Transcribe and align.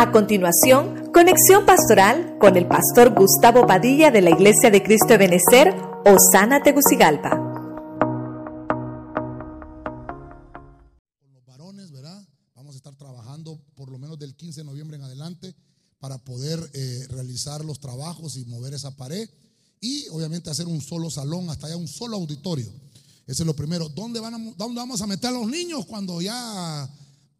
A 0.00 0.12
continuación, 0.12 1.10
conexión 1.12 1.66
pastoral 1.66 2.38
con 2.40 2.56
el 2.56 2.66
pastor 2.66 3.14
Gustavo 3.14 3.66
Padilla 3.66 4.10
de 4.10 4.22
la 4.22 4.30
Iglesia 4.30 4.70
de 4.70 4.82
Cristo 4.82 5.08
de 5.08 5.18
Benecer, 5.18 5.74
Osana 6.06 6.62
Tegucigalpa. 6.62 7.36
Los 11.34 11.44
varones, 11.46 11.90
¿verdad? 11.92 12.26
Vamos 12.54 12.74
a 12.74 12.78
estar 12.78 12.94
trabajando 12.96 13.60
por 13.74 13.90
lo 13.90 13.98
menos 13.98 14.18
del 14.18 14.34
15 14.34 14.60
de 14.62 14.64
noviembre 14.64 14.96
en 14.96 15.02
adelante 15.02 15.54
para 15.98 16.16
poder 16.16 16.58
eh, 16.72 17.06
realizar 17.10 17.62
los 17.62 17.78
trabajos 17.78 18.38
y 18.38 18.46
mover 18.46 18.72
esa 18.72 18.96
pared 18.96 19.28
y 19.82 20.08
obviamente 20.08 20.48
hacer 20.48 20.66
un 20.66 20.80
solo 20.80 21.10
salón, 21.10 21.50
hasta 21.50 21.66
allá 21.66 21.76
un 21.76 21.88
solo 21.88 22.16
auditorio. 22.16 22.68
Ese 23.26 23.42
es 23.42 23.46
lo 23.46 23.54
primero. 23.54 23.90
¿Dónde, 23.90 24.18
van 24.18 24.34
a- 24.34 24.54
dónde 24.56 24.80
vamos 24.80 25.02
a 25.02 25.06
meter 25.06 25.28
a 25.28 25.32
los 25.32 25.46
niños 25.46 25.84
cuando 25.84 26.22
ya 26.22 26.88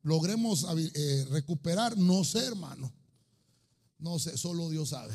logremos 0.03 0.67
eh, 0.95 1.27
recuperar? 1.31 1.97
No 1.97 2.25
sé, 2.25 2.47
hermano. 2.47 2.93
No 3.99 4.19
sé, 4.19 4.37
solo 4.39 4.71
Dios 4.71 4.91
sabe 4.91 5.15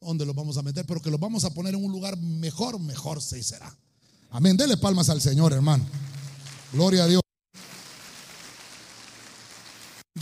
dónde 0.00 0.24
los 0.24 0.36
vamos 0.36 0.56
a 0.56 0.62
meter, 0.62 0.86
pero 0.86 1.02
que 1.02 1.10
los 1.10 1.18
vamos 1.18 1.44
a 1.44 1.50
poner 1.50 1.74
en 1.74 1.84
un 1.84 1.90
lugar 1.90 2.16
mejor, 2.18 2.78
mejor 2.78 3.20
se 3.20 3.42
será. 3.42 3.76
Amén. 4.30 4.56
Dele 4.56 4.76
palmas 4.76 5.08
al 5.08 5.20
Señor, 5.20 5.52
hermano. 5.52 5.84
Gloria 6.72 7.04
a 7.04 7.06
Dios. 7.06 7.22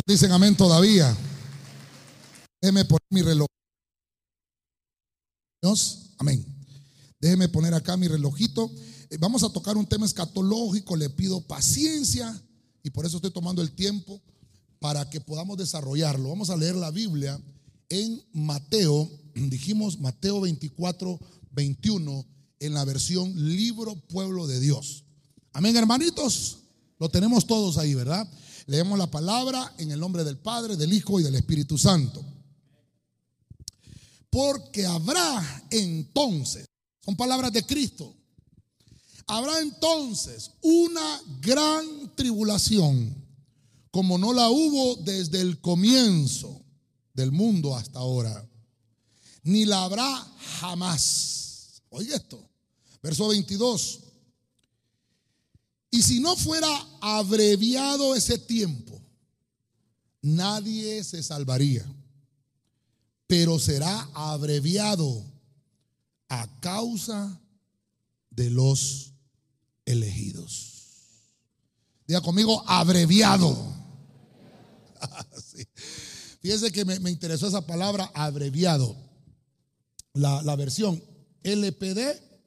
Dicen 0.07 0.33
amén 0.33 0.57
todavía. 0.57 1.17
Déjeme 2.61 2.85
poner 2.85 3.07
mi 3.11 3.23
reloj. 3.23 3.47
Dios, 5.63 6.15
amén. 6.19 6.45
Déjeme 7.21 7.49
poner 7.49 7.75
acá 7.75 7.97
mi 7.97 8.09
relojito. 8.09 8.71
Eh, 9.11 9.17
Vamos 9.19 9.43
a 9.43 9.51
tocar 9.51 9.77
un 9.77 9.87
tema 9.87 10.07
escatológico. 10.07 10.97
Le 10.97 11.11
pido 11.11 11.41
paciencia 11.47 12.41
y 12.85 12.91
por 12.91 13.07
eso 13.07 13.17
estoy 13.17 13.33
tomando 13.33 13.63
el 13.63 13.73
tiempo 13.73 14.21
para 14.79 15.09
que 15.09 15.21
podamos 15.21 15.57
desarrollarlo. 15.57 16.29
Vamos 16.29 16.51
a 16.51 16.57
leer 16.57 16.77
la 16.77 16.91
Biblia 16.91 17.41
en 17.89 18.23
Mateo, 18.33 19.11
dijimos 19.35 19.99
Mateo 19.99 20.43
24, 20.43 21.19
21, 21.51 22.27
en 22.61 22.75
la 22.75 22.85
versión 22.85 23.33
Libro 23.49 23.97
Pueblo 23.97 24.47
de 24.47 24.61
Dios. 24.61 25.05
Amén, 25.55 25.75
hermanitos. 25.77 26.59
Lo 26.99 27.09
tenemos 27.09 27.47
todos 27.47 27.79
ahí, 27.79 27.95
¿verdad? 27.95 28.29
Leemos 28.67 28.99
la 28.99 29.11
palabra 29.11 29.75
en 29.79 29.91
el 29.91 29.99
nombre 29.99 30.23
del 30.23 30.39
Padre, 30.39 30.77
del 30.77 30.93
Hijo 30.93 31.19
y 31.19 31.23
del 31.23 31.35
Espíritu 31.35 31.79
Santo. 31.79 32.23
Porque 34.29 34.85
habrá 34.85 35.65
entonces, 35.71 36.67
son 37.03 37.17
palabras 37.17 37.53
de 37.53 37.65
Cristo, 37.65 38.15
habrá 39.27 39.61
entonces 39.61 40.51
una 40.63 41.21
gran 41.41 42.15
tribulación, 42.15 43.15
como 43.91 44.19
no 44.19 44.33
la 44.33 44.49
hubo 44.51 44.97
desde 44.97 45.41
el 45.41 45.61
comienzo 45.61 46.61
del 47.13 47.33
mundo 47.33 47.77
hasta 47.77 48.01
ahora, 48.01 48.47
ni 49.43 49.65
la 49.65 49.85
habrá 49.85 50.17
jamás. 50.61 51.83
Oiga 51.91 52.17
esto, 52.17 52.49
verso 53.03 53.29
22. 53.29 54.01
Y 55.91 56.03
si 56.03 56.19
no 56.19 56.35
fuera 56.37 56.69
abreviado 57.01 58.17
ese 58.17 58.37
tiempo, 58.37 59.01
nadie 60.21 61.05
se 61.05 61.23
salvaría, 61.23 61.87
pero 63.29 63.61
será 63.61 64.11
abreviado 64.13 65.25
a 66.29 66.61
causa 66.61 67.41
de 68.31 68.51
los 68.51 69.14
elegidos. 69.85 70.75
Diga 72.07 72.21
conmigo, 72.21 72.63
abreviado. 72.67 73.73
Sí. 75.55 75.69
Fíjese 76.41 76.73
que 76.73 76.85
me, 76.85 76.99
me 76.99 77.11
interesó 77.11 77.47
esa 77.47 77.67
palabra, 77.67 78.11
abreviado. 78.15 78.97
La, 80.15 80.43
la 80.43 80.57
versión 80.57 81.03
LPD 81.43 81.99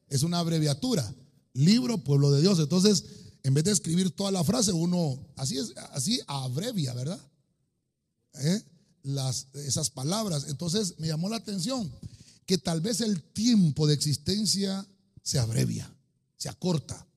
es 0.10 0.24
una 0.24 0.40
abreviatura, 0.40 1.14
libro 1.54 2.04
Pueblo 2.04 2.32
de 2.32 2.42
Dios. 2.42 2.60
Entonces, 2.60 3.06
en 3.44 3.54
vez 3.54 3.64
de 3.64 3.72
escribir 3.72 4.12
toda 4.12 4.32
la 4.32 4.44
frase, 4.44 4.74
uno 4.74 5.26
así 5.36 5.58
es, 5.58 5.74
así 5.92 6.20
abrevia, 6.28 6.94
¿verdad? 6.94 7.20
¿Eh? 8.34 8.62
Las, 9.04 9.48
esas 9.54 9.90
palabras. 9.90 10.48
Entonces 10.50 10.96
me 10.98 11.08
llamó 11.08 11.30
la 11.30 11.38
atención 11.38 11.92
que 12.46 12.58
tal 12.58 12.82
vez 12.82 13.02
el 13.02 13.22
tiempo 13.22 13.88
de 13.88 13.94
existencia 13.94 14.86
se 15.22 15.40
abrevia, 15.40 15.94
se 16.38 16.50
acorta. 16.50 17.08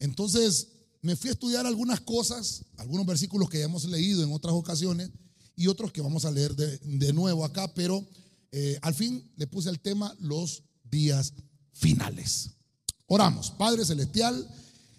Entonces 0.00 0.68
me 1.02 1.16
fui 1.16 1.30
a 1.30 1.32
estudiar 1.32 1.66
algunas 1.66 2.00
cosas, 2.00 2.64
algunos 2.76 3.06
versículos 3.06 3.48
que 3.48 3.58
ya 3.58 3.64
hemos 3.64 3.84
leído 3.84 4.22
en 4.22 4.32
otras 4.32 4.54
ocasiones 4.54 5.10
y 5.56 5.66
otros 5.66 5.92
que 5.92 6.00
vamos 6.00 6.24
a 6.24 6.30
leer 6.30 6.54
de, 6.56 7.12
nuevo 7.12 7.44
acá, 7.44 7.72
pero 7.74 8.06
eh, 8.50 8.78
al 8.82 8.94
fin 8.94 9.30
le 9.36 9.46
puse 9.46 9.70
el 9.70 9.80
tema 9.80 10.14
los 10.18 10.62
días 10.90 11.32
finales. 11.72 12.50
Oramos, 13.06 13.50
Padre 13.50 13.84
Celestial, 13.84 14.48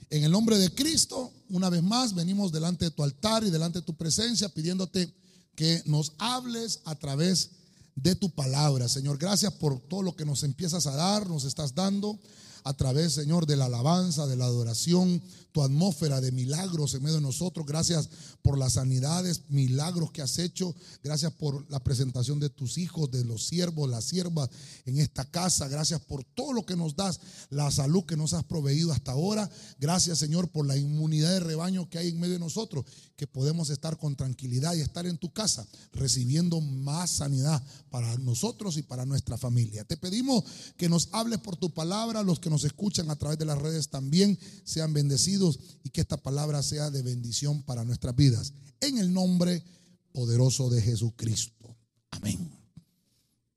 en 0.10 0.24
el 0.24 0.32
nombre 0.32 0.58
de 0.58 0.74
Cristo, 0.74 1.32
una 1.50 1.70
vez 1.70 1.82
más 1.82 2.14
venimos 2.14 2.52
delante 2.52 2.86
de 2.86 2.92
tu 2.92 3.04
altar 3.04 3.44
y 3.44 3.50
delante 3.50 3.80
de 3.80 3.86
tu 3.86 3.96
presencia 3.96 4.50
pidiéndote 4.50 5.14
que 5.56 5.82
nos 5.86 6.14
hables 6.18 6.82
a 6.86 6.96
través 6.96 7.52
de 7.96 8.16
tu 8.16 8.30
palabra. 8.30 8.88
Señor, 8.90 9.18
gracias 9.18 9.54
por 9.54 9.80
todo 9.80 10.02
lo 10.02 10.16
que 10.16 10.26
nos 10.26 10.44
empiezas 10.44 10.88
a 10.88 10.96
dar, 10.96 11.30
nos 11.30 11.46
estás 11.46 11.76
dando 11.76 12.20
a 12.64 12.74
través, 12.74 13.14
Señor, 13.14 13.46
de 13.46 13.56
la 13.56 13.66
alabanza, 13.66 14.28
de 14.28 14.36
la 14.36 14.46
adoración, 14.46 15.22
tu 15.52 15.62
atmósfera 15.62 16.22
de 16.22 16.32
milagros 16.32 16.94
en 16.94 17.04
medio 17.04 17.16
de 17.16 17.22
nosotros. 17.22 17.66
Gracias 17.66 18.10
por 18.42 18.58
las 18.58 18.74
sanidades, 18.74 19.44
milagros 19.50 20.12
que 20.12 20.22
has 20.22 20.40
hecho. 20.40 20.76
Gracias 21.04 21.34
por 21.34 21.70
la 21.70 21.84
presentación 21.84 22.40
de 22.40 22.50
tus 22.50 22.78
hijos, 22.78 23.12
de 23.12 23.24
los 23.26 23.46
siervos, 23.46 23.90
las 23.90 24.06
siervas 24.06 24.50
en 24.86 25.00
esta 25.00 25.26
casa. 25.26 25.68
Gracias 25.68 26.02
por 26.02 26.24
todo 26.24 26.54
lo 26.54 26.66
que 26.66 26.76
nos 26.76 26.96
das, 26.96 27.20
la 27.50 27.70
salud 27.72 28.06
que 28.06 28.18
nos 28.18 28.34
has 28.34 28.44
proveído 28.44 28.92
hasta 28.92 29.12
ahora. 29.12 29.50
Gracias, 29.80 30.20
Señor, 30.20 30.50
por 30.50 30.66
la 30.66 30.78
inmunidad 30.78 31.32
de 31.32 31.40
rebaño 31.42 31.90
que 31.90 31.98
hay 31.98 32.10
en 32.10 32.20
medio 32.20 32.34
de 32.34 32.40
nosotros, 32.40 32.86
que 33.16 33.28
podemos 33.28 33.70
estar 33.70 33.98
con 33.98 34.16
tranquilidad 34.16 34.74
y 34.76 34.82
estar 34.82 35.06
en 35.06 35.18
tu 35.18 35.32
casa 35.32 35.68
recibiendo 35.92 36.62
más 36.62 37.10
sanidad 37.10 37.64
para 37.90 38.18
nosotros 38.18 38.78
y 38.78 38.84
para 38.84 39.06
nuestra 39.06 39.38
familia. 39.38 39.84
Te 39.84 39.98
pedimos 39.98 40.44
que 40.78 40.90
nos 40.90 41.10
hables 41.12 41.40
por 41.40 41.56
tu 41.56 41.74
palabra, 41.74 42.24
los 42.24 42.40
que 42.40 42.50
nos 42.50 42.64
escuchan 42.64 43.10
a 43.10 43.16
través 43.16 43.38
de 43.38 43.46
las 43.46 43.58
redes 43.58 43.90
también 43.90 44.40
sean 44.64 44.94
bendecidos 44.94 45.41
y 45.84 45.90
que 45.90 46.02
esta 46.02 46.18
palabra 46.18 46.62
sea 46.62 46.90
de 46.90 47.02
bendición 47.02 47.64
para 47.64 47.84
nuestras 47.84 48.16
vidas. 48.16 48.54
En 48.80 48.98
el 48.98 49.12
nombre 49.12 49.64
poderoso 50.12 50.70
de 50.70 50.82
Jesucristo. 50.82 51.76
Amén. 52.12 52.52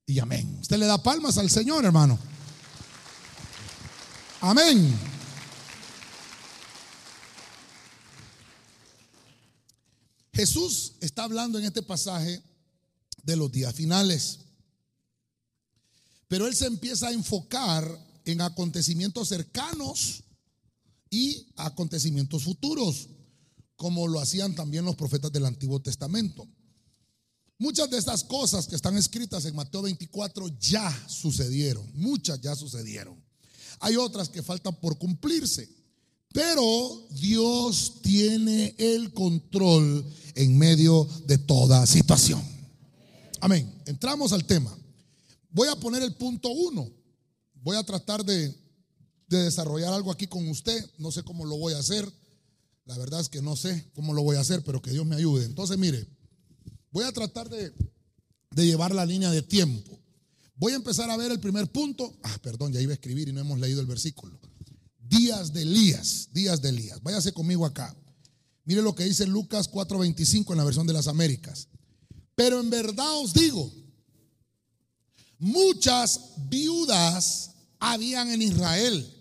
Y 0.07 0.19
amén. 0.19 0.59
Usted 0.61 0.79
le 0.79 0.87
da 0.87 1.03
palmas 1.03 1.39
al 1.39 1.51
Señor, 1.51 1.85
hermano. 1.85 2.19
Amén. 4.41 4.95
Jesús 10.33 10.95
está 11.01 11.25
hablando 11.25 11.59
en 11.59 11.65
este 11.65 11.83
pasaje 11.83 12.43
de 13.23 13.37
los 13.37 13.51
días 13.51 13.75
finales. 13.75 14.41
Pero 16.29 16.47
él 16.47 16.55
se 16.55 16.67
empieza 16.67 17.09
a 17.09 17.13
enfocar 17.13 17.87
en 18.25 18.41
acontecimientos 18.41 19.29
cercanos 19.29 20.25
y 21.15 21.47
acontecimientos 21.55 22.43
futuros, 22.43 23.09
como 23.77 24.09
lo 24.09 24.19
hacían 24.19 24.57
también 24.57 24.85
los 24.85 24.97
profetas 24.97 25.31
del 25.31 25.47
Antiguo 25.47 25.81
Testamento. 25.81 26.49
Muchas 27.57 27.89
de 27.89 27.99
estas 27.99 28.25
cosas 28.25 28.67
que 28.67 28.75
están 28.75 28.97
escritas 28.97 29.45
en 29.45 29.55
Mateo 29.55 29.83
24 29.83 30.49
ya 30.59 30.91
sucedieron, 31.09 31.89
muchas 31.95 32.41
ya 32.41 32.57
sucedieron. 32.57 33.23
Hay 33.79 33.95
otras 33.95 34.29
que 34.29 34.43
faltan 34.43 34.75
por 34.81 34.99
cumplirse, 34.99 35.69
pero 36.33 37.07
Dios 37.11 38.01
tiene 38.03 38.75
el 38.77 39.13
control 39.13 40.05
en 40.35 40.59
medio 40.59 41.09
de 41.27 41.39
toda 41.39 41.87
situación. 41.87 42.43
Amén. 43.41 43.73
Entramos 43.87 44.33
al 44.33 44.45
tema. 44.45 44.77
Voy 45.51 45.69
a 45.69 45.77
poner 45.77 46.03
el 46.03 46.15
punto 46.15 46.49
uno. 46.49 46.91
Voy 47.63 47.77
a 47.77 47.85
tratar 47.85 48.25
de, 48.25 48.64
de 49.37 49.45
desarrollar 49.45 49.93
algo 49.93 50.11
aquí 50.11 50.27
con 50.27 50.49
usted. 50.49 50.85
No 50.99 51.13
sé 51.13 51.23
cómo 51.23 51.45
lo 51.45 51.57
voy 51.57 51.75
a 51.75 51.79
hacer. 51.79 52.11
La 52.87 52.99
verdad 52.99 53.21
es 53.21 53.29
que 53.29 53.41
no 53.41 53.57
sé 53.57 53.91
cómo 53.95 54.13
lo 54.13 54.23
voy 54.23 54.37
a 54.37 54.41
hacer, 54.41 54.63
pero 54.63 54.83
que 54.83 54.91
Dios 54.91 55.07
me 55.07 55.17
ayude. 55.17 55.47
Entonces, 55.47 55.79
mire, 55.79 56.07
voy 56.91 57.05
a 57.05 57.13
tratar 57.13 57.49
de, 57.49 57.73
de 58.51 58.67
llevar 58.67 58.95
la 58.95 59.07
línea 59.07 59.31
de 59.31 59.43
tiempo. 59.43 59.99
Voy 60.57 60.73
a 60.73 60.77
empezar 60.77 61.11
a 61.11 61.17
ver 61.17 61.33
el 61.33 61.41
primer 61.41 61.71
punto. 61.71 62.17
Ah, 62.23 62.39
perdón, 62.43 62.73
ya 62.73 62.81
iba 62.81 62.93
a 62.93 62.95
escribir 62.95 63.29
y 63.29 63.33
no 63.33 63.41
hemos 63.41 63.59
leído 63.59 63.81
el 63.81 63.87
versículo. 63.87 64.39
Días 64.99 65.53
de 65.53 65.63
Elías, 65.63 66.29
días 66.33 66.61
de 66.61 66.69
Elías. 66.71 67.03
Váyase 67.03 67.33
conmigo 67.33 67.67
acá. 67.67 67.95
Mire 68.65 68.83
lo 68.83 68.95
que 68.95 69.05
dice 69.05 69.27
Lucas 69.27 69.71
4:25 69.71 70.53
en 70.53 70.59
la 70.59 70.65
versión 70.65 70.87
de 70.87 70.93
las 70.93 71.09
Américas. 71.09 71.69
Pero 72.35 72.61
en 72.61 72.71
verdad 72.71 73.19
os 73.19 73.33
digo, 73.33 73.73
muchas 75.39 76.21
viudas 76.49 77.51
habían 77.79 78.31
en 78.31 78.43
Israel 78.43 79.14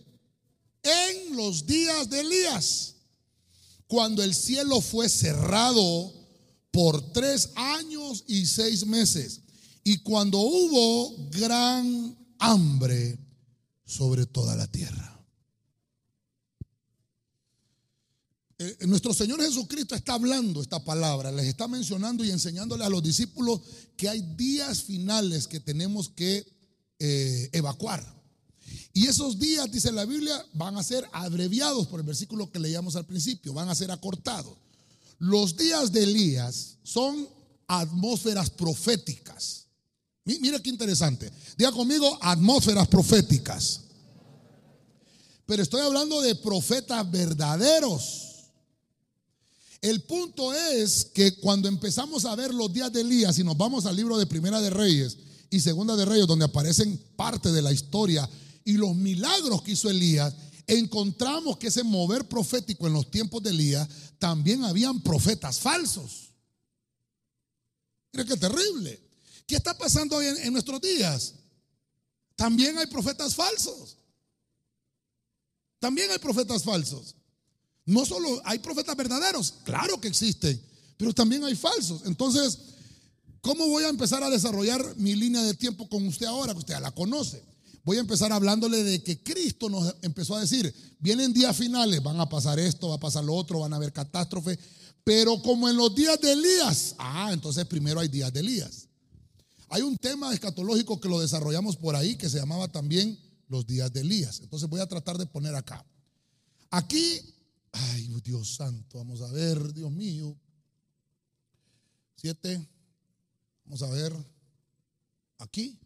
en 0.83 1.35
los 1.35 1.65
días 1.65 2.09
de 2.09 2.19
Elías, 2.19 2.95
cuando 3.87 4.23
el 4.23 4.35
cielo 4.35 4.81
fue 4.81 5.09
cerrado 5.09 6.13
por 6.71 7.13
tres 7.13 7.51
años 7.55 8.23
y 8.27 8.45
seis 8.45 8.85
meses. 8.85 9.41
Y 9.83 9.99
cuando 9.99 10.39
hubo 10.39 11.29
gran 11.29 12.17
hambre 12.39 13.19
sobre 13.85 14.25
toda 14.25 14.55
la 14.55 14.67
tierra. 14.67 15.13
Eh, 18.57 18.77
nuestro 18.87 19.13
Señor 19.13 19.41
Jesucristo 19.41 19.93
está 19.93 20.13
hablando 20.13 20.61
esta 20.61 20.83
palabra, 20.83 21.31
les 21.31 21.47
está 21.47 21.67
mencionando 21.67 22.23
y 22.23 22.31
enseñándole 22.31 22.85
a 22.85 22.89
los 22.89 23.03
discípulos 23.03 23.61
que 23.97 24.09
hay 24.09 24.21
días 24.21 24.83
finales 24.83 25.47
que 25.47 25.59
tenemos 25.59 26.09
que 26.09 26.45
eh, 26.99 27.49
evacuar. 27.51 28.22
Y 28.93 29.07
esos 29.07 29.39
días, 29.39 29.71
dice 29.71 29.91
la 29.91 30.05
Biblia, 30.05 30.45
van 30.53 30.77
a 30.77 30.83
ser 30.83 31.07
abreviados 31.11 31.87
por 31.87 31.99
el 31.99 32.05
versículo 32.05 32.51
que 32.51 32.59
leíamos 32.59 32.95
al 32.95 33.05
principio, 33.05 33.53
van 33.53 33.69
a 33.69 33.75
ser 33.75 33.91
acortados. 33.91 34.57
Los 35.19 35.55
días 35.55 35.91
de 35.91 36.03
Elías 36.03 36.77
son 36.83 37.27
atmósferas 37.67 38.49
proféticas. 38.49 39.67
Mira 40.25 40.61
qué 40.61 40.69
interesante. 40.69 41.31
Diga 41.57 41.71
conmigo, 41.71 42.17
atmósferas 42.21 42.87
proféticas. 42.87 43.81
Pero 45.45 45.63
estoy 45.63 45.81
hablando 45.81 46.21
de 46.21 46.35
profetas 46.35 47.09
verdaderos 47.09 48.33
el 49.83 50.01
punto 50.03 50.53
es 50.53 51.03
que 51.13 51.35
cuando 51.35 51.67
empezamos 51.67 52.23
a 52.23 52.33
ver 52.37 52.53
los 52.53 52.71
días 52.71 52.91
de 52.93 53.01
Elías 53.01 53.37
y 53.37 53.43
nos 53.43 53.57
vamos 53.57 53.85
al 53.85 53.97
libro 53.97 54.17
de 54.17 54.25
Primera 54.25 54.61
de 54.61 54.69
Reyes 54.69 55.17
y 55.49 55.59
Segunda 55.59 55.97
de 55.97 56.05
Reyes, 56.05 56.25
donde 56.25 56.45
aparecen 56.45 56.97
parte 57.17 57.51
de 57.51 57.61
la 57.61 57.73
historia 57.73 58.27
y 58.65 58.73
los 58.73 58.95
milagros 58.95 59.61
que 59.61 59.71
hizo 59.71 59.89
Elías, 59.89 60.33
encontramos 60.67 61.57
que 61.57 61.67
ese 61.67 61.83
mover 61.83 62.27
profético 62.27 62.87
en 62.87 62.93
los 62.93 63.09
tiempos 63.11 63.43
de 63.43 63.49
Elías 63.49 63.87
también 64.19 64.63
habían 64.63 65.01
profetas 65.01 65.59
falsos. 65.59 66.31
Mira 68.11 68.25
qué 68.25 68.37
terrible. 68.37 69.01
¿Qué 69.45 69.55
está 69.55 69.77
pasando 69.77 70.17
hoy 70.17 70.27
en, 70.27 70.37
en 70.37 70.53
nuestros 70.53 70.79
días? 70.79 71.33
También 72.35 72.77
hay 72.77 72.87
profetas 72.87 73.35
falsos. 73.35 73.97
También 75.79 76.09
hay 76.11 76.19
profetas 76.19 76.63
falsos. 76.63 77.15
No 77.85 78.05
solo 78.05 78.41
hay 78.45 78.59
profetas 78.59 78.95
verdaderos, 78.95 79.55
claro 79.65 79.99
que 79.99 80.07
existen, 80.07 80.61
pero 80.97 81.13
también 81.13 81.43
hay 81.43 81.55
falsos. 81.55 82.03
Entonces, 82.05 82.57
¿cómo 83.41 83.67
voy 83.67 83.83
a 83.83 83.89
empezar 83.89 84.23
a 84.23 84.29
desarrollar 84.29 84.95
mi 84.95 85.15
línea 85.15 85.41
de 85.43 85.53
tiempo 85.53 85.89
con 85.89 86.07
usted 86.07 86.25
ahora, 86.27 86.53
que 86.53 86.59
usted 86.59 86.75
ya 86.75 86.79
la 86.79 86.91
conoce? 86.91 87.43
Voy 87.83 87.97
a 87.97 88.01
empezar 88.01 88.31
hablándole 88.31 88.83
de 88.83 89.03
que 89.03 89.21
Cristo 89.21 89.69
nos 89.69 89.95
empezó 90.01 90.35
a 90.35 90.41
decir, 90.41 90.73
vienen 90.99 91.33
días 91.33 91.55
finales, 91.55 92.01
van 92.01 92.19
a 92.19 92.29
pasar 92.29 92.59
esto, 92.59 92.89
va 92.89 92.95
a 92.95 92.99
pasar 92.99 93.23
lo 93.23 93.33
otro, 93.33 93.59
van 93.59 93.73
a 93.73 93.75
haber 93.75 93.91
catástrofe, 93.91 94.57
pero 95.03 95.41
como 95.41 95.67
en 95.69 95.75
los 95.75 95.93
días 95.93 96.19
de 96.21 96.31
Elías, 96.31 96.95
ah, 96.97 97.31
entonces 97.33 97.65
primero 97.65 97.99
hay 97.99 98.07
días 98.07 98.31
de 98.31 98.39
Elías. 98.39 98.87
Hay 99.69 99.81
un 99.81 99.97
tema 99.97 100.33
escatológico 100.33 101.01
que 101.01 101.09
lo 101.09 101.19
desarrollamos 101.19 101.75
por 101.75 101.95
ahí 101.95 102.15
que 102.15 102.29
se 102.29 102.37
llamaba 102.37 102.67
también 102.67 103.19
los 103.49 103.65
días 103.65 103.91
de 103.91 104.01
Elías. 104.01 104.39
Entonces 104.41 104.69
voy 104.69 104.79
a 104.79 104.87
tratar 104.87 105.17
de 105.17 105.25
poner 105.25 105.55
acá. 105.55 105.85
Aquí 106.69 107.33
Ay, 107.73 108.07
Dios 108.23 108.55
santo, 108.55 108.99
vamos 108.99 109.21
a 109.21 109.31
ver, 109.31 109.73
Dios 109.73 109.91
mío. 109.91 110.37
Siete. 112.15 112.69
Vamos 113.65 113.81
a 113.81 113.89
ver. 113.89 114.13
Aquí. 115.39 115.79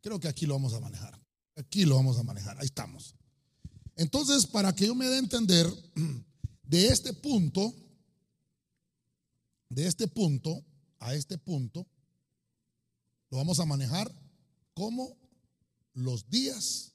Creo 0.00 0.20
que 0.20 0.28
aquí 0.28 0.46
lo 0.46 0.54
vamos 0.54 0.74
a 0.74 0.80
manejar. 0.80 1.20
Aquí 1.56 1.84
lo 1.84 1.96
vamos 1.96 2.18
a 2.18 2.22
manejar. 2.22 2.58
Ahí 2.58 2.66
estamos. 2.66 3.14
Entonces, 3.96 4.46
para 4.46 4.74
que 4.74 4.86
yo 4.86 4.94
me 4.94 5.08
dé 5.08 5.16
a 5.16 5.18
entender 5.18 5.66
de 6.62 6.88
este 6.88 7.12
punto, 7.12 7.74
de 9.68 9.86
este 9.86 10.06
punto 10.06 10.64
a 11.00 11.14
este 11.14 11.36
punto, 11.36 11.86
lo 13.30 13.38
vamos 13.38 13.58
a 13.58 13.66
manejar 13.66 14.10
como 14.74 15.16
los 15.94 16.30
días 16.30 16.92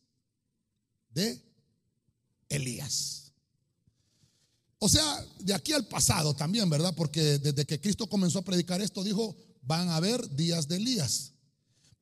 de 1.09 1.43
Elías. 2.49 3.33
O 4.79 4.89
sea, 4.89 5.25
de 5.39 5.53
aquí 5.53 5.73
al 5.73 5.87
pasado 5.87 6.35
también, 6.35 6.69
¿verdad? 6.69 6.93
Porque 6.95 7.39
desde 7.39 7.65
que 7.65 7.79
Cristo 7.79 8.07
comenzó 8.07 8.39
a 8.39 8.45
predicar 8.45 8.81
esto, 8.81 9.03
dijo, 9.03 9.35
van 9.61 9.89
a 9.89 9.97
haber 9.97 10.29
días 10.35 10.67
de 10.67 10.77
Elías. 10.77 11.32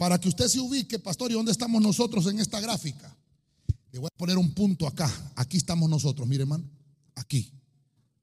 Para 0.02 0.20
que 0.20 0.30
usted 0.30 0.48
se 0.48 0.60
ubique, 0.60 0.98
pastor, 0.98 1.30
¿y 1.30 1.36
dónde 1.36 1.52
estamos 1.52 1.80
nosotros 1.80 2.26
en 2.26 2.40
esta 2.40 2.60
gráfica? 2.60 3.16
Le 3.92 4.00
voy 4.00 4.08
a 4.12 4.18
poner 4.18 4.36
un 4.36 4.52
punto 4.52 4.88
acá. 4.88 5.32
Aquí 5.36 5.58
estamos 5.58 5.88
nosotros, 5.88 6.28
mire, 6.28 6.42
hermano. 6.42 6.68
Aquí. 7.14 7.54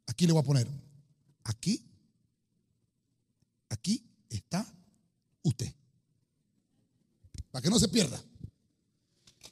Aquí 0.05 0.27
le 0.27 0.33
voy 0.33 0.41
a 0.41 0.45
poner. 0.45 0.67
Aquí. 1.45 1.89
Aquí 3.69 4.05
está 4.29 4.67
usted. 5.45 5.73
Para 7.53 7.63
que 7.63 7.71
no 7.71 7.79
se 7.79 7.87
pierda. 7.87 8.21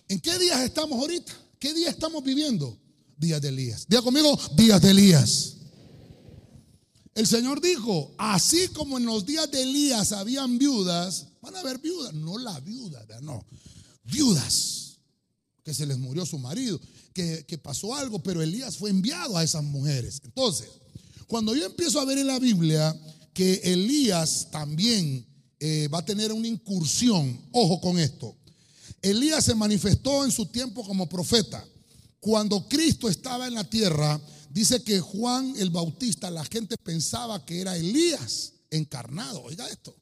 ¿En 0.08 0.19
qué 0.19 0.37
días 0.37 0.62
estamos 0.62 0.99
ahorita? 0.99 1.32
¿Qué 1.61 1.72
día 1.75 1.90
estamos 1.90 2.25
viviendo? 2.25 2.76
días 3.17 3.40
de 3.40 3.50
Elías. 3.50 3.87
Diga 3.88 4.02
conmigo, 4.02 4.37
días 4.56 4.82
de 4.82 4.90
Elías. 4.90 5.56
El 7.16 7.26
Señor 7.26 7.62
dijo, 7.62 8.14
así 8.18 8.68
como 8.68 8.98
en 8.98 9.06
los 9.06 9.24
días 9.24 9.50
de 9.50 9.62
Elías 9.62 10.12
habían 10.12 10.58
viudas, 10.58 11.28
van 11.40 11.56
a 11.56 11.60
haber 11.60 11.78
viudas, 11.78 12.12
no 12.12 12.36
la 12.36 12.60
viuda, 12.60 13.06
no, 13.22 13.42
viudas, 14.04 14.98
que 15.64 15.72
se 15.72 15.86
les 15.86 15.96
murió 15.96 16.26
su 16.26 16.38
marido, 16.38 16.78
que, 17.14 17.58
pasó 17.62 17.94
algo, 17.94 18.22
pero 18.22 18.42
Elías 18.42 18.76
fue 18.76 18.90
enviado 18.90 19.38
a 19.38 19.42
esas 19.42 19.64
mujeres. 19.64 20.20
Entonces, 20.26 20.68
cuando 21.26 21.56
yo 21.56 21.64
empiezo 21.64 22.00
a 22.00 22.04
ver 22.04 22.18
en 22.18 22.26
la 22.26 22.38
Biblia 22.38 22.94
que 23.32 23.62
Elías 23.64 24.48
también 24.50 25.26
eh, 25.58 25.88
va 25.88 26.00
a 26.00 26.04
tener 26.04 26.34
una 26.34 26.48
incursión, 26.48 27.40
ojo 27.50 27.80
con 27.80 27.98
esto, 27.98 28.36
Elías 29.00 29.42
se 29.42 29.54
manifestó 29.54 30.22
en 30.22 30.30
su 30.30 30.44
tiempo 30.44 30.84
como 30.84 31.08
profeta. 31.08 31.66
Cuando 32.20 32.69
Cristo 32.69 33.08
estaba 33.08 33.46
en 33.46 33.54
la 33.54 33.64
tierra, 33.64 34.20
dice 34.56 34.82
que 34.82 35.00
Juan 35.00 35.53
el 35.58 35.69
Bautista, 35.69 36.31
la 36.31 36.43
gente 36.47 36.79
pensaba 36.79 37.44
que 37.44 37.61
era 37.61 37.76
Elías 37.76 38.55
encarnado. 38.70 39.43
Oiga 39.43 39.69
esto. 39.69 39.94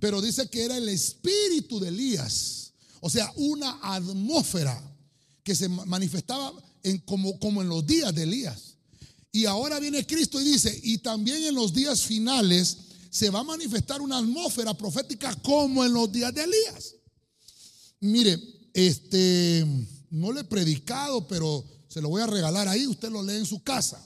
Pero 0.00 0.20
dice 0.20 0.48
que 0.48 0.64
era 0.64 0.76
el 0.76 0.88
espíritu 0.88 1.78
de 1.78 1.86
Elías. 1.86 2.72
O 2.98 3.08
sea, 3.08 3.32
una 3.36 3.78
atmósfera 3.80 4.82
que 5.44 5.54
se 5.54 5.68
manifestaba 5.68 6.52
en, 6.82 6.98
como, 6.98 7.38
como 7.38 7.62
en 7.62 7.68
los 7.68 7.86
días 7.86 8.12
de 8.12 8.24
Elías. 8.24 8.74
Y 9.30 9.44
ahora 9.44 9.78
viene 9.78 10.04
Cristo 10.04 10.40
y 10.40 10.44
dice, 10.44 10.80
y 10.82 10.98
también 10.98 11.44
en 11.44 11.54
los 11.54 11.72
días 11.72 12.02
finales 12.02 12.76
se 13.08 13.30
va 13.30 13.38
a 13.38 13.44
manifestar 13.44 14.02
una 14.02 14.18
atmósfera 14.18 14.74
profética 14.74 15.32
como 15.36 15.84
en 15.84 15.92
los 15.92 16.10
días 16.10 16.34
de 16.34 16.42
Elías. 16.42 16.96
Mire, 18.00 18.36
este 18.72 19.64
no 20.10 20.32
le 20.32 20.40
he 20.40 20.44
predicado, 20.44 21.28
pero 21.28 21.64
se 21.94 22.02
lo 22.02 22.08
voy 22.08 22.22
a 22.22 22.26
regalar 22.26 22.66
ahí, 22.66 22.88
usted 22.88 23.08
lo 23.08 23.22
lee 23.22 23.36
en 23.36 23.46
su 23.46 23.62
casa. 23.62 24.04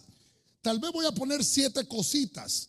Tal 0.61 0.78
vez 0.78 0.92
voy 0.92 1.07
a 1.07 1.12
poner 1.12 1.42
siete 1.42 1.88
cositas. 1.88 2.68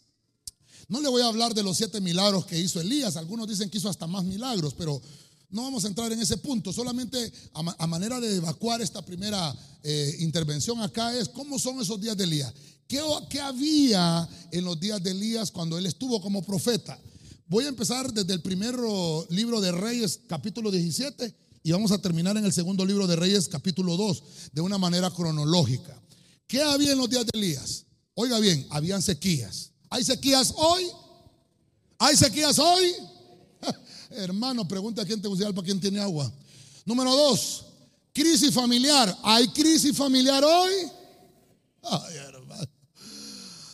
No 0.87 1.01
le 1.01 1.09
voy 1.09 1.21
a 1.21 1.25
hablar 1.25 1.53
de 1.53 1.61
los 1.61 1.75
siete 1.75 1.99
milagros 1.99 2.45
que 2.45 2.57
hizo 2.57 2.79
Elías, 2.79 3.17
algunos 3.17 3.45
dicen 3.45 3.69
que 3.69 3.79
hizo 3.79 3.89
hasta 3.89 4.07
más 4.07 4.23
milagros, 4.23 4.73
pero 4.77 5.01
no 5.49 5.63
vamos 5.63 5.83
a 5.83 5.89
entrar 5.89 6.09
en 6.13 6.21
ese 6.21 6.37
punto. 6.37 6.71
Solamente 6.71 7.33
a, 7.51 7.85
manera 7.85 8.21
de 8.21 8.37
evacuar 8.37 8.81
esta 8.81 9.01
primera 9.01 9.53
eh, 9.83 10.15
intervención 10.19 10.81
acá 10.81 11.13
es 11.13 11.27
cómo 11.27 11.59
son 11.59 11.81
esos 11.81 11.99
días 11.99 12.15
de 12.15 12.23
Elías. 12.23 12.53
¿Qué, 12.87 13.01
¿Qué 13.29 13.41
había 13.41 14.25
en 14.51 14.63
los 14.63 14.79
días 14.79 15.03
de 15.03 15.11
Elías 15.11 15.51
cuando 15.51 15.77
él 15.77 15.85
estuvo 15.85 16.21
como 16.21 16.43
profeta? 16.43 16.97
Voy 17.47 17.65
a 17.65 17.67
empezar 17.67 18.13
desde 18.13 18.31
el 18.31 18.41
primer 18.41 18.73
libro 19.31 19.59
de 19.59 19.73
Reyes, 19.73 20.21
capítulo 20.29 20.71
17 20.71 21.48
y 21.63 21.71
vamos 21.71 21.91
a 21.91 22.01
terminar 22.01 22.37
en 22.37 22.45
el 22.45 22.53
segundo 22.53 22.85
libro 22.85 23.07
de 23.07 23.15
Reyes, 23.15 23.47
capítulo 23.47 23.97
2, 23.97 24.23
de 24.53 24.61
una 24.61 24.77
manera 24.77 25.11
cronológica. 25.11 26.01
¿Qué 26.47 26.61
había 26.61 26.93
en 26.93 26.97
los 26.97 27.09
días 27.09 27.25
de 27.25 27.37
Elías? 27.37 27.85
Oiga 28.13 28.39
bien, 28.39 28.65
habían 28.69 29.01
sequías. 29.01 29.71
¿Hay 29.89 30.03
sequías 30.03 30.53
hoy? 30.55 30.87
¿Hay 31.97 32.15
sequías 32.15 32.57
hoy? 32.59 32.93
Hermano, 34.09 34.67
pregunta 34.67 35.01
a 35.01 35.05
quién 35.05 35.21
te 35.21 35.27
gusta 35.27 35.51
para 35.51 35.65
quién 35.65 35.79
tiene 35.79 35.99
agua. 35.99 36.31
Número 36.85 37.15
dos, 37.15 37.65
crisis 38.13 38.53
familiar. 38.53 39.15
¿Hay 39.23 39.47
crisis 39.49 39.95
familiar 39.95 40.43
hoy? 40.43 40.73
Ay, 41.83 42.15
hermano. 42.15 42.67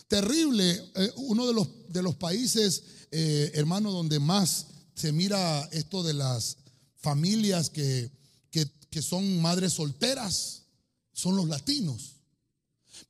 Terrible. 0.07 0.91
Eh, 0.95 1.11
uno 1.17 1.47
de 1.47 1.53
los, 1.53 1.67
de 1.89 2.01
los 2.01 2.15
países, 2.15 2.83
eh, 3.11 3.51
hermano, 3.53 3.91
donde 3.91 4.19
más 4.19 4.67
se 4.95 5.11
mira 5.11 5.67
esto 5.71 6.03
de 6.03 6.13
las 6.13 6.57
familias 7.05 7.69
que, 7.69 8.11
que, 8.49 9.01
son 9.01 9.41
madres 9.41 9.73
solteras 9.73 10.63
son 11.13 11.35
los 11.35 11.47
latinos. 11.47 12.15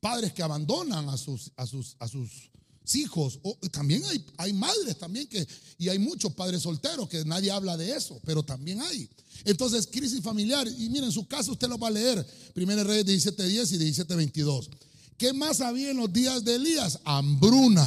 Padres 0.00 0.32
que 0.32 0.42
abandonan 0.42 1.08
a 1.08 1.16
sus, 1.16 1.52
a 1.56 1.64
sus, 1.64 1.96
a 2.00 2.08
sus 2.08 2.50
hijos. 2.92 3.38
O, 3.42 3.56
también 3.70 4.04
hay, 4.04 4.22
hay 4.36 4.52
madres 4.52 4.98
también 4.98 5.28
que, 5.28 5.46
y 5.78 5.88
hay 5.88 5.98
muchos 5.98 6.34
padres 6.34 6.62
solteros 6.62 7.08
que 7.08 7.24
nadie 7.24 7.50
habla 7.50 7.76
de 7.76 7.96
eso, 7.96 8.20
pero 8.24 8.42
también 8.42 8.82
hay. 8.82 9.08
Entonces, 9.44 9.86
crisis 9.86 10.20
familiar. 10.20 10.66
Y 10.66 10.88
miren, 10.90 11.04
en 11.04 11.12
su 11.12 11.26
caso 11.26 11.52
usted 11.52 11.68
lo 11.68 11.78
va 11.78 11.88
a 11.88 11.92
leer. 11.92 12.26
Primera 12.52 12.84
Reyes 12.84 13.24
17.10 13.24 13.72
y 13.72 13.78
17.22. 13.92 14.68
¿Qué 15.16 15.32
más 15.32 15.60
había 15.62 15.90
en 15.92 15.96
los 15.96 16.12
días 16.12 16.44
de 16.44 16.56
Elías? 16.56 16.98
Hambruna. 17.04 17.86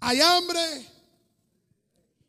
¿Hay 0.00 0.20
hambre? 0.20 0.86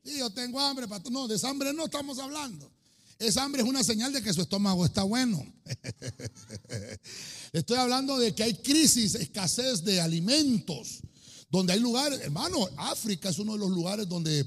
Sí, 0.05 0.19
yo 0.19 0.29
tengo 0.29 0.61
hambre. 0.61 0.87
No, 1.09 1.27
de 1.27 1.39
hambre 1.45 1.73
no 1.73 1.85
estamos 1.85 2.19
hablando. 2.19 2.74
Esa 3.17 3.43
hambre 3.43 3.61
es 3.61 3.67
una 3.67 3.83
señal 3.83 4.11
de 4.11 4.21
que 4.21 4.33
su 4.33 4.41
estómago 4.41 4.85
está 4.85 5.03
bueno. 5.03 5.45
Estoy 7.53 7.77
hablando 7.77 8.17
de 8.17 8.35
que 8.35 8.43
hay 8.43 8.55
crisis, 8.55 9.15
escasez 9.15 9.83
de 9.83 10.01
alimentos. 10.01 11.01
Donde 11.49 11.73
hay 11.73 11.79
lugares, 11.79 12.19
hermano, 12.19 12.67
África 12.75 13.29
es 13.29 13.39
uno 13.39 13.53
de 13.53 13.59
los 13.59 13.69
lugares 13.69 14.09
donde 14.09 14.45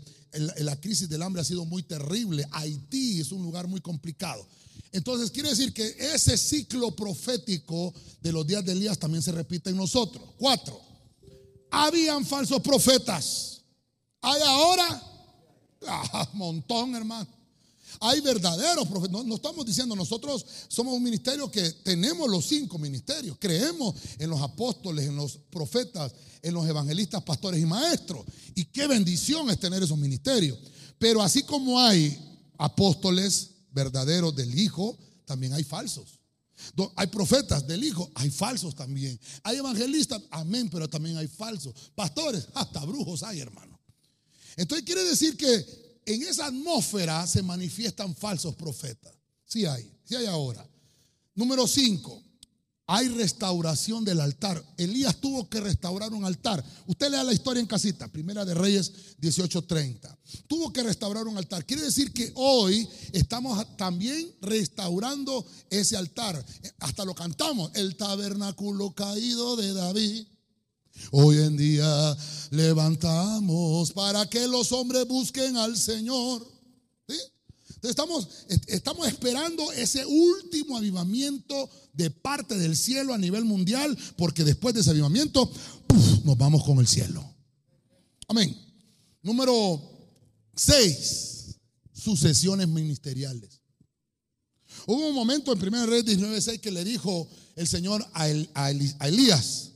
la 0.58 0.78
crisis 0.78 1.08
del 1.08 1.22
hambre 1.22 1.40
ha 1.40 1.44
sido 1.44 1.64
muy 1.64 1.82
terrible. 1.82 2.46
Haití 2.50 3.20
es 3.20 3.32
un 3.32 3.42
lugar 3.42 3.66
muy 3.66 3.80
complicado. 3.80 4.46
Entonces 4.92 5.30
quiere 5.30 5.50
decir 5.50 5.72
que 5.72 5.96
ese 5.98 6.36
ciclo 6.36 6.94
profético 6.94 7.94
de 8.20 8.32
los 8.32 8.46
días 8.46 8.64
de 8.64 8.72
Elías 8.72 8.98
también 8.98 9.22
se 9.22 9.32
repite 9.32 9.70
en 9.70 9.76
nosotros. 9.76 10.30
Cuatro, 10.36 10.78
habían 11.70 12.26
falsos 12.26 12.60
profetas. 12.60 13.62
Hay 14.20 14.42
ahora, 14.42 15.02
ah, 15.86 16.28
montón 16.34 16.94
hermano. 16.94 17.37
Hay 18.00 18.20
verdaderos 18.20 18.86
profetas. 18.88 19.24
No, 19.24 19.34
estamos 19.34 19.64
diciendo, 19.66 19.96
nosotros 19.96 20.44
somos 20.68 20.94
un 20.94 21.02
ministerio 21.02 21.50
que 21.50 21.70
tenemos 21.70 22.28
los 22.28 22.46
cinco 22.46 22.78
ministerios. 22.78 23.36
Creemos 23.40 23.94
en 24.18 24.30
los 24.30 24.40
apóstoles, 24.40 25.06
en 25.06 25.16
los 25.16 25.38
profetas, 25.50 26.12
en 26.42 26.54
los 26.54 26.66
evangelistas, 26.66 27.22
pastores 27.22 27.60
y 27.60 27.66
maestros. 27.66 28.24
Y 28.54 28.66
qué 28.66 28.86
bendición 28.86 29.50
es 29.50 29.58
tener 29.58 29.82
esos 29.82 29.98
ministerios. 29.98 30.58
Pero 30.98 31.22
así 31.22 31.42
como 31.42 31.80
hay 31.80 32.18
apóstoles 32.58 33.50
verdaderos 33.72 34.34
del 34.34 34.58
Hijo, 34.58 34.96
también 35.24 35.52
hay 35.52 35.64
falsos. 35.64 36.18
Hay 36.96 37.06
profetas 37.06 37.66
del 37.66 37.84
Hijo, 37.84 38.10
hay 38.14 38.30
falsos 38.30 38.74
también. 38.74 39.18
Hay 39.42 39.58
evangelistas, 39.58 40.22
amén, 40.30 40.68
pero 40.70 40.88
también 40.88 41.16
hay 41.16 41.28
falsos. 41.28 41.72
Pastores, 41.94 42.48
hasta 42.54 42.84
brujos 42.84 43.22
hay, 43.22 43.40
hermano. 43.40 43.78
Entonces 44.56 44.84
quiere 44.84 45.04
decir 45.04 45.36
que 45.36 45.87
en 46.08 46.22
esa 46.22 46.46
atmósfera 46.46 47.26
se 47.26 47.42
manifiestan 47.42 48.16
falsos 48.16 48.54
profetas. 48.54 49.12
Sí 49.44 49.66
hay, 49.66 49.90
sí 50.04 50.16
hay 50.16 50.24
ahora. 50.24 50.66
Número 51.34 51.66
5, 51.66 52.22
hay 52.86 53.08
restauración 53.08 54.06
del 54.06 54.22
altar. 54.22 54.64
Elías 54.78 55.20
tuvo 55.20 55.50
que 55.50 55.60
restaurar 55.60 56.14
un 56.14 56.24
altar. 56.24 56.64
Usted 56.86 57.10
lea 57.10 57.22
la 57.22 57.34
historia 57.34 57.60
en 57.60 57.66
casita, 57.66 58.08
Primera 58.08 58.46
de 58.46 58.54
Reyes 58.54 58.90
18:30. 59.20 60.16
Tuvo 60.46 60.72
que 60.72 60.82
restaurar 60.82 61.26
un 61.26 61.36
altar. 61.36 61.66
Quiere 61.66 61.82
decir 61.82 62.10
que 62.10 62.32
hoy 62.36 62.88
estamos 63.12 63.76
también 63.76 64.34
restaurando 64.40 65.46
ese 65.68 65.98
altar. 65.98 66.42
Hasta 66.80 67.04
lo 67.04 67.14
cantamos, 67.14 67.70
el 67.74 67.96
tabernáculo 67.96 68.94
caído 68.94 69.56
de 69.56 69.74
David 69.74 70.26
Hoy 71.10 71.38
en 71.38 71.56
día 71.56 72.16
levantamos 72.50 73.92
para 73.92 74.28
que 74.28 74.46
los 74.46 74.72
hombres 74.72 75.06
busquen 75.06 75.56
al 75.56 75.76
Señor. 75.76 76.46
estamos, 77.82 78.28
esperando 79.06 79.72
ese 79.72 80.04
último 80.04 80.76
avivamiento 80.76 81.70
de 81.92 82.10
parte 82.10 82.56
del 82.56 82.76
cielo 82.76 83.14
a 83.14 83.18
nivel 83.18 83.44
mundial, 83.44 83.96
porque 84.16 84.44
después 84.44 84.74
de 84.74 84.80
ese 84.80 84.90
avivamiento 84.90 85.50
nos 86.24 86.36
vamos 86.36 86.64
con 86.64 86.78
el 86.78 86.86
cielo. 86.86 87.24
Amén. 88.26 88.56
Número 89.22 89.82
6, 90.54 91.56
sucesiones 91.92 92.68
ministeriales. 92.68 93.60
Hubo 94.86 95.08
un 95.08 95.14
momento 95.14 95.52
en 95.52 95.58
1 95.58 95.86
Reyes 95.86 96.04
19:6 96.06 96.60
que 96.60 96.70
le 96.70 96.84
dijo 96.84 97.28
el 97.56 97.66
Señor 97.66 98.06
a 98.14 98.28
Elías, 98.68 99.72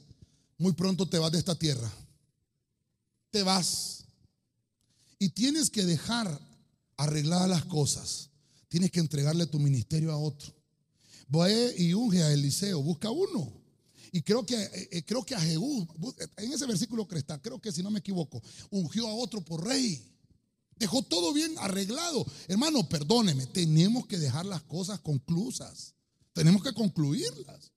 muy 0.63 0.73
pronto 0.75 1.09
te 1.09 1.19
vas 1.19 1.33
de 1.33 1.39
esta 1.39 1.57
tierra. 1.57 1.93
Te 3.31 3.43
vas. 3.43 4.05
Y 5.19 5.31
tienes 5.31 5.69
que 5.69 5.85
dejar 5.85 6.41
arregladas 6.97 7.49
las 7.49 7.65
cosas. 7.65 8.31
Tienes 8.69 8.93
que 8.93 9.01
entregarle 9.01 9.47
tu 9.47 9.59
ministerio 9.59 10.13
a 10.13 10.17
otro. 10.17 10.55
Voy 11.27 11.53
y 11.79 11.93
unge 11.95 12.23
a 12.23 12.33
Eliseo, 12.33 12.81
busca 12.81 13.11
uno. 13.11 13.53
Y 14.13 14.23
creo 14.23 14.47
que, 14.47 14.55
eh, 14.55 14.89
eh, 14.93 15.05
creo 15.05 15.25
que 15.25 15.35
a 15.35 15.41
Jehú, 15.41 15.89
en 16.37 16.53
ese 16.53 16.67
versículo 16.67 17.09
que 17.09 17.19
está, 17.19 17.41
creo 17.43 17.61
que 17.61 17.73
si 17.73 17.83
no 17.83 17.91
me 17.91 17.99
equivoco, 17.99 18.41
ungió 18.71 19.09
a 19.09 19.15
otro 19.15 19.41
por 19.41 19.67
rey. 19.67 20.01
Dejó 20.77 21.03
todo 21.03 21.33
bien 21.33 21.55
arreglado. 21.59 22.25
Hermano, 22.47 22.89
perdóneme, 22.89 23.47
tenemos 23.47 24.07
que 24.07 24.19
dejar 24.19 24.47
las 24.47 24.63
cosas 24.63 25.01
conclusas. 25.01 25.95
Tenemos 26.33 26.63
que 26.63 26.73
concluirlas. 26.73 27.72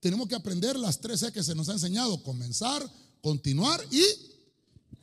Tenemos 0.00 0.28
que 0.28 0.34
aprender 0.34 0.78
las 0.78 0.98
tres 0.98 1.22
E 1.22 1.32
que 1.32 1.44
se 1.44 1.54
nos 1.54 1.68
ha 1.68 1.72
enseñado. 1.72 2.22
Comenzar, 2.22 2.90
continuar 3.20 3.84
y 3.90 4.02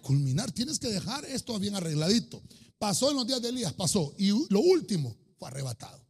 culminar. 0.01 0.51
Tienes 0.51 0.79
que 0.79 0.89
dejar 0.89 1.23
esto 1.25 1.57
bien 1.59 1.75
arregladito. 1.75 2.41
Pasó 2.79 3.11
en 3.11 3.17
los 3.17 3.27
días 3.27 3.41
de 3.41 3.49
Elías, 3.49 3.73
pasó. 3.73 4.13
Y 4.17 4.29
lo 4.49 4.59
último 4.59 5.15
fue 5.37 5.47
arrebatado. 5.47 6.03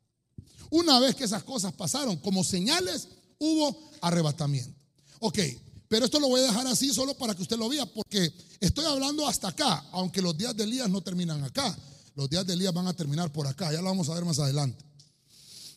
Una 0.69 0.99
vez 0.99 1.15
que 1.15 1.25
esas 1.25 1.43
cosas 1.43 1.73
pasaron, 1.73 2.17
como 2.17 2.43
señales, 2.43 3.07
hubo 3.39 3.89
arrebatamiento. 4.01 4.77
Ok, 5.19 5.39
pero 5.87 6.05
esto 6.05 6.19
lo 6.19 6.27
voy 6.27 6.41
a 6.41 6.47
dejar 6.47 6.67
así 6.67 6.93
solo 6.93 7.17
para 7.17 7.33
que 7.33 7.41
usted 7.41 7.57
lo 7.57 7.69
vea, 7.69 7.85
porque 7.85 8.31
estoy 8.59 8.85
hablando 8.85 9.27
hasta 9.27 9.49
acá, 9.49 9.85
aunque 9.91 10.21
los 10.21 10.37
días 10.37 10.55
de 10.55 10.63
Elías 10.63 10.89
no 10.89 11.01
terminan 11.01 11.43
acá. 11.43 11.77
Los 12.15 12.29
días 12.29 12.45
de 12.45 12.53
Elías 12.53 12.73
van 12.73 12.87
a 12.87 12.95
terminar 12.95 13.31
por 13.31 13.47
acá, 13.47 13.71
ya 13.71 13.81
lo 13.81 13.85
vamos 13.85 14.09
a 14.09 14.13
ver 14.13 14.25
más 14.25 14.39
adelante. 14.39 14.83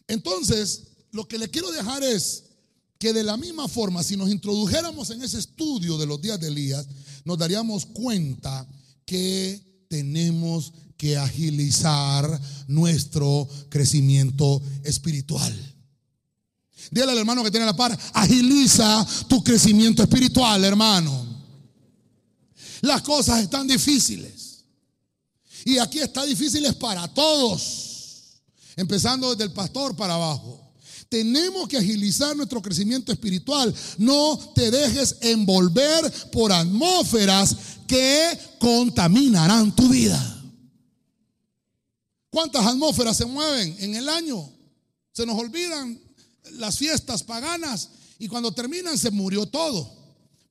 Entonces, 0.08 0.82
lo 1.12 1.28
que 1.28 1.38
le 1.38 1.48
quiero 1.48 1.70
dejar 1.70 2.02
es 2.02 2.44
que 3.00 3.14
de 3.14 3.24
la 3.24 3.38
misma 3.38 3.66
forma, 3.66 4.02
si 4.04 4.14
nos 4.14 4.30
introdujéramos 4.30 5.08
en 5.08 5.22
ese 5.22 5.38
estudio 5.38 5.96
de 5.96 6.04
los 6.04 6.20
días 6.20 6.38
de 6.38 6.48
Elías, 6.48 6.86
nos 7.24 7.38
daríamos 7.38 7.86
cuenta 7.86 8.68
que 9.06 9.86
tenemos 9.88 10.74
que 10.98 11.16
agilizar 11.16 12.38
nuestro 12.68 13.48
crecimiento 13.70 14.60
espiritual. 14.84 15.50
Dile 16.90 17.10
al 17.10 17.16
hermano 17.16 17.42
que 17.42 17.50
tiene 17.50 17.64
la 17.64 17.74
par, 17.74 17.98
agiliza 18.12 19.06
tu 19.26 19.42
crecimiento 19.42 20.02
espiritual, 20.02 20.62
hermano. 20.62 21.24
Las 22.82 23.00
cosas 23.00 23.42
están 23.42 23.66
difíciles. 23.66 24.62
Y 25.64 25.78
aquí 25.78 26.00
está 26.00 26.26
difíciles 26.26 26.74
para 26.74 27.08
todos, 27.08 28.42
empezando 28.76 29.30
desde 29.30 29.44
el 29.44 29.52
pastor 29.52 29.96
para 29.96 30.16
abajo. 30.16 30.59
Tenemos 31.10 31.66
que 31.66 31.76
agilizar 31.76 32.36
nuestro 32.36 32.62
crecimiento 32.62 33.10
espiritual. 33.10 33.74
No 33.98 34.38
te 34.54 34.70
dejes 34.70 35.16
envolver 35.20 36.10
por 36.30 36.52
atmósferas 36.52 37.56
que 37.88 38.38
contaminarán 38.60 39.74
tu 39.74 39.88
vida. 39.88 40.40
¿Cuántas 42.30 42.64
atmósferas 42.64 43.16
se 43.16 43.26
mueven 43.26 43.76
en 43.80 43.96
el 43.96 44.08
año? 44.08 44.48
Se 45.12 45.26
nos 45.26 45.36
olvidan 45.36 46.00
las 46.52 46.78
fiestas 46.78 47.24
paganas 47.24 47.88
y 48.20 48.28
cuando 48.28 48.52
terminan 48.52 48.96
se 48.96 49.10
murió 49.10 49.46
todo. 49.46 49.92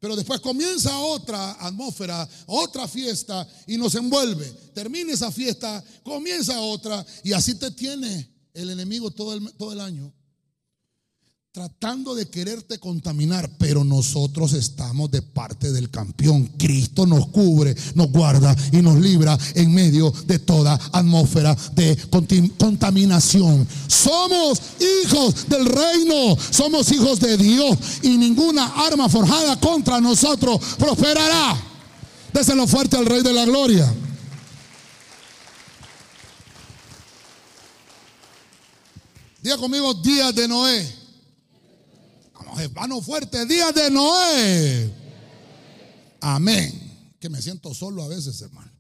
Pero 0.02 0.18
después 0.18 0.42
comienza 0.42 1.00
otra 1.00 1.54
atmósfera, 1.54 2.28
otra 2.48 2.86
fiesta 2.86 3.48
y 3.66 3.78
nos 3.78 3.96
envuelve. 3.96 4.46
Termina 4.74 5.14
esa 5.14 5.32
fiesta, 5.32 5.82
comienza 6.04 6.60
otra 6.60 7.06
y 7.24 7.32
así 7.32 7.56
te 7.56 7.72
tiene 7.72 8.30
el 8.54 8.72
enemigo 8.72 9.10
todo 9.10 9.36
el, 9.36 9.54
todo 9.54 9.72
el 9.72 9.80
año 9.80 10.14
tratando 11.52 12.14
de 12.14 12.30
quererte 12.30 12.78
contaminar, 12.78 13.50
pero 13.58 13.84
nosotros 13.84 14.54
estamos 14.54 15.10
de 15.10 15.24
parte 15.24 15.72
del 15.72 15.90
campeón. 15.90 16.46
Cristo 16.60 17.08
nos 17.08 17.28
cubre, 17.30 17.76
nos 17.96 18.12
guarda 18.12 18.56
y 18.72 18.78
nos 18.84 19.00
libra 19.00 19.36
en 19.56 19.74
medio 19.74 20.14
de 20.28 20.38
toda 20.38 20.80
atmósfera 20.94 21.58
de 21.74 21.98
contaminación. 22.56 23.68
Somos 23.88 24.62
hijos 25.04 25.50
del 25.50 25.66
reino, 25.66 26.38
somos 26.52 26.92
hijos 26.92 27.20
de 27.20 27.36
Dios 27.36 27.78
y 28.04 28.10
ninguna 28.10 28.68
arma 28.86 29.10
forjada 29.10 29.60
contra 29.60 30.00
nosotros 30.00 30.62
prosperará. 30.78 31.60
Déselo 32.32 32.68
fuerte 32.68 32.96
al 32.96 33.08
Rey 33.08 33.24
de 33.24 33.34
la 33.34 33.46
Gloria. 33.46 33.92
Diga 39.42 39.58
conmigo, 39.58 39.96
días 39.96 40.36
de 40.36 40.48
Noé 40.48 40.99
hermano 42.58 43.02
fuerte, 43.02 43.46
días 43.46 43.74
de 43.74 43.92
Noé. 43.92 44.94
Amén. 46.22 47.18
Que 47.20 47.30
me 47.30 47.42
siento 47.42 47.74
solo 47.74 48.04
a 48.04 48.08
veces, 48.08 48.42
hermano. 48.42 48.72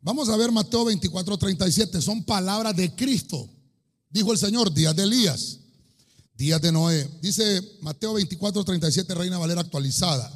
Vamos 0.00 0.28
a 0.28 0.36
ver 0.36 0.52
Mateo 0.52 0.84
24, 0.84 1.36
37. 1.36 2.00
Son 2.00 2.22
palabras 2.22 2.76
de 2.76 2.94
Cristo. 2.94 3.48
Dijo 4.10 4.32
el 4.32 4.38
Señor, 4.38 4.72
días 4.72 4.94
de 4.94 5.02
Elías, 5.02 5.58
días 6.36 6.60
de 6.60 6.72
Noé. 6.72 7.08
Dice 7.20 7.60
Mateo 7.80 8.14
24, 8.14 8.64
37, 8.64 9.14
Reina 9.14 9.38
Valera 9.38 9.62
actualizada. 9.62 10.32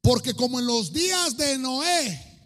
Porque 0.00 0.34
como 0.34 0.60
en 0.60 0.66
los 0.66 0.92
días 0.92 1.36
de 1.36 1.56
Noé, 1.56 2.38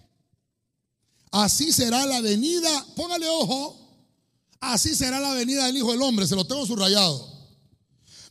así 1.32 1.72
será 1.72 2.06
la 2.06 2.20
venida, 2.20 2.87
póngale 2.94 3.26
ojo, 3.28 3.76
así 4.60 4.94
será 4.94 5.18
la 5.18 5.34
venida 5.34 5.66
del 5.66 5.76
Hijo 5.76 5.90
del 5.90 6.02
Hombre, 6.02 6.26
se 6.26 6.37
lo 6.37 6.46
tengo 6.46 6.64
subrayado 6.64 7.27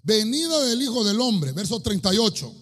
venida 0.08 0.64
del 0.64 0.82
Hijo 0.82 1.04
del 1.04 1.20
Hombre, 1.20 1.52
verso 1.52 1.82
38. 1.82 2.56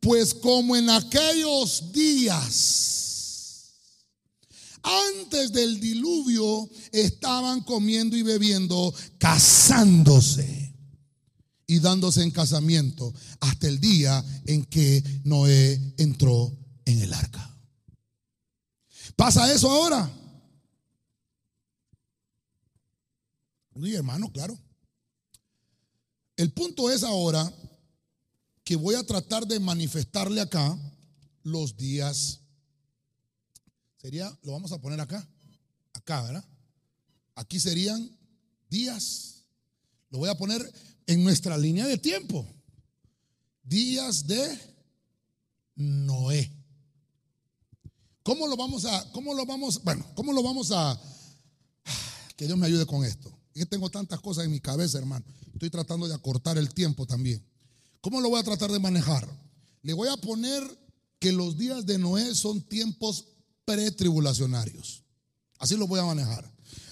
Pues 0.00 0.34
como 0.34 0.74
en 0.76 0.90
aquellos 0.90 1.92
días, 1.92 3.72
antes 4.82 5.52
del 5.52 5.78
diluvio 5.80 6.68
estaban 6.90 7.62
comiendo 7.62 8.16
y 8.16 8.22
bebiendo, 8.22 8.92
casándose 9.16 10.74
y 11.68 11.78
dándose 11.78 12.22
en 12.22 12.32
casamiento 12.32 13.14
hasta 13.40 13.68
el 13.68 13.80
día 13.80 14.24
en 14.46 14.64
que 14.64 15.02
Noé 15.22 15.94
entró 15.98 16.52
en 16.84 17.00
el 17.00 17.12
arca. 17.14 17.44
¿Pasa 19.14 19.52
eso 19.52 19.70
ahora? 19.70 20.10
Sí, 23.80 23.94
hermano, 23.94 24.32
claro. 24.32 24.58
El 26.38 26.52
punto 26.52 26.88
es 26.88 27.02
ahora 27.02 27.52
que 28.62 28.76
voy 28.76 28.94
a 28.94 29.02
tratar 29.02 29.44
de 29.44 29.58
manifestarle 29.58 30.40
acá 30.40 30.78
los 31.42 31.76
días. 31.76 32.38
Sería, 33.96 34.30
lo 34.44 34.52
vamos 34.52 34.70
a 34.70 34.80
poner 34.80 35.00
acá, 35.00 35.28
acá, 35.94 36.22
¿verdad? 36.22 36.44
Aquí 37.34 37.58
serían 37.58 38.16
días. 38.70 39.46
Lo 40.10 40.18
voy 40.18 40.28
a 40.28 40.38
poner 40.38 40.72
en 41.08 41.24
nuestra 41.24 41.58
línea 41.58 41.88
de 41.88 41.98
tiempo. 41.98 42.46
Días 43.64 44.24
de 44.28 44.60
Noé. 45.74 46.52
¿Cómo 48.22 48.46
lo 48.46 48.56
vamos 48.56 48.84
a, 48.84 49.10
cómo 49.10 49.34
lo 49.34 49.44
vamos, 49.44 49.82
bueno, 49.82 50.06
cómo 50.14 50.32
lo 50.32 50.44
vamos 50.44 50.70
a, 50.70 51.00
que 52.36 52.46
Dios 52.46 52.56
me 52.56 52.66
ayude 52.66 52.86
con 52.86 53.04
esto? 53.04 53.37
Que 53.58 53.66
tengo 53.66 53.90
tantas 53.90 54.20
cosas 54.20 54.44
en 54.44 54.52
mi 54.52 54.60
cabeza, 54.60 54.98
hermano. 54.98 55.24
Estoy 55.52 55.68
tratando 55.68 56.06
de 56.06 56.14
acortar 56.14 56.56
el 56.58 56.72
tiempo 56.72 57.06
también. 57.06 57.44
¿Cómo 58.00 58.20
lo 58.20 58.30
voy 58.30 58.38
a 58.38 58.44
tratar 58.44 58.70
de 58.70 58.78
manejar? 58.78 59.28
Le 59.82 59.92
voy 59.94 60.08
a 60.08 60.16
poner 60.16 60.62
que 61.18 61.32
los 61.32 61.58
días 61.58 61.84
de 61.84 61.98
Noé 61.98 62.36
son 62.36 62.62
tiempos 62.62 63.24
pretribulacionarios. 63.64 65.02
Así 65.58 65.76
lo 65.76 65.88
voy 65.88 65.98
a 65.98 66.04
manejar. 66.04 66.48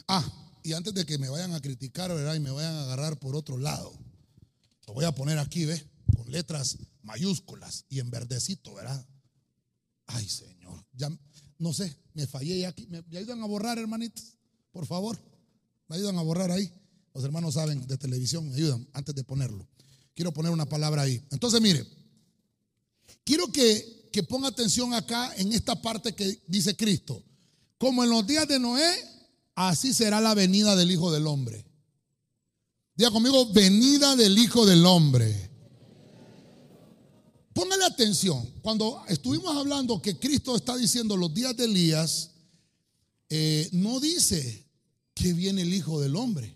Ah, 0.08 0.25
y 0.64 0.73
antes 0.73 0.92
de 0.92 1.06
que 1.06 1.18
me 1.18 1.28
vayan 1.28 1.54
a 1.54 1.61
criticar, 1.61 2.12
¿verdad? 2.12 2.35
Y 2.35 2.40
me 2.40 2.50
vayan 2.50 2.75
a 2.75 2.82
agarrar 2.82 3.20
por 3.20 3.37
otro 3.37 3.58
lado, 3.58 3.96
lo 4.88 4.94
voy 4.94 5.04
a 5.04 5.14
poner 5.14 5.38
aquí, 5.38 5.66
¿ves? 5.66 5.87
Con 6.16 6.32
letras 6.32 6.78
mayúsculas 7.02 7.85
y 7.88 8.00
en 8.00 8.11
verdecito, 8.11 8.75
¿verdad? 8.75 9.06
Ay, 10.06 10.28
Señor, 10.28 10.85
ya 10.92 11.16
no 11.58 11.73
sé, 11.73 11.96
me 12.12 12.26
fallé 12.26 12.66
aquí. 12.66 12.88
¿Me, 12.88 13.02
¿Me 13.02 13.18
ayudan 13.18 13.40
a 13.42 13.46
borrar, 13.46 13.78
hermanitos? 13.78 14.37
Por 14.73 14.85
favor, 14.87 15.16
me 15.88 15.97
ayudan 15.97 16.19
a 16.19 16.23
borrar 16.23 16.50
ahí. 16.50 16.71
Los 17.14 17.25
hermanos 17.25 17.55
saben 17.55 17.87
de 17.87 17.97
televisión, 17.97 18.49
me 18.49 18.57
ayudan 18.57 18.87
antes 18.93 19.14
de 19.14 19.25
ponerlo. 19.25 19.66
Quiero 20.14 20.33
poner 20.33 20.52
una 20.52 20.66
palabra 20.66 21.02
ahí. 21.02 21.23
Entonces, 21.31 21.61
mire, 21.61 21.87
quiero 23.25 23.50
que, 23.52 24.09
que 24.12 24.23
ponga 24.23 24.49
atención 24.49 24.95
acá 24.95 25.35
en 25.37 25.52
esta 25.52 25.81
parte 25.81 26.14
que 26.14 26.43
dice 26.47 26.76
Cristo. 26.76 27.23
Como 27.78 28.02
en 28.05 28.11
los 28.11 28.26
días 28.26 28.49
de 28.49 28.59
Noé, 28.59 28.95
así 29.55 29.93
será 29.93 30.21
la 30.21 30.35
venida 30.35 30.76
del 30.76 30.90
Hijo 30.90 31.12
del 31.12 31.26
Hombre. 31.26 31.64
Diga 32.95 33.11
conmigo, 33.11 33.52
venida 33.52 34.16
del 34.16 34.38
Hijo 34.38 34.64
del 34.64 34.85
Hombre. 34.87 35.50
Póngale 37.52 37.85
atención. 37.85 38.47
Cuando 38.61 39.02
estuvimos 39.09 39.57
hablando 39.57 40.00
que 40.02 40.19
Cristo 40.19 40.57
está 40.57 40.76
diciendo 40.76 41.16
los 41.16 41.33
días 41.33 41.57
de 41.57 41.64
Elías, 41.64 42.31
eh, 43.31 43.69
no 43.73 43.99
dice 44.00 44.65
que 45.16 45.32
viene 45.32 45.62
el 45.62 45.73
Hijo 45.73 45.99
del 46.00 46.14
Hombre. 46.14 46.54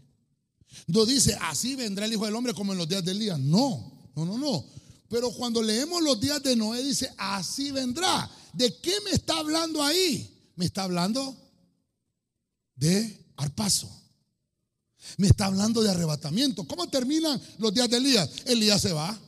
No 0.87 1.07
dice, 1.07 1.37
así 1.41 1.75
vendrá 1.75 2.05
el 2.05 2.13
Hijo 2.13 2.27
del 2.27 2.37
Hombre 2.37 2.55
como 2.55 2.73
en 2.73 2.79
los 2.79 2.89
días 2.89 3.03
de 3.03 3.13
Elías. 3.13 3.39
No, 3.39 4.11
no, 4.15 4.25
no, 4.27 4.39
no. 4.39 4.65
Pero 5.09 5.33
cuando 5.33 5.63
leemos 5.63 6.03
los 6.03 6.21
días 6.21 6.43
de 6.43 6.55
Noé, 6.55 6.85
dice, 6.85 7.11
así 7.17 7.73
vendrá. 7.73 8.31
¿De 8.53 8.77
qué 8.77 8.93
me 9.05 9.13
está 9.13 9.39
hablando 9.39 9.83
ahí? 9.83 10.53
Me 10.57 10.67
está 10.67 10.85
hablando 10.85 11.35
de 12.77 13.33
arpazo. 13.37 13.91
Me 15.17 15.27
está 15.27 15.47
hablando 15.47 15.83
de 15.83 15.91
arrebatamiento. 15.91 16.65
¿Cómo 16.65 16.87
terminan 16.89 17.41
los 17.59 17.73
días 17.73 17.89
de 17.89 17.97
Elías? 17.97 18.29
Elías 18.45 18.83
se 18.83 18.93
va. 18.93 19.19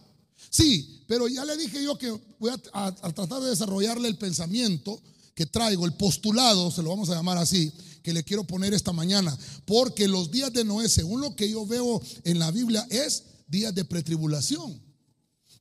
Sí, 0.50 1.04
pero 1.08 1.26
ya 1.26 1.44
le 1.46 1.56
dije 1.56 1.82
yo 1.82 1.96
que 1.96 2.10
voy 2.38 2.50
a 2.50 2.92
tratar 2.92 3.40
de 3.40 3.50
desarrollarle 3.50 4.08
el 4.08 4.18
pensamiento 4.18 5.00
que 5.34 5.46
traigo, 5.46 5.86
el 5.86 5.94
postulado, 5.94 6.70
se 6.70 6.82
lo 6.82 6.90
vamos 6.90 7.08
a 7.10 7.14
llamar 7.14 7.38
así, 7.38 7.72
que 8.02 8.12
le 8.12 8.24
quiero 8.24 8.44
poner 8.44 8.74
esta 8.74 8.92
mañana. 8.92 9.36
Porque 9.64 10.08
los 10.08 10.30
días 10.30 10.52
de 10.52 10.64
Noé, 10.64 10.88
según 10.88 11.20
lo 11.20 11.34
que 11.34 11.50
yo 11.50 11.66
veo 11.66 12.00
en 12.24 12.38
la 12.38 12.50
Biblia, 12.50 12.86
es 12.90 13.24
días 13.46 13.74
de 13.74 13.84
pretribulación. 13.84 14.80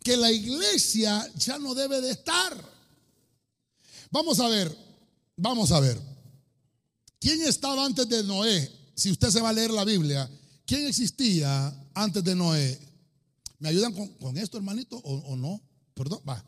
Que 0.03 0.17
la 0.17 0.31
iglesia 0.31 1.29
ya 1.37 1.59
no 1.59 1.75
debe 1.75 2.01
de 2.01 2.11
estar. 2.11 2.71
Vamos 4.09 4.39
a 4.39 4.47
ver, 4.47 4.75
vamos 5.37 5.71
a 5.71 5.79
ver. 5.79 5.99
¿Quién 7.19 7.41
estaba 7.43 7.85
antes 7.85 8.09
de 8.09 8.23
Noé? 8.23 8.69
Si 8.95 9.11
usted 9.11 9.29
se 9.29 9.41
va 9.41 9.49
a 9.49 9.53
leer 9.53 9.71
la 9.71 9.85
Biblia, 9.85 10.29
¿quién 10.65 10.87
existía 10.87 11.73
antes 11.93 12.23
de 12.23 12.35
Noé? 12.35 12.79
¿Me 13.59 13.69
ayudan 13.69 13.93
con, 13.93 14.37
esto, 14.37 14.57
hermanito? 14.57 14.97
¿O, 14.97 15.17
¿O, 15.17 15.35
no? 15.35 15.61
Perdón, 15.93 16.19
va. 16.27 16.43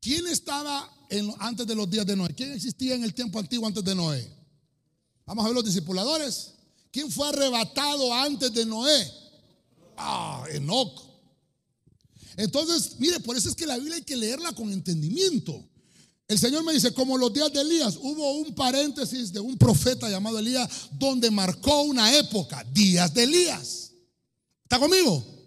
¿Quién 0.00 0.26
estaba 0.28 0.90
en, 1.10 1.32
antes 1.38 1.66
de 1.66 1.74
los 1.74 1.88
días 1.88 2.06
de 2.06 2.16
Noé? 2.16 2.34
¿Quién 2.34 2.52
existía 2.52 2.94
en 2.94 3.04
el 3.04 3.12
tiempo 3.12 3.38
antiguo 3.38 3.66
antes 3.66 3.84
de 3.84 3.94
Noé? 3.94 4.26
Vamos 5.26 5.44
a 5.44 5.48
ver 5.48 5.54
los 5.54 5.64
discipuladores. 5.64 6.54
¿Quién 6.90 7.10
fue 7.10 7.28
arrebatado 7.28 8.12
antes 8.12 8.52
de 8.52 8.64
Noé? 8.64 9.12
Ah, 9.96 10.44
Enoch. 10.52 11.02
Entonces, 12.36 12.96
mire, 12.98 13.20
por 13.20 13.36
eso 13.36 13.50
es 13.50 13.54
que 13.54 13.66
la 13.66 13.76
Biblia 13.76 13.96
hay 13.96 14.02
que 14.02 14.16
leerla 14.16 14.52
con 14.52 14.72
entendimiento. 14.72 15.62
El 16.26 16.38
Señor 16.38 16.64
me 16.64 16.72
dice, 16.72 16.94
como 16.94 17.18
los 17.18 17.32
días 17.32 17.52
de 17.52 17.60
Elías, 17.60 17.98
hubo 18.00 18.32
un 18.34 18.54
paréntesis 18.54 19.32
de 19.32 19.40
un 19.40 19.58
profeta 19.58 20.08
llamado 20.08 20.38
Elías 20.38 20.68
donde 20.92 21.30
marcó 21.30 21.82
una 21.82 22.16
época, 22.16 22.64
días 22.72 23.12
de 23.12 23.24
Elías. 23.24 23.92
¿Está 24.62 24.78
conmigo? 24.78 25.39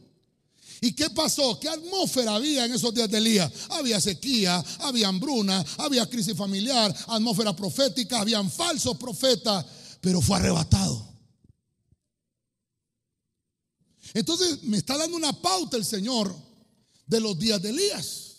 ¿Y 0.83 0.91
qué 0.91 1.09
pasó? 1.11 1.57
¿Qué 1.61 1.69
atmósfera 1.69 2.35
había 2.35 2.65
en 2.65 2.73
esos 2.73 2.93
días 2.93 3.09
de 3.09 3.17
Elías? 3.17 3.49
Había 3.69 4.01
sequía, 4.01 4.61
había 4.79 5.07
hambruna, 5.07 5.63
había 5.77 6.09
crisis 6.09 6.35
familiar, 6.35 6.93
atmósfera 7.07 7.55
profética, 7.55 8.19
habían 8.19 8.51
falsos 8.51 8.97
profetas, 8.97 9.65
pero 10.01 10.19
fue 10.19 10.35
arrebatado. 10.35 11.07
Entonces 14.13 14.61
me 14.63 14.75
está 14.75 14.97
dando 14.97 15.15
una 15.15 15.31
pauta 15.31 15.77
el 15.77 15.85
Señor 15.85 16.35
de 17.07 17.21
los 17.21 17.39
días 17.39 17.61
de 17.61 17.69
Elías. 17.69 18.33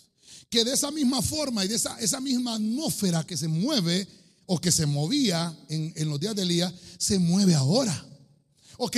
Que 0.47 0.63
de 0.63 0.73
esa 0.73 0.91
misma 0.91 1.23
forma 1.23 1.65
y 1.65 1.67
de 1.67 1.77
esa, 1.77 1.99
esa 1.99 2.21
misma 2.21 2.53
atmósfera 2.53 3.25
que 3.25 3.37
se 3.37 3.47
mueve 3.47 4.07
o 4.45 4.61
que 4.61 4.71
se 4.71 4.85
movía 4.85 5.51
en, 5.67 5.91
en 5.95 6.09
los 6.09 6.19
días 6.19 6.35
de 6.35 6.43
Elías, 6.43 6.71
se 6.99 7.17
mueve 7.17 7.55
ahora. 7.55 8.05
Ok, 8.77 8.97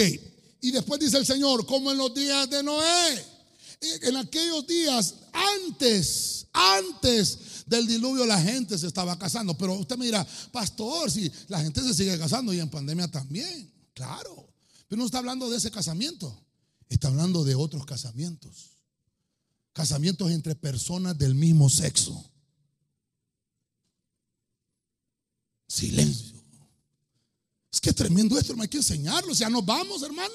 y 0.59 0.71
después 0.71 0.99
dice 0.99 1.15
el 1.15 1.25
Señor, 1.25 1.65
como 1.65 1.93
en 1.93 1.97
los 1.97 2.13
días 2.13 2.49
de 2.49 2.61
Noé 2.61 3.36
en 3.81 4.15
aquellos 4.17 4.65
días, 4.65 5.15
antes, 5.33 6.47
antes 6.51 7.63
del 7.65 7.85
diluvio, 7.87 8.25
la 8.25 8.41
gente 8.41 8.77
se 8.77 8.87
estaba 8.87 9.17
casando. 9.17 9.57
Pero 9.57 9.73
usted 9.73 9.97
me 9.97 10.05
dirá, 10.05 10.25
pastor, 10.51 11.11
si 11.11 11.31
la 11.47 11.61
gente 11.61 11.81
se 11.81 11.93
sigue 11.93 12.17
casando 12.17 12.53
y 12.53 12.59
en 12.59 12.69
pandemia 12.69 13.07
también, 13.07 13.71
claro. 13.93 14.47
Pero 14.87 14.99
no 14.99 15.05
está 15.05 15.19
hablando 15.19 15.49
de 15.49 15.57
ese 15.57 15.69
casamiento, 15.69 16.45
está 16.89 17.09
hablando 17.09 17.43
de 17.43 17.55
otros 17.55 17.85
casamientos. 17.85 18.71
Casamientos 19.73 20.31
entre 20.31 20.55
personas 20.55 21.17
del 21.17 21.35
mismo 21.35 21.69
sexo. 21.69 22.31
Silencio. 25.67 26.37
Es 27.71 27.79
que 27.79 27.93
tremendo 27.93 28.39
esto, 28.39 28.53
hermano, 28.53 28.63
hay 28.63 28.69
que 28.69 28.77
enseñarlo. 28.77 29.33
O 29.33 29.35
sea, 29.35 29.49
nos 29.49 29.63
vamos, 29.63 30.01
hermano. 30.01 30.33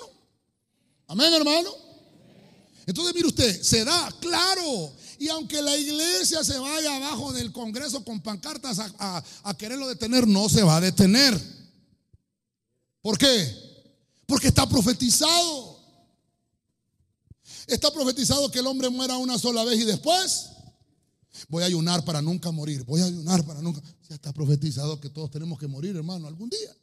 Amén, 1.09 1.33
hermano. 1.33 1.71
Entonces, 2.87 3.15
mire 3.15 3.29
usted, 3.29 3.63
se 3.63 3.85
da, 3.85 4.11
claro. 4.21 4.93
Y 5.19 5.29
aunque 5.29 5.63
la 5.63 5.77
iglesia 5.77 6.43
se 6.43 6.59
vaya 6.59 6.97
abajo 6.97 7.33
del 7.33 7.53
Congreso 7.53 8.05
con 8.05 8.21
pancartas 8.21 8.79
a, 8.99 9.57
quererlo 9.57 9.87
detener, 9.89 10.27
no 10.27 10.49
se 10.49 10.63
va 10.63 10.77
a 10.77 10.81
detener. 10.81 11.41
¿Por 13.01 13.17
qué? 13.19 13.55
Porque 14.27 14.49
está 14.49 14.69
profetizado. 14.69 15.81
Está 17.67 17.93
profetizado 17.93 18.51
que 18.51 18.59
el 18.59 18.67
hombre 18.67 18.89
muera 18.91 19.17
una 19.17 19.39
sola 19.39 19.65
vez 19.65 19.81
y 19.81 19.85
después 19.85 20.49
voy 21.49 21.63
a 21.63 21.67
ayunar 21.67 22.05
para 22.05 22.21
nunca 22.21 22.51
morir. 22.51 22.83
Voy 22.85 23.01
a 23.01 23.05
ayunar 23.05 23.45
para 23.47 23.63
nunca. 23.63 23.81
Ya 24.09 24.17
está 24.17 24.33
profetizado 24.33 25.01
que 25.01 25.09
todos 25.09 25.31
tenemos 25.31 25.59
que 25.59 25.69
morir, 25.69 25.95
hermano, 25.95 26.27
algún 26.27 26.49
día. 26.49 26.77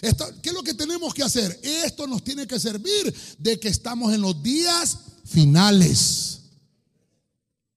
Esto, 0.00 0.26
¿Qué 0.42 0.48
es 0.48 0.54
lo 0.54 0.62
que 0.62 0.74
tenemos 0.74 1.14
que 1.14 1.22
hacer? 1.22 1.58
Esto 1.62 2.06
nos 2.06 2.24
tiene 2.24 2.46
que 2.46 2.58
servir 2.58 3.14
de 3.38 3.58
que 3.60 3.68
estamos 3.68 4.12
en 4.12 4.20
los 4.20 4.42
días 4.42 4.98
finales, 5.24 6.40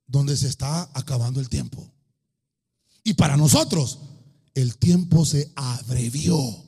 donde 0.08 0.36
se 0.38 0.48
está 0.48 0.90
acabando 0.94 1.40
el 1.40 1.50
tiempo. 1.50 1.92
Y 3.04 3.14
para 3.14 3.38
nosotros, 3.38 4.00
el 4.56 4.78
tiempo 4.78 5.26
se 5.26 5.52
abrevió 5.56 6.64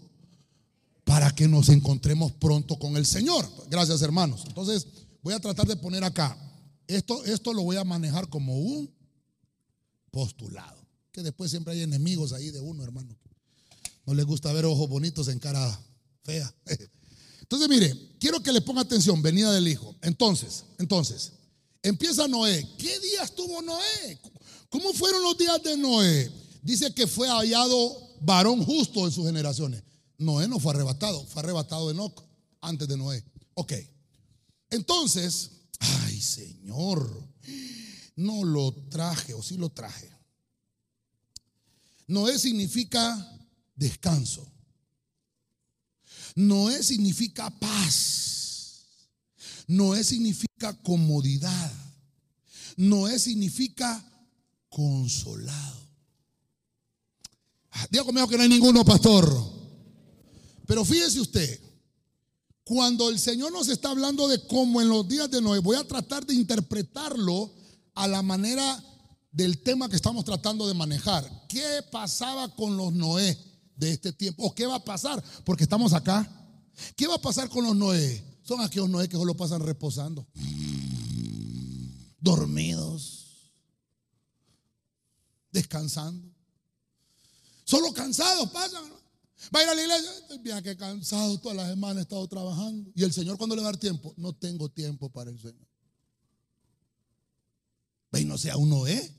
para 1.03 1.33
que 1.33 1.47
nos 1.47 1.69
encontremos 1.69 2.33
pronto 2.33 2.77
con 2.77 2.97
el 2.97 3.05
Señor. 3.05 3.49
Gracias, 3.69 4.01
hermanos. 4.01 4.43
Entonces, 4.47 4.85
voy 5.23 5.33
a 5.33 5.39
tratar 5.39 5.65
de 5.67 5.77
poner 5.77 6.03
acá. 6.03 6.37
Esto, 6.87 7.23
esto 7.25 7.53
lo 7.53 7.63
voy 7.63 7.77
a 7.77 7.83
manejar 7.83 8.29
como 8.29 8.59
un 8.59 8.93
postulado. 10.11 10.85
Que 11.11 11.23
después 11.23 11.49
siempre 11.49 11.73
hay 11.73 11.81
enemigos 11.81 12.33
ahí 12.33 12.51
de 12.51 12.59
uno, 12.59 12.83
hermano 12.83 13.17
No 14.07 14.13
les 14.13 14.25
gusta 14.25 14.53
ver 14.53 14.65
ojos 14.65 14.87
bonitos 14.87 15.27
en 15.27 15.37
cara 15.37 15.79
fea. 16.23 16.55
Entonces, 17.41 17.69
mire, 17.69 18.15
quiero 18.19 18.41
que 18.41 18.53
le 18.53 18.61
ponga 18.61 18.81
atención, 18.81 19.21
venida 19.21 19.51
del 19.51 19.67
Hijo. 19.67 19.95
Entonces, 20.01 20.65
entonces, 20.79 21.33
empieza 21.83 22.27
Noé. 22.27 22.67
¿Qué 22.77 22.99
días 22.99 23.33
tuvo 23.35 23.61
Noé? 23.61 24.19
¿Cómo 24.69 24.91
fueron 24.93 25.21
los 25.23 25.37
días 25.37 25.61
de 25.63 25.77
Noé? 25.77 26.31
Dice 26.61 26.93
que 26.93 27.07
fue 27.07 27.29
hallado 27.29 28.15
varón 28.21 28.63
justo 28.65 29.05
en 29.05 29.11
sus 29.11 29.25
generaciones. 29.25 29.83
Noé 30.17 30.47
no 30.47 30.59
fue 30.59 30.73
arrebatado, 30.73 31.25
fue 31.25 31.41
arrebatado 31.41 31.89
Enoch 31.91 32.21
antes 32.59 32.87
de 32.87 32.97
Noé. 32.97 33.23
Ok. 33.53 33.73
Entonces, 34.69 35.51
ay 35.79 36.19
Señor, 36.21 37.23
no 38.17 38.43
lo 38.43 38.73
traje 38.89 39.33
o 39.33 39.41
sí 39.41 39.55
lo 39.55 39.69
traje. 39.69 40.11
Noé 42.07 42.39
significa 42.39 43.36
descanso. 43.77 44.45
Noé 46.35 46.83
significa 46.83 47.49
paz. 47.49 48.83
Noé 49.67 50.03
significa 50.03 50.73
comodidad. 50.83 51.71
Noé 52.75 53.17
significa 53.17 54.03
consolado. 54.69 55.87
Ah, 57.71 57.87
diga 57.89 58.03
conmigo 58.03 58.27
que 58.27 58.37
no 58.37 58.43
hay 58.43 58.49
ninguno, 58.49 58.83
pastor. 58.83 59.31
Pero 60.65 60.83
fíjese 60.83 61.19
usted, 61.21 61.61
cuando 62.63 63.09
el 63.09 63.17
Señor 63.17 63.51
nos 63.51 63.69
está 63.69 63.89
hablando 63.89 64.27
de 64.27 64.45
cómo 64.45 64.81
en 64.81 64.89
los 64.89 65.07
días 65.07 65.31
de 65.31 65.41
Noé, 65.41 65.59
voy 65.59 65.77
a 65.77 65.87
tratar 65.87 66.25
de 66.25 66.33
interpretarlo 66.33 67.53
a 67.95 68.07
la 68.07 68.21
manera 68.21 68.83
del 69.31 69.63
tema 69.63 69.89
que 69.89 69.95
estamos 69.95 70.25
tratando 70.25 70.67
de 70.67 70.73
manejar. 70.73 71.47
¿Qué 71.47 71.81
pasaba 71.91 72.53
con 72.55 72.75
los 72.75 72.93
Noé 72.93 73.37
de 73.77 73.91
este 73.91 74.11
tiempo? 74.11 74.43
¿O 74.43 74.53
qué 74.53 74.65
va 74.65 74.75
a 74.75 74.83
pasar? 74.83 75.23
Porque 75.45 75.63
estamos 75.63 75.93
acá. 75.93 76.29
¿Qué 76.95 77.07
va 77.07 77.15
a 77.15 77.21
pasar 77.21 77.49
con 77.49 77.63
los 77.63 77.75
Noé? 77.75 78.23
Son 78.43 78.61
aquellos 78.61 78.89
Noé 78.89 79.07
que 79.09 79.17
solo 79.17 79.35
pasan 79.35 79.61
reposando, 79.61 80.27
dormidos, 82.19 83.51
descansando. 85.51 86.29
Solo 87.65 87.91
cansados 87.93 88.49
pasan. 88.51 88.83
Va 89.53 89.59
a 89.59 89.63
ir 89.63 89.69
a 89.69 89.75
la 89.75 89.81
iglesia. 89.81 90.11
Bien 90.41 90.63
que 90.63 90.77
cansado, 90.77 91.37
todas 91.39 91.57
las 91.57 91.69
semanas 91.69 91.97
he 91.97 92.01
estado 92.01 92.27
trabajando. 92.27 92.89
Y 92.95 93.03
el 93.03 93.11
Señor, 93.11 93.37
cuando 93.37 93.55
le 93.55 93.61
va 93.61 93.69
a 93.69 93.71
dar 93.73 93.79
tiempo, 93.79 94.13
no 94.17 94.33
tengo 94.33 94.69
tiempo 94.69 95.09
para 95.09 95.29
el 95.29 95.39
Señor. 95.39 95.67
Ve 98.11 98.21
y 98.21 98.25
no 98.25 98.37
sea 98.37 98.57
un 98.57 98.69
Noé. 98.69 99.13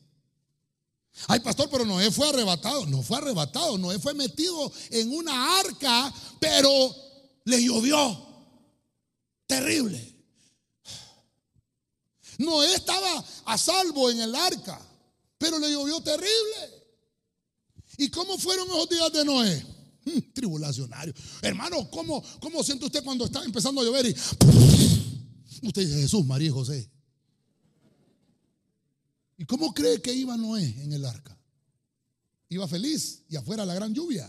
Ay, 1.26 1.40
pastor, 1.40 1.68
pero 1.70 1.85
Noé 1.85 2.11
fue 2.11 2.28
arrebatado. 2.28 2.87
No 2.87 3.02
fue 3.02 3.18
arrebatado. 3.18 3.76
Noé 3.76 3.98
fue 3.98 4.14
metido 4.14 4.70
en 4.90 5.12
una 5.12 5.59
arca, 5.59 6.12
pero 6.38 6.94
le 7.44 7.62
llovió. 7.62 8.26
Terrible. 9.46 10.14
Noé 12.38 12.74
estaba 12.74 13.24
a 13.46 13.59
salvo 13.59 14.11
en 14.11 14.20
el 14.20 14.35
arca, 14.35 14.81
pero 15.38 15.59
le 15.59 15.72
llovió 15.72 16.00
terrible. 16.00 16.78
¿Y 17.96 18.11
cómo 18.11 18.38
fueron 18.38 18.68
esos 18.68 18.88
días 18.88 19.12
de 19.12 19.24
Noé? 19.24 19.66
Tribulacionario. 20.35 21.12
Hermano, 21.42 21.90
¿cómo, 21.90 22.22
¿cómo 22.40 22.62
siente 22.62 22.87
usted 22.87 23.02
cuando 23.02 23.24
está 23.24 23.42
empezando 23.42 23.81
a 23.81 23.85
llover 23.85 24.07
y 24.07 24.11
usted 25.66 25.83
dice 25.83 26.02
Jesús, 26.02 26.24
María 26.24 26.48
y 26.48 26.52
José? 26.52 26.88
¿Y 29.38 29.46
cómo 29.46 29.72
cree 29.72 30.03
que 30.03 30.12
iba 30.12 30.37
Noé 30.37 30.83
en 30.83 30.92
el 30.92 31.05
arca? 31.05 31.38
Iba 32.48 32.66
feliz 32.66 33.22
y 33.29 33.37
afuera 33.37 33.64
la 33.64 33.74
gran 33.74 33.94
lluvia. 33.94 34.29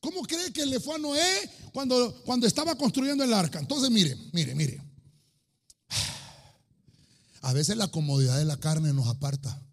¿Cómo 0.00 0.22
cree 0.22 0.52
que 0.52 0.66
le 0.66 0.80
fue 0.80 0.96
a 0.96 0.98
Noé 0.98 1.50
cuando, 1.72 2.22
cuando 2.24 2.46
estaba 2.46 2.76
construyendo 2.76 3.22
el 3.22 3.32
arca? 3.32 3.60
Entonces, 3.60 3.90
mire, 3.90 4.16
mire, 4.32 4.54
mire. 4.54 4.82
A 7.42 7.52
veces 7.52 7.76
la 7.76 7.88
comodidad 7.88 8.36
de 8.36 8.44
la 8.44 8.58
carne 8.58 8.92
nos 8.92 9.06
aparta. 9.06 9.64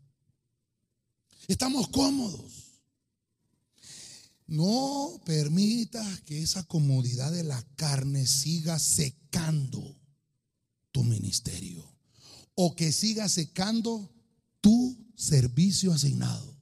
Estamos 1.48 1.88
cómodos. 1.88 2.54
No 4.46 5.20
permitas 5.26 6.22
que 6.22 6.44
esa 6.44 6.64
comodidad 6.64 7.32
de 7.32 7.44
la 7.44 7.62
carne 7.76 8.28
siga 8.28 8.78
secando 8.78 9.98
tu 10.92 11.04
ministerio 11.04 11.95
o 12.56 12.76
que 12.76 12.92
siga 12.92 13.30
secando 13.30 14.10
tu 14.62 14.98
servicio 15.16 15.94
asignado. 15.94 16.56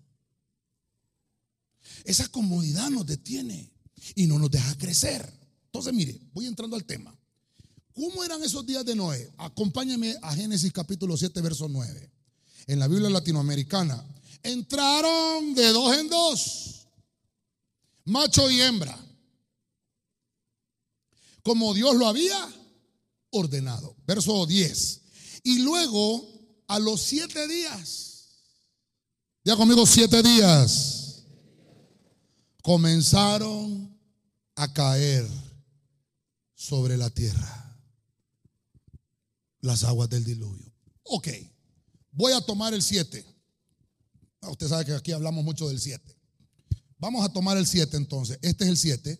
Esa 2.04 2.28
comodidad 2.28 2.90
nos 2.90 3.06
detiene 3.06 3.72
y 4.16 4.28
no 4.28 4.38
nos 4.40 4.52
deja 4.52 4.76
crecer. 4.78 5.32
Entonces, 5.66 5.94
mire, 5.94 6.20
voy 6.34 6.48
entrando 6.48 6.76
al 6.76 6.84
tema. 6.84 7.18
¿Cómo 7.94 8.24
eran 8.24 8.44
esos 8.44 8.66
días 8.66 8.84
de 8.86 8.96
Noé? 8.96 9.32
Acompáñeme 9.38 10.18
a 10.22 10.36
Génesis 10.36 10.74
capítulo 10.74 11.16
7, 11.16 11.40
verso 11.42 11.70
9. 11.70 12.12
En 12.68 12.80
la 12.80 12.88
Biblia 12.88 13.10
latinoamericana. 13.10 14.04
Entraron 14.42 15.54
de 15.54 15.68
dos 15.70 15.98
en 15.98 16.10
dos 16.10 16.74
macho 18.06 18.50
y 18.50 18.62
hembra, 18.62 18.98
como 21.42 21.74
Dios 21.74 21.96
lo 21.96 22.08
había 22.08 22.50
ordenado. 23.32 23.96
Verso 24.06 24.46
10. 24.46 25.02
Y 25.44 25.60
luego, 25.60 26.28
a 26.68 26.80
los 26.80 27.02
siete 27.02 27.48
días, 27.48 28.30
ya 29.44 29.56
conmigo 29.56 29.86
siete 29.86 30.24
días, 30.24 31.26
comenzaron 32.62 34.00
a 34.56 34.72
caer 34.74 35.28
sobre 36.56 36.98
la 36.98 37.10
tierra 37.10 37.60
las 39.60 39.84
aguas 39.84 40.10
del 40.10 40.24
diluvio. 40.24 40.74
Ok, 41.04 41.28
voy 42.12 42.34
a 42.34 42.42
tomar 42.42 42.74
el 42.74 42.82
siete. 42.82 43.26
Ah, 44.42 44.50
usted 44.50 44.68
sabe 44.68 44.86
que 44.86 44.94
aquí 44.94 45.12
hablamos 45.12 45.44
mucho 45.44 45.68
del 45.68 45.80
siete. 45.80 46.18
Vamos 47.04 47.26
a 47.26 47.34
tomar 47.34 47.58
el 47.58 47.68
7 47.68 47.98
entonces. 47.98 48.40
Este 48.42 48.64
es 48.64 48.70
el 48.70 48.78
7, 48.78 49.20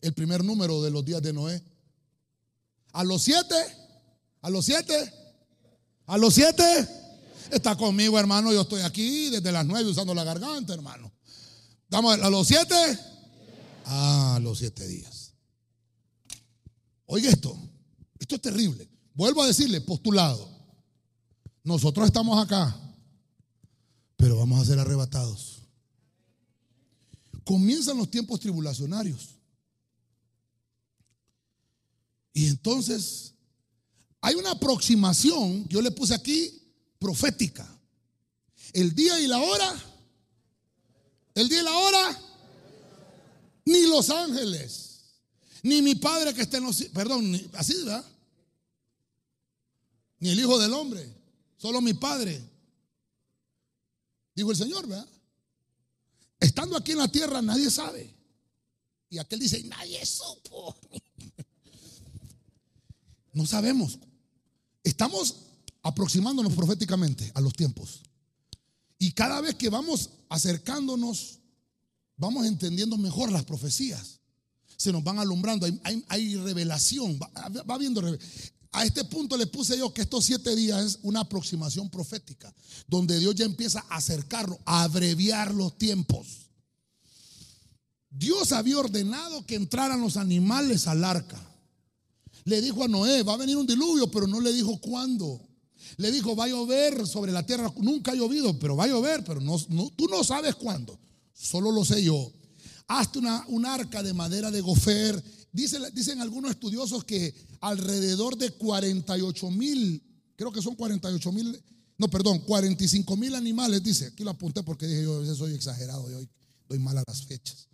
el 0.00 0.14
primer 0.14 0.42
número 0.42 0.80
de 0.80 0.90
los 0.90 1.04
días 1.04 1.20
de 1.20 1.34
Noé. 1.34 1.62
A 2.92 3.04
los 3.04 3.20
7, 3.20 3.54
a 4.40 4.48
los 4.48 4.64
7, 4.64 5.12
a 6.10 6.18
los 6.18 6.34
7, 6.34 6.88
está 7.50 7.76
conmigo 7.76 8.18
hermano, 8.18 8.52
yo 8.52 8.62
estoy 8.62 8.82
aquí 8.82 9.30
desde 9.30 9.52
las 9.52 9.64
9 9.64 9.90
usando 9.90 10.14
la 10.14 10.24
garganta 10.24 10.74
hermano. 10.74 11.12
Vamos 11.88 12.18
a 12.20 12.30
los 12.30 12.46
7, 12.46 12.74
a 13.86 14.38
los 14.42 14.58
7 14.58 14.86
días. 14.86 15.32
Oiga 17.06 17.30
esto, 17.30 17.58
esto 18.18 18.36
es 18.36 18.42
terrible. 18.42 18.88
Vuelvo 19.14 19.42
a 19.42 19.46
decirle, 19.46 19.80
postulado. 19.80 20.48
Nosotros 21.64 22.06
estamos 22.06 22.42
acá, 22.42 22.76
pero 24.16 24.36
vamos 24.36 24.60
a 24.60 24.64
ser 24.64 24.78
arrebatados 24.78 25.60
comienzan 27.50 27.96
los 27.96 28.08
tiempos 28.08 28.38
tribulacionarios. 28.38 29.36
Y 32.32 32.46
entonces 32.46 33.29
hay 34.20 34.34
una 34.34 34.52
aproximación, 34.52 35.66
yo 35.68 35.80
le 35.80 35.90
puse 35.90 36.14
aquí, 36.14 36.62
profética. 36.98 37.66
El 38.72 38.94
día 38.94 39.18
y 39.18 39.26
la 39.26 39.38
hora, 39.38 39.84
el 41.34 41.48
día 41.48 41.60
y 41.60 41.64
la 41.64 41.76
hora, 41.76 42.20
ni 43.64 43.86
los 43.86 44.10
ángeles, 44.10 45.00
ni 45.62 45.80
mi 45.82 45.94
padre 45.94 46.34
que 46.34 46.42
esté 46.42 46.58
en 46.58 46.64
los 46.64 46.82
perdón, 46.84 47.50
así, 47.54 47.74
¿verdad? 47.78 48.04
Ni 50.18 50.30
el 50.30 50.38
Hijo 50.40 50.58
del 50.58 50.72
Hombre, 50.74 51.08
solo 51.56 51.80
mi 51.80 51.94
padre. 51.94 52.40
Dijo 54.34 54.50
el 54.50 54.56
Señor, 54.56 54.86
¿verdad? 54.86 55.08
Estando 56.38 56.76
aquí 56.76 56.92
en 56.92 56.98
la 56.98 57.08
tierra 57.08 57.42
nadie 57.42 57.70
sabe. 57.70 58.14
Y 59.08 59.18
aquel 59.18 59.40
dice, 59.40 59.62
nadie 59.64 60.04
supo. 60.04 60.76
No 63.32 63.46
sabemos. 63.46 63.96
Estamos 64.90 65.36
aproximándonos 65.84 66.52
proféticamente 66.52 67.30
a 67.34 67.40
los 67.40 67.54
tiempos. 67.54 68.00
Y 68.98 69.12
cada 69.12 69.40
vez 69.40 69.54
que 69.54 69.68
vamos 69.68 70.10
acercándonos, 70.28 71.38
vamos 72.16 72.44
entendiendo 72.44 72.98
mejor 72.98 73.30
las 73.30 73.44
profecías. 73.44 74.18
Se 74.76 74.90
nos 74.90 75.04
van 75.04 75.20
alumbrando, 75.20 75.64
hay, 76.08 76.36
revelación, 76.38 77.20
va, 77.22 77.30
va 77.62 77.78
viendo 77.78 78.00
revelación. 78.00 78.52
A 78.72 78.84
este 78.84 79.04
punto 79.04 79.36
le 79.36 79.46
puse 79.46 79.78
yo 79.78 79.94
que 79.94 80.02
estos 80.02 80.24
siete 80.24 80.56
días 80.56 80.84
es 80.84 80.98
una 81.02 81.20
aproximación 81.20 81.88
profética, 81.88 82.52
donde 82.88 83.20
Dios 83.20 83.36
ya 83.36 83.44
empieza 83.44 83.84
a 83.90 83.96
acercarlo, 83.96 84.58
a 84.64 84.82
abreviar 84.82 85.54
los 85.54 85.78
tiempos. 85.78 86.26
Dios 88.10 88.50
había 88.50 88.78
ordenado 88.78 89.46
que 89.46 89.54
entraran 89.54 90.00
los 90.00 90.16
animales 90.16 90.88
al 90.88 91.04
arca. 91.04 91.49
Le 92.44 92.60
dijo 92.60 92.84
a 92.84 92.88
Noé, 92.88 93.22
va 93.22 93.34
a 93.34 93.36
venir 93.36 93.56
un 93.56 93.66
diluvio, 93.66 94.10
pero 94.10 94.26
no 94.26 94.40
le 94.40 94.52
dijo 94.52 94.80
cuándo. 94.80 95.40
Le 95.96 96.10
dijo, 96.10 96.36
va 96.36 96.44
a 96.44 96.48
llover 96.48 97.06
sobre 97.06 97.32
la 97.32 97.44
tierra. 97.44 97.72
Nunca 97.78 98.12
ha 98.12 98.14
llovido, 98.14 98.58
pero 98.58 98.76
va 98.76 98.84
a 98.84 98.88
llover, 98.88 99.24
pero 99.24 99.40
no, 99.40 99.58
tú 99.96 100.06
no 100.08 100.24
sabes 100.24 100.54
cuándo. 100.54 100.98
solo 101.32 101.70
lo 101.72 101.84
sé 101.84 102.02
yo. 102.02 102.32
Hazte 102.88 103.18
una, 103.18 103.44
un 103.48 103.66
arca 103.66 104.02
de 104.02 104.14
madera 104.14 104.50
de 104.50 104.60
gofer. 104.60 105.22
Dicen, 105.52 105.82
dicen 105.92 106.20
algunos 106.20 106.52
estudiosos 106.52 107.04
que 107.04 107.34
alrededor 107.60 108.36
de 108.36 108.50
48 108.50 109.50
mil, 109.50 110.02
creo 110.36 110.52
que 110.52 110.62
son 110.62 110.74
48 110.74 111.32
mil, 111.32 111.62
no, 111.98 112.08
perdón, 112.08 112.38
45 112.40 113.16
mil 113.16 113.34
animales, 113.34 113.82
dice. 113.82 114.06
Aquí 114.06 114.24
lo 114.24 114.30
apunté 114.30 114.62
porque 114.62 114.86
dije 114.86 115.02
yo 115.02 115.16
a 115.16 115.20
veces 115.20 115.36
soy 115.36 115.54
exagerado, 115.54 116.10
yo 116.10 116.26
doy 116.68 116.78
mal 116.78 116.96
a 116.96 117.04
las 117.06 117.24
fechas. 117.24 117.68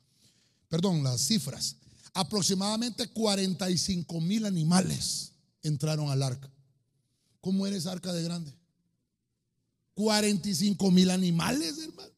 Perdón, 0.69 1.05
las 1.05 1.21
cifras. 1.21 1.77
Aproximadamente 2.17 3.07
45 3.09 4.23
mil 4.23 4.47
animales 4.47 5.33
entraron 5.63 6.09
al 6.09 6.23
arca. 6.23 6.51
¿Cómo 7.43 7.67
era 7.67 7.77
esa 7.77 7.93
arca 7.93 8.11
de 8.11 8.23
grande? 8.23 8.51
45 9.93 10.91
mil 10.91 11.11
animales, 11.11 11.77
hermano. 11.77 12.11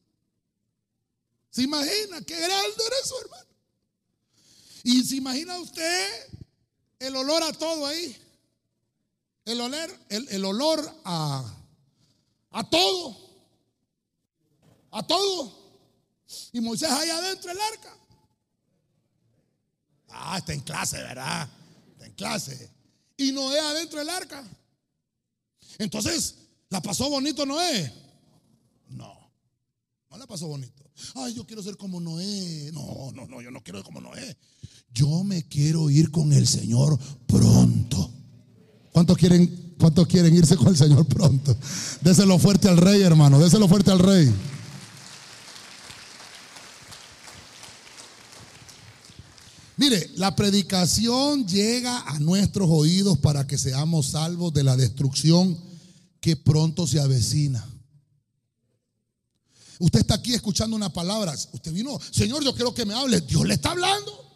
¿Se 1.49 1.63
imagina 1.63 2.21
qué 2.21 2.33
grande 2.33 2.83
era 2.87 2.95
eso, 3.03 3.21
hermano? 3.25 3.49
Y 4.83 5.03
se 5.03 5.17
imagina 5.17 5.59
usted 5.59 6.07
el 6.99 7.17
olor 7.17 7.43
a 7.43 7.51
todo 7.51 7.85
ahí. 7.85 8.15
El 9.43 9.59
olor, 9.59 9.99
el, 10.07 10.45
olor 10.45 10.95
a, 11.03 11.57
a 12.51 12.69
todo. 12.69 13.17
A 14.91 15.05
todo. 15.05 15.59
Y 16.53 16.61
Moisés 16.61 16.89
allá 16.89 17.17
adentro 17.17 17.51
el 17.51 17.59
arca. 17.59 17.98
Ah, 20.09 20.37
está 20.37 20.53
en 20.53 20.61
clase, 20.61 20.97
¿verdad? 20.97 21.49
Está 21.91 22.05
en 22.05 22.13
clase. 22.13 22.69
Y 23.17 23.31
Noé 23.31 23.59
adentro 23.59 23.99
del 23.99 24.09
arca. 24.09 24.43
Entonces, 25.77 26.35
¿la 26.69 26.81
pasó 26.81 27.09
bonito 27.09 27.45
Noé? 27.45 27.93
No, 28.89 29.13
no 30.09 30.17
la 30.17 30.25
pasó 30.25 30.47
bonito. 30.47 30.83
Ay, 31.15 31.33
yo 31.33 31.45
quiero 31.45 31.63
ser 31.63 31.77
como 31.77 31.99
Noé. 31.99 32.71
No, 32.73 33.11
no, 33.13 33.27
no, 33.27 33.41
yo 33.41 33.51
no 33.51 33.63
quiero 33.63 33.79
ser 33.79 33.85
como 33.85 34.01
Noé. 34.01 34.37
Yo 34.91 35.23
me 35.23 35.43
quiero 35.47 35.89
ir 35.89 36.11
con 36.11 36.33
el 36.33 36.47
Señor 36.47 36.97
pronto. 37.27 38.11
¿Cuántos 38.91 39.17
quieren, 39.17 39.75
cuántos 39.79 40.07
quieren 40.07 40.35
irse 40.35 40.57
con 40.57 40.67
el 40.67 40.77
Señor 40.77 41.05
pronto? 41.05 41.55
Déselo 42.01 42.39
fuerte 42.39 42.67
al 42.67 42.77
rey, 42.77 43.01
hermano. 43.01 43.39
Déselo 43.39 43.67
fuerte 43.67 43.91
al 43.91 43.99
rey. 43.99 44.33
Mire, 49.79 50.11
la 50.15 50.35
predicación 50.35 51.47
llega 51.47 52.01
a 52.01 52.19
nuestros 52.19 52.67
oídos 52.69 53.17
para 53.19 53.47
que 53.47 53.57
seamos 53.57 54.07
salvos 54.07 54.53
de 54.53 54.61
la 54.61 54.75
destrucción 54.75 55.57
que 56.19 56.35
pronto 56.35 56.85
se 56.85 56.99
avecina. 56.99 57.65
Usted 59.79 60.01
está 60.01 60.15
aquí 60.15 60.33
escuchando 60.33 60.75
una 60.75 60.91
palabra. 60.91 61.33
Usted 61.53 61.71
vino, 61.71 61.97
Señor, 62.11 62.43
yo 62.43 62.53
quiero 62.53 62.73
que 62.73 62.83
me 62.83 62.93
hable. 62.93 63.21
Dios 63.21 63.47
le 63.47 63.53
está 63.53 63.71
hablando. 63.71 64.29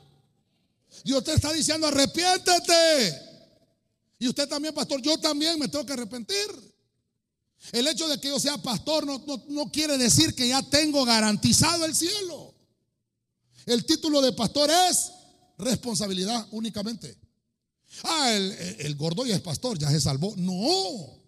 Dios 1.03 1.21
te 1.25 1.33
está 1.33 1.51
diciendo, 1.51 1.87
arrepiéntete. 1.87 3.13
Y 4.19 4.29
usted 4.29 4.47
también, 4.47 4.73
pastor, 4.73 5.01
yo 5.01 5.17
también 5.17 5.59
me 5.59 5.67
tengo 5.67 5.85
que 5.85 5.91
arrepentir. 5.91 6.73
El 7.73 7.85
hecho 7.85 8.07
de 8.07 8.17
que 8.17 8.29
yo 8.29 8.39
sea 8.39 8.57
pastor 8.59 9.05
no, 9.05 9.21
no 9.49 9.69
quiere 9.69 9.97
decir 9.97 10.33
que 10.35 10.47
ya 10.47 10.63
tengo 10.63 11.03
garantizado 11.03 11.83
el 11.83 11.93
cielo. 11.93 12.55
El 13.65 13.85
título 13.85 14.21
de 14.21 14.31
pastor 14.31 14.69
es 14.89 15.11
responsabilidad 15.63 16.47
únicamente. 16.51 17.17
Ah, 18.03 18.31
el, 18.31 18.95
gordo 18.95 19.25
ya 19.25 19.35
es 19.35 19.41
pastor, 19.41 19.77
ya 19.77 19.89
se 19.89 20.01
salvó. 20.01 20.33
No, 20.37 21.21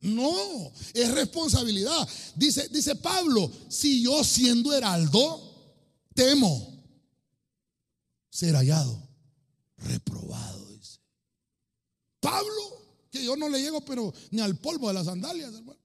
no, 0.00 0.72
es 0.94 1.10
responsabilidad. 1.12 2.08
Dice, 2.36 2.68
dice 2.68 2.94
Pablo, 2.96 3.50
si 3.68 4.02
yo 4.02 4.22
siendo 4.22 4.72
heraldo, 4.72 5.74
temo 6.14 6.84
ser 8.30 8.54
hallado, 8.54 9.08
reprobado, 9.78 10.68
dice. 10.68 11.00
Pablo, 12.20 13.06
que 13.10 13.24
yo 13.24 13.36
no 13.36 13.48
le 13.48 13.60
llego, 13.60 13.84
pero 13.84 14.14
ni 14.30 14.40
al 14.40 14.56
polvo 14.58 14.88
de 14.88 14.94
las 14.94 15.06
sandalias, 15.06 15.52
hermano. 15.52 15.79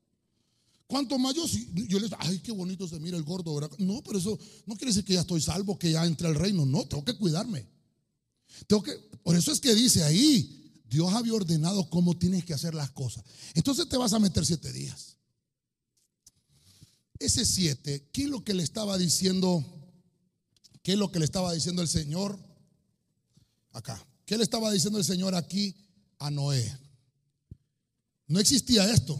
Cuanto 0.88 1.18
más 1.18 1.34
yo, 1.34 1.46
yo 1.88 2.00
les 2.00 2.12
ay, 2.20 2.40
qué 2.40 2.52
bonito 2.52 2.88
se 2.88 3.00
mira 3.00 3.18
el 3.18 3.24
gordo. 3.24 3.60
No, 3.80 4.04
pero 4.04 4.20
eso 4.20 4.38
no 4.66 4.76
quiere 4.76 4.92
decir 4.92 5.04
que 5.04 5.14
ya 5.14 5.22
estoy 5.22 5.42
salvo, 5.42 5.80
que 5.80 5.92
ya 5.92 6.06
entre 6.06 6.28
al 6.28 6.36
reino. 6.36 6.66
No, 6.66 6.86
tengo 6.86 7.04
que 7.04 7.18
cuidarme. 7.18 7.68
Tengo 8.68 8.84
que, 8.84 8.94
por 9.24 9.36
eso 9.36 9.52
es 9.52 9.60
que 9.60 9.74
dice 9.74 10.04
ahí, 10.04 10.84
Dios 10.88 11.12
había 11.14 11.34
ordenado 11.34 11.90
cómo 11.90 12.16
tienes 12.18 12.46
que 12.46 12.54
hacer 12.54 12.76
las 12.76 12.92
cosas. 12.92 13.24
Entonces 13.56 13.90
te 13.90 13.98
vas 13.98 14.14
a 14.14 14.20
meter 14.20 14.46
siete 14.46 14.72
días. 14.72 15.18
Ese 17.18 17.46
siete, 17.46 18.08
¿qué 18.12 18.24
es 18.24 18.30
lo 18.30 18.44
que 18.44 18.54
le 18.54 18.62
estaba 18.62 18.98
diciendo? 18.98 19.66
¿Qué 20.84 20.94
es 20.94 21.00
lo 21.00 21.12
que 21.12 21.18
le 21.18 21.26
estaba 21.26 21.52
diciendo 21.52 21.82
el 21.82 21.88
Señor? 21.88 22.38
Acá. 23.72 24.06
¿Qué 24.26 24.38
le 24.38 24.44
estaba 24.44 24.72
diciendo 24.72 25.00
el 25.00 25.06
Señor 25.06 25.34
aquí 25.34 25.76
a 26.20 26.30
Noé? 26.30 26.78
No 28.28 28.40
existía 28.40 28.92
esto 28.92 29.20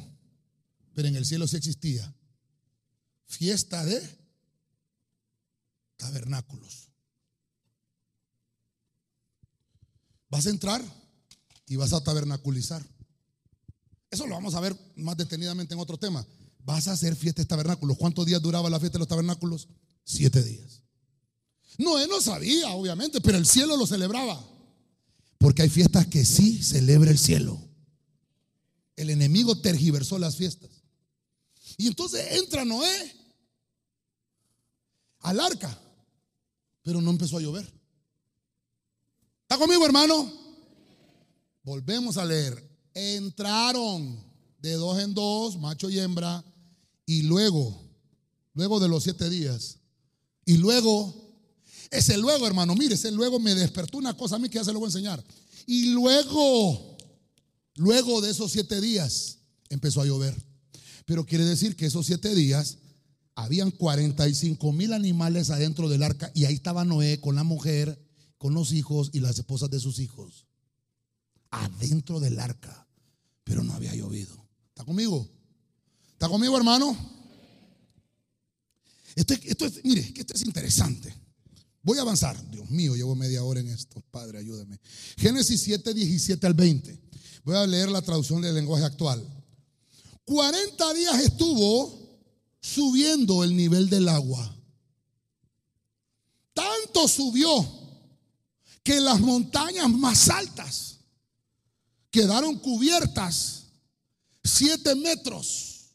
pero 0.96 1.08
en 1.10 1.16
el 1.18 1.26
cielo 1.26 1.48
sí 1.48 1.58
existía. 1.58 2.12
Fiesta 3.28 3.84
de 3.86 4.02
tabernáculos. 5.98 6.90
Vas 10.30 10.48
a 10.48 10.50
entrar 10.50 10.84
y 11.68 11.76
vas 11.76 11.94
a 11.94 12.04
tabernaculizar. 12.04 12.86
Eso 14.10 14.26
lo 14.26 14.36
vamos 14.36 14.56
a 14.56 14.62
ver 14.62 14.76
más 14.96 15.18
detenidamente 15.18 15.74
en 15.74 15.80
otro 15.80 15.98
tema. 15.98 16.26
Vas 16.60 16.88
a 16.88 16.94
hacer 16.94 17.16
fiesta 17.16 17.42
de 17.42 17.48
tabernáculos. 17.48 17.98
¿Cuántos 17.98 18.26
días 18.26 18.42
duraba 18.42 18.70
la 18.70 18.80
fiesta 18.80 18.98
de 18.98 19.00
los 19.00 19.08
tabernáculos? 19.08 19.68
Siete 20.04 20.42
días. 20.42 20.82
No, 21.78 22.00
él 22.00 22.08
no 22.10 22.22
sabía, 22.22 22.70
obviamente, 22.70 23.20
pero 23.20 23.38
el 23.38 23.46
cielo 23.46 23.76
lo 23.76 23.86
celebraba. 23.86 24.42
Porque 25.38 25.64
hay 25.64 25.70
fiestas 25.70 26.08
que 26.08 26.24
sí 26.24 26.64
celebra 26.64 27.12
el 27.12 27.20
cielo. 27.20 27.62
El 28.96 29.10
enemigo 29.10 29.60
tergiversó 29.60 30.18
las 30.18 30.38
fiestas. 30.38 30.85
Y 31.78 31.88
entonces 31.88 32.26
entra 32.34 32.66
Noé 32.66 33.16
al 35.20 35.40
arca, 35.40 35.78
pero 36.84 37.02
no 37.02 37.12
empezó 37.12 37.38
a 37.38 37.42
llover. 37.42 37.72
¿Está 39.42 39.58
conmigo, 39.58 39.86
hermano? 39.86 40.32
Volvemos 41.64 42.18
a 42.18 42.26
leer. 42.26 42.64
Entraron 42.94 44.24
de 44.60 44.74
dos 44.74 45.00
en 45.00 45.14
dos, 45.14 45.58
macho 45.58 45.90
y 45.90 46.00
hembra, 46.00 46.44
y 47.06 47.24
luego, 47.24 47.80
luego 48.54 48.80
de 48.80 48.88
los 48.88 49.04
siete 49.04 49.30
días, 49.30 49.78
y 50.46 50.58
luego, 50.58 51.14
ese 51.92 52.18
luego, 52.18 52.48
hermano, 52.48 52.76
mire, 52.76 52.96
ese 52.96 53.12
luego 53.12 53.40
me 53.40 53.54
despertó 53.54 53.98
una 53.98 54.16
cosa 54.16 54.36
a 54.36 54.40
mí 54.40 54.50
que 54.50 54.60
ya 54.60 54.64
se 54.64 54.74
lo 54.74 54.80
voy 54.80 54.88
a 54.88 54.90
enseñar. 54.90 55.24
Y 55.66 55.88
luego, 55.88 56.98
luego 57.76 58.22
de 58.22 58.32
esos 58.32 58.52
siete 58.52 58.80
días, 58.80 59.40
empezó 59.70 60.02
a 60.02 60.06
llover. 60.06 60.36
Pero 61.06 61.26
quiere 61.26 61.46
decir 61.46 61.76
que 61.76 61.86
esos 61.86 62.06
siete 62.08 62.34
días 62.34 62.80
habían 63.36 63.72
45 63.72 64.72
mil 64.72 64.94
animales 64.94 65.50
adentro 65.50 65.90
del 65.90 66.04
arca 66.04 66.32
y 66.34 66.46
ahí 66.46 66.56
estaba 66.56 66.86
Noé 66.86 67.20
con 67.20 67.36
la 67.36 67.44
mujer, 67.44 68.02
con 68.38 68.54
los 68.54 68.72
hijos 68.72 69.10
y 69.14 69.20
las 69.20 69.38
esposas 69.38 69.70
de 69.70 69.80
sus 69.80 70.00
hijos. 70.00 70.48
Adentro 71.52 72.20
del 72.20 72.40
arca. 72.40 72.88
Pero 73.44 73.64
no 73.64 73.74
había 73.74 73.94
llovido. 73.94 74.36
¿Está 74.70 74.84
conmigo? 74.84 75.30
¿Está 76.14 76.28
conmigo, 76.28 76.58
hermano? 76.58 76.98
Esto, 79.16 79.34
esto 79.44 79.66
es, 79.66 79.84
mire, 79.84 80.12
que 80.14 80.22
esto 80.22 80.34
es 80.34 80.46
interesante. 80.46 81.14
Voy 81.84 82.00
a 82.00 82.02
avanzar. 82.02 82.36
Dios 82.50 82.70
mío, 82.72 82.96
llevo 82.96 83.16
media 83.16 83.44
hora 83.44 83.60
en 83.60 83.68
esto. 83.68 84.02
Padre, 84.10 84.40
ayúdame. 84.40 84.80
Génesis 85.18 85.62
7, 85.62 85.94
17 85.94 86.48
al 86.48 86.56
20. 86.56 87.00
Voy 87.44 87.56
a 87.56 87.68
leer 87.68 87.90
la 87.90 88.02
traducción 88.02 88.42
del 88.42 88.56
lenguaje 88.56 88.84
actual. 88.84 89.24
40 90.26 90.94
días 90.94 91.22
estuvo 91.22 92.20
subiendo 92.60 93.44
el 93.44 93.56
nivel 93.56 93.90
del 93.90 94.10
agua. 94.10 94.56
Tanto 96.54 97.08
subió 97.08 97.68
que 98.84 99.00
las 99.00 99.20
montañas 99.20 99.90
más 99.90 100.30
altas 100.30 101.00
quedaron 102.10 102.58
cubiertas 102.58 103.68
7 104.44 104.96
metros 104.96 105.92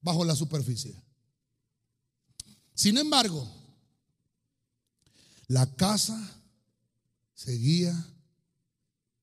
bajo 0.00 0.24
la 0.24 0.36
superficie. 0.36 0.94
Sin 2.74 2.98
embargo, 2.98 3.48
la 5.46 5.66
casa 5.74 6.18
seguía 7.34 7.94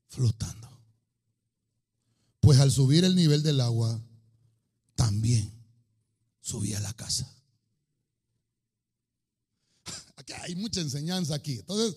flotando. 0.08 0.69
Pues 2.39 2.60
al 2.60 2.72
subir 2.72 3.04
el 3.06 3.15
nivel 3.15 3.43
del 3.43 3.62
agua, 3.62 4.02
también 4.99 5.49
subía 6.41 6.77
a 6.77 6.81
la 6.81 6.91
casa. 6.91 7.25
Aquí 10.17 10.33
hay 10.33 10.55
mucha 10.55 10.81
enseñanza 10.81 11.35
aquí. 11.35 11.53
Entonces, 11.53 11.95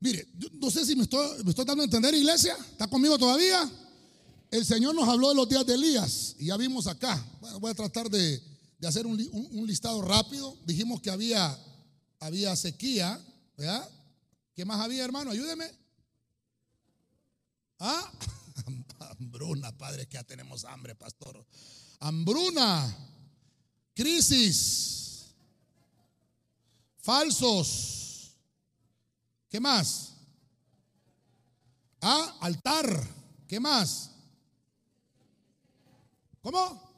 mire, 0.00 0.26
no 0.54 0.70
sé 0.70 0.86
si 0.86 0.96
me 0.96 1.02
estoy, 1.02 1.44
me 1.44 1.50
estoy 1.50 1.66
dando 1.66 1.82
a 1.82 1.84
entender, 1.84 2.14
iglesia. 2.14 2.56
¿Está 2.70 2.88
conmigo 2.88 3.18
todavía? 3.18 3.70
El 4.50 4.64
Señor 4.64 4.94
nos 4.94 5.06
habló 5.06 5.28
de 5.28 5.34
los 5.34 5.46
días 5.46 5.66
de 5.66 5.74
Elías 5.74 6.36
y 6.38 6.46
ya 6.46 6.56
vimos 6.56 6.86
acá. 6.86 7.22
voy 7.60 7.70
a 7.70 7.74
tratar 7.74 8.08
de, 8.08 8.42
hacer 8.82 9.06
un, 9.06 9.18
listado 9.66 10.00
rápido. 10.00 10.56
Dijimos 10.64 11.02
que 11.02 11.10
había 11.10 11.56
había 12.18 12.56
sequía, 12.56 13.22
¿verdad? 13.58 13.86
¿Qué 14.54 14.64
más 14.64 14.80
había, 14.80 15.04
hermano? 15.04 15.32
Ayúdeme. 15.32 15.70
¿Ah? 17.78 18.10
Hambruna, 19.18 19.76
padre, 19.76 20.06
que 20.06 20.14
ya 20.14 20.24
tenemos 20.24 20.64
hambre, 20.64 20.94
pastor. 20.94 21.46
Hambruna, 22.00 22.96
crisis, 23.94 25.34
falsos. 26.98 28.36
¿Qué 29.48 29.58
más? 29.60 30.14
Ah, 32.00 32.38
altar. 32.40 32.86
¿Qué 33.48 33.58
más? 33.58 34.10
¿Cómo? 36.42 36.88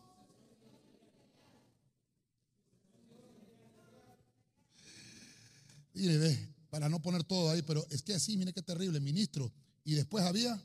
Mire, 5.95 6.19
ve, 6.19 6.55
para 6.71 6.89
no 6.89 7.01
poner 7.01 7.25
todo 7.25 7.51
ahí, 7.51 7.63
pero 7.63 7.87
es 7.91 8.03
que 8.03 8.15
así, 8.15 8.37
mire 8.37 8.53
qué 8.53 8.63
terrible, 8.63 9.01
ministro. 9.01 9.53
Y 9.85 9.95
después 9.95 10.25
había 10.25 10.61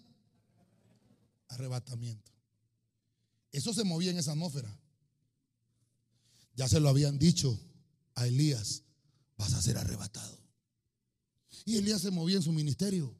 arrebatamiento. 1.50 2.35
Eso 3.56 3.74
se 3.74 3.86
movía 3.86 4.12
en 4.12 4.18
esa 4.18 4.34
atmósfera. 4.34 4.70
Ya 6.58 6.68
se 6.68 6.82
lo 6.82 6.90
habían 6.90 7.18
dicho 7.18 7.58
a 8.14 8.28
Elías, 8.28 8.84
vas 9.38 9.54
a 9.54 9.62
ser 9.62 9.78
arrebatado. 9.78 10.38
Y 11.64 11.78
Elías 11.78 12.02
se 12.02 12.12
movía 12.12 12.36
en 12.36 12.44
su 12.44 12.52
ministerio. 12.52 13.16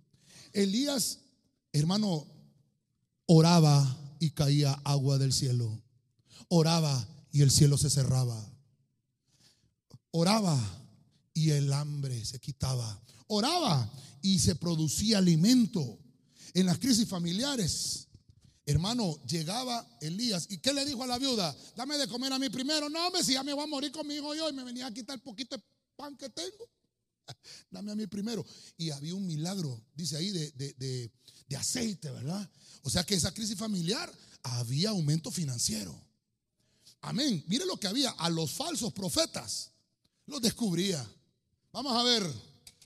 Elías, 0.52 1.20
hermano, 1.72 2.28
oraba 3.28 3.98
y 4.20 4.32
caía 4.32 4.74
agua 4.84 5.18
del 5.18 5.32
cielo. 5.32 5.82
Oraba 6.50 7.08
y 7.32 7.42
el 7.42 7.50
cielo 7.50 7.78
se 7.78 7.90
cerraba. 7.90 8.46
Oraba 10.12 10.60
y 11.34 11.52
el 11.52 11.72
hambre 11.72 12.26
se 12.26 12.40
quitaba. 12.42 13.02
Oraba 13.28 13.90
y 14.22 14.40
se 14.40 14.56
producía 14.56 15.20
alimento. 15.20 15.98
En 16.54 16.66
las 16.66 16.78
crisis 16.78 17.08
familiares, 17.08 18.05
hermano, 18.66 19.20
llegaba 19.26 19.88
Elías. 20.02 20.48
¿Y 20.50 20.58
qué 20.58 20.74
le 20.74 20.86
dijo 20.86 21.04
a 21.04 21.08
la 21.08 21.18
viuda? 21.18 21.56
Dame 21.76 21.98
de 21.98 22.08
comer 22.08 22.34
a 22.34 22.40
mí 22.40 22.50
primero. 22.50 22.90
No, 22.90 23.12
me 23.12 23.24
si 23.24 23.34
ya 23.34 23.44
me 23.44 23.54
voy 23.54 23.64
a 23.64 23.68
morir 23.68 23.92
conmigo 23.92 24.34
yo 24.36 24.50
y 24.50 24.54
me 24.54 24.64
venía 24.64 24.88
a 24.88 24.94
quitar 24.94 25.16
el 25.16 25.22
poquito 25.22 25.58
de 25.58 25.64
pan 25.96 26.18
que 26.18 26.30
tengo. 26.30 26.70
Dame 27.70 27.92
a 27.92 27.96
mí 27.96 28.08
primero. 28.08 28.46
Y 28.78 28.90
había 28.92 29.16
un 29.16 29.26
milagro, 29.26 29.84
dice 29.94 30.18
ahí, 30.18 30.32
de, 30.32 30.52
de, 30.52 31.12
de 31.48 31.56
aceite, 31.56 32.10
¿verdad? 32.12 32.50
O 32.82 32.90
sea 32.90 33.04
que 33.04 33.16
esa 33.16 33.34
crisis 33.34 33.58
familiar 33.58 34.12
había 34.44 34.90
aumento 34.90 35.32
financiero. 35.32 36.00
Amén. 37.02 37.44
Mire 37.48 37.66
lo 37.66 37.80
que 37.80 37.88
había. 37.88 38.12
A 38.12 38.30
los 38.30 38.52
falsos 38.52 38.94
profetas 38.94 39.72
los 40.26 40.42
descubría. 40.42 41.08
Vamos 41.72 41.94
a 41.94 42.04
ver, 42.04 42.24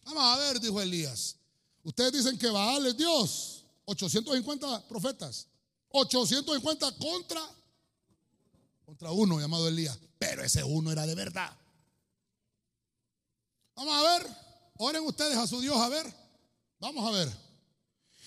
vamos 0.03 0.23
a 0.23 0.37
ver, 0.39 0.59
dijo 0.59 0.81
Elías. 0.81 1.35
Ustedes 1.83 2.11
dicen 2.11 2.37
que 2.37 2.47
Baal 2.47 2.85
es 2.87 2.97
Dios. 2.97 3.65
850 3.85 4.87
profetas. 4.87 5.47
850 5.91 6.97
contra 6.97 7.41
contra 8.89 9.11
uno 9.11 9.39
llamado 9.39 9.67
Elías. 9.67 9.99
Pero 10.17 10.43
ese 10.43 10.63
uno 10.63 10.91
era 10.91 11.05
de 11.05 11.13
verdad. 11.13 11.55
Vamos 13.75 13.95
a 13.95 14.01
ver. 14.01 14.27
Oren 14.77 15.05
ustedes 15.05 15.37
a 15.37 15.45
su 15.45 15.61
Dios 15.61 15.77
a 15.77 15.89
ver. 15.89 16.11
Vamos 16.79 17.07
a 17.07 17.11
ver. 17.11 17.31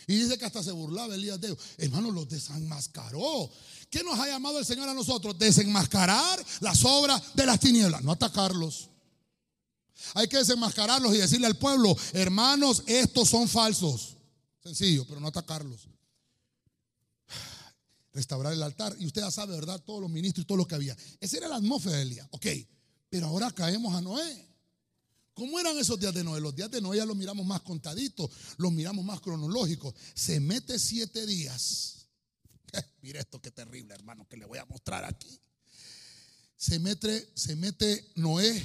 Y 0.07 0.14
dice 0.16 0.38
que 0.38 0.44
hasta 0.44 0.62
se 0.62 0.70
burlaba 0.70 1.14
Elías 1.14 1.40
de 1.40 1.48
ellos. 1.48 1.59
Hermano, 1.79 2.12
los 2.12 2.29
desenmascaró. 2.29 3.51
¿Qué 3.90 4.05
nos 4.05 4.18
ha 4.18 4.29
llamado 4.29 4.59
el 4.59 4.64
Señor 4.64 4.88
a 4.88 4.94
nosotros? 4.94 5.37
Desenmascarar 5.38 6.44
las 6.61 6.85
obras 6.85 7.35
de 7.35 7.44
las 7.44 7.59
tinieblas, 7.59 8.03
no 8.03 8.12
atacarlos. 8.12 8.88
Hay 10.14 10.29
que 10.29 10.38
desenmascararlos 10.38 11.14
y 11.14 11.18
decirle 11.18 11.46
al 11.46 11.59
pueblo, 11.59 11.96
hermanos, 12.12 12.83
estos 12.87 13.29
son 13.29 13.48
falsos. 13.48 14.16
Sencillo, 14.62 15.05
pero 15.07 15.20
no 15.20 15.29
atacarlos. 15.29 15.88
Restaurar 18.12 18.53
el 18.53 18.62
altar. 18.62 18.94
Y 18.98 19.07
usted 19.07 19.22
ya 19.22 19.31
sabe, 19.31 19.55
¿verdad? 19.55 19.81
Todos 19.85 20.01
los 20.01 20.11
ministros 20.11 20.44
y 20.44 20.46
todo 20.46 20.59
lo 20.59 20.66
que 20.66 20.75
había. 20.75 20.96
Esa 21.20 21.37
era 21.38 21.48
la 21.48 21.57
atmósfera 21.57 21.96
del 21.96 22.11
día. 22.11 22.29
Ok, 22.31 22.46
pero 23.09 23.27
ahora 23.27 23.51
caemos 23.51 23.94
a 23.94 24.01
Noé. 24.01 24.48
¿Cómo 25.35 25.59
eran 25.59 25.79
esos 25.79 25.98
días 25.98 26.12
de 26.12 26.22
Noé? 26.22 26.40
Los 26.40 26.55
días 26.55 26.70
de 26.70 26.81
Noé 26.81 26.98
ya 26.98 27.07
los 27.07 27.16
miramos 27.16 27.46
más 27.46 27.62
contaditos, 27.62 28.31
los 28.59 28.70
miramos 28.70 29.05
más 29.05 29.20
cronológicos. 29.20 29.94
Se 30.14 30.40
mete 30.40 30.79
siete 30.79 31.27
días. 31.27 32.07
Mira 33.03 33.20
esto 33.20 33.40
qué 33.40 33.51
terrible, 33.51 33.94
hermano, 33.94 34.27
que 34.29 34.37
le 34.37 34.44
voy 34.44 34.59
a 34.59 34.66
mostrar 34.66 35.05
aquí. 35.05 35.40
Se 36.57 36.79
mete, 36.79 37.31
se 37.35 37.57
mete 37.57 38.12
Noé 38.16 38.62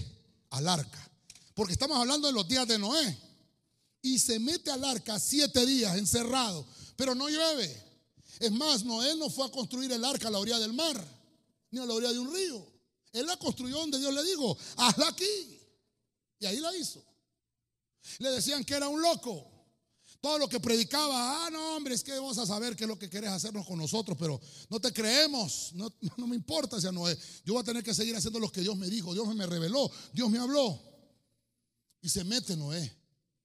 al 0.50 0.68
arca. 0.68 1.10
Porque 1.54 1.74
estamos 1.74 1.98
hablando 1.98 2.28
de 2.28 2.34
los 2.34 2.48
días 2.48 2.68
de 2.68 2.78
Noé. 2.78 3.18
Y 4.02 4.20
se 4.20 4.40
mete 4.40 4.70
al 4.70 4.84
arca 4.84 5.20
siete 5.20 5.66
días 5.66 5.98
encerrado, 5.98 6.66
pero 6.96 7.16
no 7.16 7.30
llueve. 7.30 7.87
Es 8.40 8.52
más, 8.52 8.84
Noé 8.84 9.16
no 9.16 9.30
fue 9.30 9.46
a 9.46 9.50
construir 9.50 9.92
el 9.92 10.04
arca 10.04 10.28
a 10.28 10.32
la 10.32 10.40
orilla 10.40 10.60
del 10.60 10.74
mar, 10.74 11.04
ni 11.72 11.80
a 11.80 11.86
la 11.86 11.94
orilla 11.94 12.14
de 12.14 12.20
un 12.20 12.34
río. 12.34 12.66
Él 13.14 13.26
la 13.26 13.38
construyó 13.38 13.78
donde 13.78 14.00
Dios 14.00 14.14
le 14.14 14.24
dijo, 14.24 14.58
hazla 14.78 15.08
aquí. 15.10 15.60
Y 16.40 16.46
ahí 16.46 16.60
la 16.60 16.76
hizo. 16.76 17.04
Le 18.20 18.30
decían 18.32 18.64
que 18.64 18.76
era 18.76 18.88
un 18.88 19.02
loco. 19.02 19.52
Todo 20.22 20.40
lo 20.40 20.50
que 20.50 20.60
predicaba, 20.60 21.46
ah, 21.46 21.50
no, 21.52 21.76
hombre, 21.76 21.94
es 21.94 22.04
que 22.04 22.12
vamos 22.14 22.38
a 22.38 22.46
saber 22.46 22.76
qué 22.76 22.86
es 22.86 22.88
lo 22.88 22.98
que 22.98 23.10
quieres 23.10 23.30
hacernos 23.30 23.68
con 23.68 23.78
nosotros, 23.78 24.18
pero 24.20 24.40
no 24.70 24.80
te 24.80 24.92
creemos, 24.92 25.72
no, 25.74 25.94
no 26.18 26.28
me 26.28 26.36
importa, 26.36 26.82
sea 26.82 26.92
Noé. 26.92 27.18
Yo 27.46 27.54
voy 27.54 27.62
a 27.62 27.66
tener 27.66 27.84
que 27.84 27.94
seguir 27.94 28.16
haciendo 28.16 28.40
lo 28.40 28.52
que 28.52 28.62
Dios 28.62 28.76
me 28.76 28.88
dijo, 28.88 29.14
Dios 29.14 29.34
me 29.36 29.46
reveló, 29.46 29.92
Dios 30.14 30.30
me 30.30 30.40
habló. 30.40 30.82
Y 32.02 32.10
se 32.10 32.24
mete 32.24 32.56
Noé 32.56 32.96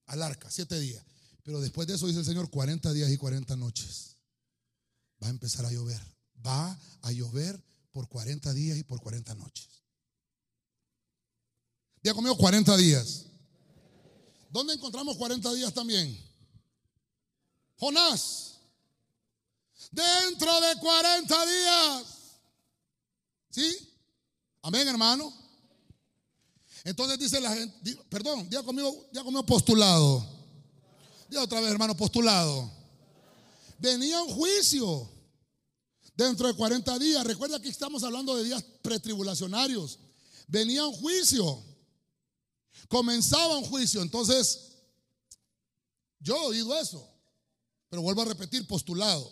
al 0.07 0.23
arca, 0.23 0.51
siete 0.51 0.79
días. 0.79 1.05
Pero 1.43 1.61
después 1.61 1.87
de 1.89 1.95
eso 1.95 2.07
dice 2.07 2.21
el 2.21 2.25
Señor, 2.25 2.49
40 2.51 2.93
días 2.93 3.11
y 3.11 3.17
40 3.17 3.57
noches. 3.57 4.12
Va 5.23 5.29
a 5.29 5.31
empezar 5.31 5.65
a 5.65 5.71
llover. 5.71 6.01
Va 6.45 6.79
a 7.03 7.13
llover 7.13 7.63
por 7.93 8.09
40 8.09 8.53
días 8.55 8.79
y 8.79 8.85
por 8.85 9.01
40 9.01 9.35
noches. 9.35 9.69
Día 12.03 12.15
conmigo 12.15 12.37
40 12.37 12.77
días. 12.77 13.27
¿Dónde 14.51 14.75
encontramos 14.75 15.17
40 15.17 15.53
días 15.55 15.73
también? 15.73 16.19
Jonás. 17.77 18.59
Dentro 19.91 20.61
de 20.61 20.77
40 20.81 21.47
días. 21.47 22.07
¿Sí? 23.51 23.89
Amén, 24.63 24.89
hermano. 24.89 25.33
Entonces 26.85 27.19
dice 27.19 27.41
la 27.41 27.55
gente, 27.55 27.97
perdón, 28.09 28.49
diga 28.49 28.63
conmigo, 28.63 29.09
conmigo 29.13 29.47
postulado. 29.47 30.27
Diga 31.29 31.43
otra 31.43 31.61
vez, 31.61 31.71
hermano, 31.71 31.97
postulado. 31.97 32.71
Venía 33.79 34.21
un 34.23 34.35
juicio 34.35 35.12
dentro 36.15 36.49
de 36.49 36.55
40 36.55 36.99
días. 36.99 37.25
Recuerda 37.25 37.61
que 37.61 37.69
estamos 37.69 38.03
hablando 38.05 38.37
de 38.37 38.45
días 38.45 38.65
pretribulacionarios. 38.83 39.99
Venía 40.47 40.87
un 40.87 40.95
juicio. 40.95 41.63
Comenzaba 42.89 43.59
un 43.59 43.65
juicio. 43.65 44.03
Entonces, 44.03 44.73
yo 46.21 46.37
he 46.37 46.47
oído 46.47 46.79
eso. 46.79 47.09
Pero 47.89 48.03
vuelvo 48.03 48.23
a 48.23 48.27
repetir, 48.27 48.67
postulado. 48.67 49.31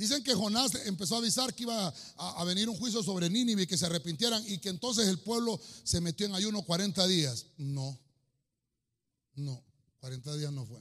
Dicen 0.00 0.24
que 0.24 0.32
Jonás 0.32 0.74
empezó 0.86 1.16
a 1.16 1.18
avisar 1.18 1.54
que 1.54 1.64
iba 1.64 1.94
a, 2.16 2.44
venir 2.44 2.70
un 2.70 2.76
juicio 2.78 3.02
sobre 3.02 3.28
Nínive 3.28 3.64
y 3.64 3.66
que 3.66 3.76
se 3.76 3.84
arrepintieran 3.84 4.42
y 4.46 4.56
que 4.56 4.70
entonces 4.70 5.06
el 5.08 5.18
pueblo 5.18 5.60
se 5.84 6.00
metió 6.00 6.24
en 6.24 6.34
ayuno 6.34 6.62
40 6.62 7.06
días. 7.06 7.48
No, 7.58 8.00
no, 9.34 9.62
40 9.98 10.36
días 10.36 10.52
no 10.52 10.64
fue. 10.64 10.80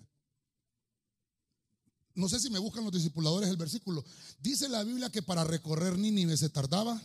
No 2.20 2.28
sé 2.28 2.40
si 2.40 2.50
me 2.50 2.60
buscan 2.60 2.84
los 2.84 2.92
discipuladores 2.92 3.50
el 3.50 3.56
versículo. 3.56 4.04
Dice 4.40 4.68
la 4.68 4.84
Biblia 4.84 5.10
que 5.10 5.22
para 5.22 5.46
recorrer 5.46 5.98
Nínive 5.98 6.36
se 6.36 6.50
tardaba 6.50 7.02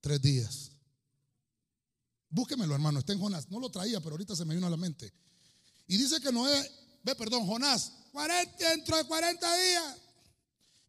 tres 0.00 0.20
días. 0.20 0.72
Búsquemelo, 2.28 2.74
hermano, 2.74 2.98
está 2.98 3.12
en 3.12 3.20
Jonás. 3.20 3.48
No 3.48 3.60
lo 3.60 3.70
traía, 3.70 4.00
pero 4.00 4.14
ahorita 4.14 4.34
se 4.34 4.44
me 4.44 4.54
vino 4.54 4.66
a 4.66 4.70
la 4.70 4.76
mente. 4.76 5.12
Y 5.86 5.96
dice 5.96 6.20
que 6.20 6.32
Noé, 6.32 6.70
ve, 7.04 7.14
perdón, 7.14 7.46
Jonás, 7.46 7.92
40, 8.10 8.68
dentro 8.70 8.96
de 8.96 9.04
40 9.04 9.56
días 9.56 9.96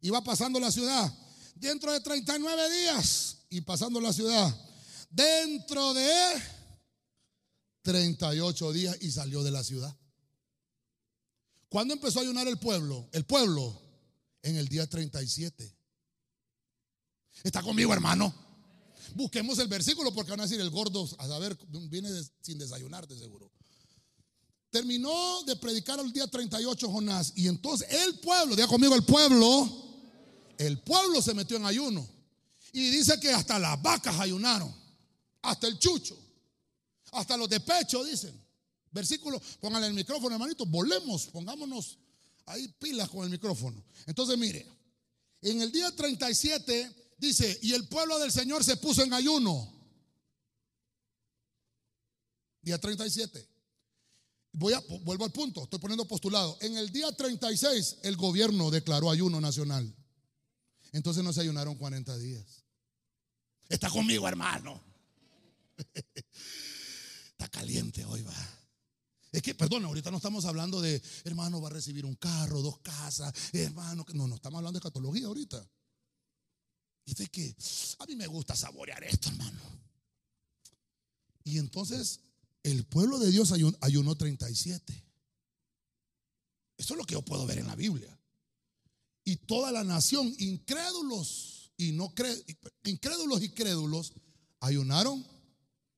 y 0.00 0.10
va 0.10 0.22
pasando 0.22 0.58
la 0.58 0.72
ciudad. 0.72 1.12
Dentro 1.54 1.92
de 1.92 2.00
39 2.00 2.70
días 2.70 3.38
y 3.50 3.60
pasando 3.60 4.00
la 4.00 4.12
ciudad. 4.12 4.52
Dentro 5.10 5.94
de 5.94 6.42
38 7.82 8.72
días 8.72 8.96
y 9.00 9.12
salió 9.12 9.44
de 9.44 9.52
la 9.52 9.62
ciudad. 9.62 9.96
¿Cuándo 11.68 11.94
empezó 11.94 12.18
a 12.18 12.22
ayunar 12.22 12.48
el 12.48 12.58
pueblo? 12.58 13.08
El 13.12 13.24
pueblo 13.24 13.80
en 14.42 14.56
el 14.56 14.68
día 14.68 14.86
37. 14.86 15.76
¿Está 17.44 17.62
conmigo, 17.62 17.92
hermano? 17.92 18.34
Busquemos 19.14 19.58
el 19.58 19.68
versículo 19.68 20.12
porque 20.12 20.30
van 20.30 20.40
a 20.40 20.44
decir 20.44 20.60
el 20.60 20.70
gordo, 20.70 21.08
a 21.18 21.26
saber, 21.28 21.56
viene 21.88 22.10
sin 22.40 22.58
desayunar 22.58 23.06
de 23.06 23.18
seguro. 23.18 23.50
Terminó 24.70 25.42
de 25.44 25.56
predicar 25.56 25.98
el 25.98 26.12
día 26.12 26.26
38 26.26 26.90
Jonás 26.90 27.32
y 27.36 27.48
entonces 27.48 27.88
el 27.90 28.18
pueblo, 28.20 28.54
diga 28.54 28.68
conmigo 28.68 28.94
el 28.94 29.04
pueblo, 29.04 29.88
el 30.58 30.80
pueblo 30.80 31.22
se 31.22 31.34
metió 31.34 31.56
en 31.56 31.64
ayuno. 31.64 32.06
Y 32.72 32.90
dice 32.90 33.18
que 33.18 33.30
hasta 33.30 33.58
las 33.58 33.80
vacas 33.80 34.18
ayunaron. 34.20 34.74
Hasta 35.42 35.66
el 35.68 35.78
chucho. 35.78 36.18
Hasta 37.12 37.36
los 37.36 37.48
de 37.48 37.60
pecho 37.60 38.04
dicen. 38.04 38.47
Versículo, 38.90 39.40
pónganle 39.60 39.88
el 39.88 39.94
micrófono, 39.94 40.34
hermanito, 40.34 40.64
volemos, 40.66 41.26
pongámonos 41.26 41.98
ahí 42.46 42.68
pilas 42.78 43.08
con 43.08 43.24
el 43.24 43.30
micrófono. 43.30 43.84
Entonces, 44.06 44.38
mire, 44.38 44.66
en 45.42 45.60
el 45.62 45.70
día 45.70 45.94
37 45.94 47.14
dice, 47.18 47.58
y 47.62 47.72
el 47.74 47.86
pueblo 47.88 48.18
del 48.18 48.32
Señor 48.32 48.64
se 48.64 48.76
puso 48.76 49.02
en 49.02 49.12
ayuno. 49.12 49.74
Día 52.62 52.78
37. 52.78 53.48
Voy 54.52 54.72
a, 54.72 54.80
vuelvo 55.02 55.24
al 55.24 55.32
punto, 55.32 55.64
estoy 55.64 55.78
poniendo 55.78 56.06
postulado. 56.06 56.58
En 56.60 56.76
el 56.76 56.90
día 56.90 57.12
36 57.12 57.98
el 58.02 58.16
gobierno 58.16 58.70
declaró 58.70 59.10
ayuno 59.10 59.40
nacional. 59.40 59.94
Entonces 60.92 61.22
no 61.22 61.32
se 61.32 61.42
ayunaron 61.42 61.76
40 61.76 62.16
días. 62.18 62.64
Está 63.68 63.90
conmigo, 63.90 64.26
hermano. 64.26 64.82
Está 67.32 67.48
caliente 67.48 68.04
hoy, 68.04 68.22
va. 68.22 68.57
Es 69.30 69.42
que, 69.42 69.54
perdón, 69.54 69.84
ahorita 69.84 70.10
no 70.10 70.16
estamos 70.16 70.44
hablando 70.44 70.80
de, 70.80 71.02
hermano, 71.24 71.60
va 71.60 71.68
a 71.68 71.72
recibir 71.72 72.04
un 72.06 72.14
carro, 72.14 72.62
dos 72.62 72.78
casas, 72.80 73.32
hermano, 73.52 74.04
no, 74.14 74.26
no 74.26 74.34
estamos 74.36 74.58
hablando 74.58 74.78
de 74.78 74.82
catología 74.82 75.26
ahorita. 75.26 75.68
De 77.04 77.26
que 77.28 77.56
a 77.98 78.06
mí 78.06 78.16
me 78.16 78.26
gusta 78.26 78.54
saborear 78.54 79.02
esto, 79.04 79.30
hermano. 79.30 79.58
Y 81.44 81.58
entonces 81.58 82.20
el 82.62 82.84
pueblo 82.84 83.18
de 83.18 83.30
Dios 83.30 83.52
ayunó 83.80 84.14
37. 84.14 85.04
Eso 86.76 86.94
es 86.94 86.98
lo 86.98 87.04
que 87.04 87.14
yo 87.14 87.22
puedo 87.22 87.46
ver 87.46 87.58
en 87.58 87.66
la 87.66 87.74
Biblia. 87.74 88.18
Y 89.24 89.36
toda 89.36 89.72
la 89.72 89.84
nación, 89.84 90.34
incrédulos 90.38 91.72
y 91.76 91.92
no 91.92 92.12
incrédulos 92.84 93.42
y 93.42 93.50
crédulos, 93.50 94.12
ayunaron, 94.60 95.24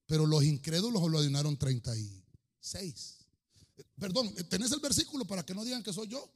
pero 0.07 0.26
los 0.26 0.45
incrédulos 0.45 1.09
lo 1.11 1.18
ayunaron 1.18 1.57
36. 1.57 3.20
Perdón, 3.99 4.35
¿tenés 4.49 4.72
el 4.72 4.81
versículo 4.81 5.24
para 5.24 5.45
que 5.45 5.55
no 5.55 5.64
digan 5.64 5.83
que 5.83 5.93
soy 5.93 6.09
yo? 6.09 6.31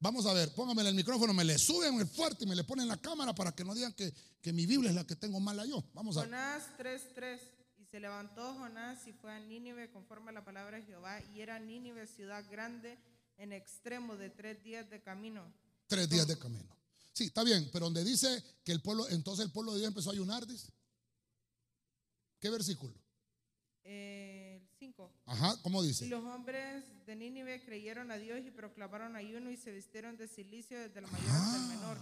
Vamos 0.00 0.26
a 0.26 0.32
ver, 0.32 0.52
póngame 0.52 0.82
el 0.82 0.94
micrófono, 0.96 1.32
me 1.32 1.44
le 1.44 1.58
suben 1.58 2.00
el 2.00 2.08
fuerte 2.08 2.42
y 2.42 2.46
me 2.48 2.56
le 2.56 2.64
ponen 2.64 2.88
la 2.88 2.96
cámara 2.96 3.34
para 3.34 3.52
que 3.52 3.64
no 3.64 3.72
digan 3.72 3.92
que, 3.92 4.12
que 4.40 4.52
mi 4.52 4.66
Biblia 4.66 4.90
es 4.90 4.96
la 4.96 5.06
que 5.06 5.14
tengo 5.14 5.38
mala 5.38 5.64
yo. 5.64 5.84
Vamos 5.94 6.16
a 6.16 6.22
ver. 6.22 6.30
Jonás 6.30 6.64
3:3 6.76 7.38
Y 7.78 7.84
se 7.84 8.00
levantó 8.00 8.54
Jonás 8.54 9.06
y 9.06 9.12
fue 9.12 9.32
a 9.32 9.38
Nínive 9.38 9.90
conforme 9.92 10.30
a 10.30 10.32
la 10.32 10.44
palabra 10.44 10.78
de 10.78 10.84
Jehová, 10.84 11.22
y 11.32 11.40
era 11.40 11.60
Nínive 11.60 12.08
ciudad 12.08 12.44
grande 12.50 12.98
en 13.38 13.52
extremo 13.52 14.16
de 14.16 14.30
tres 14.30 14.62
días 14.64 14.90
de 14.90 15.00
camino. 15.00 15.52
Tres 15.86 16.10
días 16.10 16.26
de 16.26 16.36
camino. 16.36 16.76
Sí, 17.12 17.24
está 17.24 17.44
bien, 17.44 17.68
pero 17.72 17.84
donde 17.84 18.02
dice 18.02 18.42
que 18.64 18.72
el 18.72 18.82
pueblo, 18.82 19.08
entonces 19.08 19.44
el 19.44 19.52
pueblo 19.52 19.72
de 19.72 19.78
Dios 19.78 19.88
empezó 19.88 20.10
a 20.10 20.14
ayunar, 20.14 20.46
dice. 20.46 20.72
¿Qué 22.40 22.50
versículo? 22.50 22.94
El 23.84 24.51
5. 24.92 25.10
Ajá, 25.26 25.56
¿cómo 25.62 25.82
dice? 25.82 26.06
Y 26.06 26.08
los 26.08 26.24
hombres 26.24 26.84
de 27.06 27.16
Nínive 27.16 27.62
creyeron 27.64 28.10
a 28.10 28.16
Dios 28.16 28.40
y 28.46 28.50
proclamaron 28.50 29.16
ayuno 29.16 29.50
y 29.50 29.56
se 29.56 29.70
vistieron 29.70 30.16
de 30.16 30.28
silicio 30.28 30.78
desde 30.78 31.00
el 31.00 31.06
mayor 31.06 31.30
hasta 31.30 31.56
el 31.56 31.68
menor. 31.68 31.98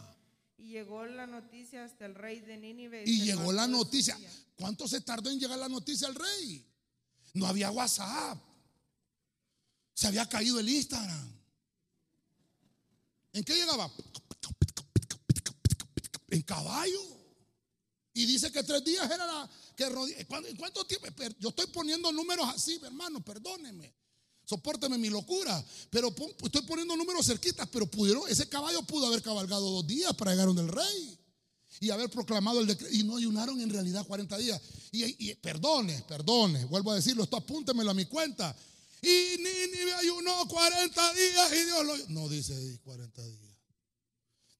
Y 0.59 0.71
llegó 0.71 1.07
la 1.07 1.27
noticia 1.27 1.85
hasta 1.85 2.07
el 2.07 2.15
rey 2.15 2.41
de 2.41 2.57
Nínive. 2.57 3.05
Y 3.07 3.23
llegó 3.23 3.53
la 3.53 3.67
noticia. 3.67 4.19
¿Cuánto 4.57 4.87
se 4.89 5.01
tardó 5.01 5.31
en 5.31 5.39
llegar 5.39 5.59
la 5.59 5.69
noticia 5.69 6.09
al 6.09 6.15
rey? 6.15 6.67
No 7.35 7.47
había 7.47 7.71
WhatsApp. 7.71 8.39
Se 9.95 10.07
había 10.07 10.29
caído 10.29 10.59
el 10.61 10.69
Instagram. 10.69 11.33
¿En 13.33 13.45
qué 13.45 13.55
llegaba? 13.55 13.91
En 16.29 16.43
caballo. 16.43 17.01
Y 18.13 18.27
dice 18.27 18.51
que 18.51 18.63
tres 18.63 18.85
días 18.85 19.11
era 19.11 19.25
la 19.25 19.49
¿En 19.87 20.57
cuánto 20.57 20.85
tiempo? 20.85 21.09
Yo 21.39 21.49
estoy 21.49 21.67
poniendo 21.69 22.13
números 22.13 22.47
así, 22.49 22.79
hermano, 22.83 23.25
perdóneme. 23.25 23.95
Sopórteme 24.45 24.99
mi 24.99 25.09
locura. 25.09 25.65
Pero 25.91 26.15
estoy 26.43 26.63
poniendo 26.63 26.97
números 26.97 27.27
cerquitas, 27.27 27.69
pero 27.71 27.87
pudieron, 27.87 28.29
ese 28.29 28.49
caballo 28.49 28.83
pudo 28.83 29.07
haber 29.07 29.23
cabalgado 29.23 29.71
dos 29.71 29.87
días 29.87 30.13
para 30.15 30.33
llegar 30.33 30.47
donde 30.47 30.63
el 30.63 30.69
rey. 30.69 31.19
Y 31.79 31.91
haber 31.91 32.11
proclamado 32.11 32.61
el 32.61 32.67
decreto. 32.67 32.93
Y 32.95 33.05
no 33.05 33.17
ayunaron 33.17 33.61
en 33.61 33.71
realidad 33.71 34.05
40 34.07 34.37
días. 34.39 34.61
Y, 34.93 35.35
perdone, 35.37 36.03
perdone, 36.09 36.65
vuelvo 36.65 36.91
a 36.91 36.97
decirlo, 36.97 37.23
esto 37.23 37.37
apúntemelo 37.37 37.93
a 37.93 37.95
mi 37.95 38.07
cuenta. 38.07 38.55
Y 39.01 39.39
ni, 39.39 39.73
ni 39.73 39.91
ayunó 39.93 40.47
40 40.47 41.15
días 41.15 41.53
y 41.53 41.65
Dios 41.65 41.87
lo... 41.87 41.97
No 42.09 42.29
dice 42.29 42.81
40 42.85 43.23
días. 43.25 43.57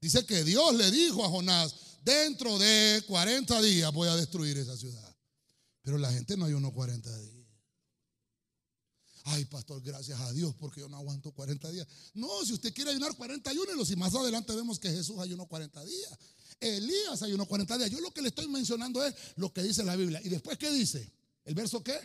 Dice 0.01 0.25
que 0.25 0.45
Dios 0.45 0.75
le 0.77 0.91
dijo 0.91 1.23
a 1.25 1.29
Jonás, 1.29 1.75
dentro 2.03 2.59
de 2.59 3.03
40 3.07 3.61
días 3.61 3.93
voy 3.93 4.09
a 4.09 4.17
destruir 4.17 4.57
esa 4.57 4.77
ciudad. 4.77 5.10
Pero 5.83 5.99
la 5.99 6.13
gente 6.13 6.37
no 6.37 6.47
ayunó 6.47 6.73
40 6.73 7.19
días. 7.19 7.41
Ay, 9.25 9.45
pastor, 9.45 9.83
gracias 9.83 10.19
a 10.21 10.33
Dios 10.33 10.55
porque 10.57 10.81
yo 10.81 10.89
no 10.89 10.97
aguanto 10.97 11.33
40 11.33 11.71
días. 11.71 11.87
No, 12.15 12.45
si 12.45 12.55
usted 12.55 12.73
quiere 12.73 12.91
ayunar 12.91 13.15
40, 13.15 13.51
ayúnelos. 13.51 13.91
Y 13.91 13.97
más 13.97 14.15
adelante 14.15 14.55
vemos 14.55 14.79
que 14.79 14.91
Jesús 14.91 15.19
ayunó 15.19 15.47
40 15.47 15.85
días. 15.85 16.19
Elías 16.59 17.23
ayunó 17.23 17.47
40 17.47 17.79
días. 17.79 17.91
Yo 17.91 18.01
lo 18.01 18.13
que 18.13 18.23
le 18.23 18.29
estoy 18.29 18.49
mencionando 18.49 19.05
es 19.05 19.15
lo 19.37 19.53
que 19.53 19.63
dice 19.63 19.85
la 19.85 19.97
Biblia. 19.97 20.21
¿Y 20.25 20.29
después 20.29 20.59
qué 20.59 20.71
dice? 20.71 21.13
¿El 21.45 21.55
verso 21.55 21.83
qué? 21.83 21.99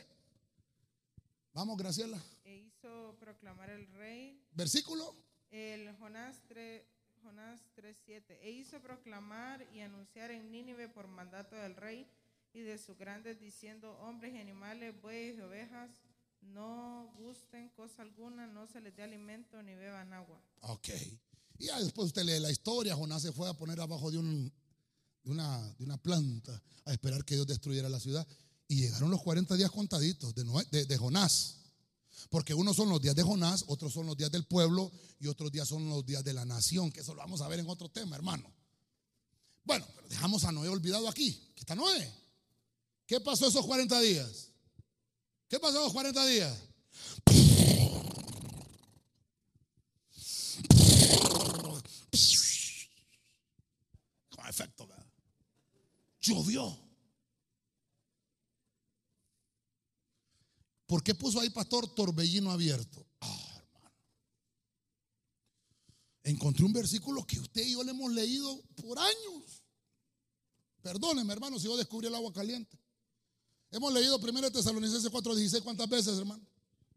Vamos, 1.53 1.78
Graciela. 1.78 2.21
E 2.43 2.55
hizo 2.55 3.15
proclamar 3.19 3.69
el 3.69 3.88
rey. 3.93 4.41
¿Versículo? 4.53 5.15
El 5.51 5.95
Jonás 5.97 6.41
3. 6.47 6.84
Jonás 7.23 7.59
3:7. 7.76 8.38
E 8.41 8.51
hizo 8.51 8.80
proclamar 8.82 9.65
y 9.73 9.80
anunciar 9.80 10.32
en 10.32 10.51
Nínive 10.51 10.89
por 10.89 11.07
mandato 11.07 11.55
del 11.55 11.76
rey 11.76 12.07
y 12.56 12.62
de 12.62 12.78
sus 12.78 12.97
grandes, 12.97 13.39
diciendo: 13.39 13.91
Hombres 13.99 14.34
y 14.34 14.38
animales, 14.38 14.99
bueyes 15.01 15.38
y 15.38 15.41
ovejas, 15.41 15.89
no 16.41 17.12
gusten 17.18 17.70
cosa 17.70 18.01
alguna, 18.01 18.47
no 18.47 18.68
se 18.68 18.82
les 18.82 18.95
dé 18.95 19.03
alimento 19.03 19.62
ni 19.62 19.76
beban 19.76 20.14
agua. 20.14 20.41
Ok. 20.62 20.89
Y 21.58 21.68
después 21.68 22.08
usted 22.08 22.24
lee 22.24 22.39
la 22.39 22.51
historia: 22.51 22.95
Jonás 22.95 23.22
se 23.22 23.32
fue 23.32 23.49
a 23.49 23.53
poner 23.53 23.80
abajo 23.80 24.10
de, 24.12 24.18
un, 24.18 24.51
de, 25.24 25.32
una, 25.32 25.74
de 25.74 25.84
una 25.84 25.97
planta 25.97 26.62
a 26.86 26.93
esperar 26.93 27.24
que 27.26 27.36
Dios 27.36 27.47
destruyera 27.47 27.89
la 27.89 27.99
ciudad. 27.99 28.26
Y 28.68 28.78
llegaron 28.78 29.12
los 29.12 29.22
40 29.22 29.56
días 29.56 29.70
contaditos 29.70 30.34
de, 30.34 30.43
de, 30.72 30.86
de 30.86 30.97
Jonás. 30.97 31.58
Porque 32.30 32.53
unos 32.53 32.76
son 32.76 32.89
los 32.89 33.01
días 33.01 33.16
de 33.16 33.24
Jonás, 33.24 33.66
otros 33.68 33.93
son 33.93 34.06
los 34.06 34.18
días 34.18 34.32
del 34.32 34.45
pueblo 34.45 34.91
y 35.20 35.28
otros 35.28 35.51
días 35.51 35.68
son 35.68 35.88
los 35.89 36.06
días 36.06 36.24
de 36.24 36.34
la 36.34 36.45
nación, 36.45 36.91
que 36.91 37.01
eso 37.01 37.14
lo 37.14 37.20
vamos 37.20 37.41
a 37.41 37.47
ver 37.47 37.60
en 37.60 37.70
otro 37.70 37.89
tema, 37.89 38.16
hermano. 38.16 38.51
Bueno, 39.64 39.86
pero 39.95 40.08
dejamos 40.08 40.43
a 40.43 40.51
Noé 40.51 40.70
olvidado 40.70 41.10
aquí, 41.10 41.51
que 41.56 41.62
está 41.62 41.76
Noé. 41.76 42.24
¿Qué 43.06 43.20
pasó 43.20 43.47
esos 43.47 43.66
40 43.66 43.99
días? 44.01 44.51
¿Qué 45.47 45.60
pasó 45.60 45.80
esos 45.80 45.93
40 45.93 46.26
días? 46.26 46.64
Con 54.30 54.47
efecto, 54.47 54.88
¿verdad? 54.88 55.06
Llovió. 56.20 56.86
¿Por 60.88 61.03
qué 61.03 61.14
puso 61.14 61.39
ahí, 61.39 61.49
pastor, 61.51 61.93
torbellino 61.93 62.51
abierto? 62.51 63.06
Ah, 63.22 63.53
hermano. 63.58 63.95
Encontré 66.24 66.66
un 66.66 66.74
versículo 66.74 67.26
que 67.26 67.39
usted 67.39 67.64
y 67.66 67.74
yo 67.74 67.84
le 67.84 67.91
hemos 67.91 68.12
leído 68.12 68.64
por 68.76 68.97
años. 68.97 69.64
Perdóneme, 70.82 71.34
hermano, 71.34 71.60
si 71.60 71.66
yo 71.66 71.78
descubrí 71.78 72.08
el 72.08 72.16
agua 72.16 72.34
caliente. 72.34 72.80
Hemos 73.76 73.91
leído 73.91 74.17
1 74.17 74.51
Tesalonicenses 74.51 75.11
4:16, 75.11 75.61
¿cuántas 75.61 75.89
veces, 75.89 76.17
hermano? 76.17 76.41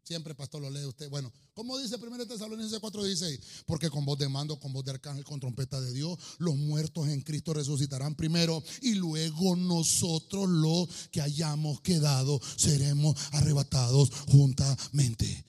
Siempre, 0.04 0.32
pastor, 0.36 0.62
lo 0.62 0.70
lee 0.70 0.84
usted. 0.84 1.10
Bueno, 1.10 1.32
¿cómo 1.52 1.76
dice 1.76 1.96
1 1.96 2.24
Tesalonicenses 2.24 2.80
4:16? 2.80 3.64
Porque 3.66 3.90
con 3.90 4.04
voz 4.04 4.16
de 4.16 4.28
mando, 4.28 4.60
con 4.60 4.72
voz 4.72 4.84
de 4.84 4.92
arcángel, 4.92 5.24
con 5.24 5.40
trompeta 5.40 5.80
de 5.80 5.92
Dios, 5.92 6.16
los 6.38 6.54
muertos 6.54 7.08
en 7.08 7.22
Cristo 7.22 7.52
resucitarán 7.52 8.14
primero 8.14 8.62
y 8.80 8.94
luego 8.94 9.56
nosotros 9.56 10.48
los 10.48 10.88
que 11.10 11.20
hayamos 11.20 11.80
quedado 11.80 12.40
seremos 12.56 13.16
arrebatados 13.32 14.12
juntamente 14.28 15.44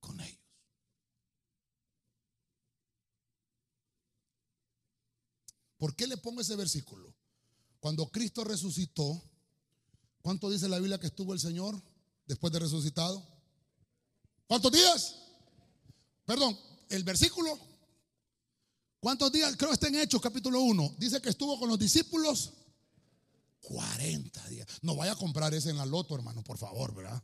con 0.00 0.18
ellos. 0.22 0.40
¿Por 5.76 5.94
qué 5.94 6.06
le 6.06 6.16
pongo 6.16 6.40
ese 6.40 6.56
versículo? 6.56 7.14
Cuando 7.78 8.10
Cristo 8.10 8.42
resucitó, 8.42 9.22
¿cuánto 10.26 10.50
dice 10.50 10.68
la 10.68 10.80
Biblia 10.80 10.98
que 10.98 11.06
estuvo 11.06 11.32
el 11.34 11.38
Señor 11.38 11.80
después 12.26 12.52
de 12.52 12.58
resucitado? 12.58 13.24
¿Cuántos 14.48 14.72
días? 14.72 15.14
Perdón, 16.24 16.58
el 16.88 17.04
versículo. 17.04 17.56
¿Cuántos 18.98 19.30
días? 19.30 19.54
Creo 19.56 19.70
que 19.70 19.74
está 19.74 19.86
en 19.86 19.94
Hechos 19.94 20.20
capítulo 20.20 20.62
1. 20.62 20.96
Dice 20.98 21.22
que 21.22 21.28
estuvo 21.28 21.56
con 21.60 21.68
los 21.68 21.78
discípulos 21.78 22.54
40 23.60 24.48
días. 24.48 24.66
No 24.82 24.96
vaya 24.96 25.12
a 25.12 25.16
comprar 25.16 25.54
ese 25.54 25.70
en 25.70 25.76
la 25.76 25.86
loto, 25.86 26.16
hermano, 26.16 26.42
por 26.42 26.58
favor, 26.58 26.92
¿verdad? 26.92 27.22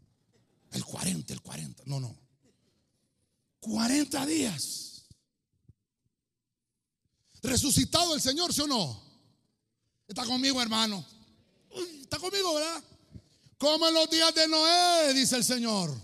El 0.70 0.84
40, 0.84 1.32
el 1.32 1.42
40. 1.42 1.82
No, 1.86 1.98
no. 1.98 2.16
40 3.58 4.26
días. 4.26 5.06
Resucitado 7.42 8.14
el 8.14 8.20
Señor, 8.20 8.54
¿sí 8.54 8.60
o 8.60 8.68
no? 8.68 9.02
Está 10.06 10.24
conmigo, 10.24 10.62
hermano. 10.62 11.04
está 12.00 12.20
conmigo, 12.20 12.54
¿verdad? 12.54 12.84
Como 13.62 13.86
en 13.86 13.94
los 13.94 14.10
días 14.10 14.34
de 14.34 14.48
Noé, 14.48 15.14
dice 15.14 15.36
el 15.36 15.44
Señor. 15.44 15.96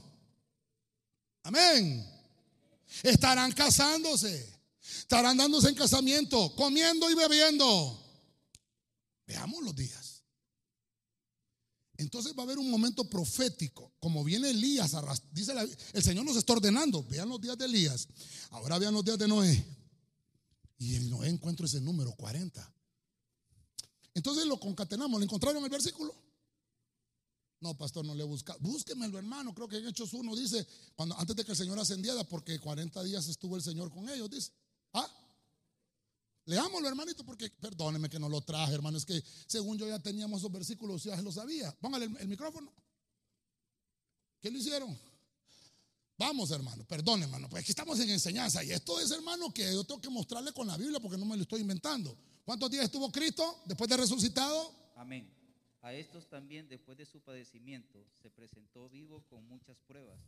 Amén. 1.43 2.09
Estarán 3.03 3.51
casándose. 3.51 4.49
Estarán 4.81 5.37
dándose 5.37 5.69
en 5.69 5.75
casamiento, 5.75 6.55
comiendo 6.55 7.11
y 7.11 7.17
bebiendo. 7.17 8.01
Veamos 9.27 9.61
los 9.65 9.75
días. 9.75 10.23
Entonces 11.97 12.33
va 12.33 12.43
a 12.43 12.47
haber 12.47 12.61
un 12.61 12.71
momento 12.71 13.11
profético, 13.11 13.93
como 13.99 14.23
viene 14.23 14.51
Elías, 14.51 14.93
dice 15.33 15.53
el 15.95 16.03
Señor 16.05 16.25
nos 16.25 16.37
está 16.37 16.53
ordenando, 16.53 17.03
vean 17.03 17.29
los 17.29 17.41
días 17.41 17.59
de 17.59 17.65
Elías, 17.65 18.07
ahora 18.51 18.79
vean 18.79 18.95
los 18.95 19.05
días 19.05 19.19
de 19.19 19.27
Noé. 19.27 19.67
Y 20.79 20.95
en 20.95 21.11
Noé 21.11 21.29
encuentro 21.29 21.67
ese 21.67 21.81
número 21.81 22.13
40. 22.13 22.73
Entonces 24.15 24.47
lo 24.47 24.61
concatenamos, 24.61 25.19
¿le 25.19 25.25
encontraron 25.25 25.65
el 25.65 25.71
versículo? 25.71 26.28
No, 27.61 27.77
pastor, 27.77 28.05
no 28.05 28.15
le 28.15 28.23
busca. 28.23 28.57
Búsquemelo, 28.61 29.19
hermano. 29.19 29.53
Creo 29.53 29.69
que 29.69 29.79
en 29.79 29.89
Hechos 29.89 30.13
1 30.13 30.37
dice, 30.37 30.67
cuando, 30.95 31.17
antes 31.19 31.35
de 31.35 31.45
que 31.45 31.53
el 31.53 31.57
Señor 31.57 31.79
ascendiera, 31.79 32.23
porque 32.25 32.59
40 32.61 33.03
días 33.03 33.27
estuvo 33.27 33.57
el 33.57 33.63
Señor 33.63 33.91
con 33.91 34.09
ellos, 34.09 34.31
dice. 34.31 34.53
¿Ah? 34.93 35.09
Leámoslo, 36.45 36.89
hermanito, 36.89 37.25
porque 37.25 37.51
perdóneme 37.51 38.09
que 38.09 38.19
no 38.19 38.29
lo 38.29 38.41
traje, 38.41 38.73
hermano. 38.73 38.97
Es 38.97 39.05
que 39.05 39.23
según 39.47 39.77
yo 39.77 39.89
ya 39.89 39.99
teníamos 39.99 40.39
esos 40.41 40.53
versículos, 40.53 41.03
ya 41.05 41.21
lo 41.21 41.33
sabía. 41.33 41.77
Póngale 41.81 42.07
el, 42.21 42.29
micrófono. 42.29 42.73
¿Qué 44.41 44.51
lo 44.51 44.59
hicieron? 44.59 44.97
Vamos, 46.17 46.51
hermano, 46.51 46.85
perdón, 46.85 47.23
hermano, 47.23 47.49
pues 47.49 47.63
aquí 47.63 47.73
estamos 47.73 47.99
en 48.01 48.11
enseñanza. 48.11 48.65
Y 48.65 48.71
esto 48.71 48.99
es, 48.99 49.11
hermano, 49.11 49.53
que 49.53 49.73
yo 49.73 49.85
tengo 49.85 50.01
que 50.01 50.09
mostrarle 50.09 50.53
con 50.53 50.67
la 50.67 50.77
Biblia 50.77 51.01
porque 51.01 51.19
no 51.19 51.27
me 51.27 51.37
lo 51.37 51.43
estoy 51.43 51.61
inventando. 51.61 52.17
¿Cuántos 52.45 52.71
días 52.71 52.85
estuvo 52.85 53.13
Cristo 53.13 53.63
después 53.67 53.91
de 53.91 53.97
resucitado? 53.99 54.73
Amén. 54.97 55.38
A 55.83 55.95
estos 55.95 56.29
también, 56.29 56.69
después 56.69 56.99
de 56.99 57.07
su 57.07 57.21
padecimiento, 57.21 58.05
se 58.21 58.31
presentó 58.31 58.89
vivo 58.89 59.25
con 59.29 59.47
muchas 59.47 59.79
pruebas 59.87 60.19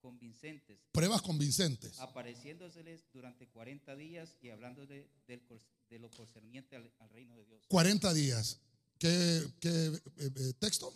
convincentes. 0.00 0.78
Pruebas 0.92 1.22
convincentes. 1.22 1.98
Apareciéndoseles 2.00 3.04
durante 3.12 3.46
40 3.48 3.94
días 3.96 4.36
y 4.42 4.50
hablando 4.50 4.86
de, 4.86 5.08
lo 5.90 6.10
concerniente 6.10 6.76
al, 6.76 6.90
reino 7.10 7.36
de 7.36 7.44
Dios. 7.44 7.64
40 7.68 8.12
días. 8.14 8.58
¿Qué, 8.98 9.08
eh, 9.62 10.00
eh, 10.16 10.52
texto? 10.58 10.92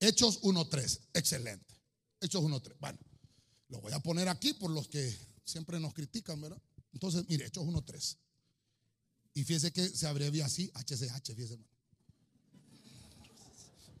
Hechos 0.00 0.42
1.3. 0.42 1.00
Excelente. 1.14 1.74
Hechos 2.20 2.42
1.3. 2.42 2.76
Bueno, 2.80 2.98
lo 3.68 3.80
voy 3.80 3.92
a 3.92 4.00
poner 4.00 4.28
aquí 4.28 4.54
por 4.54 4.70
los 4.70 4.88
que 4.88 5.16
siempre 5.44 5.78
nos 5.78 5.94
critican, 5.94 6.40
¿verdad? 6.40 6.60
Entonces, 6.92 7.24
mire, 7.28 7.46
Hechos 7.46 7.64
1.3. 7.64 8.16
Y 9.34 9.44
fíjese 9.44 9.72
que 9.72 9.88
se 9.88 10.06
abrevia 10.06 10.46
así, 10.46 10.70
HCH, 10.74 11.34
fíjese, 11.34 11.54
hermano. 11.54 11.71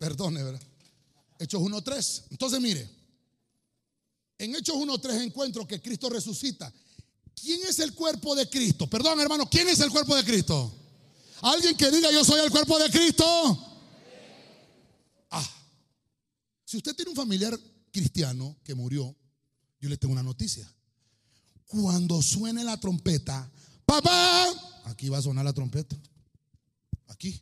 Perdone, 0.02 0.42
¿verdad? 0.42 0.60
Hechos 1.38 1.62
1.3. 1.62 2.24
Entonces, 2.30 2.60
mire, 2.60 2.90
en 4.36 4.52
Hechos 4.56 4.74
1.3 4.74 5.22
encuentro 5.22 5.64
que 5.64 5.80
Cristo 5.80 6.10
resucita. 6.10 6.72
¿Quién 7.40 7.60
es 7.68 7.78
el 7.78 7.94
cuerpo 7.94 8.34
de 8.34 8.50
Cristo? 8.50 8.90
Perdón, 8.90 9.20
hermano, 9.20 9.48
¿quién 9.48 9.68
es 9.68 9.78
el 9.78 9.90
cuerpo 9.90 10.16
de 10.16 10.24
Cristo? 10.24 10.74
Alguien 11.42 11.76
que 11.76 11.88
diga 11.92 12.10
yo 12.10 12.24
soy 12.24 12.40
el 12.40 12.50
cuerpo 12.50 12.80
de 12.80 12.90
Cristo. 12.90 13.24
Ah, 15.30 15.48
si 16.64 16.78
usted 16.78 16.96
tiene 16.96 17.12
un 17.12 17.16
familiar 17.16 17.56
cristiano 17.92 18.56
que 18.64 18.74
murió, 18.74 19.14
yo 19.78 19.88
le 19.88 19.96
tengo 19.98 20.10
una 20.10 20.24
noticia. 20.24 20.68
Cuando 21.66 22.20
suene 22.22 22.64
la 22.64 22.76
trompeta, 22.80 23.48
papá, 23.86 24.48
aquí 24.86 25.08
va 25.08 25.18
a 25.18 25.22
sonar 25.22 25.44
la 25.44 25.52
trompeta. 25.52 25.96
Aquí. 27.06 27.40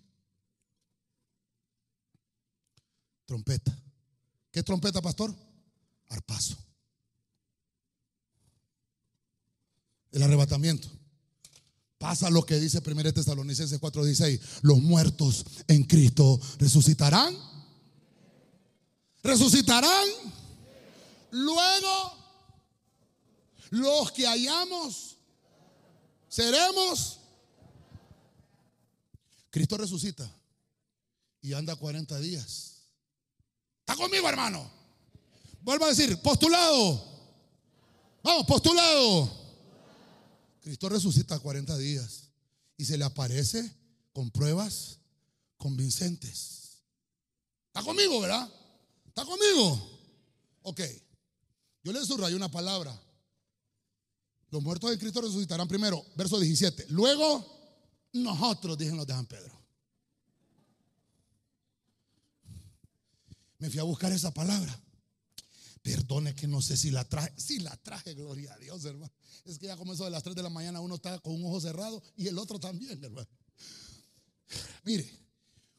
Trompeta. 3.31 3.73
¿Qué 4.51 4.61
trompeta, 4.65 5.01
pastor? 5.01 5.33
Arpazo. 6.09 6.57
El 10.11 10.25
arrebatamiento. 10.25 10.89
Pasa 11.97 12.29
lo 12.29 12.45
que 12.45 12.59
dice 12.59 12.83
1 12.85 13.13
Tesalonicenses 13.13 13.81
4:16. 13.81 14.41
Los 14.63 14.79
muertos 14.79 15.47
en 15.69 15.85
Cristo 15.85 16.41
resucitarán. 16.59 17.33
Resucitarán. 19.23 20.09
Luego, 21.31 22.13
los 23.71 24.11
que 24.11 24.27
hayamos, 24.27 25.19
seremos. 26.29 27.21
Cristo 29.51 29.77
resucita 29.77 30.29
y 31.41 31.53
anda 31.53 31.77
40 31.77 32.19
días 32.19 32.80
conmigo, 33.97 34.29
hermano? 34.29 34.71
Vuelvo 35.63 35.85
a 35.85 35.89
decir, 35.89 36.21
postulado. 36.23 37.05
Vamos, 38.23 38.47
postulado. 38.47 39.31
Cristo 40.63 40.89
resucita 40.89 41.39
40 41.39 41.77
días 41.79 42.29
y 42.77 42.85
se 42.85 42.99
le 42.99 43.05
aparece 43.05 43.75
con 44.13 44.31
pruebas 44.31 44.99
convincentes. 45.57 46.83
¿Está 47.69 47.83
conmigo, 47.83 48.21
verdad? 48.21 48.51
¿Está 49.07 49.25
conmigo? 49.25 50.01
Ok. 50.63 50.81
Yo 51.83 51.93
le 51.93 52.05
subrayo 52.05 52.37
una 52.37 52.51
palabra. 52.51 52.99
Los 54.51 54.63
muertos 54.63 54.91
de 54.91 54.99
Cristo 54.99 55.21
resucitarán 55.21 55.69
primero, 55.69 56.05
verso 56.17 56.39
17. 56.39 56.87
Luego, 56.89 57.47
nosotros, 58.13 58.77
dijeron 58.77 58.99
los 58.99 59.07
de 59.07 59.15
San 59.15 59.27
Pedro. 59.27 59.60
Me 63.61 63.71
fui 63.71 63.79
a 63.79 63.85
buscar 63.85 64.11
esa 64.11 64.33
palabra. 64.33 64.79
Perdone 65.83 66.35
que 66.35 66.47
no 66.47 66.61
sé 66.61 66.77
si 66.77 66.91
la 66.91 67.05
traje. 67.05 67.33
Si 67.37 67.61
la 67.61 67.77
traje, 67.77 68.15
gloria 68.15 68.53
a 68.53 68.59
Dios, 68.59 68.85
hermano. 68.85 69.13
Es 69.45 69.59
que 69.59 69.67
ya 69.67 69.77
como 69.77 69.93
eso 69.93 70.05
de 70.05 70.11
las 70.11 70.23
3 70.23 70.35
de 70.35 70.43
la 70.43 70.51
mañana 70.51 70.81
uno 70.81 70.97
está 70.97 71.19
con 71.21 71.35
un 71.35 71.45
ojo 71.45 71.61
cerrado 71.61 72.03
y 72.17 72.27
el 72.27 72.39
otro 72.39 72.59
también, 72.59 73.03
hermano. 73.03 73.29
Mire, 74.85 75.09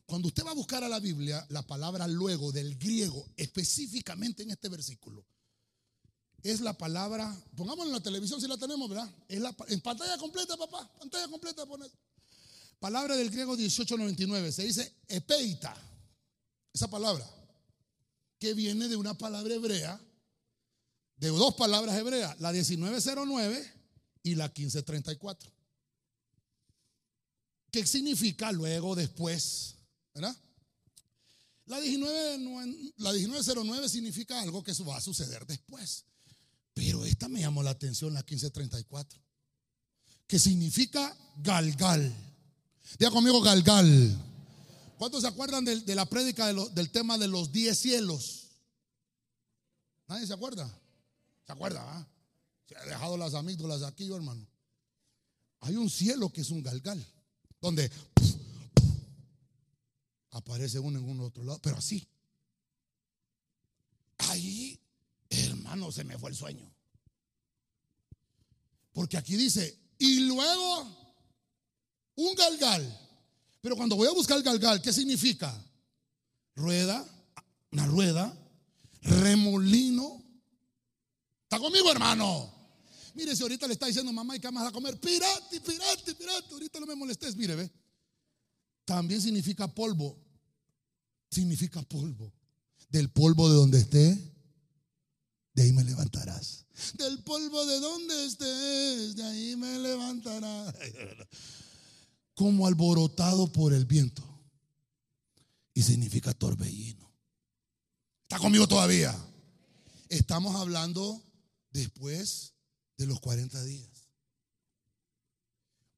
cuando 0.06 0.28
usted 0.28 0.46
va 0.46 0.52
a 0.52 0.56
buscar 0.56 0.84
a 0.84 0.90
la 0.90 1.00
Biblia, 1.00 1.46
la 1.50 1.66
palabra 1.66 2.08
luego 2.08 2.52
del 2.52 2.78
griego, 2.78 3.28
específicamente 3.36 4.44
en 4.44 4.52
este 4.52 4.70
versículo, 4.70 5.26
es 6.44 6.62
la 6.62 6.74
palabra, 6.78 7.36
pongámoslo 7.56 7.92
en 7.92 7.98
la 7.98 8.04
televisión 8.04 8.42
si 8.42 8.48
la 8.48 8.58
tenemos, 8.58 8.90
¿verdad? 8.90 9.12
Es 9.28 9.40
la, 9.40 9.56
en 9.68 9.82
pantalla 9.82 10.18
completa, 10.18 10.58
papá, 10.58 10.92
pantalla 11.00 11.28
completa. 11.28 11.66
Palabra 12.80 13.16
del 13.16 13.30
griego 13.30 13.56
1899, 13.56 14.52
se 14.52 14.64
dice 14.64 14.96
epeita. 15.08 15.76
Esa 16.74 16.90
palabra 16.90 17.41
que 18.42 18.56
viene 18.56 18.88
de 18.88 18.96
una 18.96 19.14
palabra 19.14 19.54
hebrea, 19.54 20.02
de 21.18 21.28
dos 21.28 21.54
palabras 21.54 21.96
hebreas, 21.96 22.40
la 22.40 22.52
1909 22.52 23.72
y 24.24 24.34
la 24.34 24.46
1534. 24.46 25.52
¿Qué 27.70 27.86
significa 27.86 28.52
luego, 28.52 28.96
después? 28.96 29.76
¿Verdad? 30.16 30.36
La, 31.68 31.80
19, 31.80 32.94
la 32.98 33.14
1909 33.14 33.88
significa 33.88 34.42
algo 34.42 34.64
que 34.64 34.74
va 34.86 34.98
a 34.98 35.02
suceder 35.02 35.46
después. 35.46 36.06
Pero 36.74 37.06
esta 37.06 37.28
me 37.28 37.42
llamó 37.42 37.62
la 37.62 37.70
atención, 37.70 38.12
la 38.12 38.22
1534. 38.22 39.22
Que 40.26 40.40
significa 40.40 41.16
galgal. 41.38 42.12
Diga 42.98 43.12
conmigo 43.12 43.40
galgal. 43.40 44.31
¿Cuántos 45.02 45.22
se 45.24 45.28
acuerdan 45.30 45.66
de, 45.66 45.96
la 45.96 46.06
prédica 46.06 46.54
del 46.54 46.92
tema 46.92 47.18
de 47.18 47.28
los 47.28 47.52
diez 47.52 47.80
cielos? 47.80 48.52
¿Nadie 50.08 50.28
se 50.28 50.34
acuerda? 50.34 50.72
¿Se 51.44 51.52
acuerda? 51.52 51.82
Ah? 51.84 52.08
Se 52.68 52.78
ha 52.78 52.86
dejado 52.86 53.18
las 53.18 53.34
amígdalas 53.34 53.82
aquí, 53.82 54.14
hermano. 54.14 54.48
Hay 55.62 55.76
un 55.76 55.90
cielo 55.90 56.32
que 56.32 56.42
es 56.42 56.52
un 56.52 56.62
galgal, 56.62 57.04
donde 57.60 57.92
aparece 60.30 60.78
uno 60.78 61.00
en 61.00 61.10
un 61.10 61.22
otro 61.22 61.44
lado, 61.46 61.58
pero 61.64 61.78
así. 61.78 62.08
Ahí, 64.20 64.80
hermano, 65.32 65.92
se 65.92 66.04
me 66.04 66.16
fue 66.20 66.30
el 66.30 66.36
sueño. 66.36 66.72
Porque 68.94 69.18
aquí 69.18 69.36
dice, 69.36 69.80
y 69.98 70.28
luego 70.28 71.18
un 72.18 72.36
galgal 72.36 73.11
pero 73.62 73.76
cuando 73.76 73.96
voy 73.96 74.08
a 74.08 74.12
buscar 74.12 74.38
el 74.38 74.44
galgal, 74.44 74.82
¿qué 74.82 74.92
significa? 74.92 75.54
Rueda, 76.56 77.06
una 77.72 77.86
rueda, 77.86 78.36
remolino. 79.02 80.22
¿Está 81.44 81.60
conmigo, 81.60 81.92
hermano? 81.92 82.52
Mire, 83.14 83.36
si 83.36 83.44
ahorita 83.44 83.68
le 83.68 83.74
está 83.74 83.86
diciendo 83.86 84.12
mamá 84.12 84.36
y 84.36 84.40
qué 84.40 84.50
vas 84.50 84.68
a 84.68 84.72
comer, 84.72 85.00
pirate, 85.00 85.62
pirate, 85.62 86.16
pirate, 86.16 86.48
ahorita 86.52 86.80
no 86.80 86.88
me 86.88 86.96
molestes, 86.96 87.36
mire, 87.36 87.56
ve. 87.56 87.72
También 88.86 89.22
significa 89.22 89.68
polvo. 89.68 90.18
Significa 91.30 91.82
polvo. 91.84 92.34
Del 92.90 93.10
polvo 93.10 93.48
de 93.50 93.56
donde 93.56 93.80
esté, 93.80 94.34
de 95.54 95.62
ahí 95.62 95.72
me 95.72 95.84
levantarás. 95.84 96.66
Del 96.98 97.20
polvo 97.24 97.66
de 97.66 97.80
donde 97.80 98.26
estés, 98.26 99.16
de 99.16 99.24
ahí 99.24 99.56
me 99.56 99.78
levantarás. 99.80 100.74
como 102.34 102.68
alborotado 102.68 103.52
por 103.52 103.74
el 103.74 103.86
viento. 103.86 104.24
Y 105.74 105.84
significa 105.84 106.34
torbellino. 106.34 107.12
¿Está 108.24 108.40
conmigo 108.40 108.68
todavía? 108.68 109.16
Estamos 110.10 110.56
hablando 110.56 111.24
después 111.72 112.54
de 112.98 113.06
los 113.06 113.20
40 113.20 113.64
días. 113.64 113.90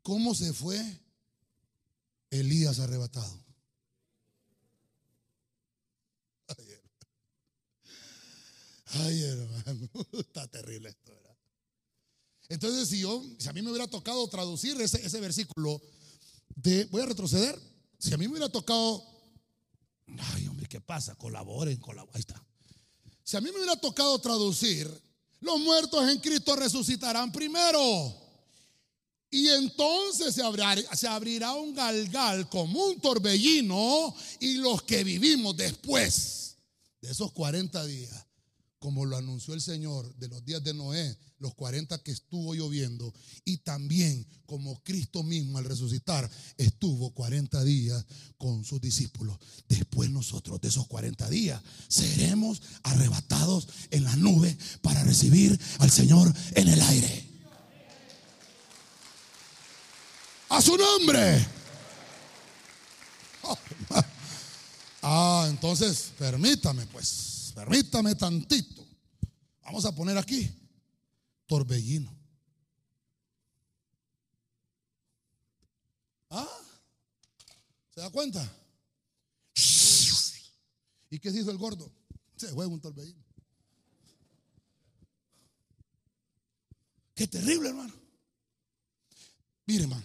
¿Cómo 0.02 0.36
se 0.36 0.54
fue 0.54 0.80
Elías 2.30 2.80
arrebatado? 2.80 3.44
Ay, 8.96 9.24
hermano, 9.24 9.90
está 10.20 10.48
terrible 10.48 10.90
esto, 10.90 11.14
¿verdad? 11.16 11.38
Entonces, 12.50 12.90
si 12.90 13.00
yo, 13.00 13.24
si 13.40 13.50
a 13.50 13.54
mí 13.54 13.62
me 13.62 13.70
hubiera 13.70 13.88
tocado 13.88 14.28
traducir 14.28 14.80
ese, 14.80 15.04
ese 15.04 15.20
versículo 15.20 15.82
de, 16.56 16.86
voy 16.86 17.02
a 17.02 17.06
retroceder, 17.06 17.60
si 17.98 18.14
a 18.14 18.18
mí 18.18 18.26
me 18.26 18.32
hubiera 18.32 18.50
tocado, 18.50 19.04
ay, 20.34 20.48
hombre, 20.48 20.68
¿qué 20.68 20.82
pasa? 20.82 21.16
Colaboren, 21.16 21.78
colaboren, 21.78 22.16
ahí 22.16 22.22
está. 22.22 22.44
Si 23.24 23.38
a 23.38 23.42
mí 23.42 23.50
me 23.52 23.58
hubiera 23.58 23.76
tocado 23.76 24.20
traducir, 24.20 24.90
los 25.40 25.60
muertos 25.60 26.10
en 26.10 26.20
Cristo 26.20 26.56
resucitarán 26.56 27.32
primero. 27.32 28.22
Y 29.30 29.48
entonces 29.50 30.36
se 30.36 30.44
abrirá, 30.44 30.76
se 30.96 31.08
abrirá 31.08 31.54
un 31.54 31.74
galgal 31.74 32.48
como 32.50 32.86
un 32.86 33.00
torbellino 33.00 34.14
y 34.40 34.58
los 34.58 34.84
que 34.84 35.04
vivimos 35.04 35.58
después 35.58 36.58
de 37.02 37.12
esos 37.12 37.32
40 37.32 37.84
días 37.86 38.28
como 38.84 39.06
lo 39.06 39.16
anunció 39.16 39.54
el 39.54 39.62
Señor 39.62 40.14
de 40.18 40.28
los 40.28 40.44
días 40.44 40.62
de 40.62 40.74
Noé, 40.74 41.18
los 41.40 41.56
40 41.56 42.04
que 42.04 42.12
estuvo 42.12 42.54
lloviendo, 42.54 43.14
y 43.46 43.60
también 43.60 44.28
como 44.46 44.84
Cristo 44.84 45.24
mismo 45.24 45.58
al 45.58 45.64
resucitar 45.64 46.30
estuvo 46.58 47.12
40 47.14 47.64
días 47.64 48.06
con 48.38 48.66
sus 48.66 48.82
discípulos. 48.82 49.38
Después 49.70 50.10
nosotros 50.10 50.60
de 50.60 50.68
esos 50.68 50.86
40 50.88 51.30
días 51.30 51.62
seremos 51.88 52.62
arrebatados 52.84 53.70
en 53.90 54.04
la 54.04 54.18
nube 54.18 54.58
para 54.82 55.02
recibir 55.06 55.58
al 55.80 55.90
Señor 55.90 56.34
en 56.54 56.68
el 56.68 56.82
aire. 56.82 57.30
A 60.50 60.62
su 60.62 60.76
nombre. 60.76 61.48
Ah, 65.06 65.48
entonces 65.50 66.14
permítame 66.18 66.86
pues 66.86 67.33
permítame 67.54 68.16
tantito. 68.16 68.88
Vamos 69.64 69.86
a 69.86 69.96
poner 69.96 70.18
aquí 70.18 70.52
torbellino. 71.46 72.16
¿Ah? 76.30 76.48
¿Se 77.94 78.02
da 78.02 78.10
cuenta? 78.10 78.44
¿Y 81.10 81.20
qué 81.20 81.30
hizo 81.30 81.52
el 81.52 81.58
gordo? 81.58 81.94
Se 82.36 82.48
fue 82.50 82.66
un 82.66 82.82
torbellino. 82.82 83.24
Qué 87.14 87.28
terrible, 87.28 87.70
hermano. 87.70 87.94
Mire, 89.68 89.84
hermano. 89.84 90.04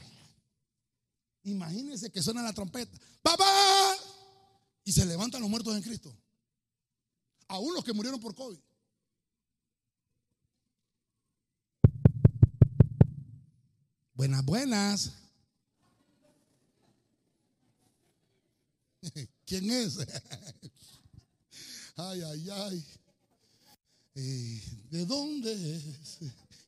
Imagínense 1.44 2.10
que 2.10 2.22
suena 2.22 2.42
la 2.42 2.52
trompeta. 2.52 2.98
¡Papá! 3.22 3.96
Y 4.84 4.92
se 4.92 5.06
levantan 5.06 5.40
los 5.40 5.48
muertos 5.48 5.74
en 5.74 5.82
Cristo. 5.82 6.14
Aún 7.48 7.74
los 7.74 7.82
que 7.82 7.92
murieron 7.92 8.20
por 8.20 8.34
COVID. 8.34 8.58
Buenas, 14.14 14.44
buenas. 14.44 15.12
¿Quién 19.46 19.70
es? 19.70 19.98
Ay, 22.00 22.22
ay, 22.22 22.50
ay. 22.50 22.84
¿De 24.90 25.04
dónde 25.04 25.76
es? 25.76 26.18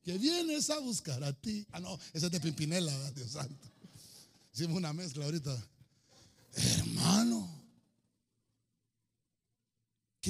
Que 0.03 0.19
vienes 0.19 0.71
a 0.71 0.81
buscar 0.81 1.23
a 1.23 1.33
ti. 1.33 1.65
Ah, 1.71 1.79
no, 1.79 1.97
ese 2.13 2.27
es 2.27 2.33
de 2.33 2.41
Pimpinela, 2.41 2.93
Dios 3.13 3.31
santo. 3.31 3.71
Hicimos 4.53 4.79
una 4.79 4.93
mezcla 4.93 5.25
ahorita. 5.25 5.57
Hermano. 6.55 7.60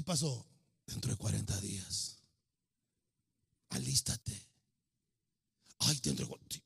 ¿Qué 0.01 0.05
pasó? 0.05 0.46
Dentro 0.86 1.11
de 1.11 1.18
40 1.18 1.61
días. 1.61 2.16
Alístate. 3.68 4.48
Ay, 5.80 6.01
dentro 6.03 6.26
de... 6.26 6.62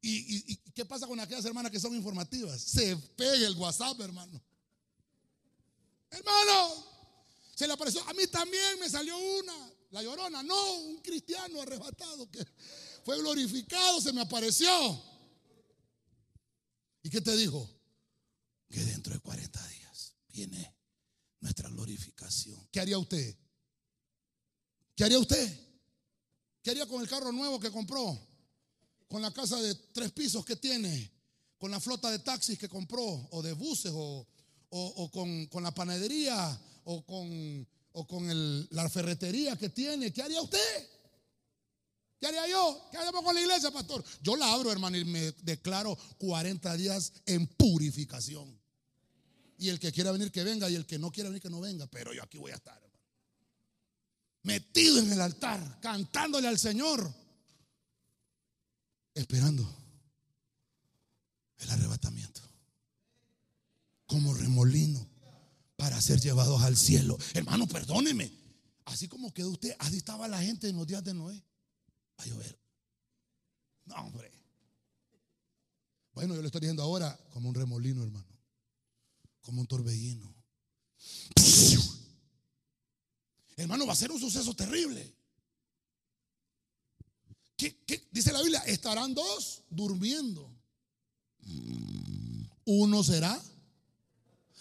¿Y, 0.00 0.52
¿Y, 0.52 0.56
qué 0.72 0.84
pasa 0.84 1.08
con 1.08 1.18
aquellas 1.18 1.44
hermanas 1.44 1.72
que 1.72 1.80
son 1.80 1.92
informativas? 1.96 2.60
Se 2.60 2.96
pega 3.16 3.44
el 3.44 3.56
WhatsApp, 3.56 4.00
hermano. 4.02 4.40
Hermano, 6.10 6.86
se 7.56 7.66
le 7.66 7.72
apareció. 7.72 8.08
A 8.08 8.14
mí 8.14 8.24
también 8.28 8.78
me 8.78 8.88
salió 8.88 9.18
una, 9.18 9.72
la 9.90 10.00
llorona. 10.00 10.44
No, 10.44 10.74
un 10.74 10.98
cristiano 10.98 11.60
arrebatado 11.60 12.30
que 12.30 12.46
fue 13.04 13.18
glorificado, 13.18 14.00
se 14.00 14.12
me 14.12 14.20
apareció. 14.20 15.02
¿Y 17.02 17.10
qué 17.10 17.20
te 17.20 17.36
dijo? 17.36 17.68
Que 18.70 18.78
dentro 18.78 19.12
de 19.12 19.18
40 19.18 19.68
días 19.70 20.14
viene 20.28 20.73
nuestra 21.44 21.68
glorificación. 21.68 22.58
¿Qué 22.72 22.80
haría 22.80 22.98
usted? 22.98 23.36
¿Qué 24.96 25.04
haría 25.04 25.18
usted? 25.18 25.60
¿Qué 26.62 26.70
haría 26.70 26.86
con 26.86 27.02
el 27.02 27.08
carro 27.08 27.30
nuevo 27.32 27.60
que 27.60 27.70
compró? 27.70 28.18
Con 29.06 29.20
la 29.20 29.30
casa 29.30 29.60
de 29.60 29.74
tres 29.92 30.10
pisos 30.12 30.42
que 30.46 30.56
tiene, 30.56 31.12
con 31.58 31.70
la 31.70 31.80
flota 31.80 32.10
de 32.10 32.20
taxis 32.20 32.58
que 32.58 32.66
compró, 32.66 33.28
o 33.30 33.42
de 33.42 33.52
buses, 33.52 33.92
o, 33.94 34.26
con, 35.12 35.62
la 35.62 35.74
panadería, 35.74 36.58
o 36.84 37.04
con, 37.04 37.68
o 37.92 38.06
con 38.06 38.66
la 38.70 38.88
ferretería 38.88 39.54
que 39.56 39.68
tiene. 39.68 40.14
¿Qué 40.14 40.22
haría 40.22 40.40
usted? 40.40 40.88
¿Qué 42.18 42.26
haría 42.26 42.48
yo? 42.48 42.88
¿Qué 42.90 42.96
haríamos 42.96 43.22
con 43.22 43.34
la 43.34 43.42
iglesia, 43.42 43.70
pastor? 43.70 44.02
Yo 44.22 44.34
la 44.34 44.50
abro, 44.50 44.72
hermano, 44.72 44.96
y 44.96 45.04
me 45.04 45.32
declaro 45.42 45.94
40 46.16 46.74
días 46.78 47.12
en 47.26 47.46
purificación. 47.46 48.63
Y 49.58 49.68
el 49.68 49.78
que 49.78 49.92
quiera 49.92 50.12
venir, 50.12 50.30
que 50.30 50.44
venga. 50.44 50.68
Y 50.68 50.74
el 50.74 50.86
que 50.86 50.98
no 50.98 51.10
quiera 51.10 51.28
venir, 51.28 51.42
que 51.42 51.50
no 51.50 51.60
venga. 51.60 51.86
Pero 51.86 52.12
yo 52.12 52.22
aquí 52.22 52.38
voy 52.38 52.52
a 52.52 52.56
estar, 52.56 52.82
Metido 54.42 54.98
en 54.98 55.10
el 55.10 55.20
altar, 55.22 55.80
cantándole 55.80 56.48
al 56.48 56.58
Señor. 56.58 57.10
Esperando 59.14 59.66
el 61.56 61.70
arrebatamiento. 61.70 62.42
Como 64.04 64.34
remolino 64.34 65.08
para 65.76 65.98
ser 66.02 66.20
llevados 66.20 66.60
al 66.62 66.76
cielo. 66.76 67.16
Hermano, 67.32 67.66
perdóneme. 67.66 68.30
Así 68.84 69.08
como 69.08 69.32
quedó 69.32 69.48
usted, 69.50 69.74
así 69.78 69.96
estaba 69.96 70.28
la 70.28 70.42
gente 70.42 70.68
en 70.68 70.76
los 70.76 70.86
días 70.86 71.02
de 71.02 71.14
Noé. 71.14 71.42
Va 72.20 72.24
a 72.24 72.26
llover. 72.26 72.58
No, 73.86 73.94
hombre. 73.94 74.30
Bueno, 76.12 76.34
yo 76.34 76.42
le 76.42 76.48
estoy 76.48 76.60
diciendo 76.60 76.82
ahora 76.82 77.18
como 77.32 77.48
un 77.48 77.54
remolino, 77.54 78.02
hermano 78.02 78.33
como 79.44 79.60
un 79.60 79.66
torbellino. 79.66 80.34
Hermano, 83.56 83.86
va 83.86 83.92
a 83.92 83.96
ser 83.96 84.10
un 84.10 84.18
suceso 84.18 84.54
terrible. 84.54 85.14
¿Qué, 87.56 88.08
dice 88.10 88.32
la 88.32 88.40
Biblia? 88.40 88.60
Estarán 88.66 89.14
dos 89.14 89.62
durmiendo. 89.70 90.50
Uno 92.64 93.04
será. 93.04 93.40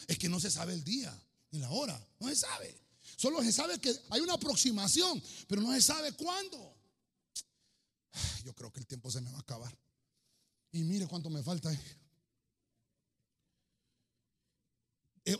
Es 0.07 0.17
que 0.19 0.29
no 0.29 0.39
se 0.39 0.51
sabe 0.51 0.73
el 0.73 0.83
día 0.83 1.17
ni 1.51 1.59
la 1.59 1.71
hora. 1.71 1.99
No 2.19 2.27
se 2.27 2.35
sabe. 2.35 2.77
Solo 3.15 3.41
se 3.41 3.53
sabe 3.53 3.79
que 3.79 3.95
hay 4.09 4.19
una 4.19 4.33
aproximación, 4.33 5.23
pero 5.47 5.61
no 5.61 5.71
se 5.73 5.81
sabe 5.81 6.11
cuándo. 6.11 6.75
Yo 8.43 8.53
creo 8.53 8.71
que 8.71 8.81
el 8.81 8.85
tiempo 8.85 9.09
se 9.09 9.21
me 9.21 9.31
va 9.31 9.37
a 9.37 9.41
acabar. 9.41 9.75
Y 10.71 10.83
mire 10.83 11.07
cuánto 11.07 11.29
me 11.29 11.41
falta. 11.41 11.71
Eh, 11.71 11.79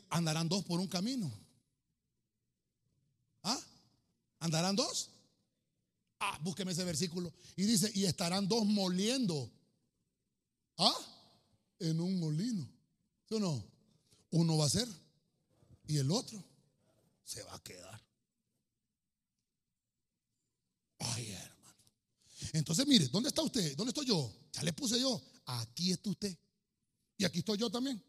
andarán 0.10 0.48
dos 0.50 0.64
por 0.66 0.80
un 0.80 0.88
camino. 0.88 1.32
¿Ah? 3.44 3.60
¿Andarán 4.40 4.76
dos? 4.76 5.10
Ah, 6.20 6.40
búsqueme 6.42 6.72
ese 6.72 6.84
versículo. 6.86 7.34
Y 7.56 7.64
dice, 7.64 7.92
y 7.94 8.06
estarán 8.06 8.48
dos 8.48 8.66
moliendo. 8.66 9.52
¿Ah? 10.78 10.96
En 11.80 12.00
un 12.00 12.20
molino. 12.20 12.68
¿Sí 13.28 13.36
o 13.36 13.40
no? 13.40 13.64
Uno 14.32 14.58
va 14.58 14.66
a 14.66 14.70
ser 14.70 14.88
y 15.88 15.98
el 15.98 16.10
otro 16.12 16.44
se 17.24 17.44
va 17.44 17.56
a 17.56 17.64
quedar. 17.64 18.02
Ay, 21.00 21.32
hermano. 21.32 21.78
Entonces, 22.54 22.88
mire, 22.88 23.08
¿dónde 23.08 23.30
está 23.30 23.42
usted? 23.42 23.76
¿Dónde 23.76 23.90
estoy 23.90 24.06
yo? 24.06 24.34
Ya 24.54 24.64
le 24.64 24.74
puse 24.74 25.00
yo. 25.00 25.22
Aquí 25.46 25.92
está 25.92 26.10
usted. 26.10 26.36
Y 27.18 27.26
aquí 27.26 27.40
estoy 27.40 27.58
yo 27.58 27.70
también. 27.70 28.02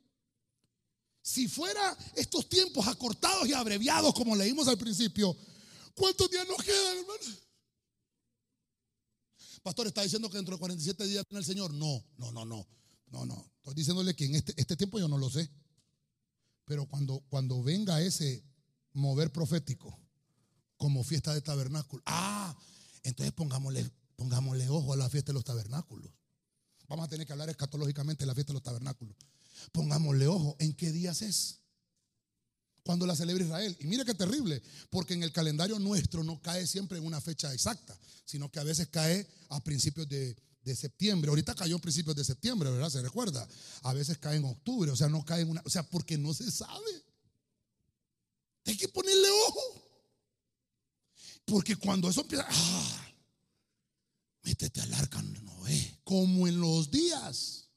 Si 1.24 1.48
fuera 1.48 1.96
estos 2.16 2.50
tiempos 2.50 2.86
acortados 2.86 3.48
y 3.48 3.54
abreviados 3.54 4.12
como 4.12 4.36
leímos 4.36 4.68
al 4.68 4.76
principio, 4.76 5.34
¿cuántos 5.94 6.30
días 6.30 6.46
nos 6.46 6.62
quedan, 6.62 6.98
hermano? 6.98 7.38
Pastor, 9.62 9.86
¿está 9.86 10.02
diciendo 10.02 10.28
que 10.28 10.36
dentro 10.36 10.54
de 10.54 10.58
47 10.58 11.06
días 11.06 11.24
viene 11.26 11.38
el 11.38 11.46
Señor? 11.46 11.72
No, 11.72 12.04
no, 12.18 12.30
no, 12.30 12.44
no. 12.44 12.68
No, 13.06 13.24
no. 13.24 13.50
Estoy 13.56 13.72
diciéndole 13.72 14.14
que 14.14 14.26
en 14.26 14.34
este, 14.34 14.52
este 14.58 14.76
tiempo 14.76 14.98
yo 14.98 15.08
no 15.08 15.16
lo 15.16 15.30
sé. 15.30 15.50
Pero 16.66 16.84
cuando, 16.84 17.24
cuando 17.30 17.62
venga 17.62 18.02
ese 18.02 18.44
mover 18.92 19.32
profético 19.32 19.98
como 20.76 21.04
fiesta 21.04 21.32
de 21.32 21.40
tabernáculo. 21.40 22.02
Ah, 22.04 22.54
entonces 23.02 23.32
pongámosle, 23.32 23.90
pongámosle 24.16 24.68
ojo 24.68 24.92
a 24.92 24.96
la 24.98 25.08
fiesta 25.08 25.32
de 25.32 25.34
los 25.36 25.44
tabernáculos. 25.44 26.12
Vamos 26.86 27.06
a 27.06 27.08
tener 27.08 27.26
que 27.26 27.32
hablar 27.32 27.48
escatológicamente 27.48 28.24
de 28.24 28.26
la 28.26 28.34
fiesta 28.34 28.52
de 28.52 28.58
los 28.58 28.62
tabernáculos. 28.62 29.16
Pongámosle 29.72 30.26
ojo, 30.26 30.56
¿en 30.58 30.74
qué 30.74 30.92
días 30.92 31.22
es? 31.22 31.60
Cuando 32.82 33.06
la 33.06 33.16
celebra 33.16 33.44
Israel. 33.44 33.76
Y 33.80 33.86
mire 33.86 34.04
qué 34.04 34.14
terrible, 34.14 34.62
porque 34.90 35.14
en 35.14 35.22
el 35.22 35.32
calendario 35.32 35.78
nuestro 35.78 36.22
no 36.22 36.40
cae 36.42 36.66
siempre 36.66 36.98
en 36.98 37.06
una 37.06 37.20
fecha 37.20 37.52
exacta, 37.52 37.98
sino 38.24 38.50
que 38.50 38.60
a 38.60 38.64
veces 38.64 38.88
cae 38.88 39.26
a 39.48 39.60
principios 39.62 40.08
de, 40.08 40.36
de 40.64 40.74
septiembre. 40.74 41.28
Ahorita 41.28 41.54
cayó 41.54 41.76
en 41.76 41.80
principios 41.80 42.16
de 42.16 42.24
septiembre, 42.24 42.70
¿verdad? 42.70 42.90
Se 42.90 43.02
recuerda. 43.02 43.46
A 43.82 43.92
veces 43.92 44.18
cae 44.18 44.36
en 44.36 44.44
octubre, 44.44 44.90
o 44.90 44.96
sea, 44.96 45.08
no 45.08 45.24
cae 45.24 45.42
en 45.42 45.50
una, 45.50 45.62
o 45.64 45.70
sea, 45.70 45.82
porque 45.82 46.18
no 46.18 46.34
se 46.34 46.50
sabe. 46.50 47.04
Hay 48.66 48.76
que 48.76 48.88
ponerle 48.88 49.28
ojo. 49.48 49.84
Porque 51.44 51.76
cuando 51.76 52.08
eso 52.08 52.22
empieza, 52.22 52.46
ah, 52.48 53.14
métete 54.42 54.80
al 54.80 54.94
arca 54.94 55.20
Noé, 55.20 56.00
como 56.02 56.48
en 56.48 56.58
los 56.60 56.90
días. 56.90 57.68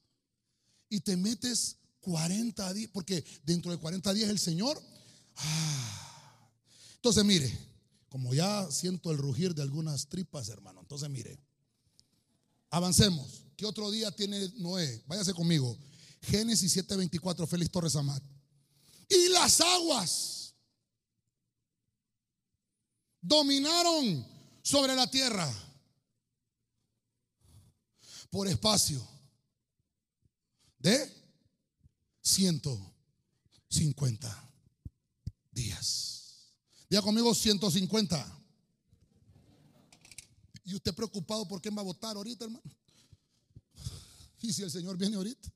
Y 0.88 1.00
te 1.00 1.16
metes 1.18 1.76
40 2.08 2.72
días, 2.72 2.90
porque 2.92 3.22
dentro 3.44 3.70
de 3.70 3.76
40 3.76 4.14
días 4.14 4.30
el 4.30 4.38
Señor. 4.38 4.82
Ah, 5.36 6.50
entonces 6.96 7.22
mire, 7.24 7.56
como 8.08 8.32
ya 8.32 8.66
siento 8.70 9.10
el 9.10 9.18
rugir 9.18 9.54
de 9.54 9.62
algunas 9.62 10.08
tripas, 10.08 10.48
hermano. 10.48 10.80
Entonces 10.80 11.10
mire, 11.10 11.38
avancemos. 12.70 13.44
¿Qué 13.56 13.66
otro 13.66 13.90
día 13.90 14.10
tiene 14.10 14.48
Noé? 14.56 15.02
Váyase 15.06 15.34
conmigo. 15.34 15.76
Génesis 16.22 16.74
7:24, 16.74 17.46
Félix 17.46 17.70
Torres 17.70 17.94
Amat. 17.96 18.22
Y 19.08 19.28
las 19.28 19.60
aguas 19.60 20.54
dominaron 23.20 24.26
sobre 24.62 24.94
la 24.94 25.10
tierra 25.10 25.52
por 28.30 28.48
espacio 28.48 29.06
de 30.78 31.17
150 32.28 34.52
días. 35.50 36.52
Diga 36.90 37.02
conmigo 37.02 37.34
150. 37.34 38.38
¿Y 40.64 40.74
usted 40.74 40.94
preocupado 40.94 41.48
por 41.48 41.62
quién 41.62 41.76
va 41.76 41.80
a 41.80 41.84
votar 41.84 42.16
ahorita, 42.16 42.44
hermano? 42.44 42.62
¿Y 44.42 44.52
si 44.52 44.62
el 44.62 44.70
Señor 44.70 44.98
viene 44.98 45.16
ahorita? 45.16 45.50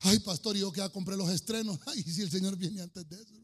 Ay, 0.00 0.18
pastor, 0.20 0.56
yo 0.56 0.72
que 0.72 0.80
ya 0.80 0.88
compré 0.88 1.16
los 1.16 1.28
estrenos. 1.28 1.78
Ay, 1.86 2.02
si 2.02 2.22
el 2.22 2.30
Señor 2.30 2.56
viene 2.56 2.80
antes 2.80 3.06
de 3.08 3.22
eso. 3.22 3.34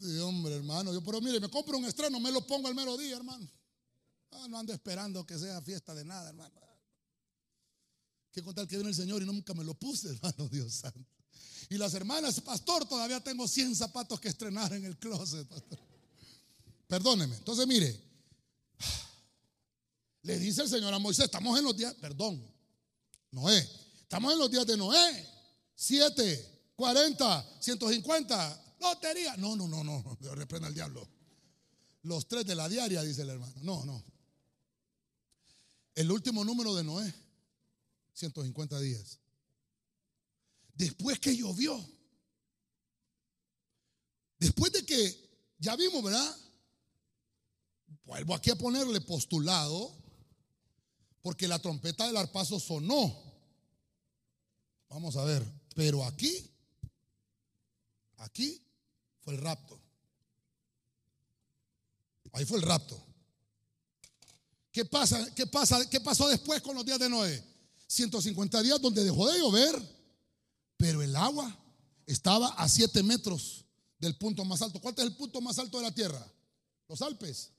Sí, 0.00 0.18
hombre, 0.18 0.54
hermano. 0.54 0.92
Yo, 0.92 1.02
pero 1.02 1.20
mire, 1.20 1.40
me 1.40 1.48
compro 1.48 1.78
un 1.78 1.84
estreno, 1.84 2.20
me 2.20 2.30
lo 2.30 2.46
pongo 2.46 2.68
al 2.68 2.74
mero 2.74 2.96
día, 2.96 3.16
hermano. 3.16 3.50
Ah, 4.30 4.46
no 4.48 4.58
ando 4.58 4.72
esperando 4.72 5.26
que 5.26 5.38
sea 5.38 5.60
fiesta 5.62 5.94
de 5.94 6.04
nada, 6.04 6.30
hermano. 6.30 6.62
Que 8.32 8.42
contar 8.42 8.66
que 8.66 8.76
viene 8.76 8.90
el 8.90 8.96
Señor 8.96 9.22
y 9.22 9.26
nunca 9.26 9.54
me 9.54 9.62
lo 9.62 9.74
puse, 9.74 10.08
hermano 10.12 10.48
Dios 10.48 10.72
santo. 10.74 11.00
Y 11.68 11.78
las 11.78 11.94
hermanas, 11.94 12.40
pastor, 12.40 12.86
todavía 12.86 13.22
tengo 13.22 13.46
100 13.46 13.76
zapatos 13.76 14.20
que 14.20 14.28
estrenar 14.28 14.72
en 14.72 14.84
el 14.84 14.98
closet, 14.98 15.46
pastor. 15.46 15.78
Perdóneme. 16.86 17.36
Entonces, 17.36 17.66
mire, 17.66 17.98
le 20.22 20.38
dice 20.38 20.62
el 20.62 20.68
Señor 20.68 20.92
a 20.92 20.98
Moisés, 20.98 21.26
estamos 21.26 21.58
en 21.58 21.64
los 21.64 21.76
días, 21.76 21.94
perdón, 21.94 22.44
Noé, 23.30 23.66
estamos 24.02 24.32
en 24.32 24.38
los 24.38 24.50
días 24.50 24.66
de 24.66 24.76
Noé. 24.76 25.28
7, 25.74 26.72
40, 26.76 27.56
150, 27.60 28.76
lotería. 28.80 29.36
No, 29.36 29.56
no, 29.56 29.66
no, 29.66 29.82
no, 29.82 30.04
reprenda 30.34 30.68
al 30.68 30.74
diablo. 30.74 31.08
Los 32.02 32.28
tres 32.28 32.44
de 32.44 32.54
la 32.54 32.68
diaria, 32.68 33.02
dice 33.02 33.22
el 33.22 33.30
hermano. 33.30 33.54
No, 33.62 33.84
no. 33.84 34.02
El 35.94 36.10
último 36.10 36.44
número 36.44 36.74
de 36.74 36.84
Noé, 36.84 37.14
150 38.14 38.78
días. 38.80 39.18
Después 40.74 41.18
que 41.18 41.36
llovió, 41.36 41.78
después 44.38 44.72
de 44.72 44.84
que, 44.84 45.30
ya 45.58 45.76
vimos, 45.76 46.02
¿verdad? 46.02 46.36
Vuelvo 48.04 48.34
aquí 48.34 48.50
a 48.50 48.56
ponerle 48.56 49.00
postulado, 49.00 49.96
porque 51.20 51.46
la 51.46 51.58
trompeta 51.60 52.06
del 52.06 52.16
arpazo 52.16 52.58
sonó. 52.58 53.32
Vamos 54.88 55.16
a 55.16 55.24
ver, 55.24 55.46
pero 55.74 56.04
aquí, 56.04 56.50
aquí 58.16 58.62
fue 59.20 59.34
el 59.34 59.40
rapto. 59.40 59.80
Ahí 62.32 62.44
fue 62.44 62.58
el 62.58 62.64
rapto. 62.64 63.00
¿Qué 64.72 64.86
pasa? 64.86 65.34
¿Qué 65.34 65.46
pasa? 65.46 65.88
¿Qué 65.88 66.00
pasó 66.00 66.28
después 66.28 66.62
con 66.62 66.74
los 66.74 66.84
días 66.84 66.98
de 66.98 67.08
Noé? 67.08 67.51
150 67.92 68.62
días 68.62 68.80
donde 68.80 69.04
dejó 69.04 69.30
de 69.30 69.38
llover, 69.38 69.80
pero 70.78 71.02
el 71.02 71.14
agua 71.14 71.54
estaba 72.06 72.48
a 72.48 72.66
7 72.66 73.02
metros 73.02 73.66
del 73.98 74.16
punto 74.16 74.46
más 74.46 74.62
alto. 74.62 74.80
¿Cuál 74.80 74.94
es 74.96 75.04
el 75.04 75.14
punto 75.14 75.42
más 75.42 75.58
alto 75.58 75.76
de 75.76 75.84
la 75.84 75.94
tierra? 75.94 76.26
Los 76.88 77.02
Alpes. 77.02 77.50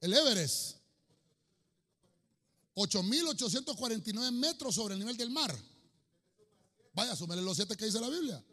El 0.00 0.12
Everest. 0.12 0.76
8.849 2.74 4.32
metros 4.32 4.74
sobre 4.74 4.92
el 4.92 5.00
nivel 5.00 5.16
del 5.16 5.30
mar. 5.30 5.56
Vaya, 6.92 7.16
súmele 7.16 7.40
los 7.40 7.56
siete 7.56 7.74
que 7.74 7.86
dice 7.86 8.00
la 8.00 8.10
Biblia. 8.10 8.44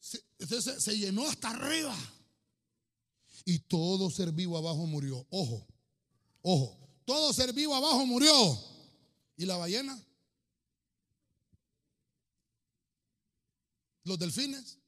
Se, 0.00 0.80
se 0.80 0.98
llenó 0.98 1.26
hasta 1.28 1.50
arriba. 1.50 1.96
Y 3.44 3.60
todo 3.60 4.10
ser 4.10 4.32
vivo 4.32 4.58
abajo 4.58 4.86
murió. 4.86 5.24
Ojo, 5.30 5.64
ojo. 6.42 6.83
Todo 7.04 7.32
ser 7.32 7.52
vivo 7.52 7.74
abajo 7.74 8.06
murió. 8.06 8.58
¿Y 9.36 9.44
la 9.44 9.56
ballena? 9.56 10.00
Los 14.04 14.18
delfines. 14.18 14.78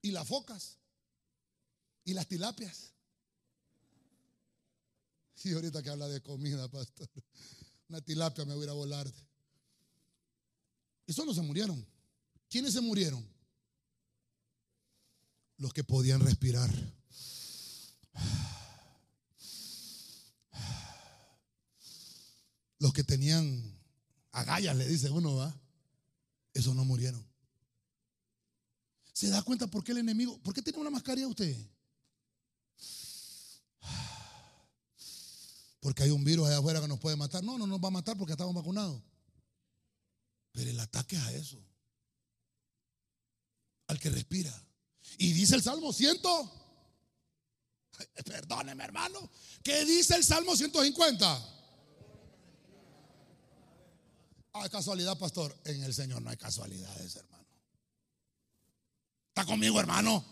¿Y 0.00 0.10
las 0.10 0.26
focas? 0.26 0.78
¿Y 2.04 2.14
las 2.14 2.26
tilapias? 2.26 2.92
Sí, 5.34 5.52
ahorita 5.52 5.82
que 5.82 5.90
habla 5.90 6.08
de 6.08 6.22
comida, 6.22 6.68
pastor. 6.68 7.08
Una 7.88 8.00
tilapia 8.00 8.44
me 8.44 8.54
voy 8.54 8.62
a 8.62 8.64
ir 8.64 8.70
a 8.70 8.74
volar. 8.74 9.12
Esos 11.06 11.26
no 11.26 11.34
se 11.34 11.42
murieron. 11.42 11.86
¿Quiénes 12.48 12.72
se 12.72 12.80
murieron? 12.80 13.26
Los 15.58 15.72
que 15.72 15.84
podían 15.84 16.20
respirar. 16.20 16.70
Los 22.82 22.92
que 22.92 23.04
tenían 23.04 23.78
agallas, 24.32 24.74
le 24.74 24.88
dice 24.88 25.08
uno, 25.08 25.36
¿va? 25.36 25.54
Esos 26.52 26.74
no 26.74 26.84
murieron. 26.84 27.24
¿Se 29.12 29.28
da 29.28 29.40
cuenta 29.42 29.68
por 29.68 29.84
qué 29.84 29.92
el 29.92 29.98
enemigo? 29.98 30.36
¿Por 30.38 30.52
qué 30.52 30.62
tiene 30.62 30.80
una 30.80 30.90
mascarilla 30.90 31.28
usted? 31.28 31.56
Porque 35.78 36.02
hay 36.02 36.10
un 36.10 36.24
virus 36.24 36.48
allá 36.48 36.58
afuera 36.58 36.80
que 36.80 36.88
nos 36.88 36.98
puede 36.98 37.14
matar. 37.14 37.44
No, 37.44 37.56
no 37.56 37.68
nos 37.68 37.80
va 37.80 37.86
a 37.86 37.92
matar 37.92 38.18
porque 38.18 38.32
estamos 38.32 38.52
vacunados. 38.52 39.00
Pero 40.50 40.68
el 40.68 40.80
ataque 40.80 41.14
es 41.14 41.22
a 41.22 41.32
eso. 41.34 41.64
Al 43.86 44.00
que 44.00 44.10
respira. 44.10 44.52
Y 45.18 45.32
dice 45.32 45.54
el 45.54 45.62
Salmo 45.62 45.92
100. 45.92 46.16
Perdóneme, 48.24 48.82
hermano. 48.82 49.30
¿Qué 49.62 49.84
dice 49.84 50.16
el 50.16 50.24
Salmo 50.24 50.56
150? 50.56 51.61
Hay 54.54 54.68
casualidad, 54.68 55.18
pastor. 55.18 55.56
En 55.64 55.82
el 55.82 55.94
Señor 55.94 56.20
no 56.22 56.30
hay 56.30 56.36
casualidades, 56.36 57.16
hermano. 57.16 57.46
¿Está 59.28 59.46
conmigo, 59.46 59.80
hermano? 59.80 60.24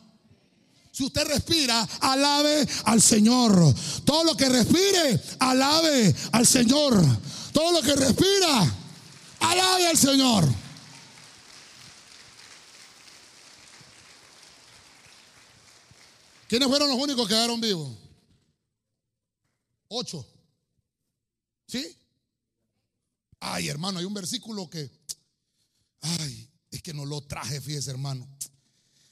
Si 0.93 1.05
usted 1.05 1.27
respira, 1.27 1.89
alabe 2.01 2.69
al 2.85 3.01
Señor. 3.01 3.75
Todo 4.05 4.25
lo 4.25 4.37
que 4.37 4.49
respire, 4.49 5.23
alabe 5.39 6.15
al 6.33 6.47
Señor. 6.47 7.03
Todo 7.53 7.73
lo 7.73 7.83
que 7.83 7.97
respira, 7.97 8.75
alabe 9.41 9.87
al 9.87 9.97
Señor. 9.97 10.45
¿Quiénes 16.47 16.69
fueron 16.69 16.89
los 16.91 16.99
únicos 16.99 17.27
que 17.27 17.35
quedaron 17.35 17.61
vivos? 17.61 17.97
Ocho. 19.89 20.27
¿Sí? 21.67 21.97
Ay, 23.41 23.69
hermano, 23.69 23.99
hay 23.99 24.05
un 24.05 24.15
versículo 24.15 24.69
que, 24.69 24.91
ay, 26.01 26.51
es 26.71 26.83
que 26.83 26.93
no 26.93 27.07
lo 27.07 27.23
traje, 27.23 27.61
fíjese, 27.61 27.91
hermano. 27.91 28.29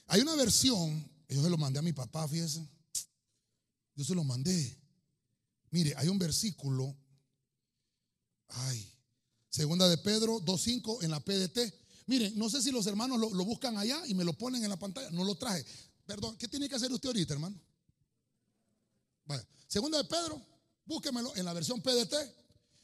Hay 0.05 0.21
una 0.21 0.35
versión, 0.35 1.09
yo 1.27 1.43
se 1.43 1.49
lo 1.49 1.57
mandé 1.57 1.79
a 1.79 1.81
mi 1.81 1.93
papá, 1.93 2.27
fíjese. 2.27 2.65
Yo 3.95 4.05
se 4.05 4.15
lo 4.15 4.23
mandé. 4.23 4.77
Mire, 5.71 5.93
hay 5.97 6.07
un 6.07 6.17
versículo, 6.17 6.95
ay, 8.47 8.91
segunda 9.49 9.89
de 9.89 9.97
Pedro 9.97 10.39
2.5 10.41 11.03
en 11.03 11.11
la 11.11 11.19
PDT. 11.19 11.73
Miren, 12.05 12.37
no 12.37 12.49
sé 12.49 12.61
si 12.61 12.71
los 12.71 12.87
hermanos 12.87 13.19
lo, 13.19 13.45
buscan 13.45 13.77
allá 13.77 14.01
y 14.07 14.13
me 14.13 14.23
lo 14.23 14.33
ponen 14.33 14.63
en 14.63 14.69
la 14.69 14.77
pantalla. 14.77 15.09
No 15.11 15.23
lo 15.23 15.35
traje. 15.35 15.65
Perdón, 16.05 16.37
¿qué 16.37 16.47
tiene 16.47 16.69
que 16.69 16.75
hacer 16.75 16.91
usted 16.91 17.09
ahorita, 17.09 17.33
hermano? 17.33 17.59
Segunda 19.67 19.99
de 19.99 20.05
Pedro, 20.05 20.43
búsquemelo 20.85 21.35
en 21.35 21.45
la 21.45 21.53
versión 21.53 21.79
PDT. 21.79 22.15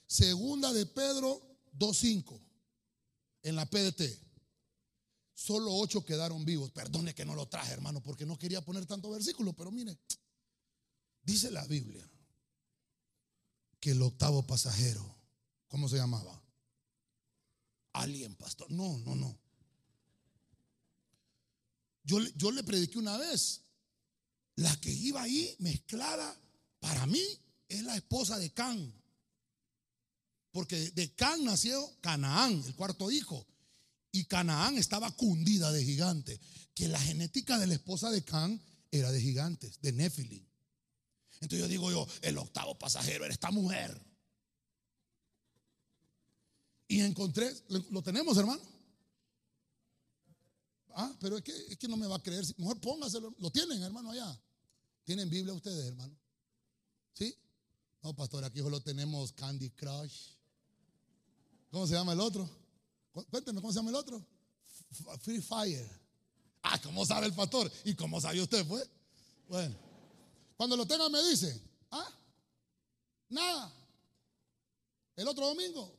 Segunda 0.08 0.72
de 0.74 0.86
Pedro 0.86 1.42
2.5. 1.78 2.40
En 3.44 3.56
la 3.56 3.66
PDT. 3.66 4.26
Solo 5.34 5.74
ocho 5.74 6.06
quedaron 6.06 6.46
vivos. 6.46 6.72
Perdone 6.72 7.14
que 7.14 7.26
no 7.26 7.36
lo 7.36 7.48
traje, 7.48 7.74
hermano, 7.74 8.02
porque 8.02 8.26
no 8.26 8.40
quería 8.40 8.64
poner 8.64 8.86
tanto 8.86 9.10
versículo, 9.12 9.54
pero 9.54 9.70
mire, 9.70 9.98
dice 11.22 11.52
la 11.52 11.66
Biblia 11.66 12.10
que 13.80 13.92
el 13.92 14.02
octavo 14.02 14.48
pasajero, 14.48 15.16
¿cómo 15.68 15.90
se 15.90 15.98
llamaba? 15.98 16.42
Alguien, 17.94 18.36
pastor. 18.36 18.72
No, 18.72 18.98
no, 19.00 19.16
no. 19.16 19.38
Yo, 22.04 22.20
yo 22.36 22.52
le 22.52 22.64
prediqué 22.64 22.98
una 22.98 23.18
vez. 23.18 23.62
La 24.56 24.76
que 24.80 24.92
iba 24.92 25.22
ahí 25.22 25.56
mezclada, 25.60 26.36
para 26.80 27.06
mí, 27.06 27.24
es 27.68 27.84
la 27.84 27.96
esposa 27.96 28.40
de 28.40 28.54
Can. 28.54 28.94
Porque 30.56 30.90
de 30.92 31.14
Can 31.16 31.44
nació 31.44 32.00
Canaán, 32.00 32.64
el 32.66 32.76
cuarto 32.76 33.12
hijo. 33.12 33.46
Y 34.14 34.24
Canaán 34.24 34.78
estaba 34.78 35.12
cundida 35.12 35.70
de 35.74 35.84
gigantes. 35.84 36.40
Que 36.74 36.88
la 36.88 36.98
genética 36.98 37.60
de 37.60 37.68
la 37.68 37.74
esposa 37.74 38.10
de 38.10 38.24
Can 38.24 38.62
era 38.90 39.12
de 39.12 39.20
gigantes, 39.20 39.82
de 39.82 39.92
Nephilim. 39.92 40.48
Entonces 41.42 41.60
yo 41.60 41.68
digo 41.68 41.92
yo, 41.92 42.08
el 42.22 42.38
octavo 42.38 42.80
pasajero 42.80 43.26
era 43.26 43.34
esta 43.34 43.52
mujer. 43.52 44.02
Y 46.88 47.02
encontré, 47.02 47.54
lo 47.90 48.02
tenemos 48.02 48.38
hermano. 48.38 48.62
Ah, 50.92 51.14
pero 51.20 51.36
es 51.36 51.44
que, 51.44 51.52
es 51.52 51.78
que 51.78 51.90
no 51.90 51.98
me 51.98 52.08
va 52.08 52.16
a 52.16 52.24
creer. 52.24 52.46
Mejor 52.60 52.80
póngaselo. 52.80 53.36
Lo 53.40 53.52
tienen, 53.52 53.84
hermano, 53.84 54.12
allá. 54.12 54.42
¿Tienen 55.04 55.30
Biblia 55.30 55.54
ustedes, 55.54 55.86
hermano? 55.86 56.18
¿Sí? 57.12 57.36
No, 58.02 58.16
pastor, 58.16 58.46
aquí 58.46 58.60
solo 58.60 58.80
tenemos 58.82 59.34
Candy 59.34 59.72
Crush. 59.72 60.35
¿Cómo 61.76 61.88
se 61.88 61.94
llama 61.94 62.14
el 62.14 62.22
otro? 62.22 62.50
Cu- 63.12 63.26
Cuénteme, 63.26 63.60
¿cómo 63.60 63.74
se 63.74 63.80
llama 63.80 63.90
el 63.90 63.98
otro? 63.98 64.26
Free 65.20 65.42
Fire. 65.42 65.86
Ah, 66.64 66.80
¿cómo 66.82 67.06
sabe 67.06 67.26
el 67.26 67.34
pastor? 67.34 67.70
¿Y 67.84 67.94
cómo 67.96 68.22
sabe 68.22 68.42
usted, 68.42 68.66
pues? 68.66 68.90
Bueno, 69.50 69.76
cuando 70.56 70.78
lo 70.78 70.86
tengan 70.86 71.12
me 71.12 71.22
dicen, 71.22 71.62
ah, 71.92 72.10
nada. 73.28 73.74
El 75.18 75.28
otro 75.28 75.48
domingo, 75.48 75.94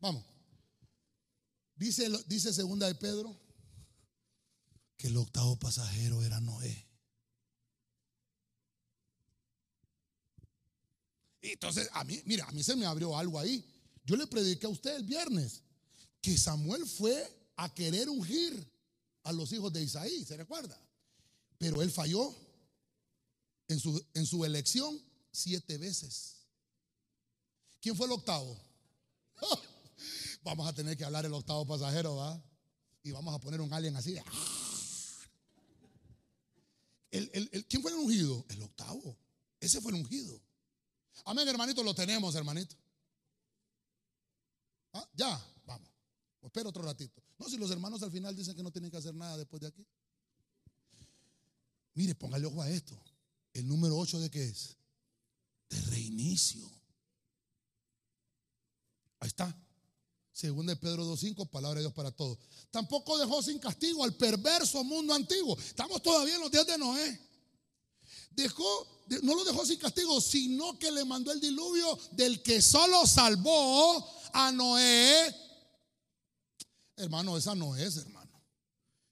vamos. 0.00 0.24
Dice, 1.76 2.08
dice 2.26 2.52
segunda 2.52 2.88
de 2.88 2.96
Pedro 2.96 3.38
que 4.96 5.06
el 5.06 5.16
octavo 5.16 5.54
pasajero 5.60 6.24
era 6.24 6.40
Noé. 6.40 6.88
Y 11.40 11.50
entonces, 11.52 11.88
a 11.92 12.02
mí, 12.02 12.20
mira, 12.24 12.46
a 12.46 12.50
mí 12.50 12.64
se 12.64 12.74
me 12.74 12.84
abrió 12.84 13.16
algo 13.16 13.38
ahí. 13.38 13.64
Yo 14.10 14.16
le 14.16 14.26
prediqué 14.26 14.66
a 14.66 14.70
usted 14.70 14.96
el 14.96 15.04
viernes 15.04 15.62
que 16.20 16.36
Samuel 16.36 16.84
fue 16.84 17.32
a 17.54 17.72
querer 17.72 18.08
ungir 18.10 18.68
a 19.22 19.32
los 19.32 19.52
hijos 19.52 19.72
de 19.72 19.84
Isaí, 19.84 20.24
¿se 20.24 20.36
recuerda? 20.36 20.76
Pero 21.58 21.80
él 21.80 21.92
falló 21.92 22.34
en 23.68 23.78
su, 23.78 24.04
en 24.14 24.26
su 24.26 24.44
elección 24.44 25.00
siete 25.30 25.78
veces. 25.78 26.38
¿Quién 27.80 27.94
fue 27.94 28.06
el 28.06 28.12
octavo? 28.12 28.60
Vamos 30.42 30.66
a 30.66 30.72
tener 30.72 30.96
que 30.96 31.04
hablar 31.04 31.24
el 31.24 31.32
octavo 31.32 31.64
pasajero, 31.64 32.16
¿va? 32.16 32.42
Y 33.04 33.12
vamos 33.12 33.32
a 33.32 33.38
poner 33.38 33.60
un 33.60 33.72
alien 33.72 33.94
así. 33.94 34.16
el- 37.12 37.64
¿Quién 37.68 37.80
fue 37.80 37.92
el 37.92 37.98
ungido? 37.98 38.44
El 38.48 38.60
octavo. 38.62 39.16
Ese 39.60 39.80
fue 39.80 39.92
el 39.92 39.98
ungido. 39.98 40.36
Amén, 41.26 41.46
hermanito, 41.46 41.84
lo 41.84 41.94
tenemos, 41.94 42.34
hermanito. 42.34 42.74
Ah, 44.92 45.08
ya, 45.14 45.46
vamos. 45.66 45.88
Espera 46.42 46.68
otro 46.68 46.82
ratito. 46.82 47.22
No, 47.38 47.48
si 47.48 47.56
los 47.56 47.70
hermanos 47.70 48.02
al 48.02 48.10
final 48.10 48.34
dicen 48.34 48.56
que 48.56 48.62
no 48.62 48.70
tienen 48.70 48.90
que 48.90 48.96
hacer 48.96 49.14
nada 49.14 49.36
después 49.36 49.60
de 49.60 49.68
aquí. 49.68 49.86
Mire, 51.94 52.14
póngale 52.14 52.46
ojo 52.46 52.62
a 52.62 52.70
esto. 52.70 52.98
El 53.52 53.66
número 53.68 53.96
8 53.98 54.20
de 54.20 54.30
qué 54.30 54.44
es? 54.44 54.76
De 55.68 55.80
reinicio. 55.82 56.70
Ahí 59.20 59.28
está. 59.28 59.54
Según 60.32 60.66
de 60.66 60.76
Pedro 60.76 61.04
2.5, 61.04 61.48
palabra 61.50 61.76
de 61.80 61.82
Dios 61.84 61.92
para 61.92 62.10
todos. 62.10 62.38
Tampoco 62.70 63.18
dejó 63.18 63.42
sin 63.42 63.58
castigo 63.58 64.04
al 64.04 64.14
perverso 64.14 64.82
mundo 64.84 65.12
antiguo. 65.12 65.58
Estamos 65.58 66.02
todavía 66.02 66.36
en 66.36 66.40
los 66.40 66.50
días 66.50 66.66
de 66.66 66.78
Noé. 66.78 67.20
Dejó, 68.30 68.86
de- 69.06 69.20
no 69.22 69.34
lo 69.34 69.44
dejó 69.44 69.66
sin 69.66 69.78
castigo, 69.78 70.20
sino 70.20 70.78
que 70.78 70.90
le 70.90 71.04
mandó 71.04 71.32
el 71.32 71.40
diluvio 71.40 71.98
del 72.12 72.42
que 72.42 72.62
solo 72.62 73.06
salvó 73.06 74.08
a 74.32 74.52
Noé. 74.52 75.34
Hermano, 76.96 77.36
esa 77.36 77.54
no 77.54 77.76
es, 77.76 77.96
hermano. 77.96 78.42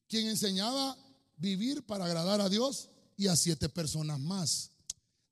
Quien 0.09 0.29
enseñaba 0.29 0.97
vivir 1.37 1.85
para 1.87 2.05
agradar 2.05 2.41
a 2.41 2.49
Dios 2.49 2.91
y 3.17 3.29
a 3.29 3.37
siete 3.37 3.69
personas 3.69 4.19
más. 4.21 4.71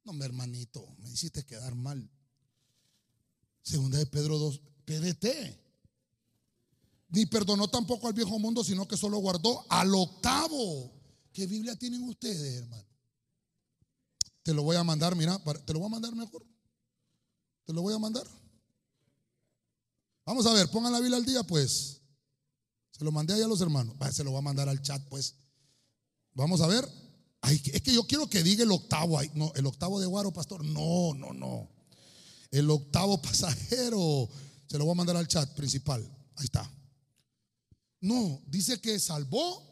No, 0.04 0.12
hermanito, 0.24 0.86
me 0.98 1.10
hiciste 1.10 1.44
quedar 1.44 1.74
mal. 1.74 2.08
Segunda 3.62 3.98
de 3.98 4.06
Pedro 4.06 4.38
2, 4.38 4.60
PDT. 4.84 5.26
Ni 7.08 7.26
perdonó 7.26 7.68
tampoco 7.68 8.06
al 8.06 8.12
viejo 8.12 8.38
mundo, 8.38 8.62
sino 8.64 8.86
que 8.86 8.96
solo 8.96 9.18
guardó 9.18 9.64
al 9.68 9.94
octavo. 9.94 10.92
¿Qué 11.32 11.46
Biblia 11.46 11.76
tienen 11.76 12.02
ustedes, 12.04 12.62
hermano? 12.62 12.86
Te 14.42 14.54
lo 14.54 14.62
voy 14.62 14.76
a 14.76 14.84
mandar, 14.84 15.16
mira, 15.16 15.38
te 15.64 15.72
lo 15.72 15.80
voy 15.80 15.86
a 15.86 15.90
mandar 15.90 16.14
mejor. 16.14 16.46
Te 17.64 17.72
lo 17.72 17.82
voy 17.82 17.94
a 17.94 17.98
mandar. 17.98 18.26
Vamos 20.26 20.44
a 20.44 20.52
ver, 20.52 20.68
pongan 20.68 20.92
la 20.92 20.98
Biblia 20.98 21.16
al 21.16 21.24
día, 21.24 21.44
pues. 21.44 22.02
Se 22.90 23.04
lo 23.04 23.12
mandé 23.12 23.32
ahí 23.32 23.42
a 23.42 23.46
los 23.46 23.60
hermanos. 23.60 23.94
Va, 24.02 24.10
Se 24.10 24.24
lo 24.24 24.32
voy 24.32 24.40
a 24.40 24.42
mandar 24.42 24.68
al 24.68 24.82
chat, 24.82 25.00
pues. 25.08 25.36
Vamos 26.34 26.60
a 26.60 26.66
ver. 26.66 26.86
Ay, 27.40 27.62
es 27.72 27.80
que 27.80 27.94
yo 27.94 28.04
quiero 28.06 28.28
que 28.28 28.42
diga 28.42 28.64
el 28.64 28.72
octavo 28.72 29.18
ahí. 29.18 29.30
No, 29.34 29.52
el 29.54 29.64
octavo 29.66 30.00
de 30.00 30.06
Guaro, 30.06 30.32
pastor. 30.32 30.64
No, 30.64 31.14
no, 31.14 31.32
no. 31.32 31.70
El 32.50 32.68
octavo 32.68 33.22
pasajero. 33.22 34.28
Se 34.66 34.76
lo 34.78 34.84
voy 34.84 34.92
a 34.92 34.96
mandar 34.96 35.16
al 35.16 35.28
chat 35.28 35.48
principal. 35.54 36.02
Ahí 36.34 36.44
está. 36.44 36.68
No, 38.00 38.42
dice 38.46 38.80
que 38.80 38.98
salvó. 38.98 39.64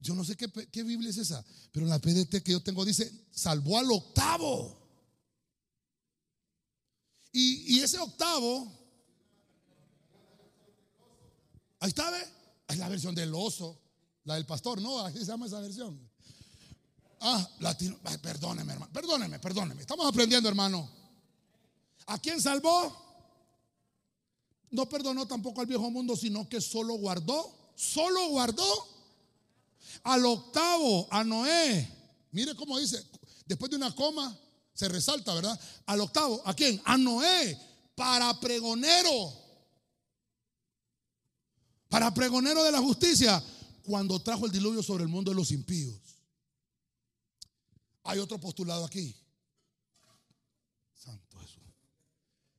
Yo 0.00 0.14
no 0.14 0.22
sé 0.24 0.36
qué, 0.36 0.48
qué 0.70 0.82
Biblia 0.84 1.10
es 1.10 1.16
esa, 1.16 1.44
pero 1.72 1.84
en 1.84 1.90
la 1.90 1.98
PDT 1.98 2.42
que 2.44 2.52
yo 2.52 2.62
tengo 2.62 2.84
dice, 2.84 3.10
salvó 3.32 3.78
al 3.78 3.90
octavo. 3.90 4.78
Y, 7.32 7.76
y 7.76 7.80
ese 7.80 7.98
octavo, 7.98 8.87
ahí 11.80 11.88
está, 11.88 12.10
¿ve? 12.10 12.18
Es 12.68 12.78
la 12.78 12.88
versión 12.88 13.14
del 13.14 13.34
oso, 13.34 13.78
la 14.24 14.34
del 14.34 14.46
pastor, 14.46 14.80
¿no? 14.80 15.00
Así 15.00 15.18
se 15.18 15.26
llama 15.26 15.46
esa 15.46 15.60
versión. 15.60 15.98
Ah, 17.20 17.48
latino, 17.60 17.98
perdóneme, 18.22 18.72
hermano, 18.74 18.92
perdóneme, 18.92 19.38
perdóneme. 19.38 19.80
Estamos 19.80 20.06
aprendiendo, 20.06 20.48
hermano. 20.48 20.88
¿A 22.06 22.18
quién 22.18 22.40
salvó? 22.40 23.06
No 24.70 24.88
perdonó 24.88 25.26
tampoco 25.26 25.60
al 25.60 25.66
viejo 25.66 25.90
mundo, 25.90 26.14
sino 26.14 26.48
que 26.48 26.60
solo 26.60 26.94
guardó, 26.94 27.72
solo 27.74 28.28
guardó 28.28 28.88
al 30.04 30.24
octavo, 30.26 31.08
a 31.10 31.24
Noé. 31.24 31.90
Mire 32.32 32.54
cómo 32.54 32.78
dice, 32.78 33.02
después 33.46 33.70
de 33.70 33.76
una 33.76 33.94
coma 33.94 34.38
se 34.74 34.88
resalta, 34.88 35.34
¿verdad? 35.34 35.58
Al 35.86 36.00
octavo, 36.00 36.40
¿a 36.44 36.54
quién? 36.54 36.80
A 36.84 36.96
Noé, 36.96 37.58
para 37.94 38.38
pregonero. 38.38 39.47
Para 41.88 42.12
pregonero 42.12 42.62
de 42.64 42.72
la 42.72 42.80
justicia, 42.80 43.42
cuando 43.82 44.20
trajo 44.20 44.44
el 44.44 44.52
diluvio 44.52 44.82
sobre 44.82 45.04
el 45.04 45.08
mundo 45.08 45.30
de 45.30 45.36
los 45.36 45.50
impíos. 45.50 45.98
Hay 48.04 48.18
otro 48.18 48.38
postulado 48.38 48.84
aquí. 48.84 49.16
Santo 50.94 51.38
Jesús. 51.38 51.62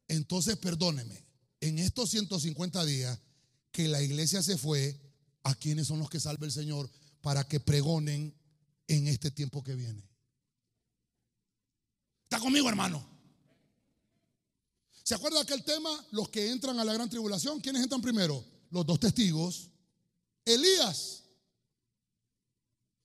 Entonces, 0.08 0.58
perdóneme, 0.58 1.24
en 1.62 1.78
estos 1.78 2.10
150 2.10 2.84
días 2.86 3.20
que 3.72 3.88
la 3.88 4.02
iglesia 4.02 4.42
se 4.42 4.58
fue, 4.58 5.00
¿a 5.44 5.54
quiénes 5.54 5.88
son 5.88 6.00
los 6.00 6.10
que 6.10 6.20
salve 6.20 6.48
el 6.48 6.52
Señor 6.52 6.90
para 7.22 7.48
que 7.48 7.60
pregonen 7.60 8.36
en 8.88 9.08
este 9.08 9.30
tiempo 9.30 9.64
que 9.64 9.76
viene? 9.76 10.04
¿Está 12.24 12.40
conmigo, 12.40 12.70
hermano? 12.70 13.08
¿Se 15.04 15.16
acuerda 15.16 15.42
aquel 15.42 15.64
tema? 15.64 15.90
Los 16.12 16.30
que 16.30 16.52
entran 16.52 16.80
a 16.80 16.86
la 16.86 16.94
gran 16.94 17.10
tribulación, 17.10 17.60
¿quiénes 17.60 17.84
entran 17.84 18.02
primero? 18.02 18.44
Los 18.70 18.86
dos 18.86 19.00
testigos. 19.00 19.70
Elías. 20.46 21.24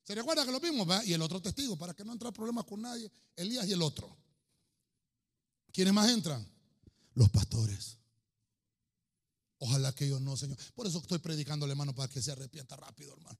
¿Se 0.03 0.15
recuerda 0.15 0.45
que 0.45 0.53
lo 0.53 0.61
vimos? 0.61 0.87
¿verdad? 0.87 1.05
Y 1.05 1.13
el 1.13 1.23
otro 1.23 1.41
testigo, 1.41 1.77
para 1.77 1.95
que 1.95 2.05
no 2.05 2.13
entre 2.13 2.31
problemas 2.33 2.65
con 2.65 2.83
nadie. 2.83 3.11
Elías 3.37 3.67
y 3.67 3.73
el 3.73 3.83
otro. 3.83 4.17
¿Quiénes 5.73 5.93
más 5.93 6.11
entran? 6.11 6.47
Los 7.15 7.31
pastores. 7.31 7.99
Ojalá 9.59 9.93
que 9.93 10.09
yo 10.09 10.21
no, 10.21 10.37
Señor. 10.37 10.59
Por 10.75 10.87
eso 10.87 10.99
estoy 10.99 11.19
predicando, 11.19 11.67
hermano, 11.67 11.95
para 11.95 12.13
que 12.13 12.21
se 12.21 12.31
arrepienta 12.31 12.77
rápido, 12.77 13.15
hermano. 13.15 13.39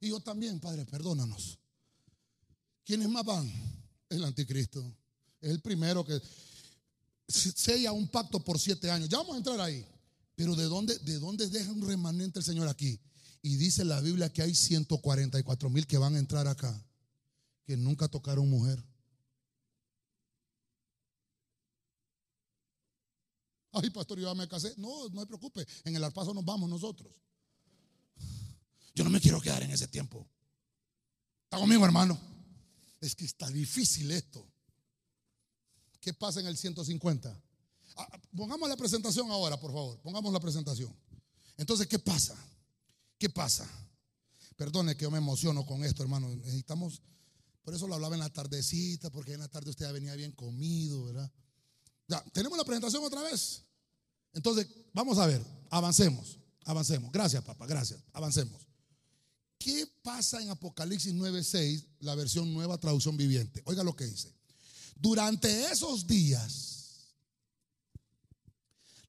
Y 0.00 0.08
yo 0.10 0.20
también, 0.20 0.60
Padre, 0.60 0.84
perdónanos. 0.86 1.58
¿Quiénes 2.84 3.08
más 3.08 3.24
van? 3.24 3.50
El 4.08 4.24
anticristo. 4.24 4.84
Es 5.40 5.50
el 5.50 5.60
primero 5.60 6.04
que 6.04 6.20
sella 7.26 7.92
un 7.92 8.08
pacto 8.08 8.40
por 8.40 8.58
siete 8.58 8.90
años. 8.90 9.08
Ya 9.08 9.18
vamos 9.18 9.34
a 9.34 9.38
entrar 9.38 9.60
ahí. 9.60 9.86
Pero 10.40 10.56
¿de 10.56 10.64
dónde, 10.64 10.98
de 11.00 11.18
dónde 11.18 11.50
deja 11.50 11.70
un 11.70 11.86
remanente 11.86 12.38
el 12.38 12.44
Señor 12.46 12.66
aquí? 12.66 12.98
Y 13.42 13.56
dice 13.56 13.84
la 13.84 14.00
Biblia 14.00 14.32
que 14.32 14.40
hay 14.40 14.54
144 14.54 15.68
mil 15.68 15.86
que 15.86 15.98
van 15.98 16.14
a 16.14 16.18
entrar 16.18 16.46
acá, 16.46 16.82
que 17.66 17.76
nunca 17.76 18.08
tocaron 18.08 18.48
mujer. 18.48 18.82
Ay, 23.70 23.90
pastor, 23.90 24.18
yo 24.18 24.28
ya 24.28 24.34
me 24.34 24.48
casé. 24.48 24.72
No, 24.78 25.10
no 25.10 25.20
se 25.20 25.26
preocupe. 25.26 25.66
En 25.84 25.94
el 25.94 26.02
arpazo 26.02 26.32
nos 26.32 26.46
vamos 26.46 26.70
nosotros. 26.70 27.12
Yo 28.94 29.04
no 29.04 29.10
me 29.10 29.20
quiero 29.20 29.42
quedar 29.42 29.62
en 29.62 29.72
ese 29.72 29.88
tiempo. 29.88 30.26
¿Está 31.44 31.58
conmigo, 31.58 31.84
hermano? 31.84 32.18
Es 32.98 33.14
que 33.14 33.26
está 33.26 33.46
difícil 33.50 34.10
esto. 34.10 34.50
¿Qué 36.00 36.14
pasa 36.14 36.40
en 36.40 36.46
el 36.46 36.56
150? 36.56 37.38
Ah, 37.96 38.08
ah, 38.12 38.20
pongamos 38.36 38.68
la 38.68 38.76
presentación 38.76 39.30
ahora, 39.30 39.58
por 39.58 39.72
favor. 39.72 40.00
Pongamos 40.00 40.32
la 40.32 40.40
presentación. 40.40 40.94
Entonces, 41.56 41.86
¿qué 41.86 41.98
pasa? 41.98 42.36
¿Qué 43.18 43.28
pasa? 43.28 43.68
Perdone 44.56 44.96
que 44.96 45.02
yo 45.02 45.10
me 45.10 45.18
emociono 45.18 45.64
con 45.66 45.84
esto, 45.84 46.02
hermano. 46.02 46.28
Necesitamos, 46.36 47.02
por 47.62 47.74
eso 47.74 47.86
lo 47.86 47.94
hablaba 47.94 48.14
en 48.14 48.20
la 48.20 48.32
tardecita, 48.32 49.10
porque 49.10 49.34
en 49.34 49.40
la 49.40 49.48
tarde 49.48 49.70
usted 49.70 49.86
ya 49.86 49.92
venía 49.92 50.14
bien 50.14 50.32
comido, 50.32 51.04
¿verdad? 51.04 51.30
Ya, 52.08 52.22
tenemos 52.32 52.58
la 52.58 52.64
presentación 52.64 53.04
otra 53.04 53.22
vez. 53.22 53.62
Entonces, 54.32 54.66
vamos 54.92 55.18
a 55.18 55.26
ver, 55.26 55.44
avancemos, 55.70 56.38
avancemos. 56.64 57.12
Gracias, 57.12 57.42
papá, 57.44 57.66
gracias, 57.66 58.00
avancemos. 58.12 58.66
¿Qué 59.58 59.86
pasa 60.02 60.40
en 60.40 60.48
Apocalipsis 60.48 61.12
9:6, 61.12 61.84
la 62.00 62.14
versión 62.14 62.52
nueva 62.52 62.78
traducción 62.78 63.16
viviente? 63.16 63.62
Oiga 63.66 63.84
lo 63.84 63.94
que 63.94 64.06
dice. 64.06 64.34
Durante 64.96 65.70
esos 65.70 66.06
días, 66.06 66.79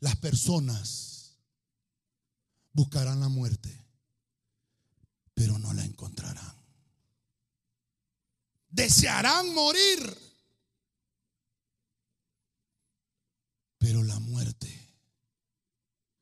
las 0.02 0.18
personas 0.18 1.38
buscarán 2.74 3.22
la 3.22 3.30
muerte, 3.30 3.74
pero 5.34 5.58
no 5.58 5.74
la 5.74 5.86
encontrarán. 5.86 6.56
Desearán 8.70 9.54
morir, 9.54 10.18
pero 13.78 14.04
la 14.04 14.20
muerte. 14.20 14.78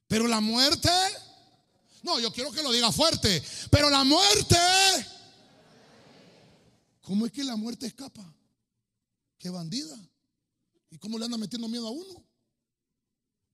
Pero 0.07 0.27
la 0.27 0.39
muerte 0.39 0.89
no, 2.03 2.19
yo 2.19 2.31
quiero 2.31 2.51
que 2.51 2.63
lo 2.63 2.71
diga 2.71 2.91
fuerte. 2.91 3.43
Pero 3.69 3.89
la 3.89 4.03
muerte. 4.03 4.57
¿Cómo 7.01 7.25
es 7.25 7.31
que 7.31 7.43
la 7.43 7.55
muerte 7.55 7.87
escapa? 7.87 8.23
Qué 9.37 9.49
bandida. 9.49 9.97
¿Y 10.89 10.97
cómo 10.97 11.17
le 11.17 11.25
anda 11.25 11.37
metiendo 11.37 11.67
miedo 11.67 11.87
a 11.87 11.91
uno? 11.91 12.28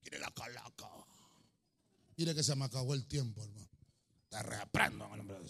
Quiere 0.05 0.19
la 0.19 0.29
calaca. 0.29 0.87
Mire 2.15 2.35
que 2.35 2.43
se 2.43 2.55
me 2.55 2.65
acabó 2.65 2.93
el 2.93 3.07
tiempo, 3.07 3.41
hermano. 3.41 3.67
Te 4.29 4.43
reaprendo 4.43 5.05
en 5.05 5.17
nombre 5.17 5.39
de 5.39 5.49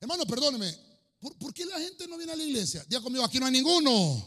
Hermano, 0.00 0.24
perdóneme. 0.26 0.72
¿Por, 1.18 1.36
¿Por, 1.38 1.52
qué 1.52 1.66
la 1.66 1.78
gente 1.80 2.06
no 2.06 2.16
viene 2.16 2.32
a 2.32 2.36
la 2.36 2.44
iglesia? 2.44 2.84
Ya 2.88 3.00
conmigo, 3.00 3.24
aquí 3.24 3.40
no 3.40 3.46
hay 3.46 3.52
ninguno. 3.52 4.24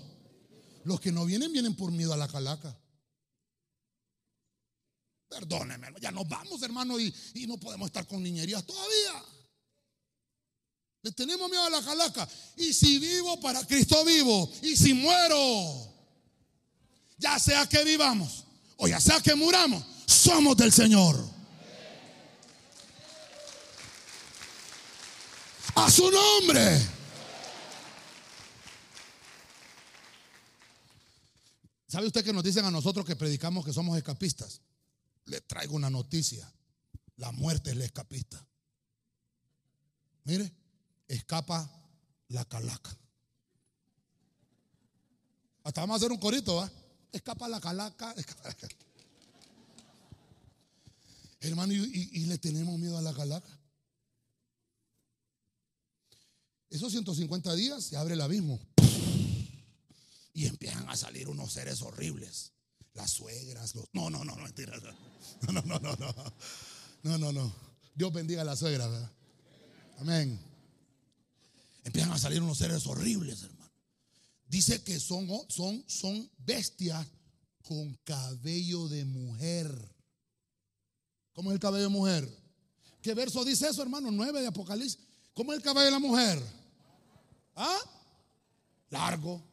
Los 0.83 0.99
que 0.99 1.13
no 1.13 1.25
vienen, 1.25 1.53
vienen 1.53 1.75
por 1.75 1.91
miedo 1.91 2.11
a 2.11 2.17
la 2.17 2.27
calaca. 2.27 2.77
Perdóneme, 5.29 5.93
ya 6.01 6.11
nos 6.11 6.27
vamos, 6.27 6.61
hermano, 6.61 6.99
y, 6.99 7.13
no 7.47 7.57
podemos 7.57 7.87
estar 7.87 8.05
con 8.05 8.21
niñerías 8.21 8.65
todavía. 8.65 9.23
Le 11.03 11.11
tenemos 11.13 11.49
miedo 11.49 11.63
a 11.63 11.69
la 11.69 11.81
calaca. 11.81 12.27
Y 12.57 12.73
si 12.73 12.99
vivo, 12.99 13.39
para 13.39 13.65
Cristo 13.65 14.03
vivo. 14.03 14.51
Y 14.61 14.75
si 14.75 14.93
muero, 14.93 15.94
ya 17.17 17.39
sea 17.39 17.67
que 17.67 17.83
vivamos 17.83 18.45
o 18.77 18.87
ya 18.87 18.99
sea 18.99 19.21
que 19.21 19.35
muramos, 19.35 19.83
somos 20.05 20.57
del 20.57 20.71
Señor. 20.71 21.17
A 25.75 25.91
su 25.91 26.09
nombre. 26.09 26.81
¿Sabe 31.87 32.07
usted 32.07 32.23
que 32.23 32.33
nos 32.33 32.43
dicen 32.43 32.65
a 32.65 32.71
nosotros 32.71 33.05
que 33.05 33.15
predicamos 33.15 33.65
que 33.65 33.73
somos 33.73 33.97
escapistas? 33.97 34.61
le 35.25 35.41
traigo 35.41 35.75
una 35.75 35.89
noticia. 35.89 36.51
La 37.17 37.31
muerte 37.31 37.71
es 37.71 37.77
la 37.77 37.85
escapista. 37.85 38.45
Mire, 40.25 40.51
escapa 41.07 41.69
la 42.29 42.43
calaca. 42.45 42.95
Hasta 45.63 45.81
vamos 45.81 45.95
a 45.95 45.97
hacer 45.97 46.11
un 46.11 46.19
corito, 46.19 46.55
¿va? 46.55 46.71
Escapa 47.25 47.47
la 47.47 47.61
calaca. 47.61 48.13
Hermano, 51.39 51.73
y, 51.73 52.25
le 52.25 52.37
tenemos 52.37 52.77
miedo 52.77 52.97
a 52.97 53.01
la 53.01 53.13
calaca. 53.13 53.47
Esos 56.69 56.91
150 56.91 57.55
días 57.55 57.85
se 57.85 57.95
abre 57.95 58.15
el 58.15 58.21
abismo. 58.21 58.59
Y 60.33 60.47
empiezan 60.47 60.89
a 60.89 60.97
salir 60.97 61.29
unos 61.29 61.53
seres 61.53 61.81
horribles. 61.81 62.51
Las 62.93 63.11
suegras, 63.11 63.75
los... 63.75 63.85
No, 63.93 64.09
no, 64.09 64.25
no, 64.25 64.35
no, 64.35 64.43
mentira. 64.43 64.73
No, 65.47 65.53
no, 65.53 65.61
no, 65.61 65.79
no, 65.79 65.95
no. 65.95 66.33
No, 67.03 67.17
no, 67.17 67.31
no. 67.31 67.55
Dios 67.93 68.11
bendiga 68.11 68.41
a 68.41 68.45
la 68.45 68.57
suegra, 68.57 68.87
¿verdad? 68.87 69.11
Amén. 69.99 70.37
Empiezan 71.85 72.11
a 72.11 72.17
salir 72.17 72.41
unos 72.41 72.57
seres 72.57 72.85
horribles, 72.87 73.43
hermano. 73.43 73.54
Dice 74.47 74.83
que 74.83 74.99
son, 74.99 75.27
son, 75.49 75.83
son 75.87 76.29
bestias 76.37 77.05
con 77.63 77.93
cabello 78.03 78.87
de 78.87 79.05
mujer. 79.05 79.95
¿Cómo 81.33 81.51
es 81.51 81.55
el 81.55 81.59
cabello 81.59 81.83
de 81.83 81.89
mujer? 81.89 82.45
¿Qué 83.01 83.13
verso 83.13 83.43
dice 83.43 83.67
eso, 83.67 83.81
hermano? 83.81 84.11
9 84.11 84.41
de 84.41 84.47
Apocalipsis. 84.47 84.99
¿Cómo 85.33 85.51
es 85.51 85.57
el 85.57 85.63
cabello 85.63 85.85
de 85.85 85.91
la 85.91 85.99
mujer? 85.99 86.41
¿Ah? 87.55 87.79
Largo. 88.89 89.43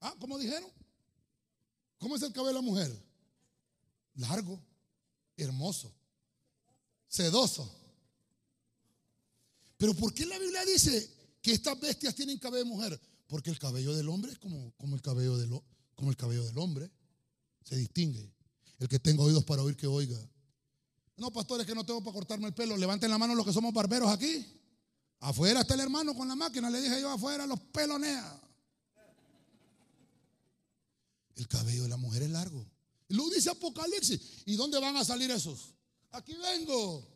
¿Ah? 0.00 0.14
¿Cómo 0.18 0.38
dijeron? 0.38 0.70
¿Cómo 1.98 2.16
es 2.16 2.22
el 2.22 2.32
cabello 2.32 2.48
de 2.48 2.54
la 2.54 2.62
mujer? 2.62 3.08
Largo, 4.14 4.60
hermoso, 5.36 5.92
sedoso. 7.06 7.72
Pero 9.76 9.94
¿por 9.94 10.12
qué 10.12 10.26
la 10.26 10.38
Biblia 10.38 10.64
dice 10.64 11.08
que 11.40 11.52
estas 11.52 11.78
bestias 11.78 12.14
tienen 12.14 12.38
cabello 12.38 12.64
de 12.64 12.70
mujer? 12.70 13.00
Porque 13.28 13.50
el 13.50 13.58
cabello 13.58 13.94
del 13.94 14.08
hombre 14.08 14.32
es 14.32 14.38
como, 14.38 14.72
como, 14.76 14.96
el, 14.96 15.02
cabello 15.02 15.36
del, 15.36 15.50
como 15.94 16.10
el 16.10 16.16
cabello 16.16 16.44
del 16.44 16.58
hombre. 16.58 16.90
Se 17.62 17.76
distingue. 17.76 18.32
El 18.78 18.88
que 18.88 18.98
tenga 18.98 19.22
oídos 19.22 19.44
para 19.44 19.62
oír 19.62 19.76
que 19.76 19.86
oiga. 19.86 20.18
No, 21.16 21.30
pastores, 21.32 21.66
que 21.66 21.74
no 21.74 21.84
tengo 21.84 22.02
para 22.02 22.14
cortarme 22.14 22.46
el 22.46 22.54
pelo. 22.54 22.76
Levanten 22.76 23.10
la 23.10 23.18
mano 23.18 23.34
los 23.34 23.44
que 23.44 23.52
somos 23.52 23.72
barberos 23.72 24.08
aquí. 24.10 24.46
Afuera 25.20 25.60
está 25.60 25.74
el 25.74 25.80
hermano 25.80 26.14
con 26.14 26.26
la 26.26 26.36
máquina. 26.36 26.70
Le 26.70 26.80
dije 26.80 27.00
yo 27.00 27.10
afuera, 27.10 27.46
los 27.46 27.60
pelonea. 27.60 28.40
El 31.36 31.46
cabello 31.46 31.82
de 31.82 31.88
la 31.88 31.96
mujer 31.96 32.22
es 32.22 32.30
largo. 32.30 32.64
Lo 33.08 33.28
dice 33.30 33.50
Apocalipsis. 33.50 34.20
¿Y 34.46 34.54
dónde 34.56 34.78
van 34.78 34.96
a 34.96 35.04
salir 35.04 35.30
esos? 35.30 35.74
Aquí 36.12 36.34
vengo. 36.34 37.06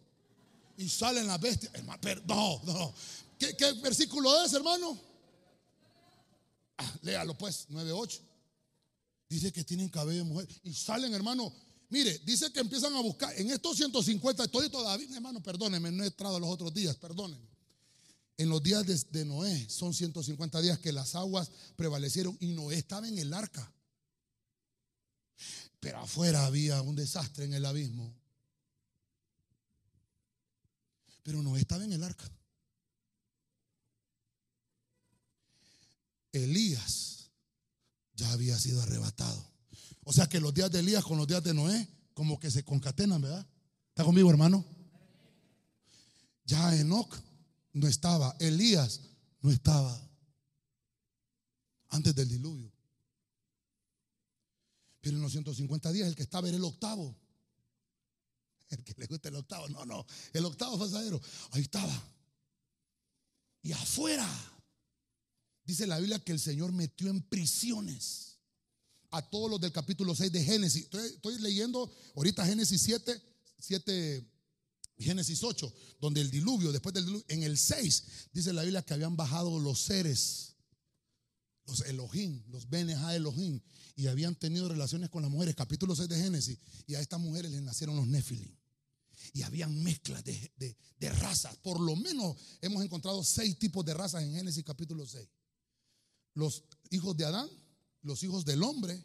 Y 0.76 0.88
salen 0.88 1.26
las 1.26 1.40
bestias. 1.40 1.72
no, 2.26 2.62
no. 2.64 2.94
¿Qué, 3.38 3.72
versículo 3.82 4.44
es, 4.44 4.52
hermano? 4.52 5.11
Léalo 7.02 7.36
pues, 7.36 7.68
9.8. 7.68 8.20
Dice 9.28 9.52
que 9.52 9.64
tienen 9.64 9.88
cabello 9.88 10.18
de 10.18 10.24
mujer. 10.24 10.48
Y 10.62 10.74
salen, 10.74 11.14
hermano. 11.14 11.52
Mire, 11.88 12.18
dice 12.24 12.52
que 12.52 12.60
empiezan 12.60 12.94
a 12.94 13.00
buscar. 13.00 13.38
En 13.38 13.50
estos 13.50 13.76
150, 13.76 14.44
estoy 14.44 14.68
todavía, 14.70 15.14
hermano, 15.14 15.42
perdónenme, 15.42 15.90
no 15.90 16.04
he 16.04 16.06
entrado 16.06 16.38
los 16.40 16.48
otros 16.48 16.72
días, 16.72 16.96
perdónenme. 16.96 17.46
En 18.38 18.48
los 18.48 18.62
días 18.62 18.86
de, 18.86 18.98
de 19.10 19.24
Noé, 19.24 19.68
son 19.68 19.92
150 19.92 20.60
días 20.62 20.78
que 20.78 20.92
las 20.92 21.14
aguas 21.14 21.50
prevalecieron 21.76 22.36
y 22.40 22.48
Noé 22.48 22.76
estaba 22.76 23.06
en 23.08 23.18
el 23.18 23.32
arca. 23.32 23.70
Pero 25.80 25.98
afuera 25.98 26.46
había 26.46 26.80
un 26.80 26.96
desastre 26.96 27.44
en 27.44 27.54
el 27.54 27.64
abismo. 27.66 28.14
Pero 31.22 31.42
no 31.42 31.56
estaba 31.56 31.84
en 31.84 31.92
el 31.92 32.02
arca. 32.02 32.30
Elías 36.32 37.30
ya 38.14 38.30
había 38.32 38.58
sido 38.58 38.82
arrebatado. 38.82 39.50
O 40.04 40.12
sea 40.12 40.28
que 40.28 40.40
los 40.40 40.52
días 40.52 40.70
de 40.70 40.80
Elías 40.80 41.04
con 41.04 41.18
los 41.18 41.26
días 41.26 41.42
de 41.42 41.54
Noé 41.54 41.88
como 42.14 42.38
que 42.38 42.50
se 42.50 42.64
concatenan, 42.64 43.22
¿verdad? 43.22 43.46
¿Está 43.88 44.04
conmigo, 44.04 44.30
hermano? 44.30 44.64
Ya 46.44 46.74
Enoch 46.76 47.14
no 47.72 47.86
estaba, 47.86 48.34
Elías 48.40 49.00
no 49.40 49.50
estaba 49.50 49.98
antes 51.90 52.14
del 52.14 52.28
diluvio. 52.28 52.72
Pero 55.00 55.16
en 55.16 55.22
los 55.22 55.32
150 55.32 55.92
días 55.92 56.08
el 56.08 56.14
que 56.14 56.22
estaba 56.22 56.48
era 56.48 56.56
el 56.56 56.64
octavo. 56.64 57.16
El 58.68 58.82
que 58.84 58.94
le 58.96 59.06
gusta 59.06 59.28
el 59.28 59.36
octavo. 59.36 59.68
No, 59.68 59.84
no. 59.84 60.06
El 60.32 60.44
octavo 60.46 60.78
pasadero. 60.78 61.20
Ahí 61.50 61.62
estaba. 61.62 61.92
Y 63.62 63.72
afuera. 63.72 64.26
Dice 65.64 65.86
la 65.86 65.98
Biblia 65.98 66.18
que 66.18 66.32
el 66.32 66.40
Señor 66.40 66.72
metió 66.72 67.08
en 67.08 67.22
prisiones 67.22 68.32
a 69.12 69.22
todos 69.22 69.50
los 69.50 69.60
del 69.60 69.72
capítulo 69.72 70.14
6 70.14 70.32
de 70.32 70.42
Génesis. 70.42 70.88
Estoy, 70.92 71.38
leyendo 71.38 71.90
ahorita 72.16 72.44
Génesis 72.44 72.80
7, 72.82 73.22
7, 73.58 74.26
Génesis 74.98 75.42
8, 75.42 75.72
donde 76.00 76.20
el 76.20 76.30
diluvio, 76.30 76.72
después 76.72 76.94
del 76.94 77.04
diluvio, 77.04 77.24
en 77.28 77.42
el 77.42 77.56
6, 77.58 78.04
dice 78.32 78.52
la 78.52 78.62
Biblia 78.62 78.82
que 78.82 78.94
habían 78.94 79.16
bajado 79.16 79.58
los 79.60 79.80
seres, 79.80 80.56
los 81.66 81.82
Elohim, 81.82 82.42
los 82.48 82.68
Beneja 82.68 83.14
Elohim, 83.14 83.60
y 83.94 84.06
habían 84.06 84.34
tenido 84.34 84.68
relaciones 84.68 85.10
con 85.10 85.22
las 85.22 85.30
mujeres, 85.30 85.54
capítulo 85.54 85.94
6 85.94 86.08
de 86.08 86.16
Génesis, 86.16 86.58
y 86.86 86.94
a 86.94 87.00
estas 87.00 87.20
mujeres 87.20 87.50
les 87.52 87.62
nacieron 87.62 87.94
los 87.96 88.06
Nephilim. 88.06 88.56
Y 89.34 89.42
habían 89.42 89.80
mezclas 89.82 90.24
de, 90.24 90.52
de, 90.56 90.76
de 90.98 91.10
razas. 91.10 91.56
Por 91.58 91.80
lo 91.80 91.94
menos 91.96 92.36
hemos 92.60 92.82
encontrado 92.82 93.22
seis 93.22 93.58
tipos 93.58 93.84
de 93.84 93.94
razas 93.94 94.22
en 94.22 94.34
Génesis 94.34 94.64
capítulo 94.64 95.06
6. 95.06 95.28
Los 96.34 96.64
hijos 96.90 97.16
de 97.16 97.24
Adán, 97.24 97.48
los 98.02 98.22
hijos 98.22 98.44
del 98.44 98.62
hombre 98.62 99.04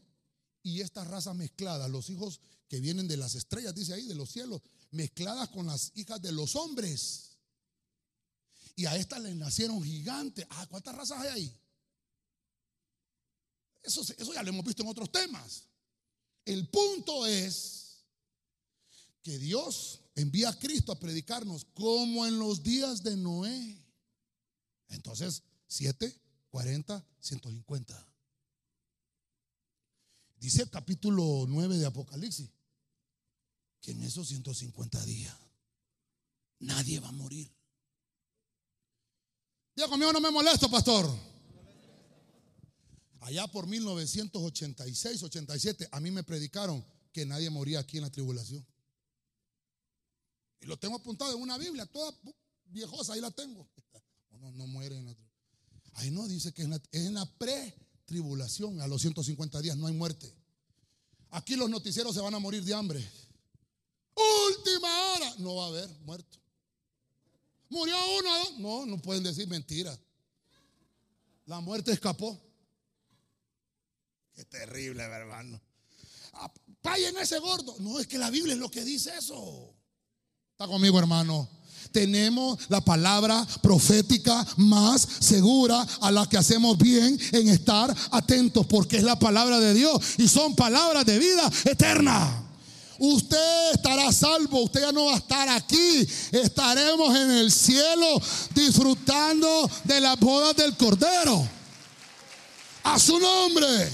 y 0.64 0.82
estas 0.82 1.08
razas 1.08 1.36
mezcladas, 1.36 1.90
los 1.90 2.10
hijos 2.10 2.42
que 2.68 2.80
vienen 2.80 3.08
de 3.08 3.18
las 3.18 3.36
estrellas, 3.36 3.74
dice 3.74 3.94
ahí, 3.94 4.06
de 4.06 4.16
los 4.16 4.30
cielos, 4.30 4.62
mezcladas 4.92 5.50
con 5.50 5.68
las 5.68 5.92
hijas 5.96 6.22
de 6.22 6.32
los 6.32 6.56
hombres. 6.56 7.38
Y 8.76 8.86
a 8.86 8.96
estas 8.96 9.22
les 9.22 9.36
nacieron 9.36 9.84
gigantes. 9.84 10.46
Ah, 10.50 10.68
¿cuántas 10.70 10.96
razas 10.96 11.20
hay 11.22 11.28
ahí? 11.30 11.60
Eso, 13.82 14.02
eso 14.02 14.34
ya 14.34 14.44
lo 14.44 14.50
hemos 14.50 14.66
visto 14.66 14.84
en 14.84 14.90
otros 14.90 15.12
temas. 15.12 15.64
El 16.46 16.68
punto 16.70 17.26
es 17.26 18.06
que 19.24 19.38
Dios 19.38 20.02
envía 20.16 20.50
a 20.50 20.60
Cristo 20.60 20.92
a 20.92 21.00
predicarnos 21.00 21.66
como 21.74 22.26
en 22.26 22.40
los 22.40 22.64
días 22.64 23.04
de 23.04 23.16
Noé. 23.16 23.78
Entonces, 24.90 25.44
7, 25.68 26.18
40, 26.50 27.06
150. 27.20 28.08
Dice 30.40 30.64
el 30.64 30.70
capítulo 30.70 31.46
9 31.48 31.78
de 31.78 31.86
Apocalipsis 31.86 32.50
que 33.82 33.92
en 33.92 34.04
esos 34.04 34.28
150 34.28 35.04
días 35.06 35.36
nadie 36.60 37.00
va 37.00 37.10
a 37.10 37.14
morir. 37.14 37.52
Diga 39.76 39.88
conmigo, 39.88 40.12
no 40.12 40.20
me 40.20 40.32
molesto, 40.32 40.70
pastor. 40.70 41.08
Allá 43.22 43.48
por 43.48 43.68
1986, 43.68 45.24
87, 45.24 45.90
a 45.92 46.00
mí 46.00 46.12
me 46.12 46.24
predicaron 46.24 46.84
que 47.12 47.26
nadie 47.26 47.50
moría 47.50 47.80
aquí 47.80 47.98
en 47.98 48.04
la 48.04 48.10
tribulación. 48.10 48.66
Y 50.62 50.66
lo 50.66 50.78
tengo 50.78 50.96
apuntado 50.96 51.36
en 51.36 51.42
una 51.42 51.58
Biblia, 51.58 51.86
toda 51.86 52.16
viejosa, 52.66 53.14
ahí 53.14 53.22
la 53.22 53.32
tengo. 53.32 53.70
No, 54.40 54.68
muere 54.68 54.96
en 54.96 55.06
la 55.08 55.16
Ahí 55.98 56.12
no 56.12 56.28
dice 56.28 56.54
que 56.54 56.62
es 56.62 56.70
en 56.92 57.14
la, 57.16 57.26
pre-tribulación, 57.26 58.82
a 58.82 58.88
los 58.88 59.02
150 59.02 59.62
días 59.62 59.78
no 59.78 59.88
hay 59.88 59.94
muerte. 59.94 60.32
Aquí 61.32 61.56
los 61.56 61.70
noticieros 61.70 62.14
se 62.14 62.22
van 62.22 62.36
a 62.36 62.40
morir 62.40 62.64
de 62.64 62.74
hambre. 62.74 63.04
Última 64.16 65.14
hora, 65.14 65.34
no 65.40 65.56
va 65.56 65.66
a 65.66 65.68
haber 65.70 65.90
muerto. 66.06 66.38
Murió 67.70 67.96
uno, 68.20 68.60
no, 68.60 68.86
no 68.86 69.02
pueden 69.02 69.24
decir 69.24 69.48
mentira. 69.48 70.00
La 71.48 71.62
muerte 71.62 71.92
escapó. 71.92 72.40
Qué 74.36 74.46
terrible, 74.46 75.02
hermano. 75.02 75.60
en 76.84 77.18
ese 77.18 77.40
gordo. 77.40 77.76
No, 77.80 78.00
es 78.00 78.06
que 78.06 78.20
la 78.20 78.30
Biblia 78.30 78.54
es 78.54 78.60
lo 78.60 78.70
que 78.70 78.84
dice 78.84 79.18
eso. 79.18 79.74
Está 80.52 80.68
conmigo, 80.68 81.00
hermano. 81.00 81.50
Tenemos 81.92 82.60
la 82.70 82.82
palabra 82.82 83.46
profética 83.62 84.46
más 84.58 85.08
segura 85.20 85.86
a 86.02 86.12
la 86.12 86.28
que 86.28 86.38
hacemos 86.38 86.78
bien 86.78 87.20
en 87.32 87.50
estar 87.50 87.96
atentos 88.12 88.66
porque 88.66 88.98
es 88.98 89.04
la 89.04 89.18
palabra 89.18 89.60
de 89.60 89.74
Dios 89.74 90.02
y 90.18 90.28
son 90.28 90.56
palabras 90.56 91.06
de 91.06 91.20
vida 91.20 91.50
eterna. 91.66 92.44
Usted 93.00 93.72
estará 93.74 94.12
salvo, 94.12 94.64
usted 94.64 94.82
ya 94.82 94.92
no 94.92 95.06
va 95.06 95.14
a 95.14 95.18
estar 95.18 95.48
aquí. 95.50 96.08
Estaremos 96.32 97.16
en 97.16 97.32
el 97.32 97.52
cielo 97.52 98.20
disfrutando 98.56 99.70
de 99.84 100.02
las 100.02 100.20
bodas 100.20 100.56
del 100.56 100.76
Cordero. 100.76 101.48
A 102.84 102.98
su 102.98 103.20
nombre. 103.20 103.92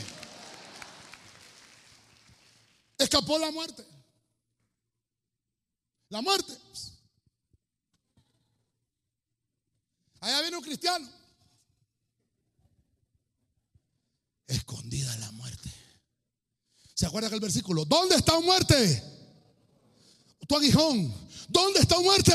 Escapó 2.98 3.38
la 3.38 3.52
muerte. 3.52 3.86
La 6.10 6.22
muerte. 6.22 6.54
Allá 10.24 10.40
viene 10.40 10.56
un 10.56 10.64
cristiano. 10.64 11.06
Escondida 14.48 15.14
la 15.18 15.30
muerte. 15.34 15.70
¿Se 16.94 17.06
acuerda 17.06 17.28
que 17.28 17.36
el 17.36 17.42
versículo? 17.42 17.84
¿Dónde 17.84 18.16
está 18.16 18.40
muerte? 18.40 19.04
Tu 20.48 20.56
aguijón. 20.56 21.14
¿Dónde 21.50 21.82
está 21.82 22.00
muerte? 22.00 22.34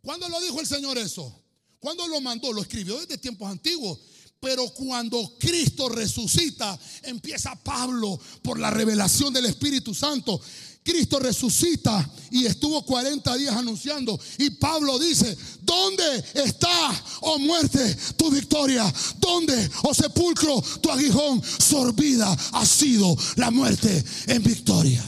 ¿Cuándo 0.00 0.28
lo 0.28 0.40
dijo 0.40 0.60
el 0.60 0.66
Señor 0.68 0.96
eso? 0.96 1.44
¿Cuándo 1.80 2.06
lo 2.06 2.20
mandó? 2.20 2.52
Lo 2.52 2.62
escribió 2.62 3.00
desde 3.00 3.18
tiempos 3.18 3.50
antiguos. 3.50 3.98
Pero 4.38 4.68
cuando 4.68 5.36
Cristo 5.40 5.88
resucita, 5.88 6.78
empieza 7.02 7.56
Pablo 7.56 8.16
por 8.42 8.60
la 8.60 8.70
revelación 8.70 9.32
del 9.32 9.46
Espíritu 9.46 9.92
Santo. 9.92 10.40
Cristo 10.88 11.18
resucita 11.18 12.10
y 12.30 12.46
estuvo 12.46 12.82
40 12.82 13.36
días 13.36 13.54
anunciando. 13.54 14.18
Y 14.38 14.48
Pablo 14.52 14.98
dice, 14.98 15.36
¿dónde 15.60 16.24
está, 16.32 17.04
oh 17.20 17.38
muerte, 17.38 17.94
tu 18.16 18.30
victoria? 18.30 18.90
¿Dónde, 19.18 19.70
oh 19.82 19.92
sepulcro, 19.92 20.62
tu 20.80 20.90
aguijón? 20.90 21.42
Sorbida 21.42 22.32
ha 22.52 22.64
sido 22.64 23.14
la 23.36 23.50
muerte 23.50 24.02
en 24.28 24.42
victoria. 24.42 25.04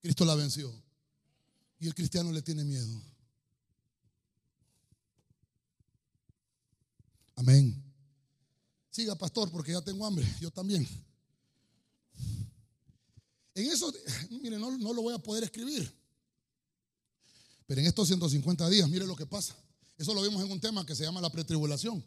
Cristo 0.00 0.24
la 0.24 0.36
venció. 0.36 0.72
Y 1.80 1.88
el 1.88 1.94
cristiano 1.96 2.30
le 2.30 2.42
tiene 2.42 2.62
miedo. 2.62 3.02
Amén. 7.34 7.82
Siga, 8.90 9.16
pastor, 9.16 9.50
porque 9.50 9.72
ya 9.72 9.82
tengo 9.82 10.06
hambre. 10.06 10.32
Yo 10.40 10.52
también. 10.52 10.86
En 13.54 13.66
eso, 13.70 13.92
mire, 14.30 14.58
no, 14.58 14.76
no 14.76 14.92
lo 14.92 15.02
voy 15.02 15.14
a 15.14 15.18
poder 15.18 15.44
escribir. 15.44 15.90
Pero 17.66 17.80
en 17.80 17.86
estos 17.86 18.08
150 18.08 18.68
días, 18.68 18.88
mire 18.88 19.06
lo 19.06 19.16
que 19.16 19.26
pasa. 19.26 19.54
Eso 19.96 20.12
lo 20.12 20.22
vimos 20.22 20.42
en 20.44 20.50
un 20.50 20.60
tema 20.60 20.84
que 20.84 20.94
se 20.94 21.04
llama 21.04 21.20
la 21.20 21.30
pretribulación. 21.30 22.04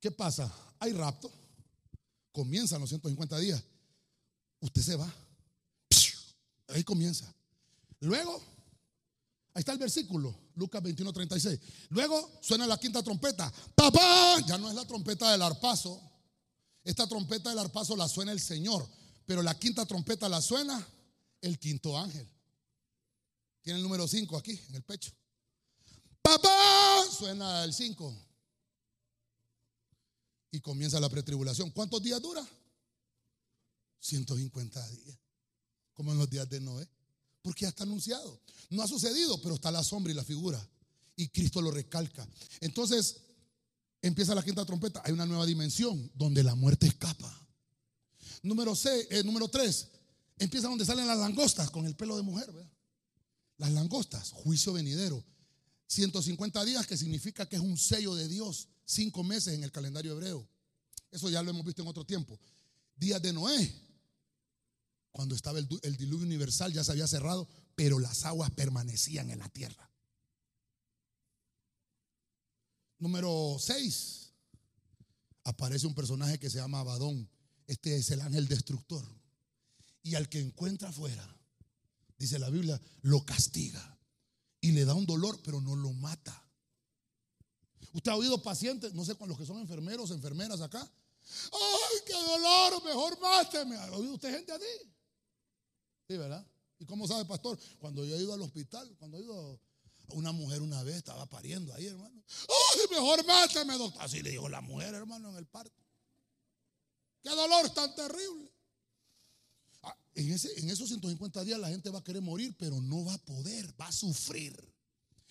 ¿Qué 0.00 0.10
pasa? 0.10 0.52
Hay 0.80 0.92
rapto. 0.92 1.30
Comienzan 2.32 2.80
los 2.80 2.90
150 2.90 3.38
días. 3.38 3.62
Usted 4.60 4.82
se 4.82 4.96
va. 4.96 5.12
Ahí 6.68 6.82
comienza. 6.82 7.32
Luego, 8.00 8.42
ahí 9.54 9.60
está 9.60 9.72
el 9.72 9.78
versículo, 9.78 10.34
Lucas 10.56 10.82
21, 10.82 11.12
36. 11.12 11.60
Luego 11.90 12.38
suena 12.40 12.66
la 12.66 12.78
quinta 12.78 13.02
trompeta. 13.02 13.52
¡Papá! 13.74 14.40
Ya 14.46 14.58
no 14.58 14.68
es 14.68 14.74
la 14.74 14.84
trompeta 14.84 15.30
del 15.30 15.42
arpazo. 15.42 16.00
Esta 16.82 17.06
trompeta 17.06 17.50
del 17.50 17.58
arpazo 17.60 17.94
la 17.94 18.08
suena 18.08 18.32
el 18.32 18.40
Señor. 18.40 18.88
Pero 19.32 19.42
la 19.42 19.58
quinta 19.58 19.86
trompeta 19.86 20.28
la 20.28 20.42
suena 20.42 20.86
el 21.40 21.58
quinto 21.58 21.96
ángel. 21.96 22.28
Tiene 23.62 23.78
el 23.78 23.82
número 23.82 24.06
5 24.06 24.36
aquí 24.36 24.60
en 24.68 24.74
el 24.74 24.82
pecho. 24.82 25.10
Papá, 26.20 27.02
suena 27.10 27.64
el 27.64 27.72
5. 27.72 28.14
Y 30.50 30.60
comienza 30.60 31.00
la 31.00 31.08
pretribulación. 31.08 31.70
¿Cuántos 31.70 32.02
días 32.02 32.20
dura? 32.20 32.46
150 34.00 34.90
días. 34.90 35.18
Como 35.94 36.12
en 36.12 36.18
los 36.18 36.28
días 36.28 36.46
de 36.50 36.60
Noé. 36.60 36.86
Porque 37.40 37.62
ya 37.62 37.68
está 37.70 37.84
anunciado. 37.84 38.38
No 38.68 38.82
ha 38.82 38.86
sucedido, 38.86 39.40
pero 39.40 39.54
está 39.54 39.70
la 39.70 39.82
sombra 39.82 40.12
y 40.12 40.14
la 40.14 40.24
figura. 40.24 40.62
Y 41.16 41.28
Cristo 41.28 41.62
lo 41.62 41.70
recalca. 41.70 42.28
Entonces, 42.60 43.16
empieza 44.02 44.34
la 44.34 44.42
quinta 44.42 44.66
trompeta. 44.66 45.00
Hay 45.06 45.14
una 45.14 45.24
nueva 45.24 45.46
dimensión 45.46 46.12
donde 46.16 46.42
la 46.42 46.54
muerte 46.54 46.86
escapa. 46.86 47.41
Número, 48.42 48.74
C, 48.74 49.06
eh, 49.10 49.22
número 49.22 49.48
3, 49.48 49.88
empieza 50.38 50.68
donde 50.68 50.84
salen 50.84 51.06
las 51.06 51.18
langostas 51.18 51.70
con 51.70 51.86
el 51.86 51.94
pelo 51.94 52.16
de 52.16 52.22
mujer. 52.22 52.52
Las 53.56 53.70
langostas, 53.70 54.32
juicio 54.32 54.72
venidero. 54.72 55.24
150 55.86 56.64
días 56.64 56.86
que 56.86 56.96
significa 56.96 57.48
que 57.48 57.56
es 57.56 57.62
un 57.62 57.78
sello 57.78 58.14
de 58.16 58.26
Dios. 58.26 58.68
Cinco 58.84 59.22
meses 59.22 59.54
en 59.54 59.62
el 59.62 59.70
calendario 59.70 60.12
hebreo. 60.12 60.48
Eso 61.10 61.30
ya 61.30 61.42
lo 61.42 61.50
hemos 61.50 61.64
visto 61.64 61.82
en 61.82 61.88
otro 61.88 62.04
tiempo. 62.04 62.38
Días 62.96 63.22
de 63.22 63.32
Noé. 63.32 63.72
Cuando 65.12 65.36
estaba 65.36 65.58
el, 65.58 65.68
el 65.82 65.96
diluvio 65.96 66.26
universal 66.26 66.72
ya 66.72 66.82
se 66.82 66.90
había 66.90 67.06
cerrado, 67.06 67.46
pero 67.76 68.00
las 68.00 68.24
aguas 68.24 68.50
permanecían 68.50 69.30
en 69.30 69.38
la 69.38 69.48
tierra. 69.50 69.88
Número 72.98 73.56
6. 73.60 74.32
Aparece 75.44 75.86
un 75.86 75.94
personaje 75.94 76.38
que 76.38 76.50
se 76.50 76.58
llama 76.58 76.80
Abadón 76.80 77.28
Este 77.72 77.96
es 77.96 78.10
el 78.10 78.20
ángel 78.20 78.46
destructor. 78.48 79.02
Y 80.02 80.14
al 80.14 80.28
que 80.28 80.38
encuentra 80.38 80.90
afuera, 80.90 81.26
dice 82.18 82.38
la 82.38 82.50
Biblia, 82.50 82.78
lo 83.00 83.24
castiga 83.24 83.98
y 84.60 84.72
le 84.72 84.84
da 84.84 84.92
un 84.92 85.06
dolor, 85.06 85.40
pero 85.42 85.58
no 85.58 85.74
lo 85.74 85.90
mata. 85.94 86.38
Usted 87.94 88.10
ha 88.10 88.16
oído 88.16 88.42
pacientes, 88.42 88.92
no 88.92 89.06
sé 89.06 89.14
con 89.14 89.26
los 89.26 89.38
que 89.38 89.46
son 89.46 89.58
enfermeros, 89.58 90.10
enfermeras 90.10 90.60
acá. 90.60 90.80
¡Ay, 90.82 91.98
qué 92.06 92.12
dolor! 92.12 92.84
Mejor 92.84 93.18
máteme. 93.18 93.76
¿Ha 93.76 93.90
oído 93.92 94.14
usted 94.14 94.34
gente 94.34 94.52
así? 94.52 94.92
Sí, 96.08 96.18
¿verdad? 96.18 96.46
¿Y 96.78 96.84
cómo 96.84 97.08
sabe, 97.08 97.24
pastor? 97.24 97.58
Cuando 97.78 98.04
yo 98.04 98.16
he 98.16 98.20
ido 98.20 98.34
al 98.34 98.42
hospital, 98.42 98.94
cuando 98.98 99.16
he 99.16 99.22
ido 99.22 99.58
a 100.10 100.14
una 100.14 100.32
mujer 100.32 100.60
una 100.60 100.82
vez, 100.82 100.96
estaba 100.96 101.24
pariendo 101.24 101.72
ahí, 101.72 101.86
hermano. 101.86 102.22
¡Ay, 102.74 102.80
mejor 102.90 103.24
máteme, 103.24 103.78
doctor! 103.78 104.02
Así 104.02 104.20
le 104.20 104.32
dijo 104.32 104.50
la 104.50 104.60
mujer, 104.60 104.92
hermano, 104.92 105.30
en 105.30 105.36
el 105.36 105.46
parto. 105.46 105.81
¡Qué 107.22 107.30
dolor 107.30 107.70
tan 107.70 107.94
terrible! 107.94 108.50
Ah, 109.82 109.96
en, 110.14 110.32
ese, 110.32 110.58
en 110.58 110.70
esos 110.70 110.88
150 110.88 111.44
días 111.44 111.58
la 111.58 111.68
gente 111.68 111.90
va 111.90 112.00
a 112.00 112.04
querer 112.04 112.22
morir, 112.22 112.54
pero 112.58 112.80
no 112.80 113.04
va 113.04 113.14
a 113.14 113.18
poder, 113.18 113.74
va 113.80 113.86
a 113.86 113.92
sufrir. 113.92 114.56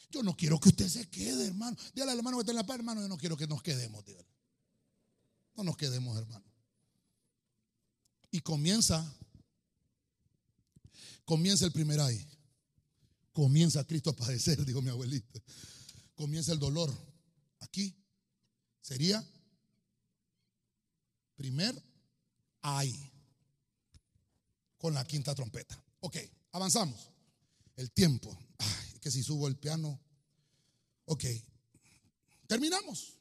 Yo 0.10 0.24
no 0.24 0.36
quiero 0.36 0.60
que 0.60 0.70
usted 0.70 0.88
se 0.88 1.10
quede, 1.10 1.48
hermano. 1.48 1.78
Dígale 1.94 2.12
al 2.12 2.18
hermano 2.18 2.38
que 2.38 2.42
está 2.42 2.52
en 2.52 2.58
la 2.58 2.66
paz, 2.66 2.78
hermano, 2.78 3.02
yo 3.02 3.08
no 3.08 3.18
quiero 3.18 3.38
que 3.38 3.48
nos 3.48 3.62
quedemos. 3.62 4.04
No 5.56 5.64
nos 5.64 5.78
quedemos, 5.78 6.18
hermano. 6.18 6.46
Y 8.32 8.40
comienza, 8.42 9.14
comienza 11.26 11.66
el 11.66 11.72
primer 11.72 12.00
ay. 12.00 12.26
Comienza 13.34 13.86
Cristo 13.86 14.10
a 14.10 14.16
padecer, 14.16 14.66
dijo 14.66 14.82
mi 14.82 14.90
abuelita. 14.90 15.40
Comienza 16.16 16.52
el 16.52 16.60
dolor. 16.60 16.94
Aquí 17.60 17.96
sería 18.82 19.26
primer 21.42 21.76
ay. 22.62 23.12
Con 24.78 24.94
la 24.94 25.04
quinta 25.06 25.34
trompeta. 25.34 25.84
Ok, 26.02 26.18
avanzamos. 26.52 27.10
El 27.76 27.92
tiempo. 27.92 28.38
Ay, 28.60 29.00
que 29.00 29.10
si 29.10 29.24
subo 29.24 29.48
el 29.48 29.56
piano. 29.58 30.00
Ok, 31.06 31.26
terminamos. 32.48 33.18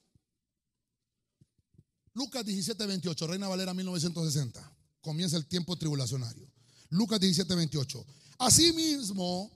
Lucas 2.12 2.44
17, 2.44 2.86
28, 2.86 3.26
Reina 3.26 3.48
Valera 3.48 3.72
1960. 3.72 4.76
Comienza 5.00 5.36
el 5.38 5.46
tiempo 5.46 5.76
tribulacionario. 5.76 6.46
Lucas 6.90 7.20
17, 7.20 7.54
28. 7.54 8.06
Asimismo, 8.38 9.50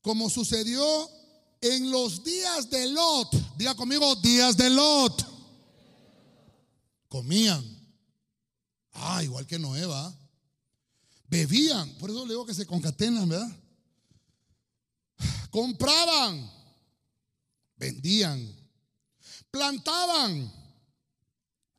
como 0.00 0.30
sucedió 0.30 1.10
en 1.60 1.90
los 1.90 2.22
días 2.22 2.70
de 2.70 2.86
Lot, 2.88 3.56
diga 3.56 3.74
conmigo, 3.74 4.14
días 4.16 4.56
de 4.56 4.70
Lot, 4.70 5.26
comían. 7.08 7.75
Ah, 8.98 9.22
igual 9.22 9.46
que 9.46 9.58
Noé, 9.58 9.84
va. 9.86 10.14
Bebían, 11.28 11.90
por 11.98 12.10
eso 12.10 12.24
le 12.24 12.30
digo 12.32 12.46
que 12.46 12.54
se 12.54 12.66
concatenan, 12.66 13.28
¿verdad? 13.28 13.56
Compraban, 15.50 16.50
vendían, 17.76 18.54
plantaban 19.50 20.52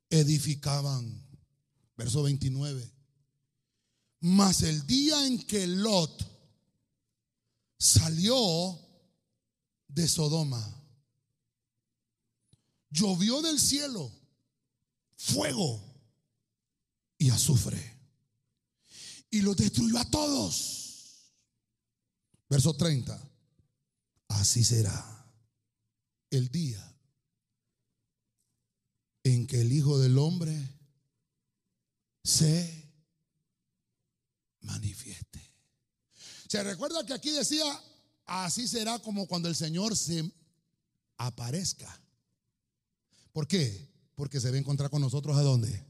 edificaban. 0.10 1.23
Verso 1.95 2.23
29. 2.23 2.94
Mas 4.19 4.61
el 4.61 4.85
día 4.85 5.26
en 5.26 5.39
que 5.45 5.65
Lot 5.68 6.26
salió 7.77 8.80
de 9.88 10.07
Sodoma, 10.07 10.64
llovió 12.89 13.41
del 13.41 13.60
cielo 13.60 14.11
fuego 15.15 15.87
y 17.18 17.30
azufre. 17.30 17.98
Y 19.30 19.41
lo 19.41 19.56
destruyó 19.56 19.98
a 19.98 20.10
todos. 20.10 21.34
Verso 22.49 22.73
30. 22.76 23.19
Así 24.30 24.64
será 24.64 25.26
el 26.30 26.49
día 26.49 26.84
en 29.23 29.48
que 29.48 29.61
el 29.61 29.72
Hijo 29.72 29.99
del 29.99 30.18
Hombre 30.18 30.56
se 32.23 32.91
manifieste. 34.61 35.41
Se 36.48 36.64
recuerda 36.64 37.06
que 37.06 37.14
aquí 37.14 37.31
decía, 37.31 37.65
así 38.26 38.68
será 38.68 38.99
como 38.99 39.27
cuando 39.27 39.49
el 39.49 39.56
Señor 39.56 39.95
se 39.98 40.31
aparezca. 41.18 42.02
¿Por 43.31 43.48
qué? 43.48 43.91
Porque 44.15 44.39
se 44.39 44.49
va 44.49 44.56
a 44.56 44.60
encontrar 44.60 44.89
con 44.89 45.02
nosotros 45.02 45.38
a 45.38 45.41
dónde. 45.41 45.85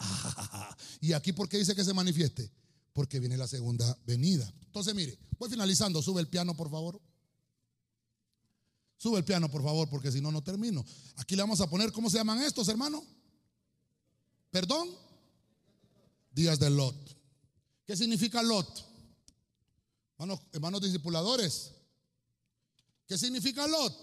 y 1.00 1.12
aquí, 1.12 1.32
¿por 1.32 1.48
qué 1.48 1.58
dice 1.58 1.74
que 1.74 1.84
se 1.84 1.94
manifieste? 1.94 2.50
Porque 2.92 3.20
viene 3.20 3.36
la 3.36 3.46
segunda 3.46 3.96
venida. 4.06 4.52
Entonces, 4.66 4.94
mire, 4.94 5.18
voy 5.38 5.48
finalizando. 5.48 6.02
Sube 6.02 6.20
el 6.20 6.28
piano, 6.28 6.56
por 6.56 6.70
favor. 6.70 7.00
Sube 8.96 9.18
el 9.18 9.24
piano, 9.24 9.50
por 9.50 9.62
favor, 9.62 9.88
porque 9.88 10.12
si 10.12 10.20
no, 10.20 10.30
no 10.30 10.42
termino. 10.42 10.84
Aquí 11.16 11.34
le 11.36 11.42
vamos 11.42 11.60
a 11.60 11.70
poner, 11.70 11.92
¿cómo 11.92 12.10
se 12.10 12.18
llaman 12.18 12.42
estos, 12.42 12.68
hermano? 12.68 13.02
¿Perdón? 14.50 14.90
Días 16.32 16.58
de 16.58 16.70
Lot. 16.70 16.96
¿Qué 17.86 17.96
significa 17.96 18.42
Lot? 18.42 18.86
Hermanos, 20.18 20.40
hermanos 20.52 20.80
discipuladores. 20.82 21.72
¿Qué 23.06 23.16
significa 23.16 23.66
Lot? 23.66 23.96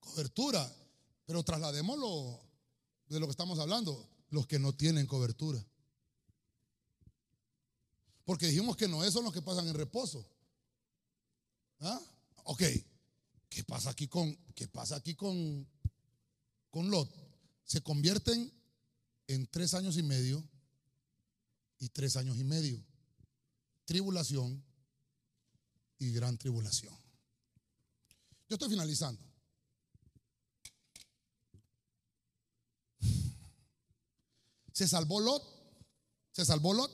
Cobertura. 0.00 0.74
Pero 1.26 1.42
trasladémoslo 1.42 2.40
de 3.08 3.20
lo 3.20 3.26
que 3.26 3.32
estamos 3.32 3.58
hablando. 3.58 4.09
Los 4.30 4.46
que 4.46 4.58
no 4.58 4.74
tienen 4.74 5.06
cobertura. 5.06 5.64
Porque 8.24 8.46
dijimos 8.46 8.76
que 8.76 8.88
no 8.88 9.08
son 9.10 9.24
los 9.24 9.32
que 9.32 9.42
pasan 9.42 9.66
en 9.68 9.74
reposo. 9.74 10.24
¿Ah? 11.80 12.00
Ok. 12.44 12.62
¿Qué 13.48 13.64
pasa 13.64 13.90
aquí 13.90 14.06
con, 14.06 14.36
qué 14.54 14.68
pasa 14.68 14.96
aquí 14.96 15.14
con, 15.14 15.66
con 16.70 16.88
Lot? 16.90 17.12
Se 17.64 17.80
convierten 17.82 18.52
en 19.26 19.46
tres 19.48 19.74
años 19.74 19.96
y 19.96 20.02
medio 20.02 20.48
y 21.80 21.88
tres 21.88 22.16
años 22.16 22.38
y 22.38 22.44
medio. 22.44 22.80
Tribulación 23.84 24.62
y 25.98 26.12
gran 26.12 26.38
tribulación. 26.38 26.94
Yo 28.48 28.54
estoy 28.54 28.68
finalizando. 28.68 29.29
¿Se 34.80 34.88
salvó 34.88 35.20
Lot? 35.20 35.42
¿Se 36.32 36.42
salvó 36.42 36.72
Lot? 36.72 36.90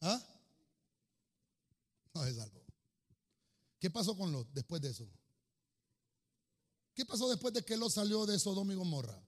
¿Ah? 0.00 0.24
se 2.14 2.34
salvó. 2.36 2.64
¿Qué 3.80 3.90
pasó 3.90 4.16
con 4.16 4.30
Lot 4.30 4.46
después 4.52 4.80
de 4.80 4.90
eso? 4.90 5.10
¿Qué 6.94 7.04
pasó 7.04 7.28
después 7.28 7.52
de 7.52 7.64
que 7.64 7.76
Lot 7.76 7.90
salió 7.90 8.26
de 8.26 8.38
Sodoma 8.38 8.74
y 8.74 8.76
Gomorra? 8.76 9.20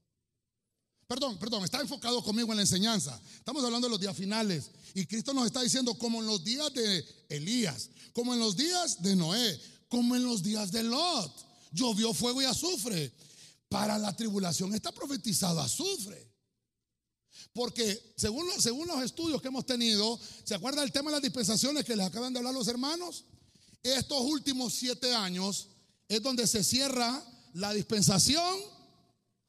Perdón, 1.09 1.37
perdón, 1.41 1.65
está 1.65 1.81
enfocado 1.81 2.23
conmigo 2.23 2.53
en 2.53 2.59
la 2.59 2.63
enseñanza. 2.63 3.21
Estamos 3.35 3.65
hablando 3.65 3.89
de 3.89 3.91
los 3.91 4.01
días 4.01 4.17
finales. 4.17 4.71
Y 4.95 5.07
Cristo 5.07 5.35
nos 5.35 5.47
está 5.47 5.61
diciendo 5.61 5.99
como 5.99 6.21
en 6.21 6.29
los 6.29 6.45
días 6.45 6.73
de 6.73 7.05
Elías, 7.31 7.91
como 8.13 8.33
en 8.33 8.39
los 8.39 8.57
días 8.57 9.03
de 9.03 9.17
Noé, 9.17 9.61
como 9.89 10.15
en 10.15 10.23
los 10.23 10.41
días 10.41 10.71
de 10.71 10.85
Lot. 10.85 11.51
Llovió 11.73 12.15
fuego 12.15 12.41
y 12.43 12.45
azufre. 12.45 13.13
Para 13.71 13.97
la 13.99 14.15
tribulación 14.15 14.75
está 14.75 14.91
profetizado 14.91 15.61
azufre. 15.61 16.29
Porque 17.53 18.13
según 18.17 18.47
los, 18.49 18.63
según 18.63 18.89
los 18.89 19.01
estudios 19.03 19.41
que 19.41 19.47
hemos 19.47 19.65
tenido, 19.65 20.19
¿se 20.45 20.57
acuerda 20.57 20.83
el 20.83 20.91
tema 20.91 21.11
de 21.11 21.17
las 21.17 21.23
dispensaciones 21.23 21.85
que 21.85 21.95
les 21.95 22.05
acaban 22.05 22.33
de 22.33 22.41
hablar 22.41 22.53
los 22.53 22.67
hermanos? 22.67 23.25
Estos 23.81 24.21
últimos 24.23 24.75
siete 24.75 25.15
años 25.15 25.69
es 26.09 26.21
donde 26.21 26.49
se 26.49 26.65
cierra 26.65 27.25
la 27.55 27.73
dispensación 27.73 28.59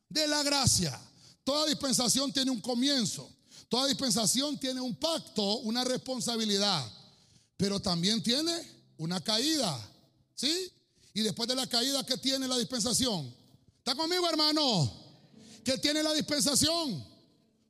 de 0.07 0.27
la 0.27 0.43
gracia. 0.43 1.01
Toda 1.43 1.65
dispensación 1.65 2.31
tiene 2.31 2.51
un 2.51 2.61
comienzo. 2.61 3.27
Toda 3.69 3.87
dispensación 3.87 4.59
tiene 4.59 4.81
un 4.81 4.95
pacto, 4.95 5.57
una 5.61 5.83
responsabilidad. 5.83 6.87
Pero 7.57 7.79
también 7.79 8.21
tiene 8.21 8.53
una 8.97 9.19
caída. 9.19 9.75
¿Sí? 10.35 10.71
Y 11.15 11.21
después 11.21 11.49
de 11.49 11.55
la 11.55 11.65
caída, 11.65 12.05
¿qué 12.05 12.17
tiene 12.17 12.47
la 12.47 12.59
dispensación? 12.59 13.40
¿Está 13.83 13.95
conmigo, 13.95 14.29
hermano? 14.29 14.93
¿Qué 15.63 15.75
tiene 15.79 16.03
la 16.03 16.13
dispensación? 16.13 17.03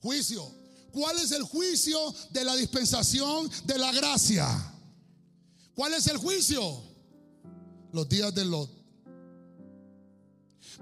Juicio. 0.01 0.45
¿Cuál 0.91 1.17
es 1.19 1.31
el 1.31 1.43
juicio 1.43 2.13
de 2.31 2.43
la 2.43 2.53
dispensación 2.57 3.49
de 3.63 3.77
la 3.77 3.93
gracia? 3.93 4.45
¿Cuál 5.73 5.93
es 5.93 6.07
el 6.07 6.17
juicio? 6.17 6.83
Los 7.93 8.09
días 8.09 8.35
de 8.35 8.43
Lot. 8.43 8.69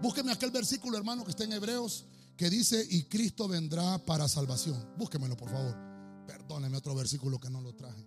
Búsqueme 0.01 0.31
aquel 0.31 0.49
versículo, 0.49 0.97
hermano, 0.97 1.23
que 1.23 1.29
está 1.29 1.43
en 1.43 1.53
Hebreos, 1.53 2.05
que 2.35 2.49
dice, 2.49 2.83
y 2.89 3.03
Cristo 3.03 3.47
vendrá 3.47 4.03
para 4.03 4.27
salvación. 4.27 4.83
Búsquemelo, 4.97 5.37
por 5.37 5.51
favor. 5.51 5.77
Perdóneme 6.25 6.75
otro 6.77 6.95
versículo 6.95 7.39
que 7.39 7.51
no 7.51 7.61
lo 7.61 7.75
traje. 7.75 8.03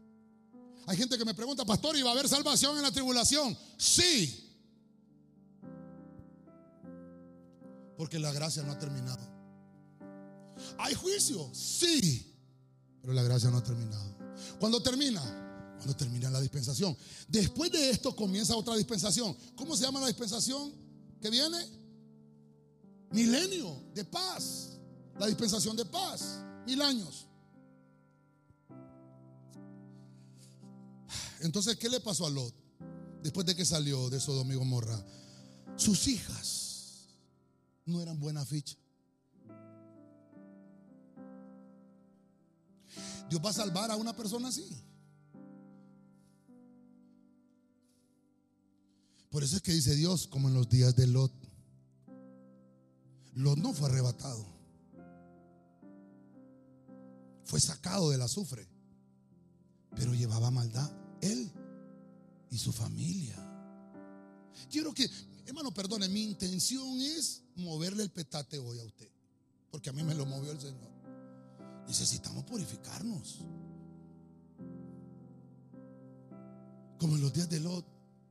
Hay 0.87 0.97
gente 0.97 1.17
que 1.17 1.25
me 1.25 1.35
pregunta, 1.35 1.65
pastor, 1.65 1.97
¿y 1.97 2.03
va 2.03 2.11
a 2.11 2.15
haber 2.15 2.29
salvación 2.29 2.77
en 2.79 2.83
la 2.83 2.91
tribulación? 2.91 3.57
Sí. 3.77 4.52
Porque 7.97 8.19
la 8.19 8.33
gracia 8.33 8.63
no 8.63 8.73
ha 8.73 8.79
terminado. 8.79 9.23
¿Hay 10.79 10.95
juicio? 10.95 11.51
Sí. 11.53 12.29
Pero 13.01 13.13
la 13.13 13.23
gracia 13.23 13.51
no 13.51 13.59
ha 13.59 13.63
terminado. 13.63 14.17
¿Cuándo 14.59 14.83
termina? 14.83 15.21
Cuando 15.77 15.97
termina 15.97 16.31
la 16.31 16.41
dispensación. 16.41 16.97
Después 17.29 17.71
de 17.73 17.91
esto 17.91 18.15
comienza 18.15 18.57
otra 18.57 18.77
dispensación. 18.77 19.37
¿Cómo 19.57 19.77
se 19.77 19.85
llama 19.85 20.01
la 20.01 20.07
dispensación 20.07 20.73
que 21.21 21.31
viene? 21.31 21.59
Milenio 23.11 23.83
de 23.95 24.05
paz. 24.05 24.79
La 25.19 25.27
dispensación 25.27 25.77
de 25.77 25.85
paz. 25.85 26.39
Mil 26.67 26.81
años. 26.81 27.27
Entonces, 31.41 31.77
¿qué 31.77 31.89
le 31.89 31.99
pasó 31.99 32.27
a 32.27 32.31
Lot? 32.31 32.55
Después 33.23 33.45
de 33.45 33.57
que 33.57 33.65
salió 33.65 34.09
de 34.09 34.21
Sodoma 34.21 34.53
y 34.53 34.57
Gomorra. 34.57 35.05
Sus 35.77 36.07
hijas 36.07 36.62
no 37.87 38.01
eran 38.01 38.19
buena 38.19 38.45
ficha. 38.45 38.77
Dios 43.29 43.43
va 43.45 43.51
a 43.51 43.55
salvar 43.55 43.91
a 43.91 43.97
una 43.97 44.15
persona 44.15 44.49
así. 44.49 44.69
Por 49.31 49.43
eso 49.43 49.57
es 49.57 49.63
que 49.63 49.73
dice 49.73 49.95
Dios, 49.95 50.27
como 50.27 50.49
en 50.49 50.55
los 50.55 50.69
días 50.69 50.95
de 50.95 51.07
Lot. 51.07 51.33
Lot 53.35 53.59
no 53.59 53.73
fue 53.73 53.89
arrebatado. 53.89 54.47
Fue 57.45 57.59
sacado 57.59 58.11
del 58.11 58.21
azufre. 58.21 58.69
Pero 59.97 60.15
llevaba 60.15 60.51
maldad 60.51 60.91
él 61.23 61.51
y 62.51 62.59
su 62.59 62.73
familia. 62.73 63.37
Quiero 64.71 64.93
que, 64.93 65.09
hermano, 65.47 65.73
perdone, 65.73 66.09
mi 66.09 66.25
intención 66.25 67.01
es 67.01 67.42
moverle 67.57 68.03
el 68.03 68.11
petate 68.11 68.59
hoy 68.59 68.79
a 68.79 68.85
usted. 68.85 69.09
Porque 69.71 69.91
a 69.91 69.93
mí 69.93 70.03
me 70.03 70.15
lo 70.15 70.27
movió 70.27 70.53
el 70.53 70.61
Señor. 70.61 70.91
Necesitamos 71.87 72.45
purificarnos. 72.45 73.39
Como 76.99 77.17
en 77.17 77.21
los 77.21 77.33
días 77.33 77.49
de 77.49 77.61
Lot, 77.61 77.85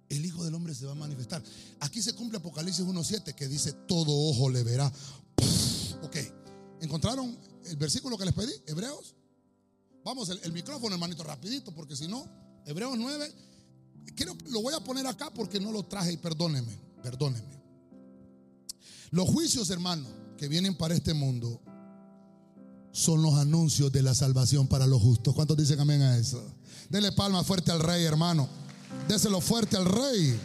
el 0.09 0.25
Hijo 0.25 0.43
del 0.43 0.53
Hombre 0.53 0.73
se 0.75 0.85
va 0.85 0.91
a 0.91 0.95
manifestar. 0.95 1.43
Aquí 1.79 2.01
se 2.01 2.13
cumple 2.13 2.37
Apocalipsis 2.37 2.85
1.7 2.85 3.33
que 3.33 3.47
dice, 3.47 3.73
todo 3.87 4.11
ojo 4.11 4.49
le 4.49 4.63
verá. 4.63 4.91
Ok, 6.03 6.17
¿encontraron 6.81 7.37
el 7.65 7.77
versículo 7.77 8.17
que 8.17 8.25
les 8.25 8.33
pedí? 8.33 8.51
Hebreos. 8.67 9.15
Vamos, 10.03 10.29
el, 10.29 10.39
el 10.43 10.51
micrófono, 10.51 10.95
hermanito, 10.95 11.23
rapidito, 11.23 11.73
porque 11.73 11.95
si 11.95 12.07
no, 12.07 12.25
Hebreos 12.65 12.97
9. 12.97 13.33
Quiero, 14.15 14.35
lo 14.49 14.61
voy 14.61 14.73
a 14.73 14.79
poner 14.79 15.05
acá 15.07 15.31
porque 15.31 15.59
no 15.59 15.71
lo 15.71 15.83
traje 15.83 16.13
y 16.13 16.17
perdóneme, 16.17 16.77
perdóneme. 17.03 17.60
Los 19.11 19.29
juicios, 19.29 19.69
hermano, 19.69 20.07
que 20.37 20.47
vienen 20.47 20.75
para 20.75 20.95
este 20.95 21.13
mundo 21.13 21.61
son 22.93 23.21
los 23.21 23.35
anuncios 23.35 23.91
de 23.91 24.01
la 24.01 24.15
salvación 24.15 24.67
para 24.67 24.87
los 24.87 25.01
justos. 25.01 25.35
¿Cuántos 25.35 25.57
dicen 25.57 25.79
amén 25.79 26.01
a 26.01 26.17
eso? 26.17 26.41
Dele 26.89 27.11
palma 27.11 27.43
fuerte 27.43 27.71
al 27.71 27.81
rey, 27.81 28.05
hermano. 28.05 28.49
Déselo 29.07 29.41
fuerte 29.41 29.75
al 29.75 29.85
rey. 29.85 30.39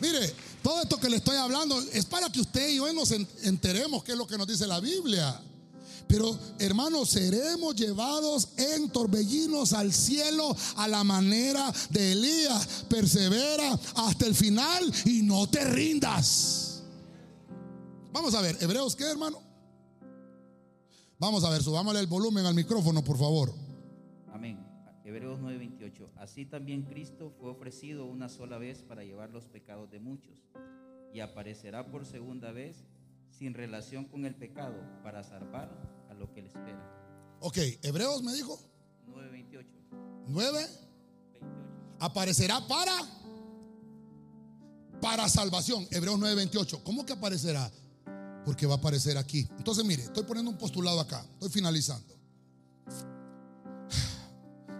Mire, 0.00 0.32
todo 0.62 0.80
esto 0.80 0.98
que 0.98 1.10
le 1.10 1.16
estoy 1.16 1.36
hablando 1.36 1.80
es 1.92 2.04
para 2.04 2.30
que 2.30 2.40
usted 2.40 2.68
y 2.68 2.76
yo 2.76 2.92
nos 2.92 3.10
enteremos 3.42 4.04
qué 4.04 4.12
es 4.12 4.18
lo 4.18 4.26
que 4.26 4.38
nos 4.38 4.46
dice 4.46 4.66
la 4.66 4.78
Biblia. 4.78 5.40
Pero 6.08 6.36
hermanos, 6.58 7.10
seremos 7.10 7.76
llevados 7.76 8.48
en 8.56 8.90
torbellinos 8.90 9.74
al 9.74 9.92
cielo 9.92 10.56
a 10.76 10.88
la 10.88 11.04
manera 11.04 11.72
de 11.90 12.12
Elías. 12.12 12.86
Persevera 12.88 13.78
hasta 13.94 14.26
el 14.26 14.34
final 14.34 14.90
y 15.04 15.22
no 15.22 15.46
te 15.48 15.62
rindas. 15.64 16.82
Vamos 18.10 18.34
a 18.34 18.40
ver, 18.40 18.56
Hebreos, 18.60 18.96
¿qué 18.96 19.04
hermano? 19.04 19.38
Vamos 21.18 21.44
a 21.44 21.50
ver, 21.50 21.62
subámosle 21.62 22.00
el 22.00 22.06
volumen 22.06 22.46
al 22.46 22.54
micrófono, 22.54 23.04
por 23.04 23.18
favor. 23.18 23.52
Amén. 24.32 24.58
Hebreos 25.04 25.40
9:28. 25.40 26.10
Así 26.16 26.46
también 26.46 26.82
Cristo 26.82 27.30
fue 27.38 27.50
ofrecido 27.50 28.06
una 28.06 28.28
sola 28.28 28.56
vez 28.56 28.82
para 28.82 29.04
llevar 29.04 29.30
los 29.30 29.46
pecados 29.46 29.90
de 29.90 30.00
muchos 30.00 30.48
y 31.12 31.20
aparecerá 31.20 31.90
por 31.90 32.06
segunda 32.06 32.52
vez 32.52 32.86
sin 33.30 33.54
relación 33.54 34.04
con 34.04 34.26
el 34.26 34.34
pecado 34.34 34.76
para 35.02 35.22
salvar 35.22 35.97
lo 36.18 36.32
que 36.32 36.42
le 36.42 36.48
espera. 36.48 37.38
Ok, 37.40 37.56
Hebreos 37.82 38.22
me 38.22 38.32
dijo. 38.34 38.58
9:28. 39.06 39.66
9. 40.28 40.66
Aparecerá 42.00 42.66
para 42.66 42.92
para 45.00 45.28
salvación. 45.28 45.86
Hebreos 45.90 46.18
9:28. 46.18 46.82
¿Cómo 46.82 47.04
que 47.06 47.12
aparecerá? 47.12 47.70
Porque 48.44 48.66
va 48.66 48.74
a 48.74 48.78
aparecer 48.78 49.16
aquí. 49.16 49.48
Entonces, 49.58 49.84
mire, 49.84 50.04
estoy 50.04 50.24
poniendo 50.24 50.50
un 50.50 50.58
postulado 50.58 51.00
acá. 51.00 51.24
Estoy 51.34 51.50
finalizando. 51.50 52.14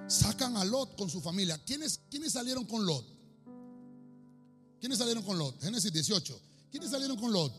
Sacan 0.06 0.56
a 0.56 0.64
Lot 0.64 0.96
con 0.96 1.10
su 1.10 1.20
familia. 1.20 1.58
¿Quiénes, 1.64 2.00
¿Quiénes 2.10 2.32
salieron 2.32 2.64
con 2.64 2.86
Lot? 2.86 3.04
¿Quiénes 4.80 4.98
salieron 4.98 5.22
con 5.22 5.38
Lot? 5.38 5.60
Génesis 5.60 5.92
18. 5.92 6.40
¿Quiénes 6.70 6.90
salieron 6.90 7.18
con 7.18 7.32
Lot? 7.32 7.52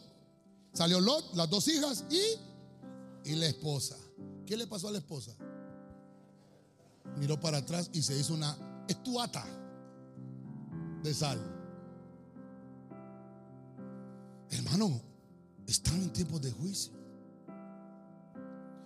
Salió 0.73 0.99
Lot, 0.99 1.35
las 1.35 1.49
dos 1.49 1.67
hijas 1.67 2.05
y, 2.09 2.19
y 3.23 3.35
la 3.35 3.47
esposa. 3.47 3.97
¿Qué 4.45 4.57
le 4.57 4.67
pasó 4.67 4.87
a 4.87 4.91
la 4.91 4.99
esposa? 4.99 5.35
Miró 7.17 7.39
para 7.39 7.59
atrás 7.59 7.89
y 7.93 8.01
se 8.01 8.17
hizo 8.17 8.33
una 8.33 8.55
estuata 8.87 9.45
de 11.03 11.13
sal. 11.13 11.39
Hermano, 14.49 15.01
están 15.67 16.01
en 16.01 16.11
tiempos 16.11 16.41
de 16.41 16.51
juicio. 16.51 16.93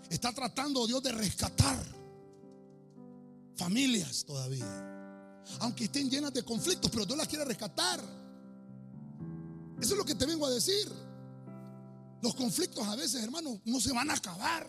Está 0.09 0.31
tratando 0.33 0.85
Dios 0.85 1.01
de 1.01 1.11
rescatar 1.11 1.83
familias 3.55 4.25
todavía. 4.25 4.89
Aunque 5.59 5.85
estén 5.85 6.09
llenas 6.09 6.33
de 6.33 6.43
conflictos, 6.43 6.89
pero 6.91 7.05
Dios 7.05 7.17
las 7.17 7.27
quiere 7.27 7.45
rescatar. 7.45 7.99
Eso 9.79 9.93
es 9.93 9.97
lo 9.97 10.05
que 10.05 10.15
te 10.15 10.25
vengo 10.25 10.45
a 10.45 10.51
decir. 10.51 10.91
Los 12.23 12.35
conflictos 12.35 12.87
a 12.87 12.95
veces, 12.95 13.21
hermano, 13.21 13.59
no 13.65 13.81
se 13.81 13.91
van 13.91 14.09
a 14.09 14.13
acabar. 14.13 14.65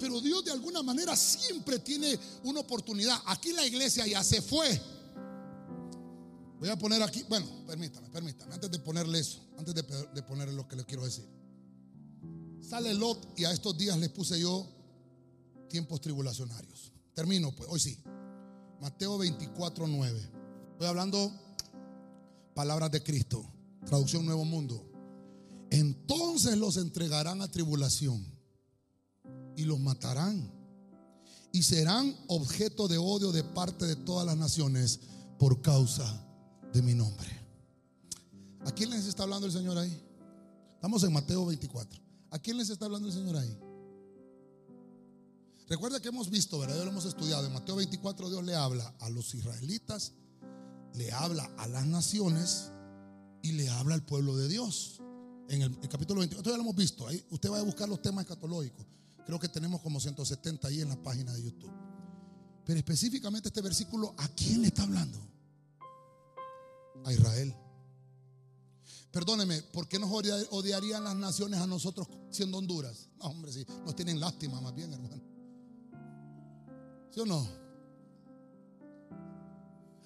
Pero 0.00 0.20
Dios 0.20 0.44
de 0.44 0.50
alguna 0.50 0.82
manera 0.82 1.14
siempre 1.14 1.78
tiene 1.78 2.18
una 2.42 2.58
oportunidad. 2.58 3.16
Aquí 3.26 3.52
la 3.52 3.64
iglesia 3.64 4.04
ya 4.04 4.24
se 4.24 4.42
fue. 4.42 4.82
Voy 6.58 6.68
a 6.70 6.76
poner 6.76 7.00
aquí, 7.04 7.22
bueno, 7.28 7.46
permítame, 7.68 8.10
permítame, 8.10 8.52
antes 8.52 8.68
de 8.68 8.80
ponerle 8.80 9.20
eso, 9.20 9.38
antes 9.58 9.74
de, 9.74 10.22
ponerle 10.24 10.54
lo 10.54 10.66
que 10.66 10.74
le 10.74 10.84
quiero 10.84 11.04
decir. 11.04 11.24
Sale 12.60 12.92
Lot 12.92 13.38
y 13.38 13.44
a 13.44 13.52
estos 13.52 13.78
días 13.78 13.96
les 13.96 14.08
puse 14.08 14.40
yo 14.40 14.66
tiempos 15.68 16.00
tribulacionarios. 16.00 16.90
Termino, 17.14 17.54
pues, 17.54 17.70
hoy 17.70 17.78
sí. 17.78 18.02
Mateo 18.80 19.18
24, 19.18 19.86
9. 19.86 20.30
Estoy 20.72 20.88
hablando 20.88 21.32
palabras 22.54 22.90
de 22.90 23.04
Cristo, 23.04 23.46
traducción 23.84 24.26
Nuevo 24.26 24.44
Mundo. 24.44 24.85
Entonces 25.70 26.56
los 26.56 26.76
entregarán 26.76 27.42
a 27.42 27.48
tribulación 27.48 28.24
y 29.56 29.64
los 29.64 29.80
matarán 29.80 30.52
y 31.52 31.62
serán 31.62 32.14
objeto 32.28 32.86
de 32.88 32.98
odio 32.98 33.32
de 33.32 33.42
parte 33.42 33.86
de 33.86 33.96
todas 33.96 34.26
las 34.26 34.36
naciones 34.36 35.00
por 35.38 35.62
causa 35.62 36.24
de 36.72 36.82
mi 36.82 36.94
nombre. 36.94 37.28
¿A 38.64 38.72
quién 38.72 38.90
les 38.90 39.06
está 39.06 39.22
hablando 39.22 39.46
el 39.46 39.52
Señor 39.52 39.78
ahí? 39.78 40.02
Estamos 40.74 41.02
en 41.04 41.12
Mateo 41.12 41.46
24. 41.46 42.00
¿A 42.30 42.38
quién 42.38 42.58
les 42.58 42.68
está 42.68 42.84
hablando 42.84 43.08
el 43.08 43.14
Señor 43.14 43.36
ahí? 43.36 43.58
Recuerda 45.68 46.00
que 46.00 46.08
hemos 46.08 46.30
visto, 46.30 46.58
¿verdad? 46.58 46.76
Lo 46.84 46.90
hemos 46.90 47.06
estudiado. 47.06 47.46
En 47.46 47.52
Mateo 47.52 47.76
24 47.76 48.28
Dios 48.28 48.44
le 48.44 48.54
habla 48.54 48.94
a 49.00 49.10
los 49.10 49.34
israelitas, 49.34 50.12
le 50.94 51.10
habla 51.10 51.50
a 51.58 51.66
las 51.66 51.86
naciones 51.86 52.70
y 53.42 53.52
le 53.52 53.68
habla 53.68 53.94
al 53.94 54.04
pueblo 54.04 54.36
de 54.36 54.48
Dios 54.48 55.00
en 55.48 55.62
el, 55.62 55.88
capítulo 55.88 56.20
20. 56.20 56.36
Esto 56.36 56.50
ya 56.50 56.56
lo 56.56 56.62
hemos 56.62 56.76
visto. 56.76 57.06
Usted 57.30 57.50
va 57.50 57.58
a 57.58 57.62
buscar 57.62 57.88
los 57.88 58.00
temas 58.02 58.24
escatológicos. 58.24 58.86
Creo 59.24 59.38
que 59.38 59.48
tenemos 59.48 59.80
como 59.80 60.00
170 60.00 60.68
ahí 60.68 60.80
en 60.80 60.88
la 60.88 60.96
página 60.96 61.32
de 61.32 61.42
YouTube. 61.42 61.70
Pero 62.64 62.78
específicamente 62.78 63.48
este 63.48 63.62
versículo, 63.62 64.14
¿a 64.18 64.28
quién 64.28 64.62
le 64.62 64.68
está 64.68 64.82
hablando? 64.82 65.18
A 67.04 67.12
Israel. 67.12 67.54
Perdóneme, 69.10 69.62
¿por 69.62 69.88
qué 69.88 69.98
nos 69.98 70.10
odiarían 70.10 71.04
las 71.04 71.16
naciones 71.16 71.60
a 71.60 71.66
nosotros 71.66 72.08
siendo 72.30 72.58
Honduras? 72.58 73.08
No, 73.18 73.26
hombre, 73.26 73.52
sí, 73.52 73.64
nos 73.84 73.96
tienen 73.96 74.20
lástima 74.20 74.60
más 74.60 74.74
bien, 74.74 74.92
hermano. 74.92 75.22
¿Sí 77.10 77.20
o 77.20 77.26
no? 77.26 77.48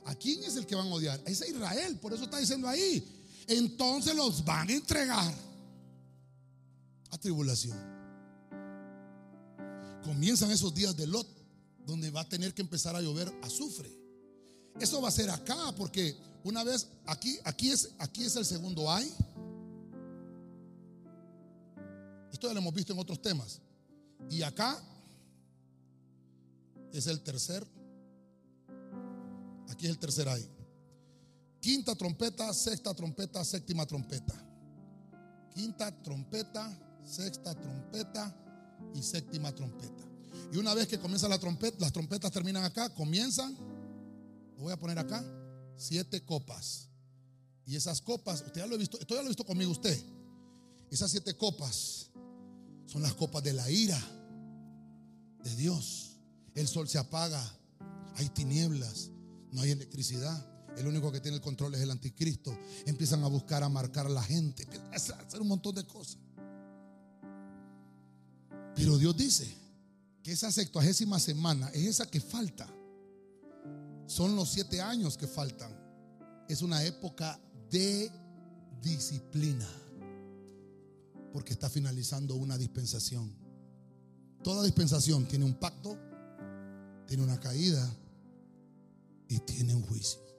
¿A 0.05 0.15
quién 0.15 0.43
es 0.45 0.57
el 0.57 0.67
que 0.67 0.75
van 0.75 0.87
a 0.87 0.95
odiar? 0.95 1.21
Es 1.27 1.43
a 1.43 1.49
Israel, 1.49 1.99
por 1.99 2.13
eso 2.13 2.25
está 2.25 2.39
diciendo 2.39 2.69
ahí 2.69 3.20
entonces 3.51 4.15
los 4.15 4.45
van 4.45 4.69
a 4.69 4.73
entregar 4.73 5.35
a 7.11 7.19
tribulación. 7.19 7.77
Comienzan 10.05 10.53
esos 10.53 10.73
días 10.73 10.97
de 10.97 11.09
Lot, 11.09 11.27
donde 11.85 12.11
va 12.11 12.21
a 12.21 12.29
tener 12.29 12.55
que 12.55 12.63
empezar 12.63 12.95
a 12.95 13.01
llover 13.01 13.33
azufre. 13.43 13.91
Eso 14.79 15.03
va 15.03 15.09
a 15.09 15.13
ser 15.13 15.31
acá, 15.31 15.75
porque 15.77 16.17
una 16.45 16.63
vez, 16.63 16.87
aquí, 17.07 17.39
aquí 17.45 17.71
es, 17.71 17.91
aquí 17.99 18.25
es 18.25 18.37
el 18.37 18.45
segundo 18.45 18.91
ay. 18.91 19.13
Esto 22.33 22.47
ya 22.47 22.55
lo 22.55 22.61
hemos 22.61 22.73
visto 22.73 22.93
en 22.93 23.01
otros 23.01 23.21
temas. 23.21 23.61
Y 24.31 24.43
acá 24.43 24.81
es 26.93 27.09
el 27.09 27.21
tercer. 27.21 27.67
Aquí 29.69 29.87
es 29.87 29.91
el 29.91 29.99
tercer 29.99 30.29
ay. 30.29 30.49
Quinta 31.61 31.95
trompeta, 31.95 32.53
sexta 32.55 32.95
trompeta, 32.95 33.45
séptima 33.45 33.87
trompeta. 33.87 34.35
Quinta 35.55 35.91
trompeta, 36.03 36.71
sexta 37.05 37.55
trompeta 37.55 38.35
y 38.95 39.03
séptima 39.03 39.53
trompeta. 39.53 40.05
Y 40.53 40.57
una 40.57 40.75
vez 40.75 40.89
que 40.89 40.99
comienza 40.99 41.29
la 41.29 41.39
trompeta, 41.39 41.77
las 41.81 41.93
trompetas 41.93 42.33
terminan 42.33 42.65
acá, 42.65 42.93
comienzan, 42.95 43.57
lo 44.57 44.63
voy 44.65 44.73
a 44.73 44.79
poner 44.79 44.99
acá, 44.99 45.23
siete 45.77 46.25
copas. 46.25 46.89
Y 47.67 47.77
esas 47.77 48.01
copas, 48.01 48.43
usted 48.47 48.61
ya 48.61 48.67
lo 48.67 48.75
ha 48.75 48.79
visto, 48.79 48.99
esto 48.99 49.15
ya 49.15 49.21
lo 49.21 49.27
ha 49.27 49.29
visto 49.29 49.45
conmigo 49.45 49.71
usted. 49.71 49.99
Esas 50.91 51.11
siete 51.11 51.37
copas 51.37 52.11
son 52.87 53.03
las 53.03 53.15
copas 53.15 53.45
de 53.45 53.53
la 53.53 53.71
ira 53.71 54.01
de 55.45 55.55
Dios. 55.57 56.17
El 56.55 56.67
sol 56.67 56.89
se 56.89 56.99
apaga, 56.99 57.41
hay 58.17 58.29
tinieblas, 58.31 59.11
no 59.53 59.61
hay 59.61 59.71
electricidad. 59.71 60.47
El 60.81 60.87
único 60.87 61.13
que 61.13 61.21
tiene 61.21 61.37
el 61.37 61.43
control 61.43 61.75
es 61.75 61.83
el 61.83 61.91
anticristo. 61.91 62.57
Empiezan 62.87 63.23
a 63.23 63.27
buscar 63.29 63.63
a 63.63 63.69
marcar 63.69 64.07
a 64.07 64.09
la 64.09 64.23
gente, 64.23 64.63
empiezan 64.63 65.21
a 65.21 65.23
hacer 65.23 65.41
un 65.41 65.49
montón 65.49 65.75
de 65.75 65.85
cosas. 65.85 66.17
Pero 68.75 68.97
Dios 68.97 69.15
dice 69.15 69.47
que 70.23 70.33
esa 70.33 70.51
sextuagésima 70.51 71.21
semana 71.21 71.69
es 71.75 71.87
esa 71.87 72.07
que 72.07 72.19
falta. 72.19 72.67
Son 74.07 74.35
los 74.35 74.49
siete 74.49 74.81
años 74.81 75.19
que 75.19 75.27
faltan. 75.27 75.71
Es 76.49 76.63
una 76.63 76.83
época 76.83 77.39
de 77.71 78.11
disciplina. 78.81 79.69
Porque 81.31 81.53
está 81.53 81.69
finalizando 81.69 82.37
una 82.37 82.57
dispensación. 82.57 83.31
Toda 84.43 84.65
dispensación 84.65 85.29
tiene 85.29 85.45
un 85.45 85.55
pacto, 85.55 85.99
tiene 87.07 87.23
una 87.23 87.39
caída 87.39 87.87
y 89.29 89.41
tiene 89.41 89.75
un 89.75 89.83
juicio. 89.83 90.30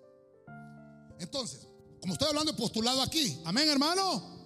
Entonces, 1.21 1.67
como 1.99 2.13
estoy 2.13 2.29
hablando 2.29 2.51
de 2.51 2.57
postulado 2.57 3.01
aquí, 3.01 3.39
amén 3.45 3.69
hermano. 3.69 4.41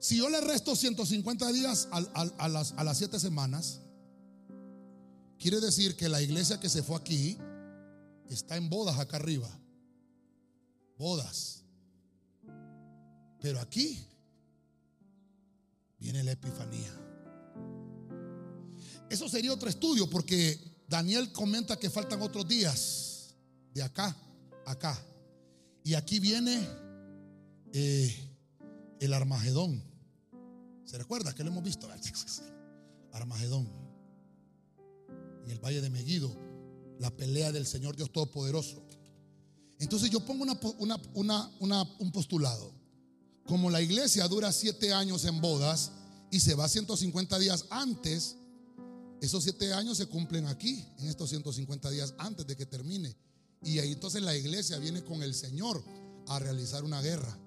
Si 0.00 0.18
yo 0.18 0.28
le 0.28 0.40
resto 0.40 0.76
150 0.76 1.50
días 1.52 1.88
a, 1.90 2.48
las, 2.48 2.72
a 2.72 2.84
las 2.84 2.98
7 2.98 3.18
semanas, 3.18 3.80
quiere 5.38 5.60
decir 5.60 5.96
que 5.96 6.08
la 6.08 6.20
iglesia 6.20 6.60
que 6.60 6.68
se 6.68 6.82
fue 6.82 6.96
aquí 6.96 7.38
está 8.28 8.56
en 8.56 8.68
bodas 8.68 8.98
acá 8.98 9.16
arriba. 9.16 9.48
Bodas. 10.98 11.62
Pero 13.40 13.60
aquí 13.60 14.06
viene 15.98 16.24
la 16.24 16.32
epifanía. 16.32 16.92
Eso 19.08 19.28
sería 19.28 19.52
otro 19.52 19.68
estudio 19.68 20.10
porque 20.10 20.58
Daniel 20.88 21.32
comenta 21.32 21.78
que 21.78 21.88
faltan 21.88 22.20
otros 22.20 22.46
días 22.48 23.34
de 23.72 23.82
acá, 23.82 24.16
acá. 24.66 24.98
Y 25.84 25.94
aquí 25.94 26.18
viene 26.18 26.66
eh, 27.74 28.12
el 29.00 29.12
Armagedón. 29.12 29.84
¿Se 30.86 30.96
recuerda 30.96 31.34
que 31.34 31.44
lo 31.44 31.50
hemos 31.50 31.62
visto? 31.62 31.88
Armagedón. 33.12 33.68
En 35.44 35.50
el 35.50 35.58
valle 35.58 35.82
de 35.82 35.90
Meguido, 35.90 36.34
la 36.98 37.10
pelea 37.10 37.52
del 37.52 37.66
Señor 37.66 37.96
Dios 37.96 38.10
Todopoderoso. 38.10 38.82
Entonces 39.78 40.08
yo 40.08 40.20
pongo 40.20 40.44
un 40.44 42.12
postulado. 42.12 42.72
Como 43.44 43.68
la 43.68 43.82
iglesia 43.82 44.26
dura 44.26 44.52
siete 44.52 44.94
años 44.94 45.26
en 45.26 45.42
bodas 45.42 45.92
y 46.30 46.40
se 46.40 46.54
va 46.54 46.66
150 46.66 47.38
días 47.38 47.66
antes, 47.68 48.36
esos 49.20 49.42
siete 49.42 49.74
años 49.74 49.98
se 49.98 50.06
cumplen 50.06 50.46
aquí, 50.46 50.86
en 50.98 51.08
estos 51.08 51.28
150 51.28 51.90
días 51.90 52.14
antes 52.16 52.46
de 52.46 52.56
que 52.56 52.64
termine. 52.64 53.14
Y 53.64 53.78
ahí 53.78 53.92
entonces 53.92 54.22
la 54.22 54.36
iglesia 54.36 54.78
viene 54.78 55.02
con 55.02 55.22
el 55.22 55.34
Señor 55.34 55.82
a 56.28 56.38
realizar 56.38 56.84
una 56.84 57.00
guerra 57.00 57.38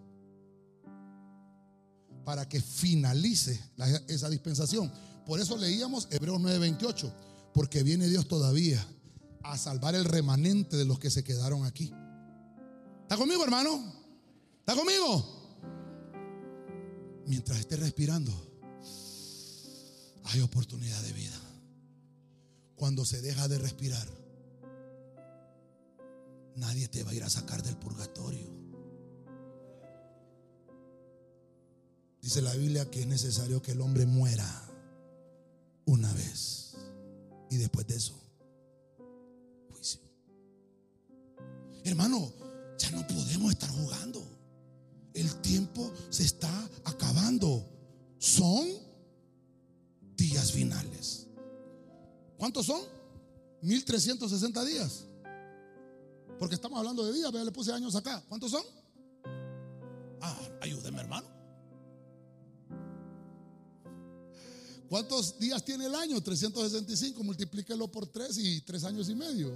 para 2.26 2.49
que 2.49 2.60
finalice 2.60 3.60
esa 4.07 4.30
dispensación. 4.30 4.91
Por 5.26 5.39
eso 5.39 5.57
leíamos 5.57 6.07
Hebreos 6.11 6.41
9:28, 6.41 7.14
porque 7.53 7.84
viene 7.84 8.07
Dios 8.07 8.27
todavía 8.27 8.85
a 9.44 9.57
salvar 9.57 9.95
el 9.95 10.06
remanente 10.06 10.76
de 10.76 10.85
los 10.85 10.99
que 10.99 11.10
se 11.10 11.23
quedaron 11.23 11.65
aquí. 11.65 11.94
¿Está 13.03 13.15
conmigo, 13.15 13.44
hermano? 13.44 13.94
¿Está 14.60 14.76
conmigo? 14.76 15.38
Mientras 17.26 17.60
esté 17.60 17.77
respirando, 17.77 18.34
hay 20.26 20.41
oportunidad 20.41 21.02
de 21.03 21.14
vida. 21.14 21.39
Cuando 22.76 23.06
se 23.06 23.22
deja 23.22 23.48
de 23.48 23.57
respirar, 23.57 24.16
nadie 26.57 26.88
te 26.88 27.03
va 27.03 27.11
a 27.11 27.13
ir 27.13 27.23
a 27.23 27.29
sacar 27.29 27.63
del 27.63 27.77
purgatorio. 27.77 28.57
Dice 32.21 32.41
la 32.41 32.53
Biblia 32.55 32.89
que 32.89 33.01
es 33.01 33.07
necesario 33.07 33.61
que 33.61 33.71
el 33.71 33.81
hombre 33.81 34.05
muera 34.05 34.45
una 35.85 36.11
vez. 36.13 36.75
Y 37.49 37.57
después 37.57 37.88
de 37.88 37.95
eso, 37.95 38.19
juicio. 39.71 40.01
Hermano, 41.84 42.34
ya 42.77 42.91
no 42.91 43.07
podemos 43.07 43.51
estar 43.51 43.69
jugando. 43.69 44.21
El 45.13 45.34
tiempo 45.41 45.91
se 46.09 46.23
está 46.23 46.69
acabando. 46.84 47.65
Son 48.17 48.67
días 50.17 50.51
finales. 50.51 51.27
¿Cuántos 52.38 52.65
son? 52.65 52.81
1360 53.61 54.65
días. 54.65 55.06
Porque 56.39 56.55
estamos 56.55 56.77
hablando 56.77 57.05
de 57.05 57.14
días, 57.14 57.34
le 57.34 57.51
puse 57.51 57.72
años 57.72 57.95
acá. 57.95 58.22
¿Cuántos 58.27 58.51
son? 58.51 58.64
Ah, 60.22 60.38
ayúdeme, 60.61 60.99
hermano. 60.99 61.27
¿Cuántos 64.89 65.39
días 65.39 65.64
tiene 65.65 65.88
el 65.88 65.95
año? 65.95 66.22
365, 66.22 67.23
multiplíquelo 67.23 67.91
por 67.91 68.07
3 68.07 68.38
y 68.38 68.61
3 68.61 68.84
años 68.85 69.09
y 69.09 69.15
medio. 69.15 69.51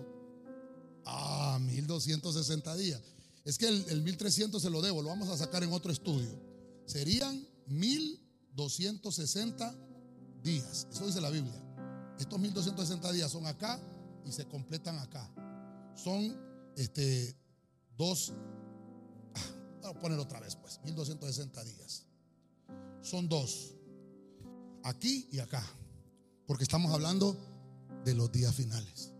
Ah, 1.05 1.57
1260 1.61 2.75
días. 2.75 3.01
Es 3.45 3.57
que 3.57 3.67
el, 3.67 3.85
el 3.89 4.01
1300 4.01 4.61
se 4.61 4.69
lo 4.69 4.81
debo, 4.81 5.01
lo 5.01 5.09
vamos 5.09 5.29
a 5.29 5.37
sacar 5.37 5.63
en 5.63 5.71
otro 5.71 5.91
estudio. 5.91 6.29
Serían 6.85 7.47
1260 7.67 9.73
días. 10.43 10.87
Eso 10.91 11.07
dice 11.07 11.21
la 11.21 11.29
Biblia. 11.29 11.63
Estos 12.19 12.39
1260 12.39 13.11
días 13.13 13.31
son 13.31 13.45
acá 13.45 13.79
y 14.25 14.31
se 14.31 14.45
completan 14.45 14.99
acá. 14.99 15.31
Son 15.95 16.50
este, 16.81 17.35
dos, 17.97 18.33
ah, 19.35 19.81
voy 19.81 19.91
a 19.91 19.99
poner 19.99 20.19
otra 20.19 20.39
vez 20.39 20.55
pues, 20.55 20.79
1260 20.83 21.63
días. 21.63 22.05
Son 23.01 23.27
dos, 23.27 23.75
aquí 24.83 25.27
y 25.31 25.39
acá, 25.39 25.63
porque 26.45 26.63
estamos 26.63 26.91
hablando 26.91 27.37
de 28.03 28.15
los 28.15 28.31
días 28.31 28.53
finales. 28.55 29.13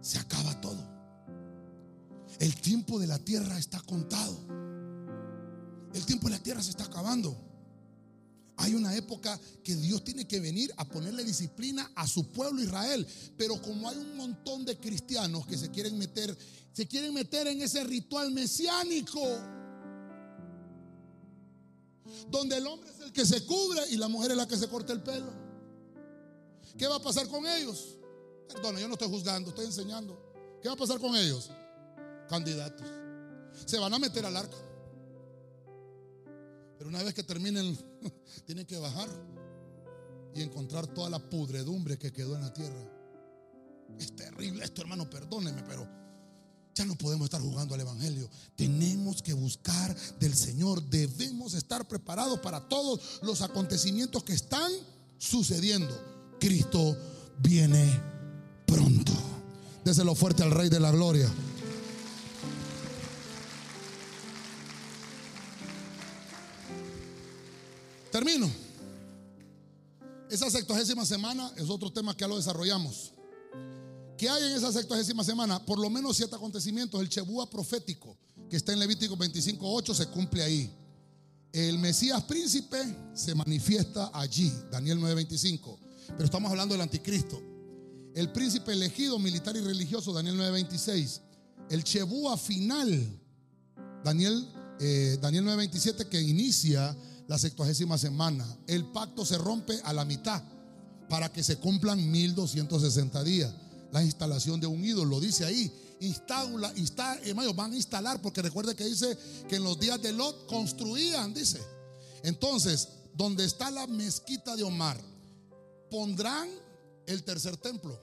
Se 0.00 0.18
acaba 0.18 0.60
todo. 0.60 0.92
El 2.40 2.54
tiempo 2.60 2.98
de 2.98 3.06
la 3.06 3.18
tierra 3.18 3.58
está 3.58 3.80
contado. 3.80 4.36
El 5.94 6.04
tiempo 6.04 6.28
de 6.28 6.36
la 6.36 6.42
tierra 6.42 6.62
se 6.62 6.70
está 6.70 6.84
acabando. 6.84 7.53
Hay 8.64 8.74
una 8.74 8.96
época 8.96 9.38
que 9.62 9.76
Dios 9.76 10.02
tiene 10.04 10.26
que 10.26 10.40
venir 10.40 10.72
a 10.78 10.88
ponerle 10.88 11.22
disciplina 11.22 11.92
a 11.94 12.06
su 12.06 12.32
pueblo 12.32 12.62
Israel. 12.62 13.06
Pero 13.36 13.60
como 13.60 13.90
hay 13.90 13.98
un 13.98 14.16
montón 14.16 14.64
de 14.64 14.78
cristianos 14.78 15.46
que 15.46 15.58
se 15.58 15.70
quieren 15.70 15.98
meter, 15.98 16.34
se 16.72 16.88
quieren 16.88 17.12
meter 17.12 17.46
en 17.46 17.60
ese 17.60 17.84
ritual 17.84 18.30
mesiánico. 18.30 19.20
Donde 22.30 22.56
el 22.56 22.66
hombre 22.66 22.88
es 22.90 23.00
el 23.00 23.12
que 23.12 23.26
se 23.26 23.44
cubre 23.44 23.82
y 23.90 23.98
la 23.98 24.08
mujer 24.08 24.30
es 24.30 24.36
la 24.38 24.48
que 24.48 24.56
se 24.56 24.66
corta 24.66 24.94
el 24.94 25.02
pelo. 25.02 25.30
¿Qué 26.78 26.86
va 26.86 26.96
a 26.96 27.02
pasar 27.02 27.28
con 27.28 27.46
ellos? 27.46 27.98
Perdona, 28.48 28.80
yo 28.80 28.88
no 28.88 28.94
estoy 28.94 29.08
juzgando, 29.08 29.50
estoy 29.50 29.66
enseñando. 29.66 30.18
¿Qué 30.62 30.68
va 30.68 30.74
a 30.74 30.78
pasar 30.78 30.98
con 30.98 31.14
ellos? 31.14 31.50
Candidatos. 32.30 32.86
Se 33.66 33.78
van 33.78 33.92
a 33.92 33.98
meter 33.98 34.24
al 34.24 34.38
arca. 34.38 34.56
Pero 36.78 36.88
una 36.88 37.02
vez 37.02 37.12
que 37.12 37.22
terminen, 37.22 37.76
tienen 38.46 38.66
que 38.66 38.78
bajar 38.78 39.08
y 40.34 40.42
encontrar 40.42 40.86
toda 40.86 41.10
la 41.10 41.18
pudredumbre 41.18 41.98
que 41.98 42.12
quedó 42.12 42.34
en 42.34 42.42
la 42.42 42.52
tierra. 42.52 42.90
Es 43.98 44.14
terrible 44.16 44.64
esto, 44.64 44.82
hermano, 44.82 45.08
perdóneme, 45.08 45.62
pero 45.62 45.88
ya 46.74 46.84
no 46.84 46.96
podemos 46.96 47.26
estar 47.26 47.40
jugando 47.40 47.74
al 47.74 47.80
Evangelio. 47.80 48.28
Tenemos 48.56 49.22
que 49.22 49.32
buscar 49.32 49.94
del 50.18 50.34
Señor. 50.34 50.82
Debemos 50.82 51.54
estar 51.54 51.86
preparados 51.86 52.40
para 52.40 52.68
todos 52.68 53.20
los 53.22 53.42
acontecimientos 53.42 54.24
que 54.24 54.32
están 54.32 54.72
sucediendo. 55.18 55.94
Cristo 56.40 56.96
viene 57.38 58.00
pronto. 58.66 59.12
Déselo 59.84 60.16
fuerte 60.16 60.42
al 60.42 60.50
Rey 60.50 60.68
de 60.68 60.80
la 60.80 60.90
Gloria. 60.90 61.30
Termino. 68.14 68.48
Esa 70.30 70.48
sextuagésima 70.48 71.04
semana 71.04 71.50
es 71.56 71.68
otro 71.68 71.92
tema 71.92 72.14
que 72.16 72.20
ya 72.20 72.28
lo 72.28 72.36
desarrollamos. 72.36 73.12
¿Qué 74.16 74.28
hay 74.28 74.44
en 74.44 74.52
esa 74.52 74.70
sextuagésima 74.70 75.24
semana? 75.24 75.58
Por 75.66 75.80
lo 75.80 75.90
menos 75.90 76.16
siete 76.16 76.36
acontecimientos. 76.36 77.00
El 77.00 77.08
Chebúa 77.08 77.50
profético, 77.50 78.16
que 78.48 78.54
está 78.54 78.72
en 78.72 78.78
Levítico 78.78 79.16
25.8, 79.16 79.94
se 79.94 80.06
cumple 80.06 80.44
ahí. 80.44 80.72
El 81.52 81.80
Mesías 81.80 82.22
príncipe 82.22 82.78
se 83.14 83.34
manifiesta 83.34 84.12
allí, 84.14 84.52
Daniel 84.70 85.00
9.25. 85.00 85.76
Pero 86.06 86.24
estamos 86.24 86.52
hablando 86.52 86.74
del 86.74 86.82
anticristo. 86.82 87.42
El 88.14 88.30
príncipe 88.30 88.74
elegido, 88.74 89.18
militar 89.18 89.56
y 89.56 89.60
religioso, 89.60 90.12
Daniel 90.12 90.36
9.26. 90.38 91.20
El 91.68 91.82
Chebúa 91.82 92.36
final, 92.36 93.20
Daniel, 94.04 94.48
eh, 94.78 95.18
Daniel 95.20 95.46
9.27, 95.46 96.08
que 96.08 96.22
inicia 96.22 96.96
la 97.26 97.38
sextuagésima 97.38 97.98
semana. 97.98 98.46
El 98.66 98.86
pacto 98.86 99.24
se 99.24 99.38
rompe 99.38 99.80
a 99.84 99.92
la 99.92 100.04
mitad 100.04 100.42
para 101.08 101.32
que 101.32 101.42
se 101.42 101.56
cumplan 101.56 102.10
1260 102.10 103.24
días. 103.24 103.52
La 103.92 104.02
instalación 104.02 104.60
de 104.60 104.66
un 104.66 104.84
ídolo, 104.84 105.20
dice 105.20 105.44
ahí. 105.44 105.72
Está, 106.00 106.44
hermano, 107.22 107.54
van 107.54 107.72
a 107.72 107.76
instalar, 107.76 108.20
porque 108.20 108.42
recuerde 108.42 108.74
que 108.74 108.84
dice 108.84 109.16
que 109.48 109.56
en 109.56 109.64
los 109.64 109.78
días 109.78 110.02
de 110.02 110.12
Lot 110.12 110.46
construían, 110.46 111.32
dice. 111.32 111.60
Entonces, 112.22 112.88
donde 113.14 113.44
está 113.44 113.70
la 113.70 113.86
mezquita 113.86 114.56
de 114.56 114.64
Omar, 114.64 115.00
pondrán 115.90 116.48
el 117.06 117.22
tercer 117.22 117.56
templo. 117.56 117.98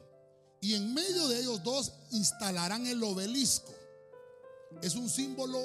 Y 0.61 0.73
en 0.73 0.93
medio 0.93 1.27
de 1.27 1.41
ellos 1.41 1.61
dos 1.63 1.91
instalarán 2.11 2.87
el 2.87 3.03
obelisco. 3.03 3.73
Es 4.81 4.95
un 4.95 5.09
símbolo 5.09 5.59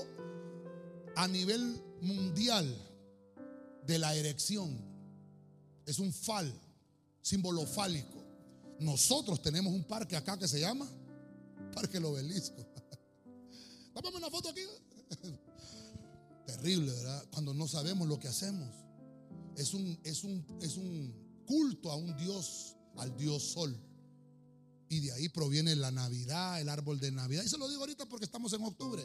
a 1.14 1.28
nivel 1.28 1.80
mundial 2.00 2.85
de 3.86 3.98
la 3.98 4.14
erección. 4.14 4.76
Es 5.86 5.98
un 5.98 6.12
fal, 6.12 6.52
símbolo 7.22 7.66
fálico. 7.66 8.24
Nosotros 8.80 9.40
tenemos 9.40 9.72
un 9.72 9.84
parque 9.84 10.16
acá 10.16 10.38
que 10.38 10.48
se 10.48 10.60
llama 10.60 10.88
Parque 11.74 11.98
El 11.98 12.04
Obelisco. 12.04 12.66
Dame 13.94 14.16
una 14.16 14.30
foto 14.30 14.50
aquí. 14.50 14.62
Terrible, 16.46 16.92
¿verdad? 16.92 17.24
Cuando 17.32 17.54
no 17.54 17.66
sabemos 17.66 18.06
lo 18.06 18.18
que 18.18 18.28
hacemos. 18.28 18.68
Es 19.56 19.72
un, 19.72 19.98
es 20.04 20.22
un, 20.24 20.44
es 20.60 20.76
un 20.76 21.44
culto 21.46 21.90
a 21.90 21.96
un 21.96 22.14
Dios, 22.16 22.76
al 22.96 23.16
Dios 23.16 23.42
Sol. 23.42 23.74
Y 24.88 25.00
de 25.00 25.12
ahí 25.12 25.28
proviene 25.28 25.74
la 25.74 25.90
Navidad, 25.90 26.60
el 26.60 26.68
árbol 26.68 27.00
de 27.00 27.10
Navidad. 27.10 27.42
Y 27.42 27.48
se 27.48 27.58
lo 27.58 27.68
digo 27.68 27.80
ahorita 27.80 28.06
porque 28.06 28.26
estamos 28.26 28.52
en 28.52 28.62
octubre. 28.62 29.02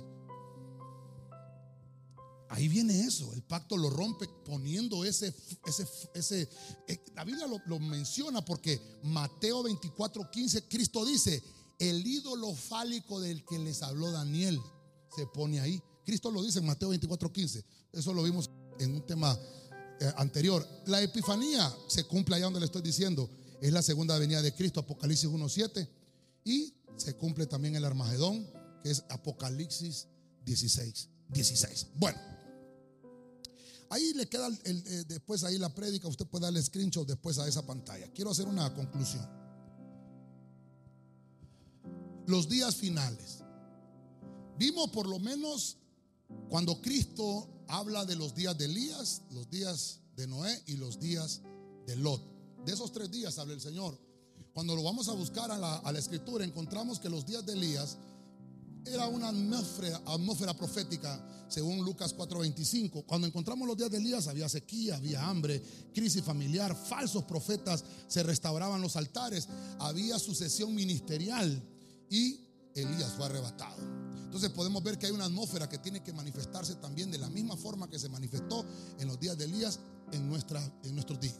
Ahí 2.52 2.68
viene 2.68 3.00
eso, 3.00 3.32
el 3.34 3.44
pacto 3.44 3.78
lo 3.78 3.90
rompe 3.90 4.28
poniendo 4.44 5.06
ese, 5.06 5.34
ese, 5.66 5.88
ese 6.14 6.50
eh, 6.86 7.02
la 7.16 7.24
Biblia 7.24 7.48
lo, 7.48 7.80
menciona 7.80 8.44
porque 8.44 9.00
Mateo 9.04 9.64
24, 9.64 10.30
15, 10.30 10.68
Cristo 10.68 11.06
dice, 11.06 11.42
el 11.80 12.06
ídolo 12.06 12.54
fálico 12.54 13.22
del 13.22 13.46
que 13.46 13.58
les 13.58 13.82
habló 13.82 14.12
Daniel 14.12 14.60
se 15.16 15.26
pone 15.28 15.62
ahí. 15.62 15.82
Cristo 16.06 16.30
lo 16.30 16.44
dice 16.44 16.60
en 16.60 16.66
Mateo 16.66 16.90
24, 16.90 17.32
15. 17.32 17.64
Eso 17.94 18.14
lo 18.14 18.22
vimos 18.22 18.50
en 18.80 18.96
un 18.96 19.06
tema 19.08 19.40
eh, 20.02 20.12
anterior. 20.18 20.68
La 20.88 21.02
epifanía 21.02 21.74
se 21.88 22.04
cumple 22.04 22.36
allá 22.36 22.46
donde 22.46 22.60
le 22.60 22.66
estoy 22.66 22.82
diciendo. 22.82 23.30
Es 23.62 23.72
la 23.72 23.82
segunda 23.82 24.20
venida 24.20 24.42
de 24.42 24.54
Cristo, 24.54 24.82
Apocalipsis 24.82 25.30
1, 25.30 25.48
7. 25.48 25.90
Y 26.44 26.74
se 26.98 27.16
cumple 27.16 27.48
también 27.48 27.78
el 27.78 27.86
Armagedón, 27.86 28.46
que 28.84 28.92
es 28.92 29.06
Apocalipsis 29.08 30.10
16, 30.44 31.08
16. 31.30 31.88
Bueno. 31.96 32.41
Ahí 33.92 34.14
le 34.14 34.26
queda 34.30 34.48
el, 34.48 34.58
eh, 34.88 35.04
después 35.06 35.44
ahí 35.44 35.58
la 35.58 35.76
prédica, 35.76 36.08
usted 36.08 36.26
puede 36.26 36.46
darle 36.46 36.64
screenshot 36.64 37.06
después 37.06 37.38
a 37.40 37.48
esa 37.48 37.66
pantalla. 37.66 38.08
Quiero 38.14 38.32
hacer 38.32 38.48
una 38.48 38.74
conclusión. 38.74 39.28
Los 42.26 42.48
días 42.48 42.74
finales. 42.76 43.40
Vimos 44.58 44.92
por 44.92 45.10
lo 45.10 45.20
menos 45.20 45.78
cuando 46.50 46.80
Cristo 46.82 47.50
habla 47.68 48.06
de 48.06 48.16
los 48.16 48.34
días 48.34 48.58
de 48.58 48.66
Elías, 48.66 49.24
los 49.32 49.50
días 49.50 50.00
de 50.16 50.26
Noé 50.26 50.64
y 50.68 50.78
los 50.78 50.98
días 50.98 51.42
de 51.86 51.98
Lot. 51.98 52.22
De 52.66 52.72
esos 52.72 52.94
tres 52.94 53.12
días 53.12 53.38
habla 53.40 53.56
el 53.56 53.62
Señor. 53.62 54.00
Cuando 54.54 54.74
lo 54.74 54.84
vamos 54.84 55.10
a 55.10 55.14
buscar 55.14 55.52
a 55.52 55.58
la, 55.58 55.76
a 55.78 55.92
la 55.92 56.00
escritura, 56.00 56.46
encontramos 56.46 56.98
que 56.98 57.10
los 57.10 57.26
días 57.26 57.46
de 57.46 57.54
Elías 57.54 57.98
era 58.86 59.08
una 59.08 59.30
atmósfera, 59.30 60.02
atmósfera 60.06 60.54
profética, 60.56 61.24
según 61.48 61.84
Lucas 61.84 62.14
4:25. 62.16 63.06
Cuando 63.06 63.28
encontramos 63.28 63.68
los 63.68 63.78
días 63.78 63.92
de 63.92 63.98
Elías, 63.98 64.28
había 64.28 64.50
sequía, 64.50 64.96
había 64.96 65.24
hambre, 65.28 65.62
crisis 65.94 66.24
familiar, 66.24 66.76
falsos 66.76 67.24
profetas, 67.26 67.84
se 68.08 68.24
restauraban 68.24 68.82
los 68.82 68.96
altares, 68.96 69.48
había 69.80 70.18
sucesión 70.20 70.74
ministerial 70.74 71.62
y 72.10 72.40
Elías 72.74 73.14
fue 73.16 73.26
arrebatado. 73.26 73.78
Entonces 74.24 74.50
podemos 74.52 74.82
ver 74.82 74.98
que 74.98 75.08
hay 75.08 75.12
una 75.12 75.26
atmósfera 75.26 75.68
que 75.68 75.78
tiene 75.78 76.02
que 76.02 76.14
manifestarse 76.14 76.76
también 76.76 77.12
de 77.12 77.18
la 77.18 77.30
misma 77.30 77.58
forma 77.58 77.90
que 77.90 78.00
se 78.00 78.08
manifestó 78.08 78.66
en 78.98 79.08
los 79.08 79.20
días 79.20 79.38
de 79.38 79.46
Elías 79.46 79.80
en, 80.14 80.28
nuestra, 80.30 80.64
en 80.84 80.96
nuestros 80.96 81.20
días. 81.20 81.38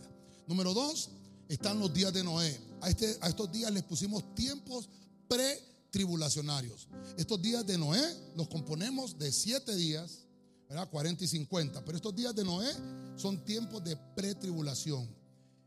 Número 0.48 0.74
dos, 0.74 1.10
están 1.48 1.80
los 1.80 1.94
días 1.94 2.12
de 2.14 2.24
Noé. 2.24 2.60
A, 2.82 2.90
este, 2.90 3.18
a 3.22 3.30
estos 3.30 3.52
días 3.52 3.72
les 3.72 3.84
pusimos 3.84 4.36
tiempos 4.36 4.90
pre 5.28 5.71
tribulacionarios. 5.92 6.88
Estos 7.18 7.42
días 7.42 7.66
de 7.68 7.78
Noé 7.78 8.02
los 8.36 8.48
componemos 8.48 9.20
de 9.20 9.32
siete 9.32 9.76
días, 9.76 10.26
¿verdad? 10.68 10.90
40 10.90 11.24
y 11.24 11.28
50. 11.28 11.86
Pero 11.86 11.98
estos 11.98 12.16
días 12.16 12.34
de 12.34 12.44
Noé 12.44 12.72
son 13.18 13.44
tiempos 13.46 13.84
de 13.84 13.96
pretribulación. 14.16 15.08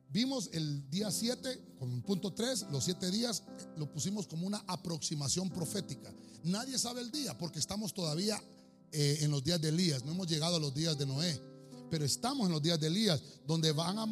Vimos 0.09 0.49
el 0.53 0.89
día 0.91 1.11
7, 1.11 1.77
como 1.79 2.01
punto 2.03 2.33
3, 2.33 2.67
los 2.71 2.85
siete 2.85 3.11
días 3.11 3.43
lo 3.77 3.91
pusimos 3.93 4.27
como 4.27 4.47
una 4.47 4.65
aproximación 4.69 5.51
profética. 5.51 6.13
Nadie 6.45 6.79
sabe 6.79 7.01
el 7.01 7.11
día 7.11 7.37
porque 7.37 7.59
estamos 7.59 7.93
todavía 7.93 8.41
eh, 8.93 9.19
en 9.23 9.33
los 9.33 9.43
días 9.43 9.61
de 9.61 9.71
Elías, 9.71 10.05
no 10.05 10.13
hemos 10.13 10.29
llegado 10.29 10.55
a 10.55 10.61
los 10.61 10.73
días 10.73 10.97
de 10.97 11.05
Noé, 11.05 11.41
pero 11.91 12.05
estamos 12.05 12.47
en 12.47 12.53
los 12.53 12.63
días 12.63 12.79
de 12.79 12.87
Elías, 12.87 13.21
donde 13.45 13.73
van 13.73 13.99
a, 13.99 14.07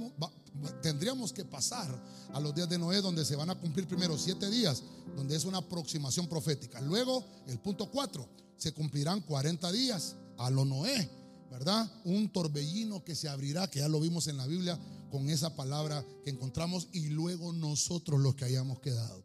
tendríamos 0.82 1.32
que 1.32 1.44
pasar 1.44 2.02
a 2.32 2.40
los 2.40 2.54
días 2.54 2.68
de 2.68 2.78
Noé, 2.78 3.00
donde 3.00 3.24
se 3.24 3.36
van 3.36 3.50
a 3.50 3.54
cumplir 3.54 3.86
primero 3.86 4.16
siete 4.18 4.50
días, 4.50 4.82
donde 5.16 5.36
es 5.36 5.44
una 5.44 5.58
aproximación 5.58 6.26
profética. 6.26 6.80
Luego, 6.80 7.24
el 7.46 7.58
punto 7.58 7.90
4, 7.90 8.28
se 8.56 8.72
cumplirán 8.72 9.20
40 9.22 9.72
días 9.72 10.16
a 10.38 10.50
lo 10.50 10.64
Noé, 10.64 11.10
¿verdad? 11.50 11.90
Un 12.04 12.32
torbellino 12.32 13.04
que 13.04 13.14
se 13.14 13.28
abrirá, 13.28 13.68
que 13.68 13.80
ya 13.80 13.88
lo 13.88 14.00
vimos 14.00 14.26
en 14.28 14.36
la 14.36 14.46
Biblia 14.46 14.78
con 15.10 15.28
esa 15.28 15.54
palabra 15.56 16.04
que 16.24 16.30
encontramos, 16.30 16.88
y 16.92 17.08
luego 17.08 17.52
nosotros 17.52 18.20
los 18.20 18.34
que 18.34 18.44
hayamos 18.44 18.80
quedado. 18.80 19.22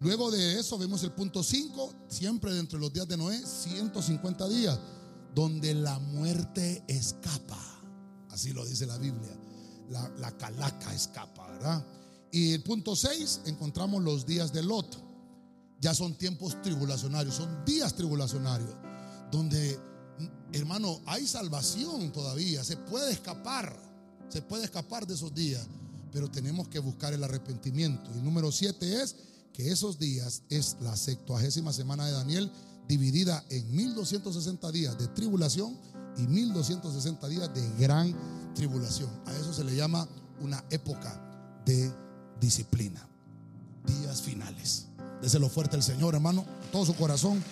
Luego 0.00 0.30
de 0.32 0.58
eso 0.58 0.78
vemos 0.78 1.04
el 1.04 1.12
punto 1.12 1.42
5, 1.44 1.94
siempre 2.08 2.52
dentro 2.52 2.78
de 2.78 2.84
los 2.84 2.92
días 2.92 3.06
de 3.06 3.16
Noé, 3.16 3.40
150 3.46 4.48
días, 4.48 4.78
donde 5.34 5.74
la 5.74 5.98
muerte 6.00 6.82
escapa. 6.88 7.58
Así 8.30 8.52
lo 8.52 8.64
dice 8.64 8.84
la 8.84 8.98
Biblia. 8.98 9.41
La, 9.92 10.08
la 10.18 10.36
calaca 10.36 10.92
escapa, 10.94 11.46
¿verdad? 11.52 11.86
Y 12.32 12.54
el 12.54 12.62
punto 12.62 12.96
6, 12.96 13.42
encontramos 13.44 14.02
los 14.02 14.24
días 14.24 14.52
de 14.52 14.62
Lot. 14.62 14.98
Ya 15.80 15.94
son 15.94 16.14
tiempos 16.14 16.60
tribulacionarios, 16.62 17.34
son 17.34 17.64
días 17.66 17.94
tribulacionarios, 17.94 18.70
donde, 19.30 19.78
hermano, 20.52 21.00
hay 21.06 21.26
salvación 21.26 22.10
todavía, 22.10 22.64
se 22.64 22.76
puede 22.76 23.12
escapar, 23.12 23.76
se 24.30 24.40
puede 24.40 24.64
escapar 24.64 25.06
de 25.06 25.14
esos 25.14 25.34
días, 25.34 25.66
pero 26.10 26.30
tenemos 26.30 26.68
que 26.68 26.78
buscar 26.78 27.12
el 27.12 27.22
arrepentimiento. 27.22 28.10
Y 28.16 28.22
número 28.22 28.50
7 28.50 29.02
es 29.02 29.16
que 29.52 29.70
esos 29.70 29.98
días 29.98 30.42
es 30.48 30.76
la 30.80 30.96
sextuagésima 30.96 31.72
semana 31.72 32.06
de 32.06 32.12
Daniel, 32.12 32.50
dividida 32.88 33.44
en 33.50 33.74
1260 33.74 34.72
días 34.72 34.98
de 34.98 35.08
tribulación 35.08 35.76
y 36.16 36.26
1260 36.26 37.28
días 37.28 37.54
de 37.54 37.68
gran 37.78 38.14
tribulación. 38.54 39.10
A 39.26 39.32
eso 39.32 39.52
se 39.52 39.64
le 39.64 39.74
llama 39.74 40.06
una 40.40 40.62
época 40.70 41.20
de 41.64 41.92
disciplina. 42.40 43.06
Días 43.86 44.22
finales. 44.22 44.86
Déselo 45.20 45.48
fuerte 45.48 45.76
al 45.76 45.82
Señor, 45.82 46.14
hermano, 46.14 46.44
todo 46.70 46.84
su 46.84 46.94
corazón. 46.94 47.42